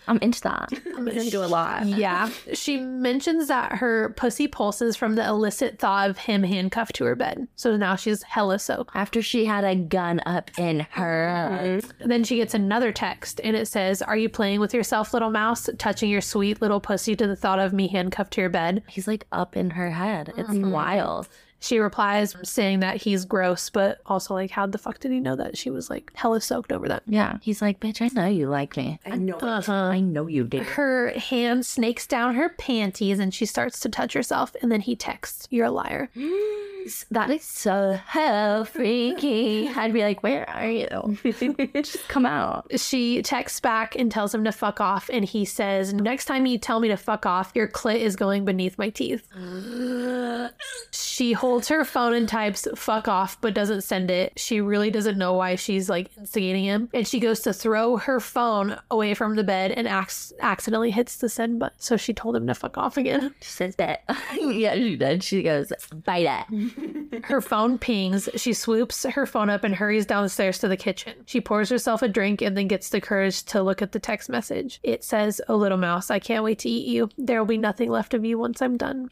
I'm 0.08 0.18
into 0.20 0.42
that. 0.42 0.70
I'm 0.98 1.06
gonna 1.06 1.30
do 1.30 1.44
a 1.44 1.46
lot. 1.46 1.86
Yeah. 1.86 2.30
She 2.54 2.78
mentions 2.78 3.48
that 3.48 3.74
her 3.74 4.10
pussy 4.10 4.48
pulses 4.48 4.96
from 4.96 5.16
the 5.16 5.26
illicit 5.26 5.80
thought 5.80 6.10
of 6.10 6.18
him 6.18 6.44
handcuffed 6.44 6.96
to 6.96 7.06
her 7.06 7.16
bed. 7.16 7.48
So 7.56 7.76
now 7.78 7.96
she's 7.96 8.24
hella 8.24 8.60
soaked. 8.60 8.96
After 8.96 9.22
she 9.22 9.46
had 9.46 9.64
a 9.64 9.76
gun 9.76 10.22
up 10.26 10.52
in 10.58 10.82
her. 10.92 11.82
Mm-hmm. 11.82 12.08
Then 12.08 12.24
she 12.24 12.38
gets 12.38 12.54
another 12.54 12.92
text 12.92 13.42
and 13.44 13.56
it 13.56 13.68
says, 13.68 14.02
Are 14.02 14.18
you 14.18 14.30
playing 14.30 14.60
with 14.60 14.74
yourself, 14.74 15.14
little 15.14 15.30
mouse? 15.30 15.70
Touching 15.78 16.10
your 16.10 16.22
sweet 16.22 16.62
little 16.62 16.80
pussy 16.80 17.16
to 17.16 17.28
the 17.28 17.36
thought 17.36 17.60
of 17.60 17.74
me 17.74 17.88
handcuffed 17.88 18.34
to 18.34 18.42
your 18.42 18.50
bed. 18.50 18.84
He's 18.88 19.08
like 19.08 19.26
up 19.32 19.58
in 19.58 19.72
her 19.72 19.92
head. 19.92 20.34
It's 20.38 20.50
mm-hmm. 20.50 20.72
wild. 20.72 21.28
She 21.60 21.80
replies 21.80 22.36
saying 22.44 22.82
that 22.82 22.98
he's 22.98 23.26
gross, 23.26 23.70
but 23.70 24.00
also 24.06 24.34
like, 24.34 24.52
how 24.52 24.68
the 24.68 24.78
fuck 24.78 25.00
did 25.00 25.12
he 25.12 25.20
know 25.20 25.36
that 25.36 25.58
she 25.58 25.70
was 25.70 25.90
like 25.90 26.12
hella 26.14 26.40
soaked 26.40 26.72
over 26.72 26.88
that? 26.88 27.04
Yeah. 27.08 27.38
He's 27.42 27.62
like, 27.62 27.80
bitch, 27.80 28.02
I 28.02 28.10
know 28.14 28.28
you 28.28 28.48
like 28.48 28.78
me. 28.78 29.00
I 29.06 29.16
know. 29.16 29.38
Uh-huh. 29.38 29.72
I 29.72 30.00
know 30.00 30.28
you 30.28 30.44
did. 30.44 30.64
Her 30.64 31.10
hand 31.18 31.66
snakes 31.66 32.06
down 32.06 32.36
her 32.36 32.50
panties 32.50 33.20
and 33.20 33.34
she 33.34 33.46
starts 33.46 33.80
to 33.82 33.90
touch 33.90 34.14
herself. 34.14 34.56
And 34.62 34.72
then 34.72 34.82
he 34.82 34.96
texts, 34.96 35.48
You're 35.50 35.66
a 35.66 35.72
liar. 35.72 36.10
That 37.12 37.30
is 37.30 37.44
so 37.44 38.00
hell 38.06 38.66
freaky. 38.66 39.68
I'd 39.76 39.94
be 39.94 40.02
like, 40.02 40.24
where 40.24 40.50
are 40.50 40.70
you? 40.70 41.18
Just 41.74 42.08
come 42.08 42.26
out. 42.26 42.68
She 42.80 43.22
texts 43.22 43.60
back 43.60 43.96
and 43.96 44.12
tells 44.12 44.34
him 44.34 44.44
to 44.44 44.52
fuck 44.52 44.80
off. 44.80 45.10
And 45.12 45.26
he 45.26 45.46
says, 45.46 45.94
Next 45.94 46.26
time 46.26 46.46
you 46.46 46.58
tell 46.58 46.80
me 46.80 46.88
to 46.90 46.98
fuck 46.98 47.26
off, 47.26 47.52
your 47.56 47.68
clit 47.68 47.98
is 47.98 48.16
going 48.16 48.46
beneath 48.46 48.78
my 48.78 48.90
teeth. 48.90 49.28
she 50.92 51.34
holds 51.34 51.68
her 51.68 51.84
phone 51.86 52.14
and 52.14 52.28
types 52.28 52.68
fuck 52.76 53.08
off, 53.08 53.40
but 53.42 53.54
doesn't 53.54 53.82
send 53.82 54.12
it. 54.12 54.34
She 54.38 54.62
really 54.62 54.92
doesn't 54.92 55.18
know 55.18 55.34
why 55.34 55.56
she's 55.56 55.90
like 55.90 56.10
instigating 56.18 56.64
him. 56.64 56.90
And 56.94 57.08
she 57.08 57.20
goes 57.20 57.42
to 57.42 57.54
throw 57.54 57.98
her 57.98 58.20
phone 58.20 58.78
away 58.92 59.14
from 59.14 59.36
the 59.36 59.44
bed 59.44 59.72
and 59.72 59.88
acts- 59.88 60.34
accidentally 60.40 60.92
hits 60.92 61.18
the 61.18 61.30
send 61.30 61.60
button. 61.60 61.78
So 61.80 61.98
she 61.98 62.14
told 62.14 62.36
him 62.36 62.48
to 62.48 62.56
fuck 62.56 62.78
off 62.78 62.98
again. 62.98 63.34
She 63.42 63.50
says 63.50 63.76
that. 63.78 64.04
yeah, 64.40 64.76
she 64.76 64.96
did. 64.96 65.24
She 65.24 65.44
goes, 65.44 65.72
bite 66.04 66.28
it. 66.28 66.77
Her 67.24 67.42
phone 67.42 67.78
pings. 67.78 68.30
She 68.36 68.54
swoops 68.54 69.04
her 69.04 69.26
phone 69.26 69.50
up 69.50 69.64
and 69.64 69.76
hurries 69.76 70.06
downstairs 70.06 70.60
to 70.60 70.68
the 70.68 70.78
kitchen. 70.78 71.14
She 71.26 71.42
pours 71.42 71.70
herself 71.70 72.02
a 72.02 72.08
drink 72.08 72.42
and 72.42 72.56
then 72.58 72.68
gets 72.68 72.90
the 72.90 73.02
courage 73.02 73.44
to 73.46 73.62
look 73.62 73.82
at 73.82 73.92
the 73.92 74.00
text 74.00 74.30
message. 74.30 74.80
It 74.84 75.04
says, 75.04 75.42
Oh, 75.48 75.56
little 75.56 75.78
mouse, 75.78 76.12
I 76.12 76.20
can't 76.20 76.44
wait 76.44 76.60
to 76.60 76.70
eat 76.70 76.88
you. 76.88 77.10
There 77.18 77.40
will 77.40 77.48
be 77.48 77.58
nothing 77.58 77.90
left 77.90 78.14
of 78.14 78.24
you 78.24 78.38
once 78.38 78.62
I'm 78.62 78.78
done. 78.78 79.10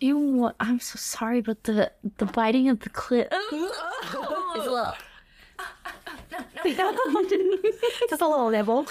You? 0.00 0.50
I'm 0.58 0.80
so 0.80 0.96
sorry, 0.96 1.42
but 1.42 1.62
the 1.64 1.92
the 2.18 2.26
biting 2.26 2.68
of 2.68 2.80
the 2.80 2.90
clit. 2.90 3.32
is 3.52 4.66
a 4.66 4.70
little. 4.70 4.94
Just 8.08 8.22
a 8.22 8.28
little 8.28 8.50
nibble. 8.50 8.86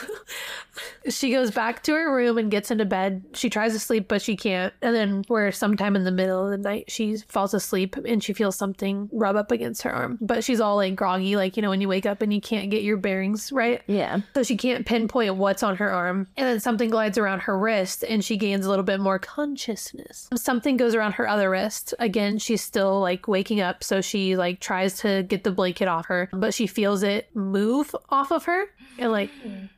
she 1.09 1.31
goes 1.31 1.51
back 1.51 1.83
to 1.83 1.93
her 1.93 2.13
room 2.13 2.37
and 2.37 2.51
gets 2.51 2.71
into 2.71 2.85
bed. 2.85 3.23
She 3.33 3.49
tries 3.49 3.73
to 3.73 3.79
sleep, 3.79 4.07
but 4.07 4.21
she 4.21 4.35
can't. 4.35 4.73
And 4.81 4.95
then, 4.95 5.23
where 5.27 5.51
sometime 5.51 5.95
in 5.95 6.03
the 6.03 6.11
middle 6.11 6.45
of 6.45 6.51
the 6.51 6.57
night, 6.57 6.89
she 6.89 7.17
falls 7.17 7.53
asleep 7.53 7.95
and 7.95 8.23
she 8.23 8.33
feels 8.33 8.55
something 8.55 9.09
rub 9.11 9.35
up 9.35 9.51
against 9.51 9.81
her 9.83 9.91
arm. 9.91 10.17
But 10.21 10.43
she's 10.43 10.59
all 10.59 10.77
like 10.77 10.95
groggy, 10.95 11.35
like, 11.35 11.55
you 11.57 11.61
know, 11.61 11.69
when 11.69 11.81
you 11.81 11.87
wake 11.87 12.05
up 12.05 12.21
and 12.21 12.33
you 12.33 12.41
can't 12.41 12.69
get 12.69 12.83
your 12.83 12.97
bearings 12.97 13.51
right. 13.51 13.81
Yeah. 13.87 14.21
So 14.33 14.43
she 14.43 14.57
can't 14.57 14.85
pinpoint 14.85 15.35
what's 15.35 15.63
on 15.63 15.77
her 15.77 15.91
arm. 15.91 16.27
And 16.37 16.47
then 16.47 16.59
something 16.59 16.89
glides 16.89 17.17
around 17.17 17.41
her 17.41 17.57
wrist 17.57 18.03
and 18.07 18.23
she 18.23 18.37
gains 18.37 18.65
a 18.65 18.69
little 18.69 18.85
bit 18.85 18.99
more 18.99 19.19
consciousness. 19.19 20.29
Something 20.35 20.77
goes 20.77 20.95
around 20.95 21.13
her 21.13 21.27
other 21.27 21.49
wrist. 21.49 21.93
Again, 21.99 22.37
she's 22.37 22.61
still 22.61 22.99
like 22.99 23.27
waking 23.27 23.61
up. 23.61 23.83
So 23.83 24.01
she 24.01 24.35
like 24.35 24.59
tries 24.59 24.99
to 24.99 25.23
get 25.23 25.43
the 25.43 25.51
blanket 25.51 25.87
off 25.87 26.07
her, 26.07 26.29
but 26.33 26.53
she 26.53 26.67
feels 26.67 27.03
it 27.03 27.29
move 27.35 27.60
off 28.09 28.31
of 28.31 28.45
her 28.45 28.65
and 28.97 29.11
like 29.11 29.29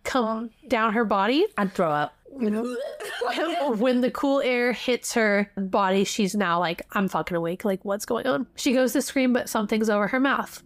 come 0.03 0.49
down 0.67 0.93
her 0.93 1.05
body. 1.05 1.45
I'd 1.57 1.73
throw 1.73 1.91
up. 1.91 2.15
when 2.35 4.01
the 4.01 4.11
cool 4.11 4.41
air 4.41 4.73
hits 4.73 5.13
her 5.13 5.51
body, 5.55 6.03
she's 6.03 6.33
now 6.35 6.59
like, 6.59 6.81
I'm 6.93 7.07
fucking 7.07 7.37
awake. 7.37 7.63
Like, 7.63 7.85
what's 7.85 8.05
going 8.05 8.25
on? 8.25 8.47
She 8.55 8.73
goes 8.73 8.93
to 8.93 9.03
scream, 9.03 9.33
but 9.33 9.49
something's 9.49 9.89
over 9.89 10.07
her 10.07 10.19
mouth. 10.19 10.63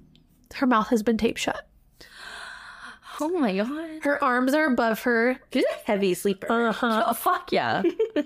Her 0.56 0.65
mouth 0.65 0.88
has 0.89 1.03
been 1.03 1.18
taped 1.18 1.39
shut. 1.39 1.68
Oh 3.19 3.30
my 3.30 3.57
god. 3.57 4.03
Her 4.03 4.23
arms 4.23 4.53
are 4.53 4.65
above 4.65 5.02
her. 5.02 5.39
She's 5.52 5.65
a 5.65 5.85
heavy 5.85 6.14
sleeper. 6.14 6.48
Uh 6.49 6.72
huh. 6.72 7.03
Oh 7.07 7.14
fuck 7.14 7.52
yeah. 7.52 7.84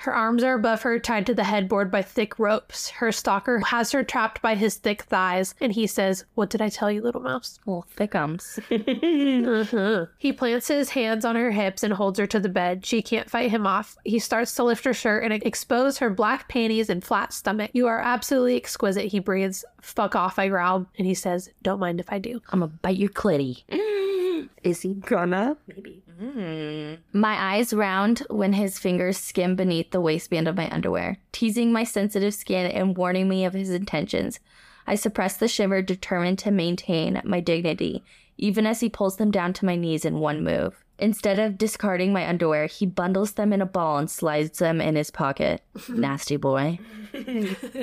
Her 0.00 0.14
arms 0.14 0.42
are 0.42 0.54
above 0.54 0.80
her, 0.80 0.98
tied 0.98 1.26
to 1.26 1.34
the 1.34 1.44
headboard 1.44 1.90
by 1.90 2.00
thick 2.00 2.38
ropes. 2.38 2.88
Her 2.88 3.12
stalker 3.12 3.58
has 3.58 3.92
her 3.92 4.02
trapped 4.02 4.40
by 4.40 4.54
his 4.54 4.76
thick 4.76 5.02
thighs, 5.02 5.54
and 5.60 5.72
he 5.72 5.86
says, 5.86 6.24
What 6.34 6.48
did 6.48 6.62
I 6.62 6.70
tell 6.70 6.90
you, 6.90 7.02
little 7.02 7.20
mouse? 7.20 7.60
Well, 7.66 7.86
thickums. 7.96 8.58
Uh-huh. 9.60 10.06
He 10.18 10.32
plants 10.32 10.68
his 10.68 10.90
hands 10.90 11.24
on 11.24 11.36
her 11.36 11.50
hips 11.50 11.82
and 11.82 11.92
holds 11.92 12.18
her 12.18 12.26
to 12.26 12.40
the 12.40 12.48
bed. 12.48 12.86
She 12.86 13.02
can't 13.02 13.28
fight 13.28 13.50
him 13.50 13.66
off. 13.66 13.96
He 14.04 14.18
starts 14.18 14.54
to 14.54 14.64
lift 14.64 14.84
her 14.84 14.94
shirt 14.94 15.24
and 15.24 15.34
expose 15.34 15.98
her 15.98 16.10
black 16.10 16.48
panties 16.48 16.88
and 16.88 17.04
flat 17.04 17.32
stomach. 17.32 17.70
You 17.74 17.86
are 17.86 18.00
absolutely 18.00 18.56
exquisite, 18.56 19.06
he 19.06 19.18
breathes. 19.18 19.64
Fuck 19.82 20.14
off, 20.14 20.38
I 20.38 20.48
growl. 20.48 20.86
And 20.98 21.06
he 21.06 21.14
says, 21.14 21.50
Don't 21.62 21.80
mind 21.80 22.00
if 22.00 22.12
I 22.12 22.18
do. 22.18 22.40
I'm 22.50 22.60
gonna 22.60 22.72
bite 22.82 22.96
your 22.96 23.10
clitty. 23.10 23.64
Is 24.62 24.82
he 24.82 24.94
Gonna? 24.94 25.56
Maybe. 25.66 26.02
Mm. 26.20 26.98
My 27.12 27.54
eyes 27.54 27.72
round 27.72 28.20
when 28.28 28.52
his 28.52 28.78
fingers 28.78 29.16
skim 29.16 29.56
beneath 29.56 29.90
the 29.90 30.00
waistband 30.00 30.48
of 30.48 30.56
my 30.56 30.70
underwear, 30.70 31.18
teasing 31.32 31.72
my 31.72 31.84
sensitive 31.84 32.34
skin 32.34 32.70
and 32.70 32.96
warning 32.96 33.28
me 33.28 33.44
of 33.44 33.54
his 33.54 33.70
intentions. 33.70 34.38
I 34.86 34.96
suppress 34.96 35.36
the 35.36 35.48
shiver, 35.48 35.82
determined 35.82 36.38
to 36.40 36.50
maintain 36.50 37.20
my 37.24 37.40
dignity, 37.40 38.04
even 38.36 38.66
as 38.66 38.80
he 38.80 38.88
pulls 38.88 39.16
them 39.16 39.30
down 39.30 39.52
to 39.54 39.64
my 39.64 39.76
knees 39.76 40.04
in 40.04 40.18
one 40.18 40.42
move. 40.44 40.84
Instead 40.98 41.38
of 41.38 41.56
discarding 41.56 42.12
my 42.12 42.28
underwear, 42.28 42.66
he 42.66 42.84
bundles 42.84 43.32
them 43.32 43.54
in 43.54 43.62
a 43.62 43.66
ball 43.66 43.96
and 43.96 44.10
slides 44.10 44.58
them 44.58 44.80
in 44.82 44.96
his 44.96 45.10
pocket. 45.10 45.62
Nasty 45.88 46.36
boy. 46.36 46.78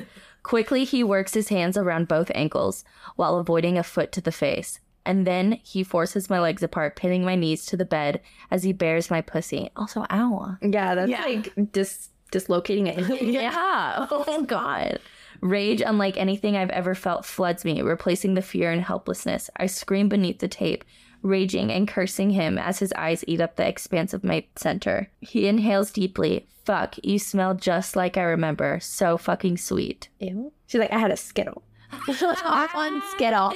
Quickly, 0.48 0.86
he 0.86 1.03
works 1.03 1.34
his 1.34 1.49
hands 1.49 1.76
around 1.76 2.07
both 2.07 2.32
ankles 2.34 2.86
while 3.18 3.38
avoiding 3.38 3.78
a 3.78 3.84
foot 3.84 4.14
to 4.14 4.22
the 4.22 4.32
face. 4.32 4.80
And 5.06 5.28
then 5.28 5.60
he 5.61 5.84
forces 5.84 6.30
my 6.30 6.40
legs 6.40 6.64
apart, 6.64 6.95
pinning 6.95 7.26
my 7.26 7.36
knees 7.36 7.65
to 7.65 7.76
the 7.76 7.84
bed 7.84 8.22
as 8.49 8.64
he 8.64 8.72
bears 8.72 9.11
my 9.11 9.19
pussy. 9.19 9.69
Also, 9.76 10.06
ow. 10.10 10.56
Yeah, 10.61 10.95
that's 10.95 11.11
Yeah. 11.11 11.22
like 11.26 11.53
dis- 11.74 12.11
dislocating 12.32 12.88
it. 12.88 13.22
Yeah. 13.22 14.07
Oh, 14.10 14.44
God. 14.48 14.99
Rage, 15.41 15.82
unlike 15.86 16.15
anything 16.15 16.56
I've 16.56 16.69
ever 16.69 16.95
felt, 16.95 17.26
floods 17.26 17.65
me, 17.65 17.82
replacing 17.82 18.36
the 18.36 18.41
fear 18.41 18.72
and 18.72 18.82
helplessness. 18.82 19.49
I 19.57 19.65
scream 19.65 20.07
beneath 20.07 20.40
the 20.40 20.48
tape, 20.48 20.86
raging 21.22 21.72
and 21.72 21.88
cursing 21.88 22.31
him 22.31 22.57
as 22.57 22.80
his 22.80 22.94
eyes 22.94 23.23
eat 23.27 23.41
up 23.41 23.56
the 23.56 23.68
expanse 23.68 24.14
of 24.14 24.23
my 24.23 24.45
center. 24.56 25.10
He 25.19 25.48
inhales 25.48 25.91
deeply. 25.91 26.48
Fuck, 26.65 26.95
you 27.03 27.18
smell 27.19 27.53
just 27.56 27.95
like 27.95 28.18
I 28.18 28.23
remember. 28.23 28.80
So 28.81 29.18
fucking 29.18 29.57
sweet. 29.57 30.10
Ew. 30.19 30.52
She's 30.68 30.80
like, 30.80 30.91
I 30.91 30.99
had 30.99 31.11
a 31.11 31.18
Skittle. 31.18 31.64
One 32.73 33.02
skittle. 33.11 33.53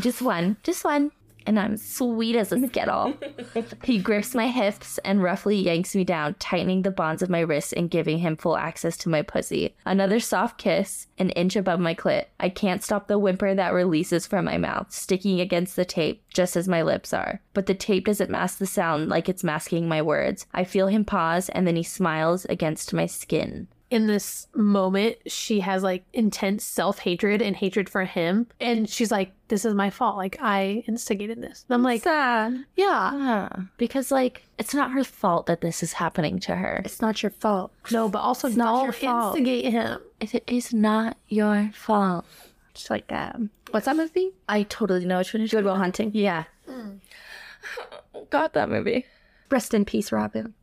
Just 0.00 0.22
one. 0.22 0.56
Just 0.62 0.84
one. 0.84 1.10
And 1.46 1.58
I'm 1.58 1.76
sweet 1.76 2.36
as 2.36 2.52
a 2.52 2.66
skittle. 2.66 3.14
he 3.84 3.98
grips 3.98 4.34
my 4.34 4.48
hips 4.48 4.98
and 4.98 5.22
roughly 5.22 5.56
yanks 5.56 5.94
me 5.94 6.04
down, 6.04 6.34
tightening 6.38 6.82
the 6.82 6.90
bonds 6.90 7.22
of 7.22 7.30
my 7.30 7.40
wrists 7.40 7.72
and 7.72 7.90
giving 7.90 8.18
him 8.18 8.36
full 8.36 8.56
access 8.56 8.96
to 8.98 9.08
my 9.08 9.22
pussy. 9.22 9.74
Another 9.84 10.20
soft 10.20 10.58
kiss, 10.58 11.06
an 11.18 11.30
inch 11.30 11.56
above 11.56 11.80
my 11.80 11.94
clit. 11.94 12.26
I 12.40 12.48
can't 12.48 12.82
stop 12.82 13.08
the 13.08 13.18
whimper 13.18 13.54
that 13.54 13.74
releases 13.74 14.26
from 14.26 14.46
my 14.46 14.58
mouth, 14.58 14.92
sticking 14.92 15.40
against 15.40 15.76
the 15.76 15.84
tape, 15.84 16.22
just 16.32 16.56
as 16.56 16.68
my 16.68 16.82
lips 16.82 17.12
are. 17.12 17.40
But 17.52 17.66
the 17.66 17.74
tape 17.74 18.06
doesn't 18.06 18.30
mask 18.30 18.58
the 18.58 18.66
sound 18.66 19.08
like 19.08 19.28
it's 19.28 19.44
masking 19.44 19.88
my 19.88 20.02
words. 20.02 20.46
I 20.52 20.64
feel 20.64 20.88
him 20.88 21.04
pause, 21.04 21.48
and 21.50 21.66
then 21.66 21.76
he 21.76 21.82
smiles 21.82 22.44
against 22.46 22.94
my 22.94 23.06
skin. 23.06 23.68
In 23.90 24.06
this 24.08 24.48
moment, 24.54 25.16
she 25.26 25.60
has 25.60 25.82
like 25.82 26.04
intense 26.12 26.64
self 26.64 26.98
hatred 27.00 27.40
and 27.42 27.54
hatred 27.54 27.88
for 27.88 28.04
him. 28.04 28.46
And 28.60 28.88
she's 28.88 29.10
like, 29.12 29.32
This 29.48 29.64
is 29.64 29.74
my 29.74 29.90
fault. 29.90 30.16
Like, 30.16 30.36
I 30.40 30.82
instigated 30.88 31.40
this. 31.42 31.64
And 31.68 31.74
I'm 31.74 31.82
like, 31.82 32.02
Sad. 32.02 32.64
Yeah. 32.76 33.10
Ah, 33.12 33.66
because, 33.76 34.10
like, 34.10 34.42
it's 34.58 34.74
not 34.74 34.90
her 34.92 35.04
fault 35.04 35.46
that 35.46 35.60
this 35.60 35.82
is 35.82 35.92
happening 35.92 36.40
to 36.40 36.56
her. 36.56 36.82
It's 36.84 37.00
not 37.02 37.22
your 37.22 37.30
fault. 37.30 37.72
No, 37.92 38.08
but 38.08 38.20
also 38.20 38.48
not 38.48 38.72
don't 38.72 38.82
your 38.84 38.92
fault. 38.92 39.36
instigate 39.36 39.70
him. 39.72 40.00
It 40.20 40.42
is 40.46 40.72
not 40.72 41.16
your 41.28 41.70
fault. 41.74 42.24
Just 42.72 42.90
like, 42.90 43.04
um, 43.12 43.50
what's 43.70 43.86
that 43.86 43.96
movie? 43.96 44.30
I 44.48 44.64
totally 44.64 45.04
know 45.04 45.18
which 45.18 45.32
one 45.34 45.42
it 45.42 45.44
is. 45.44 45.50
Good 45.52 45.64
Will 45.64 45.76
Hunting. 45.76 46.10
Yeah. 46.14 46.44
Got 48.30 48.54
that 48.54 48.68
movie. 48.68 49.06
Rest 49.50 49.74
in 49.74 49.84
peace, 49.84 50.10
Robin. 50.10 50.54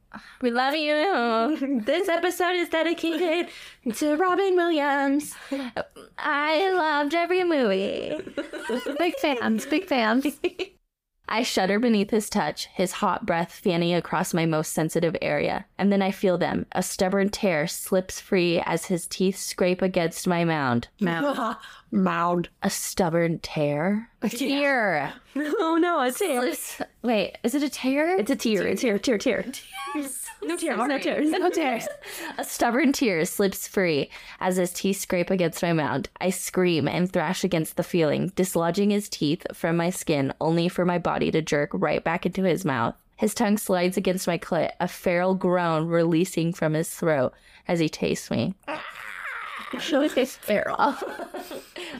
We 0.41 0.51
love 0.51 0.75
you. 0.75 1.81
This 1.85 2.09
episode 2.09 2.55
is 2.55 2.69
dedicated 2.69 3.49
to 3.95 4.15
Robin 4.15 4.55
Williams. 4.55 5.35
I 6.17 6.71
loved 6.71 7.13
every 7.13 7.43
movie. 7.43 8.17
Big 8.97 9.15
fans, 9.17 9.65
big 9.65 9.85
fans. 9.85 10.39
I 11.27 11.43
shudder 11.43 11.79
beneath 11.79 12.09
his 12.09 12.29
touch, 12.29 12.65
his 12.67 12.91
hot 12.91 13.25
breath 13.25 13.53
fanning 13.53 13.93
across 13.93 14.33
my 14.33 14.45
most 14.45 14.73
sensitive 14.73 15.15
area. 15.21 15.65
And 15.77 15.89
then 15.89 16.01
I 16.01 16.11
feel 16.11 16.37
them. 16.37 16.65
A 16.73 16.83
stubborn 16.83 17.29
tear 17.29 17.67
slips 17.67 18.19
free 18.19 18.59
as 18.65 18.87
his 18.87 19.07
teeth 19.07 19.37
scrape 19.37 19.81
against 19.81 20.27
my 20.27 20.43
mound. 20.43 20.89
Mound. 20.99 21.55
Mound. 21.91 22.49
A 22.63 22.69
stubborn 22.69 23.39
tear? 23.39 24.09
A 24.21 24.29
Tear. 24.29 25.13
Oh 25.35 25.77
no, 25.79 26.01
it's 26.01 26.19
here. 26.19 26.41
Slips- 26.53 26.81
Wait, 27.03 27.37
is 27.43 27.55
it 27.55 27.63
a 27.63 27.69
tear? 27.69 28.17
It's 28.19 28.29
a 28.31 28.35
tear. 28.35 28.67
It's 28.67 28.81
here. 28.81 28.99
Tear, 28.99 29.17
tear. 29.17 29.45
No 30.43 30.57
tears. 30.57 30.77
No 30.87 30.97
tears. 30.97 31.29
No 31.29 31.49
tears. 31.51 31.87
A 32.39 32.43
stubborn 32.43 32.91
tear 32.93 33.23
slips 33.25 33.67
free 33.67 34.09
as 34.39 34.57
his 34.57 34.73
teeth 34.73 34.99
scrape 34.99 35.29
against 35.29 35.61
my 35.61 35.71
mound. 35.71 36.09
I 36.19 36.31
scream 36.31 36.87
and 36.87 37.11
thrash 37.11 37.43
against 37.43 37.77
the 37.77 37.83
feeling, 37.83 38.29
dislodging 38.35 38.89
his 38.89 39.07
teeth 39.07 39.45
from 39.53 39.77
my 39.77 39.91
skin, 39.91 40.33
only 40.41 40.67
for 40.67 40.83
my 40.83 40.97
body 40.97 41.29
to 41.31 41.41
jerk 41.43 41.69
right 41.73 42.03
back 42.03 42.25
into 42.25 42.43
his 42.43 42.65
mouth. 42.65 42.95
His 43.17 43.35
tongue 43.35 43.57
slides 43.59 43.97
against 43.97 44.25
my 44.27 44.39
clit, 44.39 44.71
a 44.79 44.87
feral 44.87 45.35
groan 45.35 45.87
releasing 45.87 46.53
from 46.53 46.73
his 46.73 46.89
throat 46.89 47.33
as 47.67 47.79
he 47.79 47.87
tastes 47.87 48.31
me. 48.31 48.55
Ah. 48.67 48.83
Feral. 50.37 50.95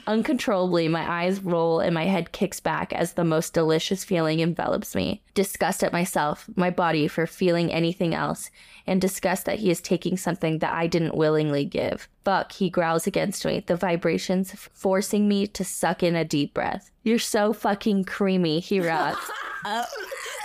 Uncontrollably, 0.08 0.88
my 0.88 1.10
eyes 1.10 1.42
roll 1.42 1.80
and 1.80 1.94
my 1.94 2.06
head 2.06 2.32
kicks 2.32 2.60
back 2.60 2.92
as 2.94 3.14
the 3.14 3.24
most 3.24 3.54
delicious 3.54 4.04
feeling 4.04 4.40
envelops 4.40 4.96
me. 4.96 5.22
Disgust 5.34 5.84
at 5.84 5.94
myself, 5.94 6.50
my 6.56 6.70
body 6.70 7.08
for 7.08 7.26
feeling 7.26 7.72
anything 7.72 8.14
else, 8.14 8.50
and 8.88 9.00
disgust 9.00 9.46
that 9.46 9.60
he 9.60 9.70
is 9.70 9.82
taking 9.82 10.18
something 10.18 10.60
that 10.60 10.74
I 10.74 10.88
didn't 10.88 11.16
willingly 11.16 11.66
give. 11.66 12.10
Fuck, 12.26 12.54
he 12.54 12.70
growls 12.70 13.08
against 13.08 13.46
me, 13.46 13.64
the 13.66 13.76
vibrations 13.76 14.54
forcing 14.74 15.28
me 15.28 15.48
to 15.48 15.64
suck 15.64 16.04
in 16.04 16.16
a 16.16 16.26
deep 16.26 16.54
breath. 16.54 16.92
You're 17.04 17.20
so 17.20 17.54
fucking 17.54 18.06
creamy, 18.06 18.60
he 18.60 18.80
rots. 18.80 19.32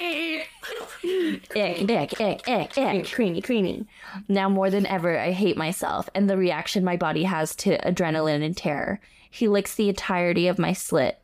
ick, 0.00 0.48
ick, 1.54 2.20
ick, 2.20 2.48
ick, 2.48 2.78
ick. 2.78 3.12
Creamy, 3.12 3.40
creamy. 3.42 3.86
Now 4.28 4.48
more 4.48 4.70
than 4.70 4.86
ever, 4.86 5.18
I 5.18 5.32
hate 5.32 5.56
myself 5.56 6.08
and 6.14 6.28
the 6.28 6.36
reaction 6.36 6.84
my 6.84 6.96
body 6.96 7.24
has 7.24 7.54
to 7.56 7.78
adrenaline 7.78 8.44
and 8.44 8.56
terror. 8.56 9.00
He 9.30 9.48
licks 9.48 9.74
the 9.74 9.88
entirety 9.88 10.48
of 10.48 10.58
my 10.58 10.72
slit. 10.72 11.18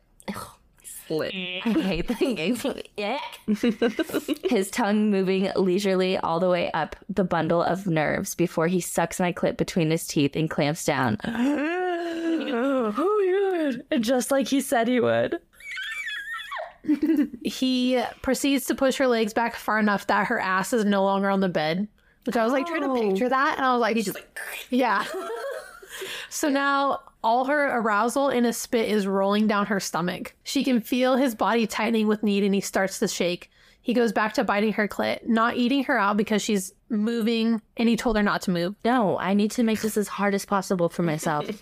Slit. 0.83 1.33
I 1.33 1.69
hate 1.69 2.07
the 2.07 2.87
Ick. 2.97 4.45
His 4.51 4.69
tongue 4.69 5.09
moving 5.11 5.49
leisurely 5.55 6.17
all 6.17 6.39
the 6.39 6.49
way 6.49 6.71
up 6.71 6.95
the 7.09 7.23
bundle 7.23 7.63
of 7.63 7.87
nerves 7.87 8.35
before 8.35 8.67
he 8.67 8.81
sucks 8.81 9.19
my 9.19 9.31
clit 9.33 9.57
between 9.57 9.91
his 9.91 10.07
teeth 10.07 10.35
and 10.35 10.49
clamps 10.49 10.85
down. 10.85 11.17
oh, 11.25 12.93
good. 12.95 14.01
Just 14.01 14.31
like 14.31 14.47
he 14.47 14.61
said 14.61 14.87
he 14.87 14.99
would. 14.99 15.39
He 17.43 18.01
proceeds 18.21 18.65
to 18.65 18.75
push 18.75 18.97
her 18.97 19.07
legs 19.07 19.33
back 19.33 19.55
far 19.55 19.79
enough 19.79 20.07
that 20.07 20.27
her 20.27 20.39
ass 20.39 20.73
is 20.73 20.85
no 20.85 21.03
longer 21.03 21.29
on 21.29 21.39
the 21.39 21.49
bed. 21.49 21.87
Which 22.25 22.37
I 22.37 22.43
was 22.43 22.53
like 22.53 22.67
trying 22.67 22.81
to 22.81 22.93
picture 22.93 23.25
oh. 23.25 23.29
that, 23.29 23.57
and 23.57 23.65
I 23.65 23.73
was 23.73 23.81
like, 23.81 23.95
he's 23.95 24.05
just 24.05 24.17
like, 24.17 24.37
yeah. 24.69 25.05
so 26.29 26.49
now 26.49 26.99
all 27.23 27.45
her 27.45 27.77
arousal 27.77 28.29
in 28.29 28.45
a 28.45 28.53
spit 28.53 28.89
is 28.89 29.07
rolling 29.07 29.47
down 29.47 29.65
her 29.67 29.79
stomach. 29.79 30.35
She 30.43 30.63
can 30.63 30.81
feel 30.81 31.15
his 31.15 31.33
body 31.33 31.65
tightening 31.65 32.07
with 32.07 32.21
need, 32.21 32.43
and 32.43 32.53
he 32.53 32.61
starts 32.61 32.99
to 32.99 33.07
shake. 33.07 33.49
He 33.81 33.95
goes 33.95 34.11
back 34.11 34.33
to 34.35 34.43
biting 34.43 34.73
her 34.73 34.87
clit, 34.87 35.27
not 35.27 35.57
eating 35.57 35.83
her 35.85 35.97
out 35.97 36.15
because 36.15 36.43
she's 36.43 36.73
moving, 36.89 37.61
and 37.77 37.89
he 37.89 37.97
told 37.97 38.15
her 38.17 38.23
not 38.23 38.43
to 38.43 38.51
move. 38.51 38.75
No, 38.85 39.17
I 39.17 39.33
need 39.33 39.49
to 39.51 39.63
make 39.63 39.81
this 39.81 39.97
as 39.97 40.07
hard 40.07 40.35
as 40.35 40.45
possible 40.45 40.89
for 40.89 41.01
myself. 41.01 41.49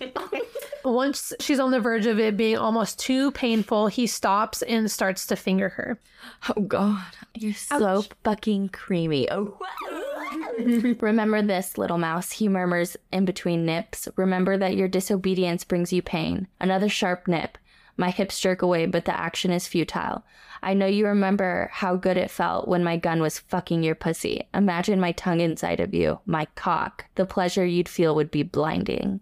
Once 0.84 1.32
she's 1.40 1.60
on 1.60 1.70
the 1.70 1.80
verge 1.80 2.06
of 2.06 2.18
it 2.18 2.36
being 2.36 2.56
almost 2.56 2.98
too 2.98 3.30
painful, 3.32 3.86
he 3.86 4.06
stops 4.06 4.62
and 4.62 4.90
starts 4.90 5.26
to 5.26 5.36
finger 5.36 5.70
her. 5.70 5.98
Oh 6.48 6.62
God, 6.62 7.04
you're 7.34 7.54
so 7.54 8.04
fucking 8.24 8.70
creamy. 8.70 9.30
Oh. 9.30 9.58
Remember 11.00 11.42
this, 11.42 11.76
little 11.76 11.98
mouse, 11.98 12.32
he 12.32 12.48
murmurs 12.48 12.96
in 13.12 13.24
between 13.24 13.66
nips. 13.66 14.08
Remember 14.16 14.56
that 14.56 14.76
your 14.76 14.88
disobedience 14.88 15.64
brings 15.64 15.92
you 15.92 16.02
pain. 16.02 16.46
Another 16.60 16.88
sharp 16.88 17.26
nip. 17.26 17.58
My 17.96 18.10
hips 18.10 18.40
jerk 18.40 18.62
away, 18.62 18.86
but 18.86 19.04
the 19.04 19.18
action 19.18 19.50
is 19.50 19.68
futile. 19.68 20.24
I 20.62 20.74
know 20.74 20.86
you 20.86 21.06
remember 21.06 21.70
how 21.72 21.96
good 21.96 22.16
it 22.16 22.30
felt 22.30 22.68
when 22.68 22.84
my 22.84 22.96
gun 22.96 23.20
was 23.20 23.38
fucking 23.38 23.82
your 23.82 23.94
pussy. 23.94 24.48
Imagine 24.54 25.00
my 25.00 25.12
tongue 25.12 25.40
inside 25.40 25.80
of 25.80 25.94
you, 25.94 26.20
my 26.26 26.46
cock. 26.54 27.06
The 27.14 27.26
pleasure 27.26 27.64
you'd 27.64 27.88
feel 27.88 28.14
would 28.14 28.30
be 28.30 28.42
blinding. 28.42 29.20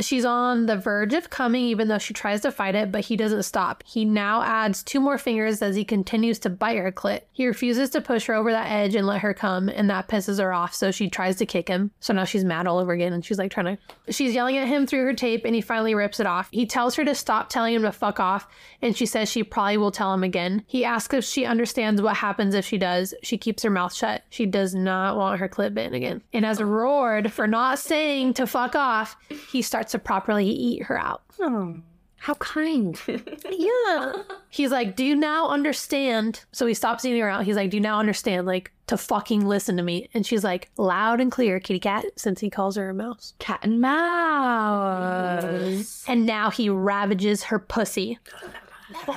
She's 0.00 0.24
on 0.24 0.66
the 0.66 0.76
verge 0.76 1.14
of 1.14 1.30
coming, 1.30 1.64
even 1.64 1.86
though 1.88 1.98
she 1.98 2.12
tries 2.12 2.40
to 2.40 2.50
fight 2.50 2.74
it, 2.74 2.90
but 2.90 3.02
he 3.02 3.16
doesn't 3.16 3.44
stop. 3.44 3.84
He 3.86 4.04
now 4.04 4.42
adds 4.42 4.82
two 4.82 4.98
more 4.98 5.18
fingers 5.18 5.62
as 5.62 5.76
he 5.76 5.84
continues 5.84 6.40
to 6.40 6.50
bite 6.50 6.78
her 6.78 6.90
clit. 6.90 7.20
He 7.30 7.46
refuses 7.46 7.90
to 7.90 8.00
push 8.00 8.26
her 8.26 8.34
over 8.34 8.50
that 8.50 8.70
edge 8.70 8.96
and 8.96 9.06
let 9.06 9.20
her 9.20 9.32
come, 9.32 9.68
and 9.68 9.88
that 9.90 10.08
pisses 10.08 10.40
her 10.40 10.52
off, 10.52 10.74
so 10.74 10.90
she 10.90 11.08
tries 11.08 11.36
to 11.36 11.46
kick 11.46 11.68
him. 11.68 11.92
So 12.00 12.12
now 12.12 12.24
she's 12.24 12.44
mad 12.44 12.66
all 12.66 12.78
over 12.78 12.92
again, 12.92 13.12
and 13.12 13.24
she's 13.24 13.38
like 13.38 13.52
trying 13.52 13.76
to. 13.76 14.12
She's 14.12 14.34
yelling 14.34 14.56
at 14.56 14.66
him 14.66 14.86
through 14.86 15.04
her 15.04 15.14
tape, 15.14 15.44
and 15.44 15.54
he 15.54 15.60
finally 15.60 15.94
rips 15.94 16.18
it 16.18 16.26
off. 16.26 16.48
He 16.50 16.66
tells 16.66 16.96
her 16.96 17.04
to 17.04 17.14
stop 17.14 17.48
telling 17.48 17.74
him 17.74 17.82
to 17.82 17.92
fuck 17.92 18.18
off, 18.18 18.48
and 18.80 18.96
she 18.96 19.06
says 19.06 19.30
she 19.30 19.44
probably 19.44 19.76
will 19.76 19.92
tell 19.92 20.12
him 20.12 20.24
again. 20.24 20.64
He 20.66 20.84
asks 20.84 21.14
if 21.14 21.24
she 21.24 21.44
understands 21.44 22.02
what 22.02 22.16
happens 22.16 22.54
if 22.54 22.64
she 22.64 22.78
does. 22.78 23.14
She 23.22 23.38
keeps 23.38 23.62
her 23.62 23.70
mouth 23.70 23.94
shut. 23.94 24.22
She 24.30 24.46
does 24.46 24.74
not 24.74 25.16
want 25.16 25.38
her 25.38 25.48
clit 25.48 25.74
bitten 25.74 25.94
again. 25.94 26.22
And 26.32 26.44
as 26.44 26.58
a 26.58 26.66
reward 26.66 27.32
for 27.32 27.46
not 27.52 27.78
saying 27.78 28.34
to 28.34 28.46
fuck 28.46 28.74
off, 28.74 29.16
he 29.50 29.62
starts 29.62 29.92
to 29.92 29.98
properly 29.98 30.48
eat 30.48 30.82
her 30.84 30.98
out. 30.98 31.22
Oh, 31.40 31.76
how 32.16 32.34
kind. 32.34 33.00
Yeah. 33.50 34.12
He's 34.48 34.70
like, 34.70 34.96
Do 34.96 35.04
you 35.04 35.14
now 35.16 35.48
understand? 35.48 36.44
So 36.52 36.66
he 36.66 36.74
stops 36.74 37.04
eating 37.04 37.20
her 37.20 37.28
out. 37.28 37.44
He's 37.44 37.56
like, 37.56 37.70
Do 37.70 37.76
you 37.76 37.82
now 37.82 37.98
understand? 38.00 38.46
Like, 38.46 38.72
to 38.86 38.96
fucking 38.96 39.46
listen 39.46 39.76
to 39.76 39.82
me. 39.82 40.08
And 40.14 40.24
she's 40.26 40.44
like, 40.44 40.70
Loud 40.76 41.20
and 41.20 41.32
clear, 41.32 41.60
kitty 41.60 41.80
cat, 41.80 42.04
since 42.16 42.40
he 42.40 42.50
calls 42.50 42.76
her 42.76 42.90
a 42.90 42.94
mouse. 42.94 43.34
Cat 43.38 43.60
and 43.62 43.80
mouse. 43.80 46.04
And 46.08 46.26
now 46.26 46.50
he 46.50 46.68
ravages 46.68 47.44
her 47.44 47.58
pussy. 47.58 48.18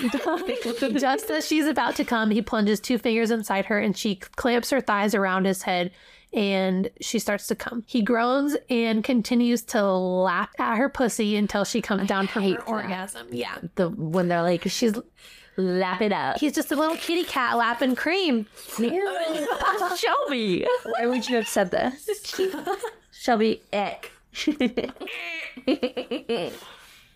Just 0.00 1.30
as 1.30 1.46
she's 1.46 1.66
about 1.66 1.96
to 1.96 2.04
come, 2.04 2.30
he 2.30 2.42
plunges 2.42 2.80
two 2.80 2.98
fingers 2.98 3.30
inside 3.30 3.66
her 3.66 3.78
and 3.78 3.96
she 3.96 4.16
clamps 4.16 4.70
her 4.70 4.80
thighs 4.80 5.14
around 5.14 5.46
his 5.46 5.62
head 5.62 5.92
and 6.32 6.90
she 7.00 7.18
starts 7.18 7.46
to 7.48 7.54
come. 7.54 7.84
He 7.86 8.02
groans 8.02 8.56
and 8.70 9.04
continues 9.04 9.62
to 9.62 9.82
lap 9.82 10.50
at 10.58 10.76
her 10.76 10.88
pussy 10.88 11.36
until 11.36 11.64
she 11.64 11.82
comes 11.82 12.08
down 12.08 12.26
from 12.26 12.42
her 12.44 12.50
that. 12.50 12.68
orgasm. 12.68 13.28
Yeah. 13.30 13.58
The 13.74 13.90
when 13.90 14.28
they're 14.28 14.42
like, 14.42 14.68
she's 14.68 14.94
lap 15.56 16.00
it 16.00 16.12
up. 16.12 16.38
He's 16.38 16.52
just 16.52 16.72
a 16.72 16.76
little 16.76 16.96
kitty 16.96 17.24
cat 17.24 17.56
lapping 17.56 17.94
cream. 17.94 18.46
Shelby. 18.76 20.66
Why 20.84 21.06
would 21.06 21.28
you 21.28 21.36
have 21.36 21.48
said 21.48 21.70
this? 21.70 22.34
Shelby, 23.12 23.62
ick. 23.72 24.10
Eh. 25.66 26.50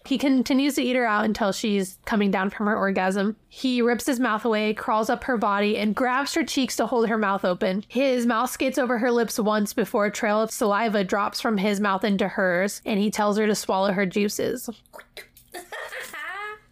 He 0.07 0.19
continues 0.19 0.77
to 0.77 0.83
eat 0.83 0.95
her 0.95 1.05
out 1.05 1.25
until 1.25 1.51
she's 1.51 1.99
coming 2.05 2.31
down 2.31 2.51
from 2.51 2.67
her 2.67 2.77
orgasm. 2.77 3.37
He 3.49 3.83
rips 3.83 4.07
his 4.07 4.21
mouth 4.21 4.45
away, 4.45 4.73
crawls 4.73 5.11
up 5.11 5.25
her 5.25 5.37
body, 5.37 5.77
and 5.77 5.97
grabs 5.97 6.35
her 6.35 6.45
cheeks 6.45 6.77
to 6.77 6.87
hold 6.87 7.09
her 7.09 7.19
mouth 7.19 7.45
open. 7.45 7.85
His 7.89 8.25
mouth 8.25 8.51
skates 8.51 8.79
over 8.79 8.99
her 8.99 9.11
lips 9.11 9.39
once 9.39 9.73
before 9.73 10.07
a 10.07 10.11
trail 10.13 10.41
of 10.41 10.53
saliva 10.53 11.03
drops 11.03 11.41
from 11.41 11.59
his 11.59 11.81
mouth 11.81 12.05
into 12.05 12.29
hers, 12.29 12.83
and 12.85 13.01
he 13.01 13.11
tells 13.11 13.37
her 13.37 13.47
to 13.47 13.55
swallow 13.55 13.93
her 13.93 14.07
juices. 14.07 14.71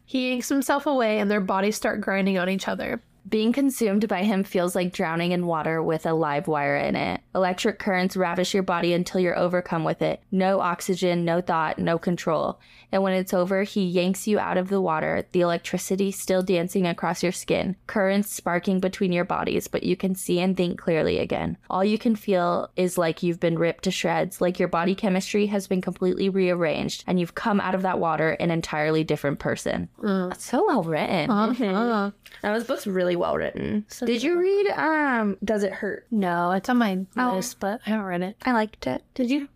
He 0.07 0.31
yanks 0.31 0.49
himself 0.49 0.87
away, 0.87 1.19
and 1.19 1.29
their 1.29 1.41
bodies 1.41 1.75
start 1.75 2.01
grinding 2.01 2.39
on 2.39 2.49
each 2.49 2.69
other. 2.69 3.03
Being 3.27 3.53
consumed 3.53 4.07
by 4.07 4.23
him 4.23 4.45
feels 4.45 4.75
like 4.75 4.93
drowning 4.93 5.33
in 5.33 5.47
water 5.47 5.83
with 5.83 6.05
a 6.05 6.13
live 6.13 6.47
wire 6.47 6.77
in 6.77 6.95
it. 6.95 7.23
Electric 7.35 7.79
currents 7.79 8.17
ravish 8.17 8.53
your 8.53 8.63
body 8.63 8.93
until 8.93 9.21
you're 9.21 9.39
overcome 9.39 9.83
with 9.83 10.03
it. 10.03 10.23
No 10.31 10.61
oxygen, 10.61 11.25
no 11.25 11.41
thought, 11.41 11.79
no 11.79 11.99
control. 11.99 12.61
And 12.93 13.03
when 13.03 13.15
it's 13.15 13.35
over, 13.35 13.63
he 13.65 13.85
yanks 13.85 14.29
you 14.29 14.39
out 14.39 14.57
of 14.57 14.69
the 14.69 14.81
water, 14.81 15.25
the 15.33 15.41
electricity 15.41 16.13
still 16.13 16.43
dancing 16.43 16.87
across 16.87 17.23
your 17.23 17.33
skin, 17.33 17.75
currents 17.87 18.33
sparking 18.33 18.79
between 18.79 19.11
your 19.11 19.25
bodies, 19.25 19.67
but 19.67 19.83
you 19.83 19.97
can 19.97 20.15
see 20.15 20.39
and 20.39 20.57
think 20.57 20.79
clearly 20.79 21.19
again. 21.19 21.57
All 21.71 21.85
you 21.85 21.99
can 21.99 22.15
feel 22.15 22.71
is 22.77 22.97
like 22.97 23.23
you've 23.23 23.41
been 23.41 23.59
ripped 23.59 23.85
to 23.85 23.91
shreds, 23.91 24.41
like 24.41 24.61
your 24.61 24.69
body 24.69 24.95
chemistry 24.95 25.47
has 25.47 25.67
been 25.67 25.81
completely 25.81 26.29
rearranged, 26.29 27.03
and 27.07 27.19
you've 27.19 27.35
come 27.35 27.61
out 27.61 27.75
of 27.75 27.83
that 27.83 27.99
water 27.99 28.31
an 28.33 28.53
entirely 28.53 29.03
different 29.03 29.41
person. 29.41 29.89
That's 30.01 30.45
so 30.45 30.65
well 30.67 30.83
written. 30.85 31.31
Uh-huh. 31.31 32.11
Now, 32.43 32.55
this 32.55 32.65
book's 32.65 32.87
really 33.15 33.21
well 33.23 33.37
written. 33.37 33.85
So 33.89 34.07
Did 34.07 34.23
you 34.23 34.39
read 34.39 34.69
um 34.71 35.37
Does 35.45 35.63
It 35.63 35.73
Hurt? 35.73 36.07
No, 36.11 36.51
it's 36.53 36.69
on 36.69 36.79
my 36.79 36.99
Oh. 37.17 37.37
list, 37.37 37.61
but 37.61 37.81
I 37.87 37.91
haven't 37.91 38.07
read 38.07 38.23
it. 38.23 38.37
I 38.45 38.53
liked 38.53 38.87
it. 38.87 39.03
Did 39.15 39.31
you? 39.31 39.49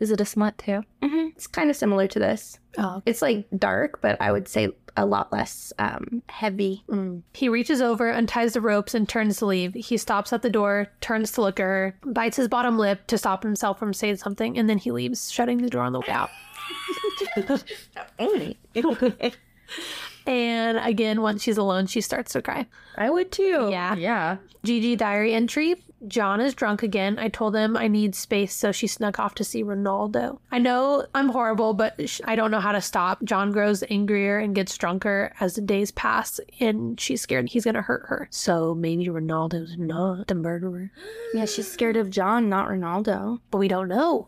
Is 0.00 0.10
it 0.10 0.20
a 0.20 0.24
smut 0.24 0.58
too? 0.58 0.82
hmm 1.02 1.28
It's 1.36 1.46
kind 1.46 1.70
of 1.70 1.76
similar 1.76 2.06
to 2.08 2.18
this. 2.18 2.58
Oh. 2.78 3.02
It's 3.06 3.22
like 3.22 3.46
dark, 3.56 4.00
but 4.00 4.20
I 4.20 4.32
would 4.32 4.48
say 4.48 4.70
a 4.96 5.06
lot 5.06 5.32
less 5.32 5.72
um 5.78 6.22
heavy. 6.28 6.84
He 7.34 7.48
reaches 7.48 7.80
over, 7.80 8.10
unties 8.12 8.52
the 8.54 8.60
ropes, 8.60 8.94
and 8.94 9.08
turns 9.08 9.38
to 9.38 9.46
leave. 9.46 9.74
He 9.74 9.96
stops 9.96 10.32
at 10.32 10.42
the 10.42 10.50
door, 10.50 10.88
turns 11.00 11.32
to 11.32 11.40
look 11.42 11.58
at 11.60 11.64
her, 11.64 11.96
bites 12.04 12.36
his 12.36 12.48
bottom 12.48 12.78
lip 12.78 13.06
to 13.08 13.16
stop 13.18 13.42
himself 13.42 13.78
from 13.78 13.92
saying 13.94 14.16
something, 14.16 14.58
and 14.58 14.68
then 14.68 14.78
he 14.78 14.90
leaves, 14.90 15.30
shutting 15.30 15.58
the 15.58 15.70
door 15.70 15.82
on 15.82 15.92
the 15.92 16.00
way 16.00 16.08
out. 16.08 16.30
And 20.26 20.78
again, 20.78 21.20
once 21.22 21.42
she's 21.42 21.58
alone, 21.58 21.86
she 21.86 22.00
starts 22.00 22.32
to 22.32 22.42
cry. 22.42 22.66
I 22.96 23.10
would 23.10 23.32
too. 23.32 23.68
Yeah. 23.70 23.94
Yeah. 23.96 24.36
Gigi 24.64 24.96
diary 24.96 25.34
entry. 25.34 25.76
John 26.08 26.40
is 26.40 26.52
drunk 26.54 26.82
again. 26.82 27.16
I 27.20 27.28
told 27.28 27.54
him 27.54 27.76
I 27.76 27.86
need 27.86 28.16
space, 28.16 28.52
so 28.54 28.72
she 28.72 28.88
snuck 28.88 29.20
off 29.20 29.36
to 29.36 29.44
see 29.44 29.62
Ronaldo. 29.62 30.38
I 30.50 30.58
know 30.58 31.06
I'm 31.14 31.28
horrible, 31.28 31.74
but 31.74 32.08
sh- 32.08 32.20
I 32.24 32.34
don't 32.34 32.50
know 32.50 32.58
how 32.58 32.72
to 32.72 32.80
stop. 32.80 33.22
John 33.22 33.52
grows 33.52 33.84
angrier 33.88 34.38
and 34.38 34.52
gets 34.52 34.76
drunker 34.76 35.32
as 35.38 35.54
the 35.54 35.60
days 35.60 35.92
pass, 35.92 36.40
and 36.58 36.98
she's 37.00 37.20
scared 37.20 37.50
he's 37.50 37.64
gonna 37.64 37.82
hurt 37.82 38.06
her. 38.08 38.26
So 38.32 38.74
maybe 38.74 39.06
Ronaldo's 39.06 39.76
not 39.78 40.26
the 40.26 40.34
murderer, 40.34 40.90
Yeah, 41.34 41.44
she's 41.44 41.70
scared 41.70 41.96
of 41.96 42.10
John, 42.10 42.48
not 42.48 42.68
Ronaldo. 42.68 43.38
but 43.52 43.58
we 43.58 43.68
don't 43.68 43.86
know. 43.88 44.26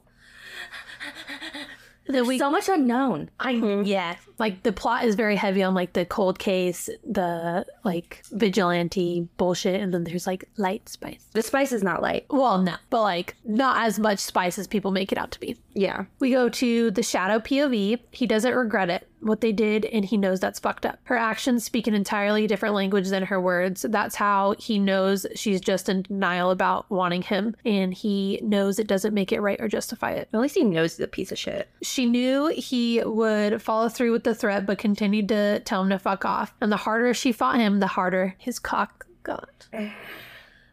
Then 2.06 2.26
we 2.26 2.38
So 2.38 2.50
much 2.50 2.68
unknown. 2.68 3.30
I 3.40 3.54
hmm. 3.54 3.82
yeah, 3.84 4.16
like 4.38 4.62
the 4.62 4.72
plot 4.72 5.04
is 5.04 5.14
very 5.14 5.36
heavy 5.36 5.62
on 5.62 5.74
like 5.74 5.94
the 5.94 6.04
cold 6.04 6.38
case, 6.38 6.90
the 7.04 7.66
like 7.82 8.22
vigilante 8.32 9.28
bullshit, 9.36 9.80
and 9.80 9.92
then 9.92 10.04
there's 10.04 10.26
like 10.26 10.44
light 10.56 10.88
spice. 10.88 11.26
The 11.32 11.42
spice 11.42 11.72
is 11.72 11.82
not 11.82 12.02
light. 12.02 12.26
Well, 12.28 12.58
no, 12.58 12.74
but 12.90 13.02
like 13.02 13.36
not 13.44 13.86
as 13.86 13.98
much 13.98 14.18
spice 14.18 14.58
as 14.58 14.66
people 14.66 14.90
make 14.90 15.12
it 15.12 15.18
out 15.18 15.30
to 15.32 15.40
be. 15.40 15.56
Yeah. 15.74 16.04
We 16.18 16.30
go 16.30 16.48
to 16.48 16.90
the 16.90 17.02
shadow 17.02 17.38
POV. 17.38 18.00
He 18.10 18.26
doesn't 18.26 18.54
regret 18.54 18.90
it, 18.90 19.08
what 19.24 19.40
they 19.40 19.52
did, 19.52 19.84
and 19.86 20.04
he 20.04 20.16
knows 20.16 20.40
that's 20.40 20.58
fucked 20.58 20.86
up. 20.86 20.98
Her 21.04 21.16
actions 21.16 21.64
speak 21.64 21.86
an 21.86 21.94
entirely 21.94 22.46
different 22.46 22.74
language 22.74 23.08
than 23.08 23.24
her 23.24 23.40
words. 23.40 23.82
That's 23.88 24.14
how 24.14 24.54
he 24.58 24.78
knows 24.78 25.26
she's 25.34 25.60
just 25.60 25.88
in 25.88 26.02
denial 26.02 26.50
about 26.50 26.90
wanting 26.90 27.22
him, 27.22 27.56
and 27.64 27.92
he 27.92 28.40
knows 28.42 28.78
it 28.78 28.86
doesn't 28.86 29.14
make 29.14 29.32
it 29.32 29.40
right 29.40 29.60
or 29.60 29.68
justify 29.68 30.12
it. 30.12 30.28
At 30.32 30.40
least 30.40 30.54
he 30.54 30.64
knows 30.64 30.96
he's 30.96 31.04
a 31.04 31.08
piece 31.08 31.32
of 31.32 31.38
shit. 31.38 31.68
She 31.82 32.06
knew 32.06 32.48
he 32.48 33.02
would 33.04 33.60
follow 33.62 33.88
through 33.88 34.12
with 34.12 34.24
the 34.24 34.34
threat, 34.34 34.66
but 34.66 34.78
continued 34.78 35.28
to 35.28 35.60
tell 35.60 35.82
him 35.82 35.90
to 35.90 35.98
fuck 35.98 36.24
off. 36.24 36.54
And 36.60 36.70
the 36.70 36.76
harder 36.76 37.14
she 37.14 37.32
fought 37.32 37.56
him, 37.56 37.80
the 37.80 37.86
harder 37.86 38.34
his 38.38 38.58
cock 38.58 39.06
got. 39.22 39.68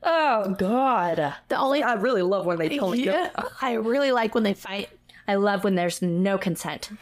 Oh 0.03 0.55
God. 0.57 1.35
The 1.47 1.57
only 1.57 1.83
I 1.83 1.93
really 1.93 2.23
love 2.23 2.45
when 2.47 2.57
they 2.57 2.69
yeah, 2.95 3.29
I 3.61 3.73
really 3.73 4.11
like 4.11 4.33
when 4.33 4.43
they 4.43 4.55
fight. 4.55 4.89
I 5.27 5.35
love 5.35 5.63
when 5.63 5.75
there's 5.75 6.01
no 6.01 6.37
consent. 6.37 6.89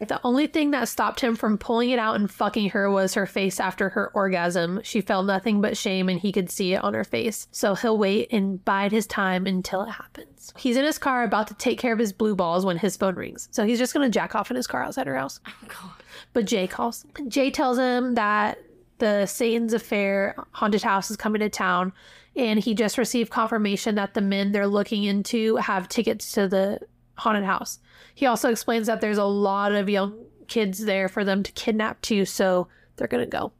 The 0.00 0.20
only 0.24 0.46
thing 0.46 0.72
that 0.72 0.88
stopped 0.88 1.20
him 1.20 1.36
from 1.36 1.56
pulling 1.56 1.90
it 1.90 1.98
out 1.98 2.16
and 2.16 2.30
fucking 2.30 2.70
her 2.70 2.90
was 2.90 3.14
her 3.14 3.24
face 3.24 3.60
after 3.60 3.88
her 3.90 4.10
orgasm. 4.14 4.80
She 4.82 5.00
felt 5.00 5.26
nothing 5.26 5.60
but 5.60 5.76
shame 5.76 6.08
and 6.08 6.18
he 6.18 6.32
could 6.32 6.50
see 6.50 6.74
it 6.74 6.82
on 6.82 6.92
her 6.92 7.04
face. 7.04 7.46
So 7.52 7.74
he'll 7.74 7.96
wait 7.96 8.32
and 8.32 8.62
bide 8.64 8.92
his 8.92 9.06
time 9.06 9.46
until 9.46 9.82
it 9.82 9.90
happens. 9.90 10.52
He's 10.58 10.76
in 10.76 10.84
his 10.84 10.98
car 10.98 11.22
about 11.22 11.46
to 11.48 11.54
take 11.54 11.78
care 11.78 11.92
of 11.92 11.98
his 11.98 12.12
blue 12.12 12.34
balls 12.34 12.66
when 12.66 12.78
his 12.78 12.96
phone 12.96 13.14
rings. 13.14 13.48
So 13.52 13.64
he's 13.64 13.78
just 13.78 13.94
going 13.94 14.04
to 14.04 14.12
jack 14.12 14.34
off 14.34 14.50
in 14.50 14.56
his 14.56 14.66
car 14.66 14.82
outside 14.82 15.06
her 15.06 15.16
house. 15.16 15.40
Oh, 15.70 15.96
but 16.32 16.44
Jay 16.44 16.66
calls. 16.66 17.06
Jay 17.28 17.50
tells 17.50 17.78
him 17.78 18.14
that 18.14 18.58
the 18.98 19.26
Satan's 19.26 19.72
Affair 19.72 20.34
haunted 20.50 20.82
house 20.82 21.10
is 21.10 21.16
coming 21.16 21.40
to 21.40 21.48
town 21.48 21.92
and 22.36 22.58
he 22.58 22.74
just 22.74 22.98
received 22.98 23.30
confirmation 23.30 23.94
that 23.96 24.14
the 24.14 24.20
men 24.20 24.52
they're 24.52 24.66
looking 24.66 25.04
into 25.04 25.56
have 25.56 25.88
tickets 25.88 26.32
to 26.32 26.48
the 26.48 26.80
haunted 27.16 27.44
house. 27.44 27.78
He 28.14 28.26
also 28.26 28.50
explains 28.50 28.86
that 28.86 29.00
there's 29.00 29.18
a 29.18 29.24
lot 29.24 29.72
of 29.72 29.88
young 29.88 30.24
kids 30.48 30.84
there 30.84 31.08
for 31.08 31.24
them 31.24 31.42
to 31.42 31.52
kidnap 31.52 32.00
too, 32.02 32.24
so 32.24 32.68
they're 32.96 33.08
gonna 33.08 33.26
go. 33.26 33.52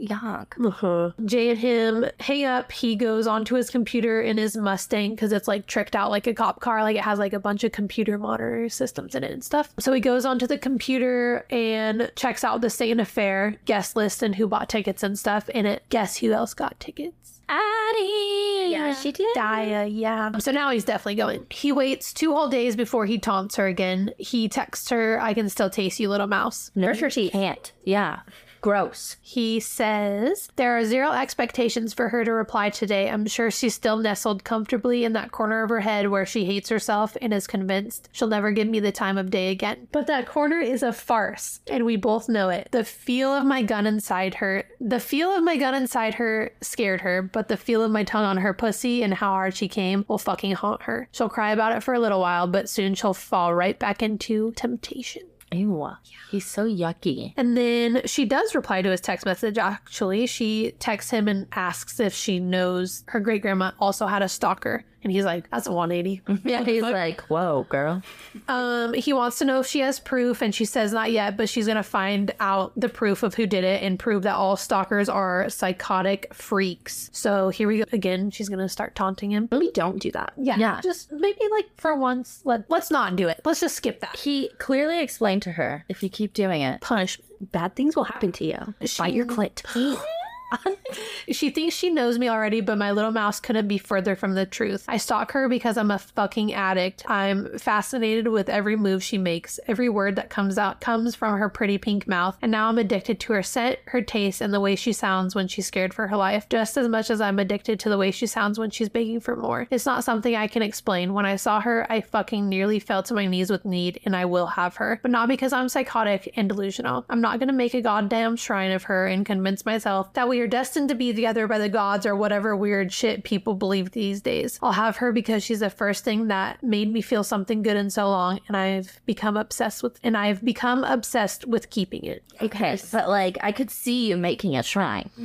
Yuck. 0.00 0.64
Uh-huh. 0.64 1.10
Jay 1.24 1.50
and 1.50 1.58
him 1.58 2.06
hang 2.20 2.44
up. 2.44 2.72
He 2.72 2.96
goes 2.96 3.26
onto 3.26 3.54
his 3.54 3.70
computer 3.70 4.20
in 4.20 4.38
his 4.38 4.56
Mustang 4.56 5.10
because 5.10 5.32
it's 5.32 5.46
like 5.46 5.66
tricked 5.66 5.94
out 5.94 6.10
like 6.10 6.26
a 6.26 6.34
cop 6.34 6.60
car. 6.60 6.82
Like 6.82 6.96
it 6.96 7.02
has 7.02 7.18
like 7.18 7.32
a 7.32 7.40
bunch 7.40 7.64
of 7.64 7.72
computer 7.72 8.16
monitor 8.16 8.68
systems 8.68 9.14
in 9.14 9.24
it 9.24 9.30
and 9.32 9.44
stuff. 9.44 9.74
So 9.78 9.92
he 9.92 10.00
goes 10.00 10.24
onto 10.24 10.46
the 10.46 10.58
computer 10.58 11.44
and 11.50 12.10
checks 12.16 12.44
out 12.44 12.60
the 12.60 12.70
Satan 12.70 13.00
Affair 13.00 13.56
guest 13.66 13.94
list 13.94 14.22
and 14.22 14.34
who 14.34 14.46
bought 14.46 14.68
tickets 14.68 15.02
and 15.02 15.18
stuff. 15.18 15.50
And 15.54 15.66
it 15.66 15.82
guess 15.90 16.16
who 16.16 16.32
else 16.32 16.54
got 16.54 16.80
tickets? 16.80 17.39
Addie. 17.50 18.70
Yeah, 18.70 18.94
she 18.94 19.10
did. 19.12 19.36
Daya, 19.36 19.88
yeah. 19.90 20.38
So 20.38 20.52
now 20.52 20.70
he's 20.70 20.84
definitely 20.84 21.16
going. 21.16 21.46
He 21.50 21.72
waits 21.72 22.12
two 22.12 22.32
whole 22.32 22.48
days 22.48 22.76
before 22.76 23.06
he 23.06 23.18
taunts 23.18 23.56
her 23.56 23.66
again. 23.66 24.12
He 24.18 24.48
texts 24.48 24.88
her, 24.90 25.20
I 25.20 25.34
can 25.34 25.48
still 25.48 25.68
taste 25.68 25.98
you, 25.98 26.08
little 26.08 26.28
mouse. 26.28 26.70
Nurse 26.74 27.00
her 27.00 27.10
teeth. 27.10 27.32
Can't. 27.32 27.72
Yeah. 27.84 28.20
Gross. 28.60 29.16
He 29.22 29.58
says, 29.58 30.50
There 30.56 30.76
are 30.76 30.84
zero 30.84 31.12
expectations 31.12 31.94
for 31.94 32.10
her 32.10 32.24
to 32.24 32.32
reply 32.32 32.70
today. 32.70 33.08
I'm 33.08 33.26
sure 33.26 33.50
she's 33.50 33.74
still 33.74 33.96
nestled 33.96 34.44
comfortably 34.44 35.04
in 35.04 35.14
that 35.14 35.32
corner 35.32 35.62
of 35.62 35.70
her 35.70 35.80
head 35.80 36.08
where 36.08 36.26
she 36.26 36.44
hates 36.44 36.68
herself 36.68 37.16
and 37.22 37.32
is 37.32 37.46
convinced 37.46 38.08
she'll 38.12 38.28
never 38.28 38.50
give 38.50 38.68
me 38.68 38.80
the 38.80 38.92
time 38.92 39.16
of 39.16 39.30
day 39.30 39.50
again. 39.50 39.88
But 39.92 40.06
that 40.08 40.26
corner 40.26 40.58
is 40.60 40.82
a 40.82 40.92
farce, 40.92 41.60
and 41.68 41.86
we 41.86 41.96
both 41.96 42.28
know 42.28 42.50
it. 42.50 42.68
The 42.70 42.84
feel 42.84 43.32
of 43.32 43.44
my 43.44 43.62
gun 43.62 43.86
inside 43.86 44.34
her, 44.34 44.64
the 44.80 45.00
feel 45.00 45.34
of 45.34 45.42
my 45.42 45.56
gun 45.56 45.74
inside 45.74 46.14
her 46.14 46.52
scared 46.60 47.00
her, 47.00 47.22
but 47.22 47.48
the 47.48 47.56
feel 47.56 47.82
of 47.82 47.90
my 47.90 48.04
tongue 48.04 48.24
on 48.24 48.38
her 48.38 48.52
pussy 48.52 49.02
and 49.02 49.14
how 49.14 49.30
hard 49.30 49.54
she 49.54 49.68
came 49.68 50.04
will 50.08 50.18
fucking 50.18 50.52
haunt 50.52 50.82
her. 50.82 51.08
She'll 51.12 51.28
cry 51.28 51.52
about 51.52 51.76
it 51.76 51.82
for 51.82 51.94
a 51.94 52.00
little 52.00 52.20
while, 52.20 52.46
but 52.46 52.68
soon 52.68 52.94
she'll 52.94 53.14
fall 53.14 53.54
right 53.54 53.78
back 53.78 54.02
into 54.02 54.52
temptation. 54.52 55.22
Ew. 55.52 55.90
He's 56.30 56.46
so 56.46 56.64
yucky. 56.64 57.34
And 57.36 57.56
then 57.56 58.02
she 58.06 58.24
does 58.24 58.54
reply 58.54 58.82
to 58.82 58.90
his 58.90 59.00
text 59.00 59.26
message, 59.26 59.58
actually. 59.58 60.26
She 60.26 60.72
texts 60.78 61.10
him 61.10 61.26
and 61.28 61.46
asks 61.52 61.98
if 61.98 62.14
she 62.14 62.38
knows 62.38 63.04
her 63.08 63.20
great 63.20 63.42
grandma 63.42 63.72
also 63.80 64.06
had 64.06 64.22
a 64.22 64.28
stalker. 64.28 64.84
And 65.02 65.12
he's 65.12 65.24
like, 65.24 65.48
that's 65.50 65.66
a 65.66 65.72
180. 65.72 66.22
Yeah, 66.44 66.64
he's 66.64 66.82
like, 66.82 67.20
whoa, 67.22 67.66
girl. 67.68 68.02
Um, 68.48 68.92
he 68.94 69.12
wants 69.12 69.38
to 69.38 69.44
know 69.44 69.60
if 69.60 69.66
she 69.66 69.80
has 69.80 70.00
proof, 70.00 70.42
and 70.42 70.54
she 70.54 70.64
says 70.64 70.92
not 70.92 71.12
yet, 71.12 71.36
but 71.36 71.48
she's 71.48 71.66
gonna 71.66 71.82
find 71.82 72.34
out 72.40 72.72
the 72.76 72.88
proof 72.88 73.22
of 73.22 73.34
who 73.34 73.46
did 73.46 73.62
it 73.64 73.82
and 73.82 73.98
prove 73.98 74.22
that 74.24 74.34
all 74.34 74.56
stalkers 74.56 75.08
are 75.08 75.48
psychotic 75.48 76.32
freaks. 76.34 77.10
So 77.12 77.50
here 77.50 77.68
we 77.68 77.78
go 77.78 77.84
again. 77.92 78.30
She's 78.30 78.48
gonna 78.48 78.68
start 78.68 78.94
taunting 78.94 79.30
him. 79.30 79.48
Maybe 79.50 79.70
don't 79.72 80.00
do 80.00 80.10
that. 80.12 80.32
Yeah, 80.36 80.56
Yeah. 80.58 80.80
Just 80.82 81.12
maybe 81.12 81.40
like 81.50 81.68
for 81.76 81.94
once, 81.94 82.40
let 82.44 82.68
let's 82.68 82.90
not 82.90 83.16
do 83.16 83.28
it. 83.28 83.40
Let's 83.44 83.60
just 83.60 83.76
skip 83.76 84.00
that. 84.00 84.16
He 84.16 84.50
clearly 84.58 85.00
explained 85.00 85.42
to 85.42 85.52
her 85.52 85.84
if 85.88 86.02
you 86.02 86.08
keep 86.08 86.32
doing 86.34 86.62
it, 86.62 86.80
Punishment. 86.80 87.52
Bad 87.52 87.74
things 87.74 87.96
will 87.96 88.04
happen 88.04 88.32
to 88.32 88.44
you. 88.44 88.74
bite 88.98 89.14
your 89.14 89.26
clit. 89.26 89.64
She 91.30 91.50
thinks 91.50 91.76
she 91.76 91.90
knows 91.90 92.18
me 92.18 92.28
already, 92.28 92.60
but 92.60 92.78
my 92.78 92.90
little 92.90 93.12
mouse 93.12 93.38
couldn't 93.38 93.68
be 93.68 93.78
further 93.78 94.16
from 94.16 94.34
the 94.34 94.46
truth. 94.46 94.84
I 94.88 94.96
stalk 94.96 95.30
her 95.32 95.48
because 95.48 95.76
I'm 95.76 95.90
a 95.90 95.98
fucking 95.98 96.52
addict. 96.52 97.08
I'm 97.08 97.56
fascinated 97.58 98.28
with 98.28 98.48
every 98.48 98.74
move 98.74 99.02
she 99.02 99.16
makes. 99.16 99.60
Every 99.68 99.88
word 99.88 100.16
that 100.16 100.30
comes 100.30 100.58
out 100.58 100.80
comes 100.80 101.14
from 101.14 101.38
her 101.38 101.48
pretty 101.48 101.78
pink 101.78 102.08
mouth, 102.08 102.36
and 102.42 102.50
now 102.50 102.68
I'm 102.68 102.78
addicted 102.78 103.20
to 103.20 103.32
her 103.34 103.42
scent, 103.42 103.78
her 103.86 104.02
taste, 104.02 104.40
and 104.40 104.52
the 104.52 104.60
way 104.60 104.74
she 104.74 104.92
sounds 104.92 105.34
when 105.34 105.46
she's 105.46 105.66
scared 105.66 105.94
for 105.94 106.08
her 106.08 106.16
life, 106.16 106.48
just 106.48 106.76
as 106.76 106.88
much 106.88 107.10
as 107.10 107.20
I'm 107.20 107.38
addicted 107.38 107.78
to 107.80 107.88
the 107.88 107.98
way 107.98 108.10
she 108.10 108.26
sounds 108.26 108.58
when 108.58 108.70
she's 108.70 108.88
begging 108.88 109.20
for 109.20 109.36
more. 109.36 109.68
It's 109.70 109.86
not 109.86 110.04
something 110.04 110.34
I 110.34 110.48
can 110.48 110.62
explain. 110.62 111.14
When 111.14 111.26
I 111.26 111.36
saw 111.36 111.60
her, 111.60 111.86
I 111.90 112.00
fucking 112.00 112.48
nearly 112.48 112.80
fell 112.80 113.02
to 113.04 113.14
my 113.14 113.26
knees 113.26 113.50
with 113.50 113.64
need, 113.64 114.00
and 114.04 114.16
I 114.16 114.24
will 114.24 114.46
have 114.46 114.76
her. 114.76 114.98
But 115.02 115.12
not 115.12 115.28
because 115.28 115.52
I'm 115.52 115.68
psychotic 115.68 116.32
and 116.36 116.48
delusional. 116.48 117.04
I'm 117.08 117.20
not 117.20 117.38
gonna 117.38 117.52
make 117.52 117.74
a 117.74 117.82
goddamn 117.82 118.36
shrine 118.36 118.72
of 118.72 118.84
her 118.84 119.06
and 119.06 119.24
convince 119.24 119.64
myself 119.64 120.12
that 120.14 120.28
we 120.28 120.39
are 120.40 120.46
destined 120.46 120.88
to 120.88 120.94
be 120.94 121.12
together 121.12 121.46
by 121.46 121.58
the 121.58 121.68
gods 121.68 122.06
or 122.06 122.16
whatever 122.16 122.56
weird 122.56 122.92
shit 122.92 123.24
people 123.24 123.54
believe 123.54 123.92
these 123.92 124.20
days. 124.20 124.58
I'll 124.62 124.72
have 124.72 124.96
her 124.96 125.12
because 125.12 125.42
she's 125.42 125.60
the 125.60 125.70
first 125.70 126.04
thing 126.04 126.28
that 126.28 126.62
made 126.62 126.92
me 126.92 127.00
feel 127.00 127.24
something 127.24 127.62
good 127.62 127.76
in 127.76 127.90
so 127.90 128.08
long, 128.08 128.40
and 128.48 128.56
I've 128.56 129.00
become 129.06 129.36
obsessed 129.36 129.82
with, 129.82 129.98
and 130.02 130.16
I've 130.16 130.44
become 130.44 130.84
obsessed 130.84 131.46
with 131.46 131.70
keeping 131.70 132.04
it. 132.04 132.22
Okay, 132.40 132.78
but 132.92 133.08
like, 133.08 133.38
I 133.42 133.52
could 133.52 133.70
see 133.70 134.08
you 134.08 134.16
making 134.16 134.56
a 134.56 134.62
shrine. 134.62 135.10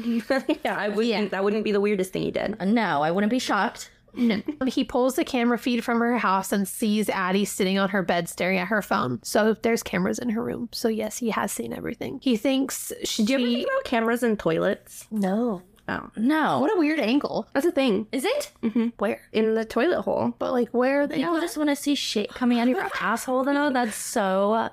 yeah, 0.64 0.78
I 0.78 0.90
wouldn't. 0.90 1.32
That 1.32 1.44
wouldn't 1.44 1.64
be 1.64 1.72
the 1.72 1.82
weirdest 1.82 2.12
thing 2.12 2.24
you 2.24 2.32
did. 2.32 2.60
No, 2.62 3.02
I 3.04 3.12
wouldn't 3.12 3.32
be 3.32 3.40
shocked. 3.40 3.90
No. 4.18 4.42
He 4.68 4.84
pulls 4.84 5.16
the 5.16 5.26
camera 5.26 5.58
feed 5.58 5.84
from 5.84 6.00
her 6.00 6.18
house 6.18 6.52
and 6.52 6.68
sees 6.68 7.10
Addie 7.10 7.46
sitting 7.46 7.78
on 7.78 7.90
her 7.90 8.02
bed 8.04 8.28
staring 8.30 8.58
at 8.60 8.68
her 8.68 8.82
phone. 8.82 9.20
So 9.24 9.54
there's 9.62 9.84
cameras 9.84 10.20
in 10.20 10.30
her 10.30 10.44
room. 10.44 10.70
So 10.72 10.88
yes, 10.88 11.18
he 11.18 11.30
has 11.32 11.52
seen 11.52 11.74
everything. 11.74 12.20
He 12.24 12.38
thinks 12.38 12.92
she. 13.04 13.24
Do 13.26 13.34
you 13.34 13.40
ever 13.40 13.48
think 13.48 13.68
about 13.68 13.84
cameras 13.86 14.24
in 14.24 14.38
toilets? 14.38 15.08
no. 15.12 15.62
Oh, 15.88 16.10
No. 16.16 16.62
What 16.62 16.76
a 16.76 16.80
weird 16.80 17.00
angle. 17.00 17.48
that's 17.54 17.64
a 17.68 17.72
thing. 17.72 18.08
is 18.12 18.26
it? 18.26 18.52
Mm-hmm. 18.64 18.88
Where? 18.98 19.22
In 19.34 19.54
the 19.54 19.64
toilet 19.66 20.02
hole. 20.02 20.34
But 20.40 20.52
like, 20.52 20.70
where 20.70 21.02
are 21.02 21.06
they? 21.08 21.18
People 21.18 21.40
just 21.40 21.58
want 21.58 21.70
to 21.70 21.76
see 21.76 21.94
shit 21.94 22.30
coming 22.30 22.60
out 22.60 22.64
of 22.68 22.70
your 22.70 22.90
asshole, 23.00 23.44
though. 23.44 23.70
That's 23.70 23.96
so 23.96 24.70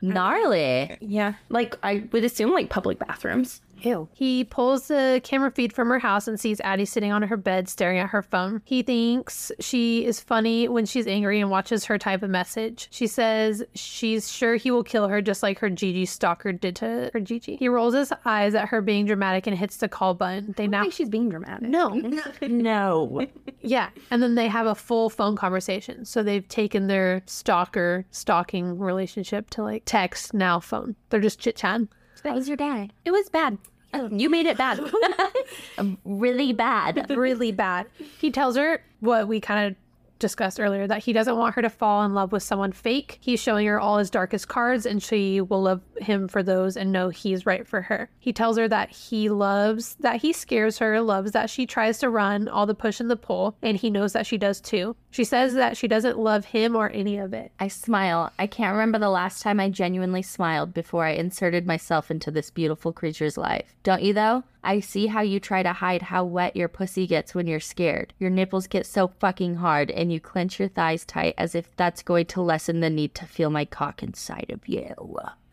gnarly. 0.00 0.96
Yeah, 1.00 1.34
like 1.48 1.76
I 1.82 2.04
would 2.12 2.24
assume 2.24 2.52
like 2.52 2.70
public 2.70 2.98
bathrooms. 2.98 3.60
Ew. 3.84 4.08
He 4.12 4.44
pulls 4.44 4.88
the 4.88 5.20
camera 5.24 5.50
feed 5.50 5.72
from 5.72 5.88
her 5.88 5.98
house 5.98 6.26
and 6.26 6.38
sees 6.40 6.60
Addie 6.60 6.84
sitting 6.84 7.12
on 7.12 7.22
her 7.22 7.36
bed 7.36 7.68
staring 7.68 7.98
at 7.98 8.10
her 8.10 8.22
phone. 8.22 8.62
He 8.64 8.82
thinks 8.82 9.52
she 9.60 10.04
is 10.04 10.20
funny 10.20 10.68
when 10.68 10.86
she's 10.86 11.06
angry 11.06 11.40
and 11.40 11.50
watches 11.50 11.84
her 11.84 11.98
type 11.98 12.22
a 12.22 12.28
message. 12.28 12.88
She 12.90 13.06
says 13.06 13.62
she's 13.74 14.30
sure 14.30 14.56
he 14.56 14.70
will 14.70 14.84
kill 14.84 15.08
her 15.08 15.20
just 15.20 15.42
like 15.42 15.58
her 15.58 15.70
Gigi 15.70 16.06
stalker 16.06 16.52
did 16.52 16.76
to 16.76 17.10
her 17.12 17.20
Gigi. 17.20 17.56
He 17.56 17.68
rolls 17.68 17.94
his 17.94 18.12
eyes 18.24 18.54
at 18.54 18.68
her 18.68 18.80
being 18.80 19.06
dramatic 19.06 19.46
and 19.46 19.56
hits 19.56 19.76
the 19.76 19.88
call 19.88 20.14
button. 20.14 20.54
They 20.56 20.64
I 20.64 20.66
now 20.68 20.82
think 20.82 20.94
she's 20.94 21.08
being 21.08 21.28
dramatic. 21.28 21.68
no, 21.68 21.88
No. 22.42 23.26
yeah, 23.60 23.90
and 24.10 24.22
then 24.22 24.34
they 24.34 24.48
have 24.48 24.66
a 24.66 24.74
full 24.74 25.10
phone 25.10 25.36
conversation. 25.36 26.04
So 26.04 26.22
they've 26.22 26.46
taken 26.48 26.86
their 26.86 27.22
stalker 27.26 28.06
stalking 28.10 28.78
relationship 28.78 29.50
to 29.50 29.62
like 29.62 29.82
text 29.84 30.32
now 30.34 30.60
phone. 30.60 30.96
They're 31.10 31.20
just 31.20 31.38
chit 31.40 31.56
chatting. 31.56 31.88
How 32.22 32.34
was 32.34 32.48
your 32.48 32.56
day? 32.56 32.88
It 33.04 33.10
was 33.10 33.28
bad. 33.28 33.58
You 34.10 34.28
made 34.30 34.46
it 34.46 34.56
bad. 34.58 34.80
Um, 35.78 35.98
really 36.04 36.52
bad. 36.52 37.06
really 37.10 37.50
bad. 37.50 37.86
He 38.20 38.30
tells 38.30 38.56
her 38.56 38.82
what 39.00 39.26
we 39.26 39.40
kind 39.40 39.66
of 39.66 39.76
discussed 40.18 40.60
earlier 40.60 40.86
that 40.86 41.04
he 41.04 41.12
doesn't 41.12 41.36
want 41.36 41.54
her 41.54 41.62
to 41.62 41.70
fall 41.70 42.04
in 42.04 42.14
love 42.14 42.32
with 42.32 42.42
someone 42.42 42.72
fake. 42.72 43.18
He's 43.20 43.40
showing 43.40 43.66
her 43.66 43.80
all 43.80 43.98
his 43.98 44.10
darkest 44.10 44.48
cards 44.48 44.86
and 44.86 45.02
she 45.02 45.40
will 45.40 45.62
love 45.62 45.82
him 45.98 46.28
for 46.28 46.42
those 46.42 46.76
and 46.76 46.92
know 46.92 47.08
he's 47.08 47.46
right 47.46 47.66
for 47.66 47.82
her. 47.82 48.10
He 48.18 48.32
tells 48.32 48.56
her 48.56 48.68
that 48.68 48.90
he 48.90 49.28
loves 49.28 49.96
that 50.00 50.22
he 50.22 50.32
scares 50.32 50.78
her, 50.78 51.00
loves 51.00 51.32
that 51.32 51.50
she 51.50 51.66
tries 51.66 51.98
to 51.98 52.10
run, 52.10 52.48
all 52.48 52.66
the 52.66 52.74
push 52.74 53.00
and 53.00 53.10
the 53.10 53.16
pull, 53.16 53.56
and 53.62 53.76
he 53.76 53.90
knows 53.90 54.12
that 54.12 54.26
she 54.26 54.38
does 54.38 54.60
too. 54.60 54.96
She 55.10 55.24
says 55.24 55.54
that 55.54 55.76
she 55.76 55.88
doesn't 55.88 56.18
love 56.18 56.46
him 56.46 56.74
or 56.74 56.90
any 56.90 57.18
of 57.18 57.32
it. 57.32 57.52
I 57.60 57.68
smile. 57.68 58.32
I 58.38 58.46
can't 58.46 58.72
remember 58.72 58.98
the 58.98 59.10
last 59.10 59.42
time 59.42 59.60
I 59.60 59.68
genuinely 59.68 60.22
smiled 60.22 60.74
before 60.74 61.04
I 61.04 61.10
inserted 61.10 61.66
myself 61.66 62.10
into 62.10 62.30
this 62.30 62.50
beautiful 62.50 62.92
creature's 62.92 63.36
life. 63.36 63.74
Don't 63.82 64.02
you, 64.02 64.12
though? 64.12 64.44
I 64.64 64.80
see 64.80 65.06
how 65.06 65.20
you 65.20 65.38
try 65.38 65.62
to 65.62 65.72
hide 65.72 66.02
how 66.02 66.24
wet 66.24 66.56
your 66.56 66.68
pussy 66.68 67.06
gets 67.06 67.34
when 67.34 67.46
you're 67.46 67.60
scared. 67.60 68.14
Your 68.18 68.30
nipples 68.30 68.66
get 68.66 68.86
so 68.86 69.08
fucking 69.20 69.56
hard 69.56 69.90
and 69.90 70.12
you 70.12 70.20
clench 70.20 70.58
your 70.58 70.68
thighs 70.68 71.04
tight 71.04 71.34
as 71.38 71.54
if 71.54 71.74
that's 71.76 72.02
going 72.02 72.26
to 72.26 72.40
lessen 72.42 72.80
the 72.80 72.90
need 72.90 73.14
to 73.16 73.26
feel 73.26 73.50
my 73.50 73.64
cock 73.64 74.02
inside 74.02 74.50
of 74.50 74.66
you. 74.66 74.94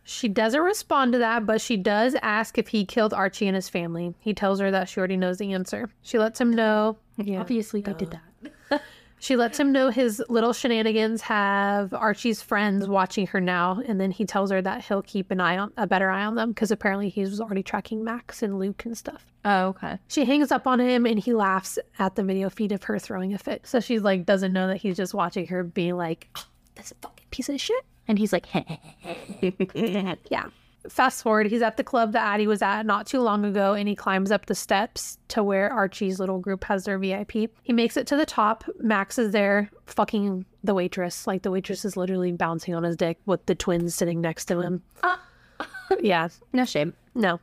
She 0.03 0.27
doesn't 0.27 0.61
respond 0.61 1.13
to 1.13 1.19
that, 1.19 1.45
but 1.45 1.61
she 1.61 1.77
does 1.77 2.15
ask 2.21 2.57
if 2.57 2.69
he 2.69 2.85
killed 2.85 3.13
Archie 3.13 3.47
and 3.47 3.55
his 3.55 3.69
family. 3.69 4.15
He 4.19 4.33
tells 4.33 4.59
her 4.59 4.71
that 4.71 4.89
she 4.89 4.99
already 4.99 5.17
knows 5.17 5.37
the 5.37 5.53
answer. 5.53 5.89
She 6.01 6.17
lets 6.17 6.41
him 6.41 6.51
know. 6.51 6.97
Yeah. 7.17 7.39
Obviously, 7.39 7.83
I 7.85 7.93
did 7.93 8.11
that. 8.11 8.53
She 9.21 9.35
lets 9.35 9.59
him 9.59 9.71
know 9.71 9.91
his 9.91 10.21
little 10.29 10.51
shenanigans 10.51 11.21
have 11.21 11.93
Archie's 11.93 12.41
friends 12.41 12.87
watching 12.87 13.27
her 13.27 13.39
now, 13.39 13.79
and 13.85 14.01
then 14.01 14.09
he 14.09 14.25
tells 14.25 14.49
her 14.49 14.63
that 14.63 14.83
he'll 14.85 15.03
keep 15.03 15.29
an 15.29 15.39
eye 15.39 15.59
on 15.59 15.71
a 15.77 15.85
better 15.85 16.09
eye 16.09 16.25
on 16.25 16.33
them 16.33 16.49
because 16.49 16.71
apparently 16.71 17.07
he 17.09 17.21
was 17.21 17.39
already 17.39 17.61
tracking 17.61 18.03
Max 18.03 18.41
and 18.41 18.57
Luke 18.57 18.83
and 18.83 18.97
stuff. 18.97 19.23
Oh, 19.45 19.67
okay. 19.67 19.99
She 20.07 20.25
hangs 20.25 20.51
up 20.51 20.65
on 20.65 20.79
him 20.79 21.05
and 21.05 21.19
he 21.19 21.33
laughs 21.33 21.77
at 21.99 22.15
the 22.15 22.23
video 22.23 22.49
feed 22.49 22.71
of 22.71 22.81
her 22.85 22.97
throwing 22.97 23.31
a 23.35 23.37
fit. 23.37 23.67
So 23.67 23.79
she's 23.79 24.01
like 24.01 24.25
doesn't 24.25 24.53
know 24.53 24.67
that 24.67 24.77
he's 24.77 24.97
just 24.97 25.13
watching 25.13 25.45
her 25.47 25.63
being 25.63 25.97
like, 25.97 26.27
"Oh, 26.35 26.45
this 26.73 26.91
fucking 26.99 27.27
piece 27.29 27.47
of 27.47 27.61
shit. 27.61 27.85
And 28.07 28.17
he's 28.17 28.33
like, 28.33 28.47
Yeah. 30.31 30.45
Fast 30.89 31.21
forward, 31.23 31.47
he's 31.47 31.61
at 31.61 31.77
the 31.77 31.83
club 31.83 32.13
that 32.13 32.23
Addie 32.23 32.47
was 32.47 32.61
at 32.61 32.85
not 32.85 33.05
too 33.05 33.21
long 33.21 33.45
ago, 33.45 33.73
and 33.73 33.87
he 33.87 33.95
climbs 33.95 34.31
up 34.31 34.47
the 34.47 34.55
steps 34.55 35.17
to 35.29 35.43
where 35.43 35.71
Archie's 35.71 36.19
little 36.19 36.39
group 36.39 36.63
has 36.63 36.85
their 36.85 36.97
VIP. 36.97 37.31
He 37.61 37.73
makes 37.73 37.97
it 37.97 38.07
to 38.07 38.15
the 38.15 38.25
top. 38.25 38.63
Max 38.79 39.19
is 39.19 39.31
there, 39.31 39.69
fucking 39.85 40.45
the 40.63 40.73
waitress. 40.73 41.27
Like 41.27 41.43
the 41.43 41.51
waitress 41.51 41.85
is 41.85 41.95
literally 41.97 42.31
bouncing 42.31 42.73
on 42.73 42.83
his 42.83 42.95
dick 42.95 43.19
with 43.25 43.45
the 43.45 43.55
twins 43.55 43.93
sitting 43.93 44.21
next 44.21 44.45
to 44.45 44.59
him. 44.61 44.81
Uh. 45.03 45.17
yeah, 46.01 46.29
no 46.53 46.65
shame. 46.65 46.93
no. 47.13 47.39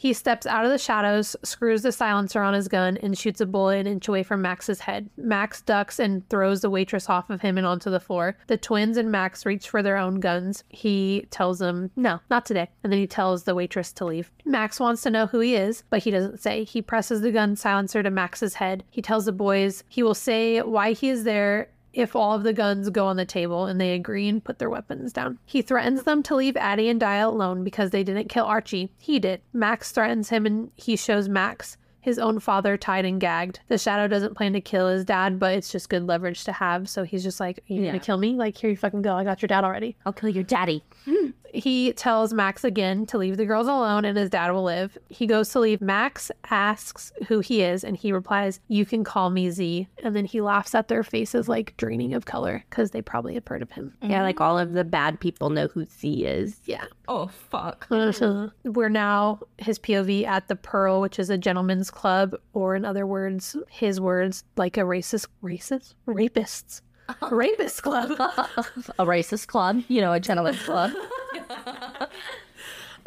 He 0.00 0.14
steps 0.14 0.46
out 0.46 0.64
of 0.64 0.70
the 0.70 0.78
shadows, 0.78 1.36
screws 1.42 1.82
the 1.82 1.92
silencer 1.92 2.40
on 2.40 2.54
his 2.54 2.68
gun, 2.68 2.96
and 3.02 3.18
shoots 3.18 3.42
a 3.42 3.44
bullet 3.44 3.80
an 3.80 3.86
inch 3.86 4.08
away 4.08 4.22
from 4.22 4.40
Max's 4.40 4.80
head. 4.80 5.10
Max 5.18 5.60
ducks 5.60 5.98
and 5.98 6.26
throws 6.30 6.62
the 6.62 6.70
waitress 6.70 7.10
off 7.10 7.28
of 7.28 7.42
him 7.42 7.58
and 7.58 7.66
onto 7.66 7.90
the 7.90 8.00
floor. 8.00 8.38
The 8.46 8.56
twins 8.56 8.96
and 8.96 9.12
Max 9.12 9.44
reach 9.44 9.68
for 9.68 9.82
their 9.82 9.98
own 9.98 10.18
guns. 10.18 10.64
He 10.70 11.26
tells 11.30 11.58
them, 11.58 11.90
no, 11.96 12.18
not 12.30 12.46
today. 12.46 12.70
And 12.82 12.90
then 12.90 12.98
he 12.98 13.06
tells 13.06 13.44
the 13.44 13.54
waitress 13.54 13.92
to 13.92 14.06
leave. 14.06 14.30
Max 14.46 14.80
wants 14.80 15.02
to 15.02 15.10
know 15.10 15.26
who 15.26 15.40
he 15.40 15.54
is, 15.54 15.84
but 15.90 16.02
he 16.02 16.10
doesn't 16.10 16.40
say. 16.40 16.64
He 16.64 16.80
presses 16.80 17.20
the 17.20 17.30
gun 17.30 17.54
silencer 17.54 18.02
to 18.02 18.10
Max's 18.10 18.54
head. 18.54 18.84
He 18.88 19.02
tells 19.02 19.26
the 19.26 19.32
boys 19.32 19.84
he 19.86 20.02
will 20.02 20.14
say 20.14 20.62
why 20.62 20.92
he 20.92 21.10
is 21.10 21.24
there 21.24 21.68
if 21.92 22.14
all 22.14 22.34
of 22.34 22.42
the 22.42 22.52
guns 22.52 22.88
go 22.90 23.06
on 23.06 23.16
the 23.16 23.24
table 23.24 23.66
and 23.66 23.80
they 23.80 23.92
agree 23.94 24.28
and 24.28 24.42
put 24.44 24.58
their 24.58 24.70
weapons 24.70 25.12
down. 25.12 25.38
He 25.46 25.62
threatens 25.62 26.04
them 26.04 26.22
to 26.24 26.36
leave 26.36 26.56
Addie 26.56 26.88
and 26.88 27.00
Daya 27.00 27.26
alone 27.26 27.64
because 27.64 27.90
they 27.90 28.04
didn't 28.04 28.28
kill 28.28 28.44
Archie. 28.44 28.92
He 28.98 29.18
did. 29.18 29.40
Max 29.52 29.90
threatens 29.90 30.28
him 30.28 30.46
and 30.46 30.70
he 30.76 30.96
shows 30.96 31.28
Max 31.28 31.76
his 32.02 32.18
own 32.18 32.38
father 32.40 32.78
tied 32.78 33.04
and 33.04 33.20
gagged. 33.20 33.60
The 33.68 33.76
shadow 33.76 34.08
doesn't 34.08 34.34
plan 34.34 34.54
to 34.54 34.60
kill 34.62 34.88
his 34.88 35.04
dad, 35.04 35.38
but 35.38 35.52
it's 35.54 35.70
just 35.70 35.90
good 35.90 36.06
leverage 36.06 36.44
to 36.44 36.52
have. 36.52 36.88
So 36.88 37.02
he's 37.04 37.22
just 37.22 37.40
like, 37.40 37.58
"Are 37.68 37.74
you 37.74 37.82
Yeah. 37.82 37.88
gonna 37.90 37.98
kill 38.00 38.16
me? 38.16 38.36
Like, 38.36 38.56
here 38.56 38.70
you 38.70 38.76
fucking 38.78 39.02
go. 39.02 39.14
I 39.14 39.22
got 39.24 39.42
your 39.42 39.48
dad 39.48 39.64
already." 39.64 39.96
I'll 40.06 40.12
kill 40.14 40.30
your 40.30 40.44
daddy. 40.44 40.82
He 41.52 41.92
tells 41.92 42.32
Max 42.32 42.64
again 42.64 43.06
to 43.06 43.18
leave 43.18 43.36
the 43.36 43.46
girls 43.46 43.66
alone 43.66 44.04
and 44.04 44.16
his 44.16 44.30
dad 44.30 44.50
will 44.52 44.64
live. 44.64 44.96
He 45.08 45.26
goes 45.26 45.48
to 45.50 45.60
leave. 45.60 45.80
Max 45.80 46.30
asks 46.50 47.12
who 47.28 47.40
he 47.40 47.62
is 47.62 47.84
and 47.84 47.96
he 47.96 48.12
replies, 48.12 48.60
You 48.68 48.84
can 48.84 49.04
call 49.04 49.30
me 49.30 49.50
Z. 49.50 49.88
And 50.02 50.14
then 50.14 50.24
he 50.24 50.40
laughs 50.40 50.74
at 50.74 50.88
their 50.88 51.02
faces 51.02 51.48
like 51.48 51.76
draining 51.76 52.14
of 52.14 52.26
color 52.26 52.64
because 52.70 52.90
they 52.90 53.02
probably 53.02 53.34
have 53.34 53.46
heard 53.46 53.62
of 53.62 53.70
him. 53.70 53.94
Yeah, 54.02 54.22
like 54.22 54.40
all 54.40 54.58
of 54.58 54.72
the 54.72 54.84
bad 54.84 55.20
people 55.20 55.50
know 55.50 55.68
who 55.68 55.84
Z 55.84 56.24
is. 56.24 56.60
Yeah. 56.64 56.84
Oh 57.08 57.28
fuck. 57.28 57.86
We're 58.64 58.88
now 58.88 59.40
his 59.58 59.78
POV 59.78 60.26
at 60.26 60.48
the 60.48 60.56
Pearl, 60.56 61.00
which 61.00 61.18
is 61.18 61.30
a 61.30 61.38
gentleman's 61.38 61.90
club, 61.90 62.34
or 62.52 62.74
in 62.76 62.84
other 62.84 63.06
words, 63.06 63.56
his 63.68 64.00
words, 64.00 64.44
like 64.56 64.76
a 64.76 64.80
racist, 64.80 65.26
racist, 65.42 65.94
rapists, 66.06 66.82
rapist 67.30 67.82
club. 67.82 68.10
a 68.10 69.04
racist 69.06 69.46
club, 69.46 69.82
you 69.88 70.00
know, 70.00 70.12
a 70.12 70.20
gentleman's 70.20 70.62
club. 70.62 70.92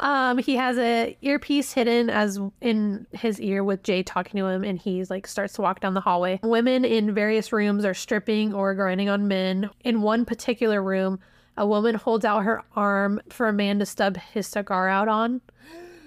Um, 0.00 0.38
he 0.38 0.56
has 0.56 0.76
a 0.76 1.16
earpiece 1.22 1.72
hidden 1.72 2.10
as 2.10 2.40
in 2.60 3.06
his 3.12 3.40
ear 3.40 3.62
with 3.62 3.82
Jay 3.82 4.02
talking 4.02 4.38
to 4.40 4.46
him, 4.46 4.64
and 4.64 4.78
he's 4.78 5.08
like 5.08 5.26
starts 5.26 5.54
to 5.54 5.62
walk 5.62 5.80
down 5.80 5.94
the 5.94 6.00
hallway. 6.00 6.40
Women 6.42 6.84
in 6.84 7.14
various 7.14 7.52
rooms 7.52 7.84
are 7.84 7.94
stripping 7.94 8.52
or 8.52 8.74
grinding 8.74 9.08
on 9.08 9.28
men. 9.28 9.70
In 9.84 10.02
one 10.02 10.24
particular 10.24 10.82
room, 10.82 11.20
a 11.56 11.66
woman 11.66 11.94
holds 11.94 12.24
out 12.24 12.44
her 12.44 12.62
arm 12.74 13.20
for 13.30 13.48
a 13.48 13.52
man 13.52 13.78
to 13.78 13.86
stub 13.86 14.16
his 14.16 14.46
cigar 14.46 14.88
out 14.88 15.08
on. 15.08 15.40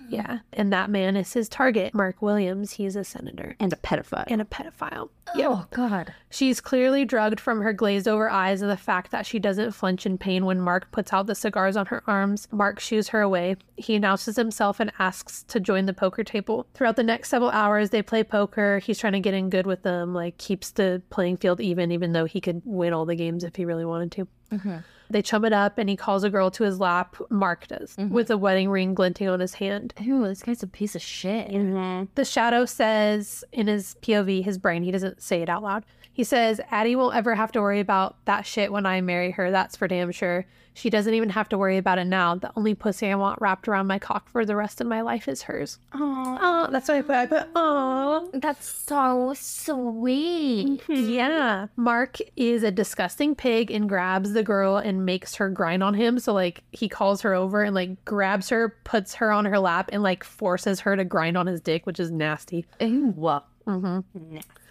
Yeah, 0.09 0.39
and 0.53 0.71
that 0.73 0.89
man 0.89 1.15
is 1.15 1.33
his 1.33 1.49
target, 1.49 1.93
Mark 1.93 2.21
Williams. 2.21 2.73
He's 2.73 2.95
a 2.95 3.03
senator 3.03 3.55
And 3.59 3.73
a 3.73 3.75
pedophile. 3.75 4.25
and 4.27 4.41
a 4.41 4.45
pedophile. 4.45 5.09
Oh 5.35 5.65
god. 5.71 6.13
She's 6.29 6.61
clearly 6.61 7.03
drugged 7.03 7.39
from 7.39 7.61
her 7.61 7.73
glazed 7.73 8.07
over 8.07 8.29
eyes 8.29 8.61
and 8.61 8.71
the 8.71 8.77
fact 8.77 9.11
that 9.11 9.25
she 9.25 9.39
doesn't 9.39 9.73
flinch 9.73 10.05
in 10.05 10.17
pain 10.17 10.45
when 10.45 10.61
Mark 10.61 10.89
puts 10.91 11.11
out 11.11 11.27
the 11.27 11.35
cigars 11.35 11.75
on 11.75 11.85
her 11.87 12.01
arms. 12.07 12.47
Mark 12.51 12.79
shoos 12.79 13.09
her 13.09 13.21
away. 13.21 13.57
He 13.75 13.95
announces 13.95 14.35
himself 14.37 14.79
and 14.79 14.91
asks 14.99 15.43
to 15.43 15.59
join 15.59 15.85
the 15.85 15.93
poker 15.93 16.23
table. 16.23 16.65
Throughout 16.73 16.95
the 16.95 17.03
next 17.03 17.29
several 17.29 17.51
hours, 17.51 17.89
they 17.89 18.01
play 18.01 18.23
poker. 18.23 18.79
He's 18.79 18.97
trying 18.99 19.13
to 19.13 19.19
get 19.19 19.33
in 19.33 19.49
good 19.49 19.67
with 19.67 19.83
them, 19.83 20.13
like 20.13 20.37
keeps 20.37 20.71
the 20.71 21.01
playing 21.09 21.37
field 21.37 21.59
even, 21.59 21.91
even 21.91 22.13
though 22.13 22.25
he 22.25 22.39
could 22.39 22.61
win 22.63 22.93
all 22.93 23.05
the 23.05 23.15
games 23.15 23.43
if 23.43 23.55
he 23.57 23.65
really 23.65 23.85
wanted 23.85 24.11
to. 24.13 24.27
Mm-hmm. 24.51 24.77
They 25.09 25.21
chum 25.21 25.45
it 25.45 25.53
up 25.53 25.77
and 25.77 25.89
he 25.89 25.95
calls 25.95 26.23
a 26.23 26.29
girl 26.29 26.51
to 26.51 26.63
his 26.63 26.79
lap, 26.79 27.15
Mark 27.29 27.67
does, 27.67 27.95
mm-hmm. 27.95 28.13
with 28.13 28.29
a 28.29 28.37
wedding 28.37 28.69
ring 28.69 28.93
glinting 28.93 29.27
on 29.27 29.39
his 29.39 29.55
hand. 29.55 29.93
Ooh, 30.05 30.27
this 30.27 30.43
guy's 30.43 30.63
a 30.63 30.67
piece 30.67 30.95
of 30.95 31.01
shit. 31.01 31.49
Mm-hmm. 31.49 32.05
The 32.15 32.25
shadow 32.25 32.65
says 32.65 33.43
in 33.51 33.67
his 33.67 33.95
POV, 34.01 34.43
his 34.43 34.57
brain, 34.57 34.83
he 34.83 34.91
doesn't 34.91 35.21
say 35.21 35.41
it 35.41 35.49
out 35.49 35.63
loud. 35.63 35.85
He 36.17 36.23
says, 36.23 36.59
Addie 36.71 36.95
won't 36.95 37.15
ever 37.15 37.35
have 37.35 37.51
to 37.51 37.61
worry 37.61 37.79
about 37.79 38.15
that 38.25 38.47
shit 38.47 38.71
when 38.71 38.87
I 38.87 39.01
marry 39.01 39.29
her. 39.29 39.51
That's 39.51 39.75
for 39.75 39.87
damn 39.87 40.11
sure. 40.11 40.47
She 40.73 40.89
doesn't 40.89 41.13
even 41.13 41.29
have 41.29 41.47
to 41.49 41.59
worry 41.59 41.77
about 41.77 41.99
it 41.99 42.05
now. 42.05 42.33
The 42.33 42.51
only 42.55 42.73
pussy 42.73 43.11
I 43.11 43.13
want 43.13 43.39
wrapped 43.39 43.67
around 43.67 43.85
my 43.85 43.99
cock 43.99 44.27
for 44.27 44.43
the 44.43 44.55
rest 44.55 44.81
of 44.81 44.87
my 44.87 45.01
life 45.01 45.27
is 45.27 45.43
hers. 45.43 45.77
Oh, 45.93 46.69
that's 46.71 46.87
what 46.87 46.97
I 46.97 47.01
put. 47.03 47.15
I 47.15 47.25
put, 47.27 47.47
oh. 47.55 48.31
That's 48.33 48.67
so 48.67 49.35
sweet. 49.35 50.81
Mm-hmm. 50.87 51.09
Yeah. 51.11 51.67
Mark 51.75 52.17
is 52.35 52.63
a 52.63 52.71
disgusting 52.71 53.35
pig 53.35 53.69
and 53.69 53.87
grabs 53.87 54.33
the 54.33 54.41
girl 54.41 54.77
and 54.77 55.05
makes 55.05 55.35
her 55.35 55.49
grind 55.49 55.83
on 55.83 55.93
him. 55.93 56.17
So, 56.17 56.33
like, 56.33 56.63
he 56.71 56.89
calls 56.89 57.21
her 57.21 57.35
over 57.35 57.61
and, 57.61 57.75
like, 57.75 58.03
grabs 58.05 58.49
her, 58.49 58.75
puts 58.85 59.13
her 59.13 59.31
on 59.31 59.45
her 59.45 59.59
lap, 59.59 59.91
and, 59.93 60.01
like, 60.01 60.23
forces 60.23 60.79
her 60.79 60.95
to 60.95 61.05
grind 61.05 61.37
on 61.37 61.45
his 61.45 61.61
dick, 61.61 61.85
which 61.85 61.99
is 61.99 62.09
nasty. 62.09 62.65
Ooh. 62.81 63.13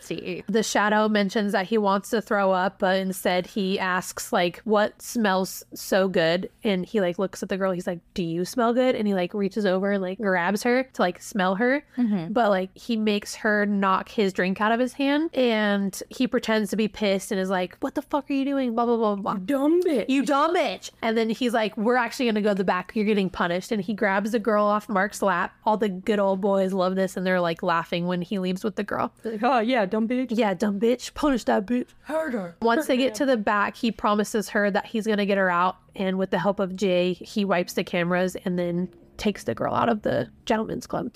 See. 0.01 0.45
The 0.49 0.63
shadow 0.63 1.09
mentions 1.09 1.53
that 1.53 1.67
he 1.67 1.79
wants 1.79 2.11
to 2.11 2.21
throw 2.21 2.53
up, 2.53 2.79
but 2.79 2.97
instead 2.97 3.47
he 3.47 3.79
asks 3.79 4.33
like, 4.33 4.61
"What 4.65 5.01
smells 5.01 5.65
so 5.75 6.09
good?" 6.09 6.51
And 6.63 6.87
he 6.87 7.01
like 7.01 7.19
looks 7.19 7.43
at 7.43 7.49
the 7.49 7.57
girl. 7.57 7.73
He's 7.73 7.87
like, 7.87 8.01
"Do 8.15 8.23
you 8.23 8.45
smell 8.45 8.73
good?" 8.73 8.95
And 8.95 9.07
he 9.07 9.15
like 9.15 9.35
reaches 9.35 9.67
over 9.67 9.93
and 9.93 10.03
like 10.03 10.19
grabs 10.19 10.63
her 10.63 10.85
to 10.85 11.03
like 11.03 11.21
smell 11.21 11.57
her, 11.57 11.85
mm-hmm. 11.97 12.33
but 12.33 12.51
like 12.51 12.77
he 12.77 12.97
makes 12.97 13.35
her 13.37 13.67
knock 13.67 14.09
his 14.09 14.33
drink 14.33 14.61
out 14.61 14.73
of 14.73 14.81
his 14.81 14.93
hand, 14.93 15.31
and 15.35 16.01
he 16.09 16.27
pretends 16.27 16.71
to 16.71 16.77
be 16.77 16.89
pissed 16.89 17.33
and 17.33 17.41
is 17.41 17.51
like, 17.51 17.77
"What 17.81 17.95
the 17.95 18.03
fuck 18.03 18.31
are 18.31 18.35
you 18.35 18.45
doing?" 18.45 18.75
Blah 18.75 18.87
blah 18.87 18.97
blah 18.97 19.17
blah. 19.17 19.35
Dumb 19.35 19.83
bitch. 19.83 20.07
You 20.09 20.25
dumb 20.25 20.55
bitch. 20.55 20.91
And 21.03 21.17
then 21.17 21.31
he's 21.31 21.55
like, 21.55 21.77
We're 21.77 21.97
actually 21.97 22.27
gonna 22.27 22.43
go 22.43 22.51
to 22.51 22.55
the 22.55 22.65
back. 22.65 22.93
You're 22.95 23.05
getting 23.05 23.31
punished. 23.31 23.73
And 23.73 23.83
he 23.83 23.95
grabs 23.95 24.33
the 24.33 24.39
girl 24.39 24.65
off 24.65 24.89
Mark's 24.89 25.23
lap. 25.23 25.55
All 25.65 25.77
the 25.77 25.89
good 25.89 26.19
old 26.19 26.41
boys 26.41 26.73
love 26.73 26.95
this 26.95 27.17
and 27.17 27.27
they're 27.27 27.41
like 27.41 27.63
laughing 27.63 28.07
when 28.07 28.23
he 28.23 28.39
leaves 28.39 28.65
with 28.65 28.77
the 28.77 28.85
girl. 28.85 29.13
Like, 29.25 29.43
oh 29.43 29.61
yeah, 29.61 29.86
dumb 29.87 30.07
bitch. 30.09 30.29
Yeah, 30.31 30.55
dumb 30.55 30.79
bitch. 30.81 31.15
Punish 31.15 31.45
that 31.45 31.67
bitch. 31.67 31.89
Harder. 32.05 32.57
Once 32.63 32.87
they 32.87 32.97
get 32.97 33.15
to 33.21 33.27
the 33.27 33.37
back, 33.37 33.77
he 33.77 33.91
promises 33.91 34.49
her 34.51 34.71
that 34.71 34.87
he's 34.87 35.07
gonna 35.07 35.27
get 35.27 35.39
her 35.39 35.51
out. 35.51 35.77
And 35.95 36.19
with 36.19 36.31
the 36.31 36.39
help 36.39 36.61
of 36.61 36.77
Jay, 36.77 37.15
he 37.15 37.45
wipes 37.45 37.73
the 37.73 37.85
cameras 37.85 38.37
and 38.45 38.59
then 38.59 38.89
takes 39.17 39.45
the 39.45 39.55
girl 39.55 39.75
out 39.75 39.89
of 39.89 40.03
the 40.03 40.29
gentleman's 40.45 40.87
club. 40.87 41.13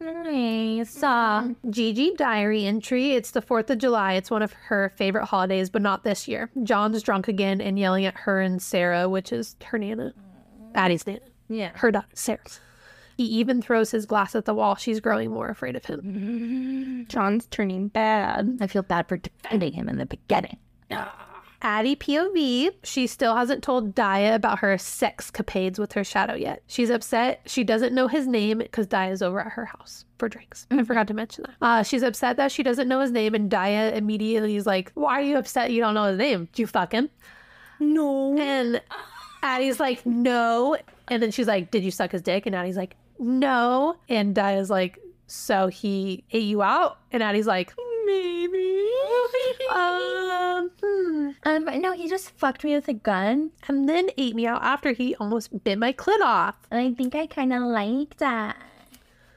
Nice. 0.00 1.02
Uh, 1.02 1.48
Gigi 1.68 2.14
diary 2.16 2.64
entry. 2.64 3.12
It's 3.12 3.32
the 3.32 3.42
4th 3.42 3.68
of 3.70 3.78
July. 3.78 4.14
It's 4.14 4.30
one 4.30 4.40
of 4.42 4.52
her 4.54 4.92
favorite 4.96 5.26
holidays, 5.26 5.68
but 5.68 5.82
not 5.82 6.04
this 6.04 6.26
year. 6.26 6.50
John's 6.62 7.02
drunk 7.02 7.28
again 7.28 7.60
and 7.60 7.78
yelling 7.78 8.06
at 8.06 8.14
her 8.16 8.40
and 8.40 8.62
Sarah, 8.62 9.08
which 9.08 9.32
is 9.32 9.56
her 9.64 9.76
Nana. 9.78 10.14
Addie's 10.74 11.06
Nana. 11.06 11.20
yeah. 11.48 11.72
Her 11.74 11.90
daughter, 11.90 12.06
Sarah. 12.14 12.38
He 13.20 13.26
even 13.26 13.60
throws 13.60 13.90
his 13.90 14.06
glass 14.06 14.34
at 14.34 14.46
the 14.46 14.54
wall. 14.54 14.76
She's 14.76 14.98
growing 14.98 15.30
more 15.30 15.48
afraid 15.48 15.76
of 15.76 15.84
him. 15.84 17.04
John's 17.10 17.44
turning 17.48 17.88
bad. 17.88 18.56
I 18.62 18.66
feel 18.66 18.80
bad 18.80 19.08
for 19.08 19.18
defending 19.18 19.74
him 19.74 19.90
in 19.90 19.98
the 19.98 20.06
beginning. 20.06 20.56
Addie 21.60 21.96
POV, 21.96 22.70
she 22.82 23.06
still 23.06 23.36
hasn't 23.36 23.62
told 23.62 23.94
Daya 23.94 24.34
about 24.34 24.60
her 24.60 24.78
sex 24.78 25.30
capades 25.30 25.78
with 25.78 25.92
her 25.92 26.02
shadow 26.02 26.32
yet. 26.32 26.62
She's 26.66 26.88
upset. 26.88 27.42
She 27.44 27.62
doesn't 27.62 27.94
know 27.94 28.08
his 28.08 28.26
name 28.26 28.56
because 28.56 28.86
Daya's 28.86 29.20
over 29.20 29.40
at 29.40 29.52
her 29.52 29.66
house 29.66 30.06
for 30.16 30.30
drinks. 30.30 30.66
I 30.70 30.82
forgot 30.82 31.06
to 31.08 31.12
mention 31.12 31.44
that. 31.46 31.56
Uh, 31.60 31.82
she's 31.82 32.02
upset 32.02 32.38
that 32.38 32.50
she 32.50 32.62
doesn't 32.62 32.88
know 32.88 33.00
his 33.00 33.10
name, 33.10 33.34
and 33.34 33.50
Daya 33.50 33.94
immediately 33.94 34.56
is 34.56 34.64
like, 34.64 34.92
Why 34.94 35.20
are 35.20 35.22
you 35.22 35.36
upset 35.36 35.72
you 35.72 35.82
don't 35.82 35.92
know 35.92 36.04
his 36.04 36.16
name? 36.16 36.48
Do 36.54 36.62
you 36.62 36.66
fuck 36.66 36.92
him? 36.92 37.10
No. 37.80 38.38
And 38.38 38.80
Addie's 39.42 39.78
like, 39.78 40.06
No. 40.06 40.78
And 41.08 41.22
then 41.22 41.32
she's 41.32 41.48
like, 41.48 41.70
Did 41.70 41.84
you 41.84 41.90
suck 41.90 42.12
his 42.12 42.22
dick? 42.22 42.46
And 42.46 42.56
Addie's 42.56 42.78
like, 42.78 42.96
No. 43.20 43.96
And 44.08 44.34
Daya's 44.34 44.70
like, 44.70 44.98
So 45.28 45.68
he 45.68 46.24
ate 46.32 46.42
you 46.44 46.62
out? 46.62 46.98
And 47.12 47.22
Addie's 47.22 47.46
like, 47.46 47.72
Maybe. 48.06 48.78
Um, 49.70 50.70
hmm. 50.82 51.30
Um, 51.44 51.64
no, 51.80 51.92
he 51.92 52.08
just 52.08 52.30
fucked 52.30 52.64
me 52.64 52.74
with 52.74 52.88
a 52.88 52.92
gun. 52.92 53.50
and 53.68 53.88
then 53.88 54.10
ate 54.18 54.34
me 54.34 54.46
out 54.46 54.62
after 54.62 54.92
he 54.92 55.14
almost 55.16 55.62
bit 55.64 55.78
my 55.78 55.92
clit 55.92 56.20
off. 56.20 56.56
And 56.70 56.80
I 56.80 56.92
think 56.92 57.14
I 57.14 57.26
kind 57.26 57.52
of 57.52 57.62
like 57.62 58.16
that. 58.18 58.56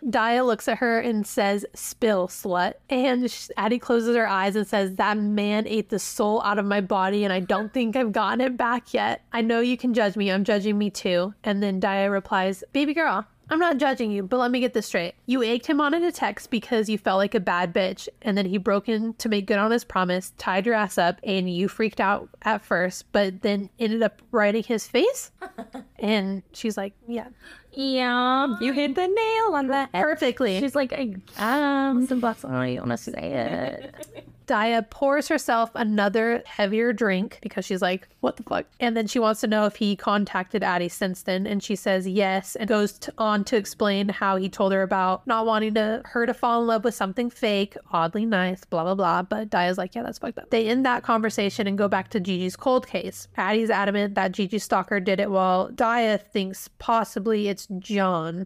Daya 0.04 0.46
looks 0.46 0.68
at 0.68 0.80
her 0.80 1.00
and 1.00 1.26
says, 1.26 1.66
Spill, 1.74 2.28
slut. 2.28 2.74
And 2.90 3.34
Addie 3.56 3.80
closes 3.80 4.16
her 4.18 4.28
eyes 4.28 4.56
and 4.56 4.68
says, 4.68 4.96
That 4.96 5.18
man 5.18 5.68
ate 5.68 5.90
the 5.90 6.00
soul 6.00 6.42
out 6.44 6.60
of 6.60 6.66
my 6.66 6.82
body, 6.82 7.24
and 7.24 7.32
I 7.32 7.40
don't 7.40 7.72
think 7.72 7.96
I've 7.96 8.12
gotten 8.12 8.42
it 8.42 8.58
back 8.58 8.94
yet. 8.94 9.24
I 9.32 9.42
know 9.42 9.60
you 9.62 9.78
can 9.78 9.94
judge 9.94 10.18
me. 10.18 10.30
I'm 10.32 10.44
judging 10.44 10.78
me 10.78 10.90
too. 10.90 11.34
And 11.44 11.62
then 11.64 11.80
Daya 11.80 12.12
replies, 12.12 12.64
Baby 12.74 12.94
girl, 12.94 13.26
I'm 13.54 13.60
not 13.60 13.78
judging 13.78 14.12
you, 14.12 14.24
but 14.24 14.38
let 14.38 14.50
me 14.50 14.60
get 14.60 14.74
this 14.74 14.88
straight. 14.88 15.14
You 15.28 15.44
egged 15.44 15.68
him 15.68 15.80
on 15.80 15.94
in 15.94 16.04
a 16.04 16.12
text 16.12 16.50
because 16.50 16.90
you 16.90 16.98
felt 16.98 17.20
like 17.20 17.36
a 17.36 17.40
bad 17.40 17.72
bitch, 17.72 18.10
and 18.24 18.36
then 18.36 18.48
he 18.48 18.58
broke 18.58 18.90
in 18.90 19.14
to 19.20 19.30
make 19.30 19.46
good 19.46 19.60
on 19.60 19.70
his 19.70 19.84
promise, 19.84 20.34
tied 20.40 20.66
your 20.66 20.74
ass 20.74 20.98
up, 20.98 21.20
and 21.24 21.48
you 21.48 21.68
freaked 21.68 22.02
out 22.02 22.30
at 22.42 22.66
first, 22.66 23.06
but 23.12 23.44
then 23.44 23.70
ended 23.78 24.02
up 24.02 24.24
writing 24.32 24.64
his 24.64 24.88
face? 24.88 25.30
and 26.00 26.42
she's 26.54 26.78
like, 26.78 26.94
Yeah, 27.08 27.28
Yeah. 27.74 28.58
You 28.60 28.74
hit 28.74 28.96
the 28.96 29.06
nail 29.08 29.54
on 29.56 29.68
the 29.68 29.82
head. 29.82 29.90
perfectly. 29.92 30.60
She's 30.60 30.74
like, 30.74 30.92
I 30.92 31.90
um, 31.90 32.08
some 32.08 32.22
bucks. 32.22 32.44
I 32.44 32.74
don't 32.74 32.88
want 32.88 33.00
to 33.00 33.12
say 33.12 33.92
it. 33.94 34.26
Daya 34.46 34.90
pours 34.90 35.28
herself 35.28 35.72
another 35.76 36.44
heavier 36.46 36.94
drink 36.94 37.40
because 37.42 37.66
she's 37.66 37.82
like, 37.82 38.08
what 38.20 38.38
the 38.38 38.44
fuck? 38.44 38.66
And 38.80 38.96
then 38.96 39.08
she 39.08 39.20
wants 39.20 39.42
to 39.42 39.48
know 39.48 39.66
if 39.66 39.76
he 39.76 39.96
contacted 39.96 40.64
Addie 40.64 40.90
since 40.90 41.24
then. 41.24 41.48
And 41.48 41.64
she 41.64 41.76
says 41.76 42.08
yes 42.08 42.56
and 42.56 42.68
goes 42.68 43.00
on 43.18 43.44
to 43.46 43.56
explain 43.56 44.10
how 44.10 44.36
he 44.38 44.50
told 44.50 44.74
her 44.74 44.82
about 44.82 45.26
not 45.28 45.46
wanting 45.46 45.74
to 45.76 46.02
her 46.06 46.26
to 46.26 46.34
fall 46.34 46.62
in 46.62 46.68
love 46.68 46.84
with 46.84 46.96
something 46.96 47.30
fake, 47.30 47.78
oddly 47.92 48.26
nice, 48.26 48.66
blah, 48.66 48.84
blah, 48.84 48.96
blah. 48.96 49.22
But 49.24 49.50
Daya's 49.50 49.78
like, 49.78 49.96
yeah, 49.96 50.04
that's 50.04 50.20
fucked 50.20 50.38
up. 50.38 50.50
They 50.50 50.68
end 50.68 50.86
that 50.86 51.04
conversation 51.04 51.68
and 51.68 51.78
go 51.78 51.88
back 51.88 52.10
to 52.10 52.20
Gigi's 52.20 52.56
cold 52.56 52.88
case. 52.88 53.28
Addie's 53.38 53.70
adamant 53.70 54.16
that 54.16 54.32
Gigi's 54.32 54.64
stalker 54.64 55.00
did 55.00 55.20
it 55.20 55.32
while 55.32 55.70
Daya 55.70 56.22
thinks 56.22 56.70
possibly 56.80 57.48
it's 57.48 57.68
John. 57.80 58.46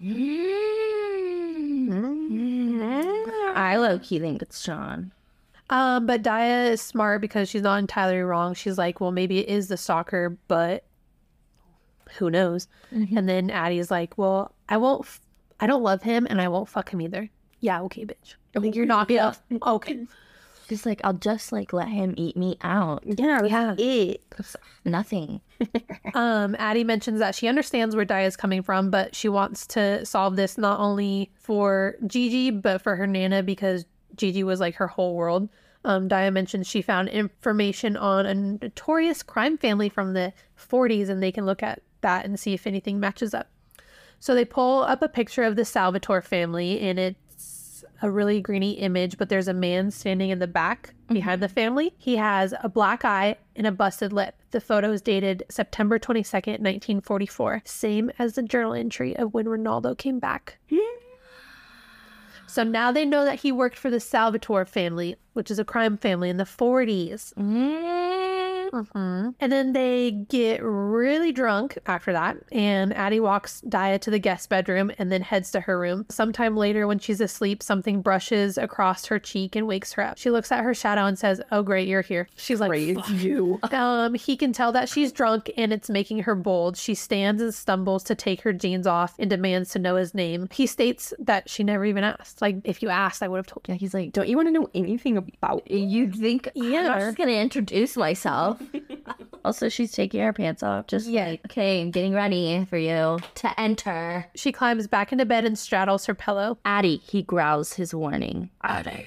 I 3.56 3.76
low 3.76 3.98
key 4.00 4.18
think 4.18 4.42
it's 4.42 4.60
Sean. 4.60 5.12
Um, 5.70 6.06
but 6.06 6.22
Daya 6.22 6.70
is 6.70 6.82
smart 6.82 7.20
because 7.20 7.48
she's 7.48 7.62
not 7.62 7.78
entirely 7.78 8.20
wrong. 8.20 8.54
She's 8.54 8.76
like, 8.78 9.00
well, 9.00 9.10
maybe 9.12 9.38
it 9.38 9.48
is 9.48 9.68
the 9.68 9.76
stalker, 9.76 10.36
but 10.46 10.84
who 12.18 12.30
knows? 12.30 12.68
And 12.90 13.28
then 13.28 13.50
Addie 13.50 13.78
is 13.78 13.90
like, 13.90 14.16
well, 14.18 14.54
I 14.68 14.76
won't, 14.76 15.02
f- 15.06 15.20
I 15.60 15.66
don't 15.66 15.82
love 15.82 16.02
him 16.02 16.26
and 16.28 16.40
I 16.40 16.48
won't 16.48 16.68
fuck 16.68 16.90
him 16.90 17.00
either. 17.00 17.30
Yeah, 17.60 17.80
okay, 17.82 18.04
bitch. 18.04 18.34
I 18.56 18.60
think 18.60 18.76
you're 18.76 18.86
not 18.86 19.08
gonna. 19.08 19.34
Okay. 19.66 20.06
She's 20.68 20.86
like, 20.86 21.00
I'll 21.04 21.12
just 21.12 21.52
like 21.52 21.72
let 21.74 21.88
him 21.88 22.14
eat 22.16 22.36
me 22.38 22.56
out. 22.62 23.02
Yeah, 23.06 23.42
Yeah. 23.42 23.74
Eat. 23.78 24.22
Nothing. 24.84 25.40
Um, 26.14 26.54
Addie 26.60 26.84
mentions 26.84 27.18
that 27.18 27.34
she 27.34 27.48
understands 27.48 27.96
where 27.96 28.06
Daya 28.06 28.26
is 28.26 28.36
coming 28.36 28.62
from, 28.62 28.90
but 28.90 29.16
she 29.16 29.28
wants 29.28 29.66
to 29.68 30.04
solve 30.06 30.36
this 30.36 30.56
not 30.56 30.78
only 30.78 31.32
for 31.40 31.96
Gigi, 32.06 32.50
but 32.52 32.80
for 32.82 32.94
her 32.94 33.06
Nana 33.06 33.42
because 33.42 33.84
Gigi 34.16 34.44
was 34.44 34.60
like 34.60 34.76
her 34.76 34.88
whole 34.88 35.14
world. 35.14 35.48
Um, 35.84 36.08
Daya 36.08 36.32
mentions 36.32 36.66
she 36.66 36.82
found 36.82 37.08
information 37.10 37.96
on 37.96 38.26
a 38.26 38.34
notorious 38.34 39.22
crime 39.22 39.58
family 39.58 39.88
from 39.88 40.14
the 40.14 40.32
40s, 40.58 41.08
and 41.08 41.22
they 41.22 41.32
can 41.32 41.44
look 41.44 41.62
at 41.62 41.82
that 42.00 42.24
and 42.24 42.40
see 42.40 42.54
if 42.54 42.66
anything 42.66 42.98
matches 42.98 43.34
up. 43.34 43.50
So 44.18 44.34
they 44.34 44.44
pull 44.44 44.82
up 44.82 45.02
a 45.02 45.08
picture 45.08 45.42
of 45.42 45.56
the 45.56 45.64
Salvatore 45.64 46.22
family, 46.22 46.80
and 46.80 46.98
it's 46.98 47.84
a 48.00 48.10
really 48.10 48.40
greeny 48.40 48.72
image, 48.72 49.18
but 49.18 49.28
there's 49.28 49.48
a 49.48 49.54
man 49.54 49.90
standing 49.90 50.30
in 50.30 50.38
the 50.38 50.46
back 50.46 50.94
behind 51.08 51.42
the 51.42 51.48
family. 51.48 51.94
He 51.98 52.16
has 52.16 52.54
a 52.62 52.68
black 52.68 53.04
eye 53.04 53.36
and 53.54 53.66
a 53.66 53.72
busted 53.72 54.12
lip. 54.12 54.34
The 54.50 54.60
photo 54.60 54.92
is 54.92 55.02
dated 55.02 55.44
September 55.50 55.98
22nd, 55.98 56.60
1944, 56.60 57.62
same 57.64 58.10
as 58.18 58.34
the 58.34 58.42
journal 58.42 58.72
entry 58.72 59.16
of 59.16 59.34
when 59.34 59.46
Ronaldo 59.46 59.96
came 59.96 60.18
back. 60.18 60.58
So 62.54 62.62
now 62.62 62.92
they 62.92 63.04
know 63.04 63.24
that 63.24 63.40
he 63.40 63.50
worked 63.50 63.76
for 63.76 63.90
the 63.90 63.98
Salvatore 63.98 64.64
family, 64.64 65.16
which 65.32 65.50
is 65.50 65.58
a 65.58 65.64
crime 65.64 65.96
family 65.96 66.30
in 66.30 66.36
the 66.36 66.44
40s. 66.44 67.32
Hmm 68.82 69.30
And 69.40 69.52
then 69.52 69.72
they 69.72 70.10
get 70.10 70.62
really 70.62 71.32
drunk 71.32 71.78
after 71.86 72.12
that, 72.12 72.36
and 72.52 72.92
Addie 72.94 73.20
walks 73.20 73.62
Daya 73.66 74.00
to 74.00 74.10
the 74.10 74.18
guest 74.18 74.48
bedroom 74.48 74.90
and 74.98 75.10
then 75.10 75.22
heads 75.22 75.50
to 75.52 75.60
her 75.60 75.78
room. 75.78 76.06
Sometime 76.08 76.56
later, 76.56 76.86
when 76.86 76.98
she's 76.98 77.20
asleep, 77.20 77.62
something 77.62 78.02
brushes 78.02 78.58
across 78.58 79.06
her 79.06 79.18
cheek 79.18 79.56
and 79.56 79.66
wakes 79.66 79.92
her 79.94 80.02
up. 80.02 80.18
She 80.18 80.30
looks 80.30 80.52
at 80.52 80.64
her 80.64 80.74
shadow 80.74 81.06
and 81.06 81.18
says, 81.18 81.40
"Oh, 81.50 81.62
great, 81.62 81.88
you're 81.88 82.02
here." 82.02 82.28
She's 82.36 82.60
like, 82.60 82.72
"Fuck." 82.94 83.08
you. 83.10 83.60
Um, 83.74 84.14
he 84.14 84.36
can 84.36 84.52
tell 84.52 84.72
that 84.72 84.88
she's 84.88 85.10
drunk 85.12 85.50
and 85.56 85.72
it's 85.72 85.90
making 85.90 86.20
her 86.20 86.34
bold. 86.34 86.76
She 86.76 86.94
stands 86.94 87.42
and 87.42 87.52
stumbles 87.52 88.04
to 88.04 88.14
take 88.14 88.40
her 88.42 88.52
jeans 88.52 88.86
off 88.86 89.14
and 89.18 89.28
demands 89.28 89.70
to 89.70 89.78
know 89.78 89.96
his 89.96 90.14
name. 90.14 90.48
He 90.52 90.66
states 90.66 91.12
that 91.18 91.50
she 91.50 91.64
never 91.64 91.84
even 91.84 92.04
asked. 92.04 92.40
Like, 92.40 92.56
if 92.64 92.82
you 92.82 92.88
asked, 92.88 93.22
I 93.22 93.28
would 93.28 93.38
have 93.38 93.46
told 93.46 93.66
you. 93.68 93.74
Yeah, 93.74 93.78
he's 93.78 93.92
like, 93.92 94.12
Don't 94.12 94.28
you 94.28 94.36
want 94.36 94.48
to 94.48 94.52
know 94.52 94.70
anything 94.74 95.16
about 95.16 95.68
you 95.70 96.10
think 96.10 96.48
yeah. 96.54 96.92
I'm 96.92 97.00
just 97.00 97.16
gonna 97.18 97.32
introduce 97.32 97.96
myself. 97.96 98.62
also, 99.44 99.68
she's 99.68 99.92
taking 99.92 100.20
her 100.20 100.32
pants 100.32 100.62
off. 100.62 100.86
Just 100.86 101.06
Yeah. 101.08 101.28
like, 101.30 101.40
okay, 101.46 101.80
I'm 101.80 101.90
getting 101.90 102.14
ready 102.14 102.64
for 102.68 102.76
you 102.78 103.18
to 103.36 103.60
enter. 103.60 104.26
She 104.34 104.52
climbs 104.52 104.86
back 104.86 105.12
into 105.12 105.24
bed 105.24 105.44
and 105.44 105.58
straddles 105.58 106.06
her 106.06 106.14
pillow. 106.14 106.58
Addie, 106.64 106.96
he 106.98 107.22
growls 107.22 107.74
his 107.74 107.94
warning. 107.94 108.50
Addie. 108.62 109.06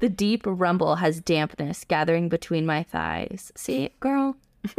the 0.00 0.08
deep 0.08 0.42
rumble 0.46 0.96
has 0.96 1.20
dampness 1.20 1.84
gathering 1.84 2.28
between 2.28 2.64
my 2.66 2.82
thighs. 2.82 3.52
See, 3.56 3.90
girl? 4.00 4.36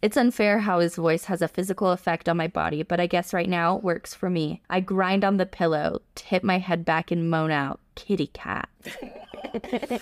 It's 0.00 0.16
unfair 0.16 0.60
how 0.60 0.78
his 0.78 0.94
voice 0.94 1.24
has 1.24 1.42
a 1.42 1.48
physical 1.48 1.90
effect 1.90 2.28
on 2.28 2.36
my 2.36 2.46
body, 2.46 2.84
but 2.84 3.00
I 3.00 3.08
guess 3.08 3.34
right 3.34 3.48
now 3.48 3.78
it 3.78 3.82
works 3.82 4.14
for 4.14 4.30
me. 4.30 4.62
I 4.70 4.78
grind 4.78 5.24
on 5.24 5.38
the 5.38 5.44
pillow, 5.44 6.02
tip 6.14 6.44
my 6.44 6.58
head 6.58 6.84
back, 6.84 7.10
and 7.10 7.28
moan 7.28 7.50
out, 7.50 7.80
kitty 7.96 8.28
cat. 8.28 8.68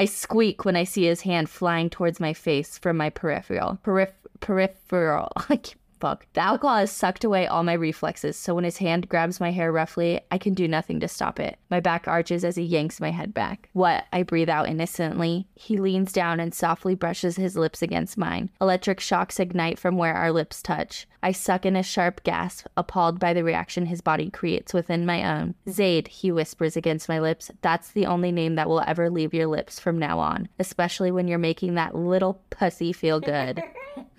I 0.00 0.06
squeak 0.06 0.64
when 0.64 0.76
I 0.76 0.84
see 0.84 1.04
his 1.04 1.20
hand 1.20 1.50
flying 1.50 1.90
towards 1.90 2.20
my 2.20 2.32
face 2.32 2.78
from 2.78 2.96
my 2.96 3.10
peripheral. 3.10 3.78
Perif- 3.84 4.12
peripheral. 4.40 5.30
I 5.36 5.56
can't- 5.56 5.74
Fuck. 6.00 6.26
The 6.32 6.40
alcohol 6.40 6.78
has 6.78 6.90
sucked 6.90 7.24
away 7.24 7.46
all 7.46 7.62
my 7.62 7.74
reflexes, 7.74 8.36
so 8.36 8.54
when 8.54 8.64
his 8.64 8.78
hand 8.78 9.08
grabs 9.08 9.38
my 9.38 9.50
hair 9.50 9.70
roughly, 9.70 10.20
I 10.30 10.38
can 10.38 10.54
do 10.54 10.66
nothing 10.66 10.98
to 11.00 11.08
stop 11.08 11.38
it. 11.38 11.58
My 11.70 11.78
back 11.78 12.08
arches 12.08 12.42
as 12.42 12.56
he 12.56 12.62
yanks 12.62 13.00
my 13.00 13.10
head 13.10 13.34
back. 13.34 13.68
What? 13.74 14.06
I 14.12 14.22
breathe 14.22 14.48
out 14.48 14.68
innocently. 14.68 15.46
He 15.54 15.76
leans 15.76 16.12
down 16.12 16.40
and 16.40 16.54
softly 16.54 16.94
brushes 16.94 17.36
his 17.36 17.54
lips 17.54 17.82
against 17.82 18.16
mine. 18.16 18.50
Electric 18.60 18.98
shocks 18.98 19.38
ignite 19.38 19.78
from 19.78 19.98
where 19.98 20.14
our 20.14 20.32
lips 20.32 20.62
touch. 20.62 21.06
I 21.22 21.32
suck 21.32 21.66
in 21.66 21.76
a 21.76 21.82
sharp 21.82 22.22
gasp, 22.22 22.66
appalled 22.78 23.20
by 23.20 23.34
the 23.34 23.44
reaction 23.44 23.84
his 23.84 24.00
body 24.00 24.30
creates 24.30 24.72
within 24.72 25.04
my 25.04 25.38
own. 25.38 25.54
Zade, 25.68 26.08
he 26.08 26.32
whispers 26.32 26.78
against 26.78 27.10
my 27.10 27.20
lips, 27.20 27.50
that's 27.60 27.92
the 27.92 28.06
only 28.06 28.32
name 28.32 28.54
that 28.54 28.70
will 28.70 28.82
ever 28.86 29.10
leave 29.10 29.34
your 29.34 29.46
lips 29.46 29.78
from 29.78 29.98
now 29.98 30.18
on, 30.18 30.48
especially 30.58 31.10
when 31.10 31.28
you're 31.28 31.38
making 31.38 31.74
that 31.74 31.94
little 31.94 32.40
pussy 32.48 32.94
feel 32.94 33.20
good. 33.20 33.62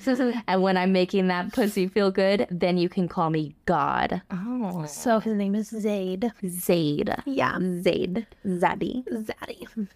and 0.48 0.62
when 0.62 0.78
I'm 0.78 0.91
making 0.91 1.28
that 1.28 1.53
pussy 1.53 1.70
feel 1.89 2.11
good, 2.11 2.48
then 2.49 2.77
you 2.77 2.89
can 2.89 3.07
call 3.07 3.30
me 3.30 3.56
God. 3.65 4.22
Oh. 4.31 4.85
So 4.85 5.19
his 5.19 5.34
name 5.34 5.56
is 5.56 5.72
Zade. 5.72 6.31
Zade. 6.43 7.22
Yeah, 7.26 7.57
Zade? 7.60 8.26
Zaddy? 8.45 9.03
Zaddy. 9.07 9.88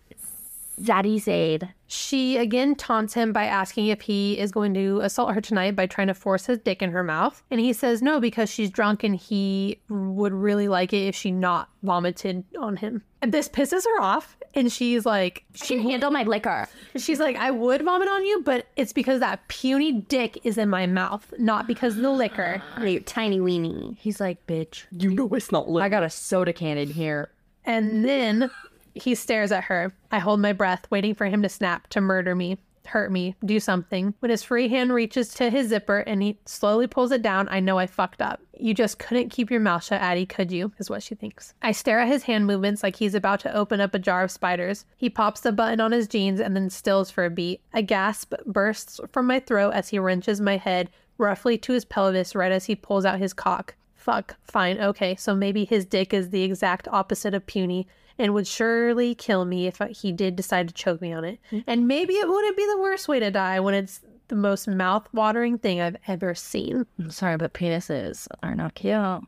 Zaddy 0.81 1.15
Zade. 1.18 1.69
She 1.88 2.38
again 2.38 2.76
taunts 2.76 3.14
him 3.14 3.31
by 3.31 3.45
asking 3.45 3.88
if 3.88 4.02
he 4.02 4.38
is 4.39 4.52
going 4.52 4.73
to 4.73 4.99
assault 5.02 5.34
her 5.35 5.41
tonight 5.41 5.76
by 5.76 5.85
trying 5.85 6.07
to 6.07 6.14
force 6.14 6.45
his 6.47 6.57
dick 6.57 6.81
in 6.81 6.91
her 6.91 7.03
mouth. 7.03 7.43
And 7.52 7.60
he 7.60 7.73
says 7.73 8.02
no 8.02 8.19
because 8.19 8.49
she's 8.49 8.69
drunk 8.69 9.03
and 9.03 9.15
he 9.15 9.80
would 9.89 10.34
really 10.34 10.68
like 10.68 10.93
it 10.93 11.07
if 11.07 11.15
she 11.15 11.31
not 11.31 11.69
vomited 11.84 12.43
on 12.60 12.77
him. 12.77 13.03
And 13.22 13.34
this 13.34 13.47
pisses 13.47 13.84
her 13.85 14.02
off. 14.02 14.38
And 14.53 14.72
she's 14.72 15.06
like, 15.06 15.43
She 15.53 15.76
can 15.76 15.84
handle 15.84 16.11
my 16.11 16.23
liquor. 16.23 16.68
she's 16.95 17.19
like, 17.19 17.35
I 17.35 17.52
would 17.52 17.84
vomit 17.84 18.07
on 18.07 18.26
you, 18.26 18.41
but 18.43 18.68
it's 18.76 18.93
because 18.93 19.19
that 19.19 19.47
puny 19.47 19.91
dick 19.91 20.39
is 20.45 20.57
in 20.57 20.69
my 20.69 20.85
mouth, 20.88 21.34
not 21.38 21.68
because 21.68 21.97
of 21.97 22.02
the 22.03 22.11
liquor. 22.11 22.61
You 22.81 23.02
tiny 23.02 23.39
weenie. 23.39 23.97
He's 23.97 24.19
like, 24.19 24.45
bitch, 24.47 24.85
You 24.91 25.11
know 25.11 25.27
it's 25.34 25.52
not 25.52 25.69
lit. 25.69 25.84
I 25.84 25.89
got 25.89 26.03
a 26.03 26.10
soda 26.10 26.53
can 26.53 26.77
in 26.77 26.89
here. 26.89 27.30
And 27.65 28.06
then 28.06 28.49
he 28.95 29.13
stares 29.13 29.51
at 29.51 29.65
her. 29.65 29.93
I 30.11 30.19
hold 30.19 30.39
my 30.39 30.53
breath, 30.53 30.88
waiting 30.89 31.13
for 31.13 31.27
him 31.27 31.41
to 31.43 31.49
snap, 31.49 31.88
to 31.88 32.01
murder 32.01 32.34
me, 32.34 32.57
hurt 32.88 33.11
me, 33.11 33.35
do 33.43 33.59
something. 33.59 34.13
When 34.19 34.31
his 34.31 34.43
free 34.43 34.69
hand 34.69 34.93
reaches 34.93 35.34
to 35.35 35.49
his 35.49 35.69
zipper 35.69 35.99
and 35.99 36.23
he 36.23 36.39
slowly 36.45 36.88
pulls 36.88 37.11
it 37.11 37.22
down, 37.22 37.47
I 37.49 37.59
know 37.59 37.77
I 37.77 37.88
fucked 37.88 38.22
up. 38.22 38.41
You 38.57 38.73
just 38.73 38.99
couldn't 38.99 39.30
keep 39.30 39.51
your 39.51 39.59
mouth 39.59 39.84
shut, 39.84 40.01
Addie, 40.01 40.26
could 40.26 40.51
you? 40.51 40.72
Is 40.77 40.89
what 40.89 41.03
she 41.03 41.15
thinks. 41.15 41.53
I 41.61 41.72
stare 41.73 41.99
at 41.99 42.07
his 42.07 42.23
hand 42.23 42.47
movements 42.47 42.84
like 42.84 42.95
he's 42.95 43.15
about 43.15 43.41
to 43.41 43.53
open 43.53 43.81
up 43.81 43.93
a 43.93 43.99
jar 43.99 44.23
of 44.23 44.31
spiders. 44.31 44.85
He 44.97 45.09
pops 45.09 45.41
the 45.41 45.51
button 45.51 45.81
on 45.81 45.91
his 45.91 46.07
jeans 46.07 46.39
and 46.39 46.55
then 46.55 46.69
stills 46.69 47.11
for 47.11 47.26
a 47.26 47.30
beat. 47.30 47.61
A 47.73 47.81
gasp 47.81 48.34
bursts 48.45 48.99
from 49.11 49.27
my 49.27 49.39
throat 49.39 49.72
as 49.72 49.89
he 49.89 49.99
wrenches 49.99 50.39
my 50.39 50.57
head 50.57 50.89
roughly 51.17 51.57
to 51.57 51.73
his 51.73 51.85
pelvis 51.85 52.35
right 52.35 52.51
as 52.51 52.65
he 52.65 52.76
pulls 52.76 53.05
out 53.05 53.19
his 53.19 53.34
cock. 53.34 53.76
Fuck, 53.95 54.35
fine, 54.43 54.80
okay, 54.80 55.15
so 55.15 55.34
maybe 55.34 55.65
his 55.65 55.85
dick 55.85 56.13
is 56.13 56.30
the 56.30 56.43
exact 56.43 56.88
opposite 56.89 57.34
of 57.34 57.47
puny 57.47 57.88
and 58.18 58.34
would 58.34 58.48
surely 58.48 59.16
kill 59.16 59.46
me 59.46 59.68
if 59.68 59.80
he 59.90 60.12
did 60.12 60.36
decide 60.36 60.68
to 60.68 60.74
choke 60.74 61.02
me 61.02 61.14
on 61.14 61.26
it. 61.26 61.40
Mm. 61.52 61.64
And 61.68 61.88
maybe 61.88 62.14
it 62.14 62.28
wouldn't 62.28 62.58
be 62.58 62.66
the 62.66 62.80
worst 62.80 63.08
way 63.08 63.20
to 63.20 63.32
die 63.32 63.60
when 63.60 63.74
it's 63.74 64.02
the 64.28 64.36
most 64.36 64.68
mouth 64.68 65.08
watering 65.14 65.58
thing 65.58 65.82
I've 65.82 65.98
ever 66.08 66.34
seen. 66.34 66.86
I'm 67.00 67.12
sorry, 67.12 67.38
but 67.38 67.54
penises 67.54 68.28
are 68.42 68.56
not 68.56 68.76
cute. 68.76 68.96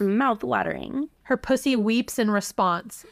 Mouth 0.00 0.42
watering. 0.42 1.08
Her 1.24 1.36
pussy 1.36 1.76
weeps 1.76 2.18
in 2.18 2.30
response, 2.30 3.04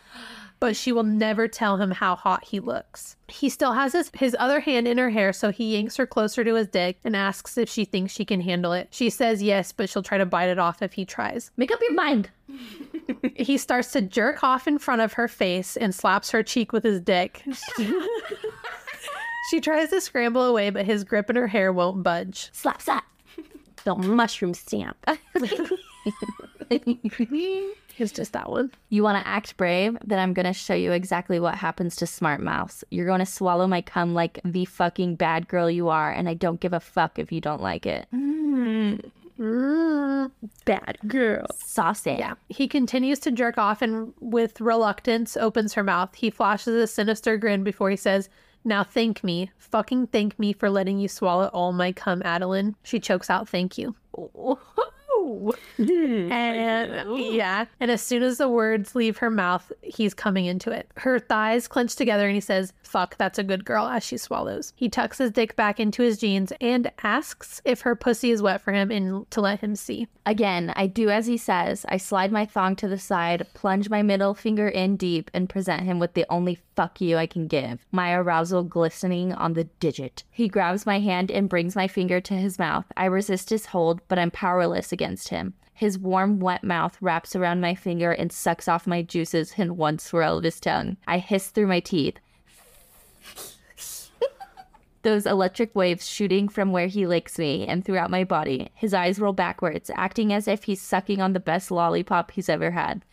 but 0.60 0.76
she 0.76 0.92
will 0.92 1.02
never 1.02 1.48
tell 1.48 1.76
him 1.76 1.90
how 1.90 2.16
hot 2.16 2.44
he 2.44 2.60
looks. 2.60 3.16
He 3.28 3.48
still 3.48 3.72
has 3.72 3.92
his, 3.92 4.10
his 4.14 4.36
other 4.38 4.60
hand 4.60 4.88
in 4.88 4.98
her 4.98 5.10
hair, 5.10 5.32
so 5.32 5.50
he 5.50 5.74
yanks 5.74 5.96
her 5.96 6.06
closer 6.06 6.44
to 6.44 6.54
his 6.54 6.68
dick 6.68 6.98
and 7.04 7.14
asks 7.14 7.58
if 7.58 7.68
she 7.68 7.84
thinks 7.84 8.12
she 8.12 8.24
can 8.24 8.40
handle 8.40 8.72
it. 8.72 8.88
She 8.90 9.10
says 9.10 9.42
yes, 9.42 9.72
but 9.72 9.88
she'll 9.88 10.02
try 10.02 10.18
to 10.18 10.26
bite 10.26 10.48
it 10.48 10.58
off 10.58 10.82
if 10.82 10.94
he 10.94 11.04
tries. 11.04 11.50
Make 11.56 11.72
up 11.72 11.80
your 11.82 11.94
mind. 11.94 12.30
He 13.36 13.58
starts 13.58 13.92
to 13.92 14.00
jerk 14.00 14.44
off 14.44 14.66
in 14.68 14.78
front 14.78 15.02
of 15.02 15.14
her 15.14 15.28
face 15.28 15.76
and 15.76 15.94
slaps 15.94 16.30
her 16.30 16.42
cheek 16.42 16.72
with 16.72 16.84
his 16.84 17.00
dick. 17.00 17.42
she 19.50 19.60
tries 19.60 19.90
to 19.90 20.00
scramble 20.00 20.42
away, 20.42 20.70
but 20.70 20.86
his 20.86 21.04
grip 21.04 21.28
in 21.30 21.36
her 21.36 21.48
hair 21.48 21.72
won't 21.72 22.02
budge. 22.02 22.48
Slap, 22.52 22.80
slap. 22.80 23.04
The 23.84 23.94
mushroom 23.94 24.54
stamp. 24.54 24.96
It's 27.96 28.12
just 28.12 28.32
that 28.32 28.50
one. 28.50 28.72
You 28.88 29.04
want 29.04 29.22
to 29.22 29.28
act 29.28 29.56
brave? 29.56 29.96
Then 30.04 30.18
I'm 30.18 30.34
going 30.34 30.46
to 30.46 30.52
show 30.52 30.74
you 30.74 30.90
exactly 30.90 31.38
what 31.38 31.54
happens 31.54 31.94
to 31.96 32.06
smart 32.06 32.40
mouths. 32.40 32.82
You're 32.90 33.06
going 33.06 33.20
to 33.20 33.26
swallow 33.26 33.66
my 33.68 33.82
cum 33.82 34.14
like 34.14 34.40
the 34.44 34.64
fucking 34.64 35.14
bad 35.16 35.46
girl 35.46 35.70
you 35.70 35.88
are, 35.88 36.10
and 36.10 36.28
I 36.28 36.34
don't 36.34 36.60
give 36.60 36.72
a 36.72 36.80
fuck 36.80 37.18
if 37.18 37.30
you 37.30 37.40
don't 37.40 37.62
like 37.62 37.86
it. 37.86 38.08
Mm. 38.12 39.10
Bad 40.64 40.98
girl. 41.06 41.46
Saucy. 41.54 42.16
Yeah. 42.18 42.34
He 42.48 42.68
continues 42.68 43.18
to 43.20 43.30
jerk 43.30 43.58
off 43.58 43.82
and, 43.82 44.12
with 44.20 44.60
reluctance, 44.60 45.36
opens 45.36 45.74
her 45.74 45.82
mouth. 45.82 46.14
He 46.14 46.30
flashes 46.30 46.74
a 46.74 46.86
sinister 46.86 47.36
grin 47.36 47.64
before 47.64 47.90
he 47.90 47.96
says, 47.96 48.28
Now 48.64 48.82
thank 48.84 49.24
me. 49.24 49.50
Fucking 49.58 50.08
thank 50.08 50.38
me 50.38 50.52
for 50.52 50.70
letting 50.70 50.98
you 50.98 51.08
swallow 51.08 51.48
all 51.48 51.72
my 51.72 51.92
cum, 51.92 52.22
Adeline. 52.24 52.76
She 52.82 53.00
chokes 53.00 53.30
out, 53.30 53.48
Thank 53.48 53.76
you. 53.78 53.94
no. 55.24 55.52
and 55.78 57.18
yeah. 57.18 57.66
And 57.80 57.90
as 57.90 58.02
soon 58.02 58.22
as 58.22 58.38
the 58.38 58.48
words 58.48 58.94
leave 58.94 59.18
her 59.18 59.30
mouth, 59.30 59.72
he's 59.82 60.14
coming 60.14 60.46
into 60.46 60.70
it. 60.70 60.90
Her 60.96 61.18
thighs 61.18 61.68
clench 61.68 61.96
together 61.96 62.26
and 62.26 62.34
he 62.34 62.40
says, 62.40 62.72
Fuck, 62.82 63.16
that's 63.16 63.38
a 63.38 63.44
good 63.44 63.64
girl, 63.64 63.86
as 63.86 64.04
she 64.04 64.16
swallows. 64.16 64.72
He 64.76 64.88
tucks 64.88 65.18
his 65.18 65.32
dick 65.32 65.56
back 65.56 65.80
into 65.80 66.02
his 66.02 66.18
jeans 66.18 66.52
and 66.60 66.92
asks 67.02 67.60
if 67.64 67.80
her 67.80 67.96
pussy 67.96 68.30
is 68.30 68.42
wet 68.42 68.60
for 68.60 68.72
him 68.72 68.90
and 68.90 69.28
to 69.32 69.40
let 69.40 69.60
him 69.60 69.74
see. 69.74 70.06
Again, 70.26 70.72
I 70.76 70.86
do 70.86 71.10
as 71.10 71.26
he 71.26 71.36
says. 71.36 71.84
I 71.88 71.96
slide 71.96 72.30
my 72.30 72.46
thong 72.46 72.76
to 72.76 72.88
the 72.88 72.98
side, 72.98 73.46
plunge 73.52 73.90
my 73.90 74.02
middle 74.02 74.34
finger 74.34 74.68
in 74.68 74.96
deep, 74.96 75.30
and 75.34 75.48
present 75.48 75.82
him 75.82 75.98
with 75.98 76.14
the 76.14 76.26
only 76.30 76.58
fuck 76.76 77.00
you 77.00 77.16
I 77.16 77.26
can 77.26 77.46
give, 77.46 77.84
my 77.92 78.12
arousal 78.12 78.62
glistening 78.62 79.32
on 79.32 79.54
the 79.54 79.64
digit. 79.64 80.24
He 80.30 80.48
grabs 80.48 80.86
my 80.86 81.00
hand 81.00 81.30
and 81.30 81.48
brings 81.48 81.76
my 81.76 81.88
finger 81.88 82.20
to 82.20 82.34
his 82.34 82.58
mouth. 82.58 82.86
I 82.96 83.06
resist 83.06 83.50
his 83.50 83.66
hold, 83.66 84.00
but 84.08 84.18
I'm 84.18 84.30
powerless 84.30 84.92
against 84.92 85.13
him. 85.28 85.54
His 85.72 85.98
warm, 85.98 86.38
wet 86.38 86.62
mouth 86.62 86.96
wraps 87.00 87.34
around 87.34 87.60
my 87.60 87.74
finger 87.74 88.12
and 88.12 88.30
sucks 88.30 88.68
off 88.68 88.86
my 88.86 89.02
juices 89.02 89.54
in 89.56 89.76
one 89.76 89.98
swirl 89.98 90.38
of 90.38 90.44
his 90.44 90.60
tongue. 90.60 90.96
I 91.06 91.18
hiss 91.18 91.48
through 91.48 91.66
my 91.66 91.80
teeth. 91.80 92.18
Those 95.02 95.26
electric 95.26 95.74
waves 95.74 96.08
shooting 96.08 96.48
from 96.48 96.72
where 96.72 96.86
he 96.86 97.06
licks 97.06 97.38
me 97.38 97.66
and 97.66 97.84
throughout 97.84 98.10
my 98.10 98.24
body. 98.24 98.70
His 98.74 98.94
eyes 98.94 99.18
roll 99.18 99.34
backwards, 99.34 99.90
acting 99.94 100.32
as 100.32 100.48
if 100.48 100.64
he's 100.64 100.80
sucking 100.80 101.20
on 101.20 101.34
the 101.34 101.40
best 101.40 101.70
lollipop 101.70 102.30
he's 102.30 102.48
ever 102.48 102.70
had. 102.70 103.04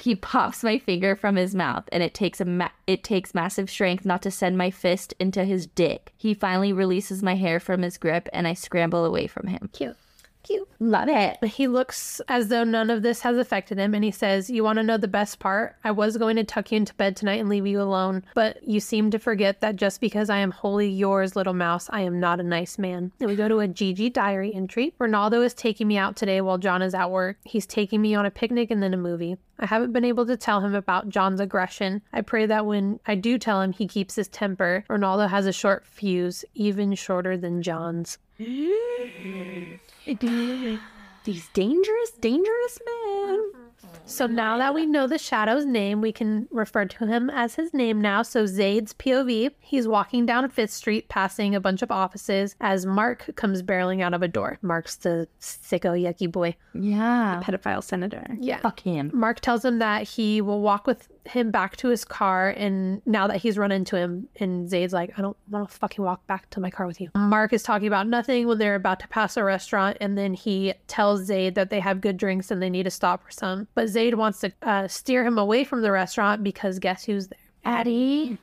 he 0.00 0.14
pops 0.14 0.62
my 0.62 0.78
finger 0.78 1.16
from 1.16 1.36
his 1.36 1.54
mouth, 1.54 1.88
and 1.90 2.02
it 2.02 2.14
takes 2.14 2.40
a 2.40 2.44
ma- 2.44 2.68
it 2.86 3.02
takes 3.02 3.34
massive 3.34 3.70
strength 3.70 4.04
not 4.04 4.22
to 4.22 4.30
send 4.30 4.58
my 4.58 4.70
fist 4.70 5.14
into 5.18 5.44
his 5.44 5.66
dick. 5.66 6.12
He 6.16 6.34
finally 6.34 6.72
releases 6.72 7.22
my 7.22 7.34
hair 7.34 7.58
from 7.58 7.82
his 7.82 7.98
grip, 7.98 8.28
and 8.32 8.46
I 8.46 8.54
scramble 8.54 9.04
away 9.04 9.26
from 9.26 9.48
him. 9.48 9.70
Cute. 9.72 9.96
Cute. 10.42 10.68
Love 10.78 11.08
it. 11.08 11.44
He 11.44 11.68
looks 11.68 12.20
as 12.28 12.48
though 12.48 12.64
none 12.64 12.88
of 12.88 13.02
this 13.02 13.20
has 13.20 13.36
affected 13.36 13.78
him, 13.78 13.94
and 13.94 14.02
he 14.02 14.10
says, 14.10 14.48
You 14.48 14.64
want 14.64 14.78
to 14.78 14.82
know 14.82 14.96
the 14.96 15.08
best 15.08 15.38
part? 15.38 15.76
I 15.84 15.90
was 15.90 16.16
going 16.16 16.36
to 16.36 16.44
tuck 16.44 16.72
you 16.72 16.76
into 16.76 16.94
bed 16.94 17.14
tonight 17.14 17.40
and 17.40 17.48
leave 17.48 17.66
you 17.66 17.80
alone, 17.80 18.24
but 18.34 18.66
you 18.66 18.80
seem 18.80 19.10
to 19.10 19.18
forget 19.18 19.60
that 19.60 19.76
just 19.76 20.00
because 20.00 20.30
I 20.30 20.38
am 20.38 20.50
wholly 20.50 20.88
yours, 20.88 21.36
little 21.36 21.52
mouse, 21.52 21.88
I 21.92 22.00
am 22.02 22.18
not 22.20 22.40
a 22.40 22.44
nice 22.44 22.78
man. 22.78 23.12
And 23.20 23.28
we 23.28 23.36
go 23.36 23.48
to 23.48 23.60
a 23.60 23.68
Gigi 23.68 24.08
diary 24.08 24.54
entry. 24.54 24.94
Ronaldo 24.98 25.44
is 25.44 25.52
taking 25.52 25.88
me 25.88 25.98
out 25.98 26.16
today 26.16 26.40
while 26.40 26.58
John 26.58 26.80
is 26.80 26.94
at 26.94 27.10
work. 27.10 27.36
He's 27.44 27.66
taking 27.66 28.00
me 28.00 28.14
on 28.14 28.24
a 28.24 28.30
picnic 28.30 28.70
and 28.70 28.82
then 28.82 28.94
a 28.94 28.98
movie. 28.98 29.36
I 29.58 29.66
haven't 29.66 29.92
been 29.92 30.06
able 30.06 30.24
to 30.24 30.38
tell 30.38 30.62
him 30.62 30.74
about 30.74 31.10
John's 31.10 31.38
aggression. 31.38 32.00
I 32.14 32.22
pray 32.22 32.46
that 32.46 32.64
when 32.64 32.98
I 33.06 33.14
do 33.14 33.36
tell 33.36 33.60
him, 33.60 33.72
he 33.72 33.86
keeps 33.86 34.14
his 34.14 34.28
temper. 34.28 34.84
Ronaldo 34.88 35.28
has 35.28 35.44
a 35.46 35.52
short 35.52 35.84
fuse, 35.84 36.46
even 36.54 36.94
shorter 36.94 37.36
than 37.36 37.62
John's. 37.62 38.16
These 41.24 41.48
dangerous, 41.48 42.10
dangerous 42.20 42.78
men. 42.86 43.52
So 44.06 44.26
mm-hmm. 44.26 44.34
now 44.34 44.58
that 44.58 44.74
we 44.74 44.86
know 44.86 45.06
the 45.06 45.18
Shadow's 45.18 45.64
name, 45.64 46.00
we 46.00 46.12
can 46.12 46.48
refer 46.50 46.84
to 46.84 47.06
him 47.06 47.30
as 47.30 47.54
his 47.54 47.72
name 47.72 48.00
now. 48.00 48.22
So 48.22 48.46
Zade's 48.46 48.92
POV, 48.94 49.52
he's 49.60 49.86
walking 49.86 50.26
down 50.26 50.48
Fifth 50.50 50.72
Street, 50.72 51.08
passing 51.08 51.54
a 51.54 51.60
bunch 51.60 51.82
of 51.82 51.90
offices 51.90 52.56
as 52.60 52.86
Mark 52.86 53.30
comes 53.36 53.62
barreling 53.62 54.02
out 54.02 54.14
of 54.14 54.22
a 54.22 54.28
door. 54.28 54.58
Mark's 54.62 54.96
the 54.96 55.28
sicko 55.40 56.00
yucky 56.00 56.30
boy. 56.30 56.56
Yeah. 56.74 57.42
Pedophile 57.44 57.82
senator. 57.82 58.26
Yeah. 58.40 58.58
Fuck 58.58 58.80
him. 58.80 59.10
Mark 59.14 59.40
tells 59.40 59.64
him 59.64 59.78
that 59.78 60.08
he 60.08 60.40
will 60.40 60.60
walk 60.60 60.86
with 60.86 61.08
him 61.26 61.50
back 61.50 61.76
to 61.76 61.88
his 61.88 62.04
car 62.04 62.50
and 62.50 63.02
now 63.06 63.26
that 63.26 63.36
he's 63.38 63.58
run 63.58 63.72
into 63.72 63.96
him 63.96 64.28
and 64.36 64.68
Zade's 64.68 64.92
like, 64.92 65.18
I 65.18 65.22
don't 65.22 65.36
want 65.48 65.68
to 65.68 65.76
fucking 65.76 66.04
walk 66.04 66.26
back 66.26 66.48
to 66.50 66.60
my 66.60 66.70
car 66.70 66.86
with 66.86 67.00
you. 67.00 67.10
Mark 67.14 67.52
is 67.52 67.62
talking 67.62 67.88
about 67.88 68.06
nothing 68.06 68.46
when 68.46 68.58
they're 68.58 68.74
about 68.74 69.00
to 69.00 69.08
pass 69.08 69.36
a 69.36 69.44
restaurant 69.44 69.96
and 70.00 70.16
then 70.16 70.34
he 70.34 70.74
tells 70.86 71.28
Zade 71.28 71.54
that 71.54 71.70
they 71.70 71.80
have 71.80 72.00
good 72.00 72.16
drinks 72.16 72.50
and 72.50 72.62
they 72.62 72.70
need 72.70 72.84
to 72.84 72.90
stop 72.90 73.22
for 73.22 73.30
some. 73.30 73.68
But 73.74 73.86
Zade 73.86 74.14
wants 74.14 74.40
to 74.40 74.52
uh, 74.62 74.88
steer 74.88 75.24
him 75.24 75.38
away 75.38 75.64
from 75.64 75.82
the 75.82 75.92
restaurant 75.92 76.42
because 76.42 76.78
guess 76.78 77.04
who's 77.04 77.28
there? 77.28 77.38
Addie. 77.64 78.38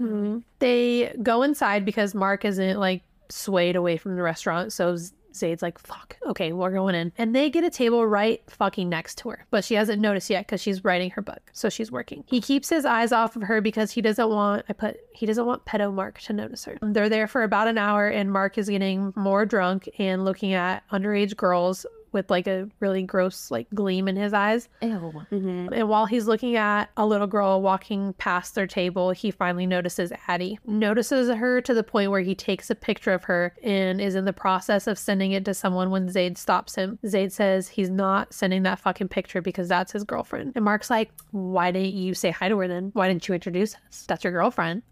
They 0.60 1.16
go 1.24 1.42
inside 1.42 1.86
because 1.86 2.14
Mark 2.14 2.46
isn't 2.46 2.80
like 2.80 3.04
swayed 3.30 3.76
away 3.76 3.98
from 3.98 4.16
the 4.16 4.22
restaurant. 4.22 4.72
So 4.74 4.96
Zade's 5.38 5.62
like, 5.62 5.80
fuck, 5.80 6.18
okay, 6.26 6.52
we're 6.52 6.72
going 6.72 6.96
in. 6.96 7.12
And 7.18 7.36
they 7.36 7.50
get 7.50 7.64
a 7.64 7.70
table 7.70 8.06
right 8.06 8.42
fucking 8.50 8.90
next 8.90 9.18
to 9.20 9.30
her. 9.30 9.46
But 9.52 9.64
she 9.64 9.76
hasn't 9.76 10.02
noticed 10.02 10.30
yet 10.30 10.46
because 10.46 10.62
she's 10.62 10.84
writing 10.84 11.12
her 11.12 11.22
book. 11.22 11.42
So 11.54 11.70
she's 11.70 11.92
working. 11.92 12.24
He 12.28 12.42
keeps 12.42 12.70
his 12.70 12.86
eyes 12.86 13.12
off 13.12 13.36
of 13.36 13.44
her 13.44 13.62
because 13.62 13.92
he 13.92 14.02
doesn't 14.02 14.30
want, 14.30 14.66
I 14.70 14.74
put, 14.74 14.98
he 15.14 15.26
doesn't 15.26 15.46
want 15.46 15.66
pedo 15.66 15.94
Mark 15.94 16.20
to 16.22 16.34
notice 16.34 16.66
her. 16.66 16.78
They're 16.82 17.10
there 17.10 17.28
for 17.28 17.44
about 17.44 17.68
an 17.68 17.78
hour 17.78 18.08
and 18.08 18.32
Mark 18.32 18.58
is 18.58 18.70
getting 18.70 19.14
more 19.16 19.46
drunk 19.46 19.90
and 19.98 20.26
looking 20.26 20.54
at 20.54 20.84
underage 20.92 21.36
girls 21.36 21.86
with 22.12 22.30
like 22.30 22.48
a 22.48 22.70
really 22.80 23.04
gross 23.04 23.52
like 23.52 23.68
gleam 23.74 24.08
in 24.08 24.16
his 24.16 24.34
eyes. 24.34 24.70
Ew. 24.82 24.90
Mm-hmm. 25.32 25.74
And 25.74 25.90
while 25.90 26.06
he's 26.06 26.28
looking 26.28 26.56
at 26.56 26.90
a 26.98 27.06
little 27.06 27.28
girl 27.28 27.62
walking 27.62 28.14
past 28.14 28.56
their 28.56 28.68
table, 28.68 29.12
he 29.12 29.32
finally 29.32 29.66
notices 29.66 30.12
Addie. 30.28 30.60
Notices 30.66 31.30
her 31.30 31.62
to 31.62 31.74
the 31.74 31.84
point 31.84 32.12
where 32.12 32.22
he 32.22 32.36
takes 32.36 32.70
a 32.70 32.76
picture 32.76 33.14
of 33.14 33.24
her 33.26 33.54
and 33.64 34.02
is 34.02 34.16
in 34.16 34.26
the 34.26 34.34
process 34.34 34.88
of 34.88 34.98
sending 34.98 35.32
it 35.32 35.46
to 35.46 35.54
someone 35.54 35.90
when 35.90 36.08
Zade 36.08 36.38
stops 36.38 36.76
him. 36.76 37.00
Zade 37.06 37.32
says 37.32 37.68
he's 37.68 37.90
not 37.90 38.34
sending 38.34 38.64
that 38.64 38.80
fucking 38.80 39.08
picture 39.08 39.42
because 39.42 39.68
that's 39.68 39.92
his 39.92 40.04
girlfriend. 40.04 40.54
And 40.56 40.66
Mark's 40.66 40.90
like, 40.90 41.12
Why 41.32 41.72
didn't 41.72 41.94
you 41.94 42.14
say 42.14 42.32
hi 42.32 42.50
to 42.50 42.58
her 42.60 42.68
then? 42.68 42.92
Why 42.94 43.08
didn't 43.08 43.28
you 43.28 43.34
introduce 43.34 43.76
us? 43.76 44.06
That's 44.08 44.24
your 44.24 44.34
girlfriend. 44.34 44.84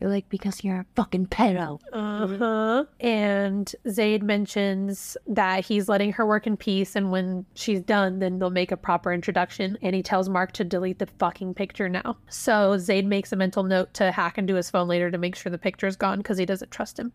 You're 0.00 0.10
like, 0.10 0.28
because 0.28 0.64
you're 0.64 0.80
a 0.80 0.86
fucking 0.96 1.26
pedo. 1.26 1.78
Uh-huh. 1.92 2.84
And 3.00 3.74
Zade 3.86 4.22
mentions 4.22 5.16
that 5.26 5.64
he's 5.64 5.88
letting 5.88 6.12
her 6.12 6.26
work 6.26 6.46
in 6.46 6.56
peace, 6.56 6.96
and 6.96 7.10
when 7.10 7.44
she's 7.54 7.80
done, 7.80 8.18
then 8.18 8.38
they'll 8.38 8.50
make 8.50 8.72
a 8.72 8.76
proper 8.76 9.12
introduction. 9.12 9.76
And 9.82 9.94
he 9.94 10.02
tells 10.02 10.28
Mark 10.28 10.52
to 10.52 10.64
delete 10.64 10.98
the 10.98 11.08
fucking 11.18 11.54
picture 11.54 11.88
now. 11.88 12.16
So 12.28 12.76
Zade 12.76 13.04
makes 13.04 13.32
a 13.32 13.36
mental 13.36 13.62
note 13.62 13.92
to 13.94 14.10
hack 14.10 14.38
into 14.38 14.54
his 14.54 14.70
phone 14.70 14.88
later 14.88 15.10
to 15.10 15.18
make 15.18 15.36
sure 15.36 15.50
the 15.50 15.58
picture's 15.58 15.96
gone 15.96 16.18
because 16.18 16.38
he 16.38 16.46
doesn't 16.46 16.70
trust 16.70 16.98
him. 16.98 17.12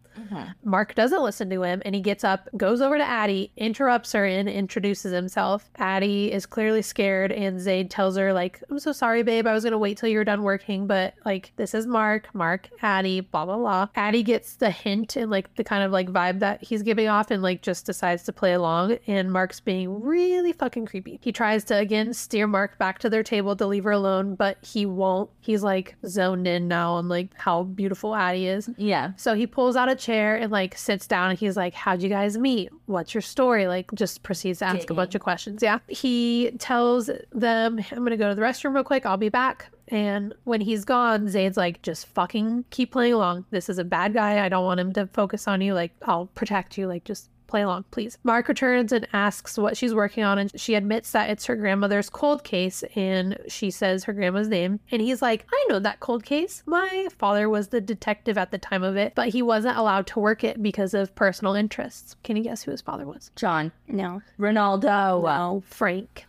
Mark 0.64 0.96
doesn't 0.96 1.24
listen 1.24 1.50
to 1.50 1.64
him, 1.64 1.82
and 1.86 1.96
he 1.96 2.02
gets 2.02 2.24
up, 2.24 2.50
goes 2.58 2.82
over 2.82 2.98
to 2.98 3.04
Addie, 3.04 3.52
interrupts 3.58 4.12
her, 4.12 4.26
and 4.26 4.48
introduces 4.48 5.12
himself. 5.12 5.70
Addie 5.78 6.32
is 6.32 6.46
clearly 6.46 6.82
scared, 6.82 7.32
and 7.32 7.60
Zade 7.60 7.90
tells 7.90 8.18
her, 8.18 8.34
like, 8.34 8.62
I'm 8.70 8.80
so 8.80 8.92
sorry, 8.92 9.24
babe. 9.24 9.48
I 9.48 9.54
was 9.54 9.64
gonna 9.64 9.78
wait 9.78 9.98
till 9.98 10.10
you 10.10 10.18
were 10.18 10.24
done 10.24 10.44
working, 10.44 10.88
but 10.88 11.14
like, 11.26 11.52
this 11.56 11.74
is 11.74 11.88
Mark. 11.88 12.28
Mark, 12.34 12.70
Addie, 12.82 13.22
blah 13.22 13.46
blah 13.46 13.58
blah. 13.58 13.88
Addie 13.96 14.24
gets 14.24 14.56
the 14.56 14.70
hint 14.70 15.16
and 15.16 15.32
like 15.32 15.54
the 15.56 15.64
kind 15.64 15.84
of 15.84 15.92
like 15.92 16.10
vibe 16.10 16.40
that 16.40 16.64
he's 16.64 16.84
giving 16.84 17.08
off, 17.08 17.32
and 17.32 17.42
like 17.42 17.62
just 17.62 17.86
decides 17.86 18.24
to 18.24 18.34
play 18.34 18.54
along. 18.54 18.98
And 19.08 19.32
Mark's 19.32 19.60
being 19.60 20.02
really 20.02 20.54
fucking 20.54 20.86
creepy. 20.86 21.20
He 21.22 21.32
tries 21.32 21.64
to 21.66 21.78
again 21.78 22.14
steer 22.14 22.48
Mark 22.48 22.78
back 22.78 23.00
to 23.00 23.10
their 23.10 23.24
table 23.24 23.56
to 23.56 23.66
leave 23.66 23.84
her 23.84 23.92
alone, 23.92 24.36
but 24.36 24.58
he 24.62 24.86
won't. 24.86 25.30
He's 25.40 25.64
like 25.64 25.96
zoned 26.06 26.48
in 26.48 26.68
now 26.68 26.94
on 26.94 27.10
like 27.10 27.30
how 27.36 27.64
beautiful 27.64 28.16
Addie 28.16 28.48
is. 28.48 28.70
Yeah. 28.78 29.12
So 29.18 29.36
he 29.36 29.48
pulls 29.48 29.76
out 29.76 29.90
a 29.90 29.96
chair 29.96 30.36
and 30.36 30.52
like 30.52 30.78
sits 30.78 31.08
down 31.08 31.30
and 31.32 31.40
he's 31.40 31.58
like, 31.58 31.74
How'd 31.74 32.02
you 32.02 32.10
guys 32.10 32.38
meet? 32.38 32.70
What's 32.86 33.14
your 33.14 33.22
story? 33.22 33.68
Like, 33.68 33.92
just 33.94 34.24
proceeds 34.24 34.60
to 34.60 34.66
ask 34.66 34.90
a 34.90 34.94
bunch 34.94 35.16
of 35.16 35.22
questions. 35.22 35.62
Yeah. 35.62 35.80
He 35.88 36.52
tells 36.60 37.10
them, 37.32 37.80
I'm 37.92 37.98
going 38.00 38.12
to 38.12 38.18
go 38.18 38.30
to 38.30 38.36
the 38.36 38.42
restroom 38.42 38.74
real 38.74 38.84
quick. 38.84 39.06
I'll 39.06 39.18
be 39.18 39.30
back. 39.30 39.72
And 39.90 40.34
when 40.44 40.62
he's 40.62 40.86
gone, 40.86 41.30
Zade's 41.30 41.58
like, 41.58 41.82
just 41.82 42.08
fucking 42.08 42.66
keep 42.70 42.92
playing 42.92 43.14
along. 43.14 43.46
This 43.52 43.70
is 43.70 43.78
a 43.78 43.84
bad 43.84 44.14
guy. 44.14 44.44
I 44.44 44.50
don't 44.50 44.66
want 44.66 44.80
him 44.80 44.94
to 44.94 45.08
focus 45.08 45.48
on 45.48 45.62
you. 45.62 45.74
Like, 45.74 45.92
I'll 46.04 46.28
protect 46.28 46.78
you. 46.78 46.88
Like, 46.88 47.04
just 47.04 47.30
play 47.48 47.62
along, 47.62 47.86
please. 47.92 48.18
Mark 48.24 48.48
returns 48.48 48.92
and 48.92 49.08
asks 49.14 49.58
what 49.58 49.78
she's 49.78 49.94
working 49.94 50.24
on, 50.24 50.40
and 50.40 50.60
she 50.60 50.74
admits 50.74 51.12
that 51.12 51.30
it's 51.30 51.46
her 51.46 51.56
grandmother's 51.56 52.10
cold 52.10 52.44
case, 52.44 52.84
and 52.96 53.38
she 53.48 53.70
says 53.70 54.04
her 54.04 54.14
grandma's 54.14 54.48
name. 54.48 54.80
And 54.92 55.02
he's 55.02 55.22
like, 55.22 55.46
I 55.54 55.66
know 55.70 55.80
that 55.80 56.00
cold 56.00 56.26
case. 56.26 56.64
My 56.66 57.08
father 57.18 57.48
was 57.48 57.68
the 57.68 57.82
detective 57.82 58.38
at 58.38 58.50
the 58.50 58.58
time 58.58 58.82
of 58.82 58.98
it, 58.98 59.14
but 59.16 59.30
he 59.30 59.44
wasn't 59.44 59.78
allowed 59.78 60.08
to 60.08 60.20
work 60.20 60.44
it 60.44 60.62
because 60.64 60.96
of 60.96 61.14
personal 61.16 61.54
interests. 61.54 62.16
Can 62.24 62.36
you 62.36 62.44
guess 62.44 62.64
who 62.64 62.72
his 62.72 62.82
father 62.82 63.06
was? 63.06 63.30
John. 63.36 63.72
No. 63.88 64.22
Ronaldo. 64.40 65.24
No. 65.24 65.64
Frank. 65.68 66.26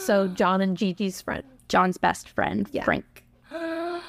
So 0.00 0.28
John 0.28 0.60
and 0.60 0.76
Gigi's 0.76 1.22
friend. 1.22 1.44
John's 1.70 1.96
best 1.96 2.28
friend, 2.28 2.68
Yeah. 2.72 2.84
Frank. 2.84 3.24
The 3.50 4.00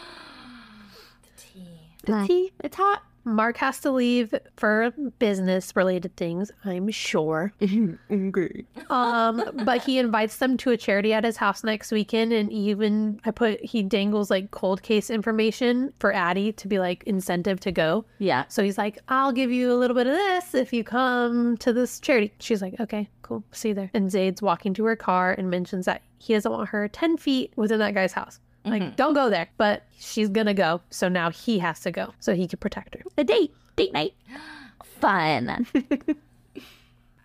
tea. 1.37 1.67
The 2.03 2.25
tea. 2.27 2.51
It's 2.63 2.75
hot. 2.75 3.03
Mark 3.23 3.57
has 3.57 3.79
to 3.81 3.91
leave 3.91 4.33
for 4.57 4.91
business 5.19 5.75
related 5.75 6.15
things, 6.15 6.51
I'm 6.63 6.89
sure. 6.89 7.53
okay. 8.11 8.65
Um, 8.89 9.43
but 9.63 9.83
he 9.83 9.99
invites 9.99 10.37
them 10.37 10.57
to 10.57 10.71
a 10.71 10.77
charity 10.77 11.13
at 11.13 11.23
his 11.23 11.37
house 11.37 11.63
next 11.63 11.91
weekend, 11.91 12.33
and 12.33 12.51
even 12.51 13.19
I 13.25 13.31
put 13.31 13.63
he 13.63 13.83
dangles 13.83 14.29
like 14.29 14.51
cold 14.51 14.81
case 14.83 15.09
information 15.09 15.93
for 15.99 16.13
Addie 16.13 16.53
to 16.53 16.67
be 16.67 16.79
like 16.79 17.03
incentive 17.03 17.59
to 17.61 17.71
go. 17.71 18.05
Yeah. 18.19 18.45
So 18.47 18.63
he's 18.63 18.77
like, 18.77 18.99
I'll 19.07 19.31
give 19.31 19.51
you 19.51 19.71
a 19.71 19.75
little 19.75 19.95
bit 19.95 20.07
of 20.07 20.13
this 20.13 20.53
if 20.53 20.73
you 20.73 20.83
come 20.83 21.57
to 21.57 21.73
this 21.73 21.99
charity. 21.99 22.33
She's 22.39 22.61
like, 22.61 22.79
okay, 22.79 23.09
cool, 23.21 23.43
see 23.51 23.69
you 23.69 23.75
there. 23.75 23.91
And 23.93 24.11
Zade's 24.11 24.41
walking 24.41 24.73
to 24.75 24.85
her 24.85 24.95
car 24.95 25.33
and 25.37 25.49
mentions 25.49 25.85
that 25.85 26.01
he 26.17 26.33
doesn't 26.33 26.51
want 26.51 26.69
her 26.69 26.87
10 26.87 27.17
feet 27.17 27.53
within 27.55 27.79
that 27.79 27.93
guy's 27.93 28.13
house. 28.13 28.39
Like, 28.63 28.81
mm-hmm. 28.81 28.95
don't 28.95 29.13
go 29.13 29.29
there. 29.29 29.49
But 29.57 29.83
she's 29.99 30.29
gonna 30.29 30.53
go. 30.53 30.81
So 30.89 31.07
now 31.09 31.31
he 31.31 31.59
has 31.59 31.79
to 31.81 31.91
go 31.91 32.13
so 32.19 32.33
he 32.35 32.47
can 32.47 32.59
protect 32.59 32.95
her. 32.95 33.01
A 33.17 33.23
date. 33.23 33.53
Date 33.75 33.93
night. 33.93 34.13
Fun. 34.83 35.65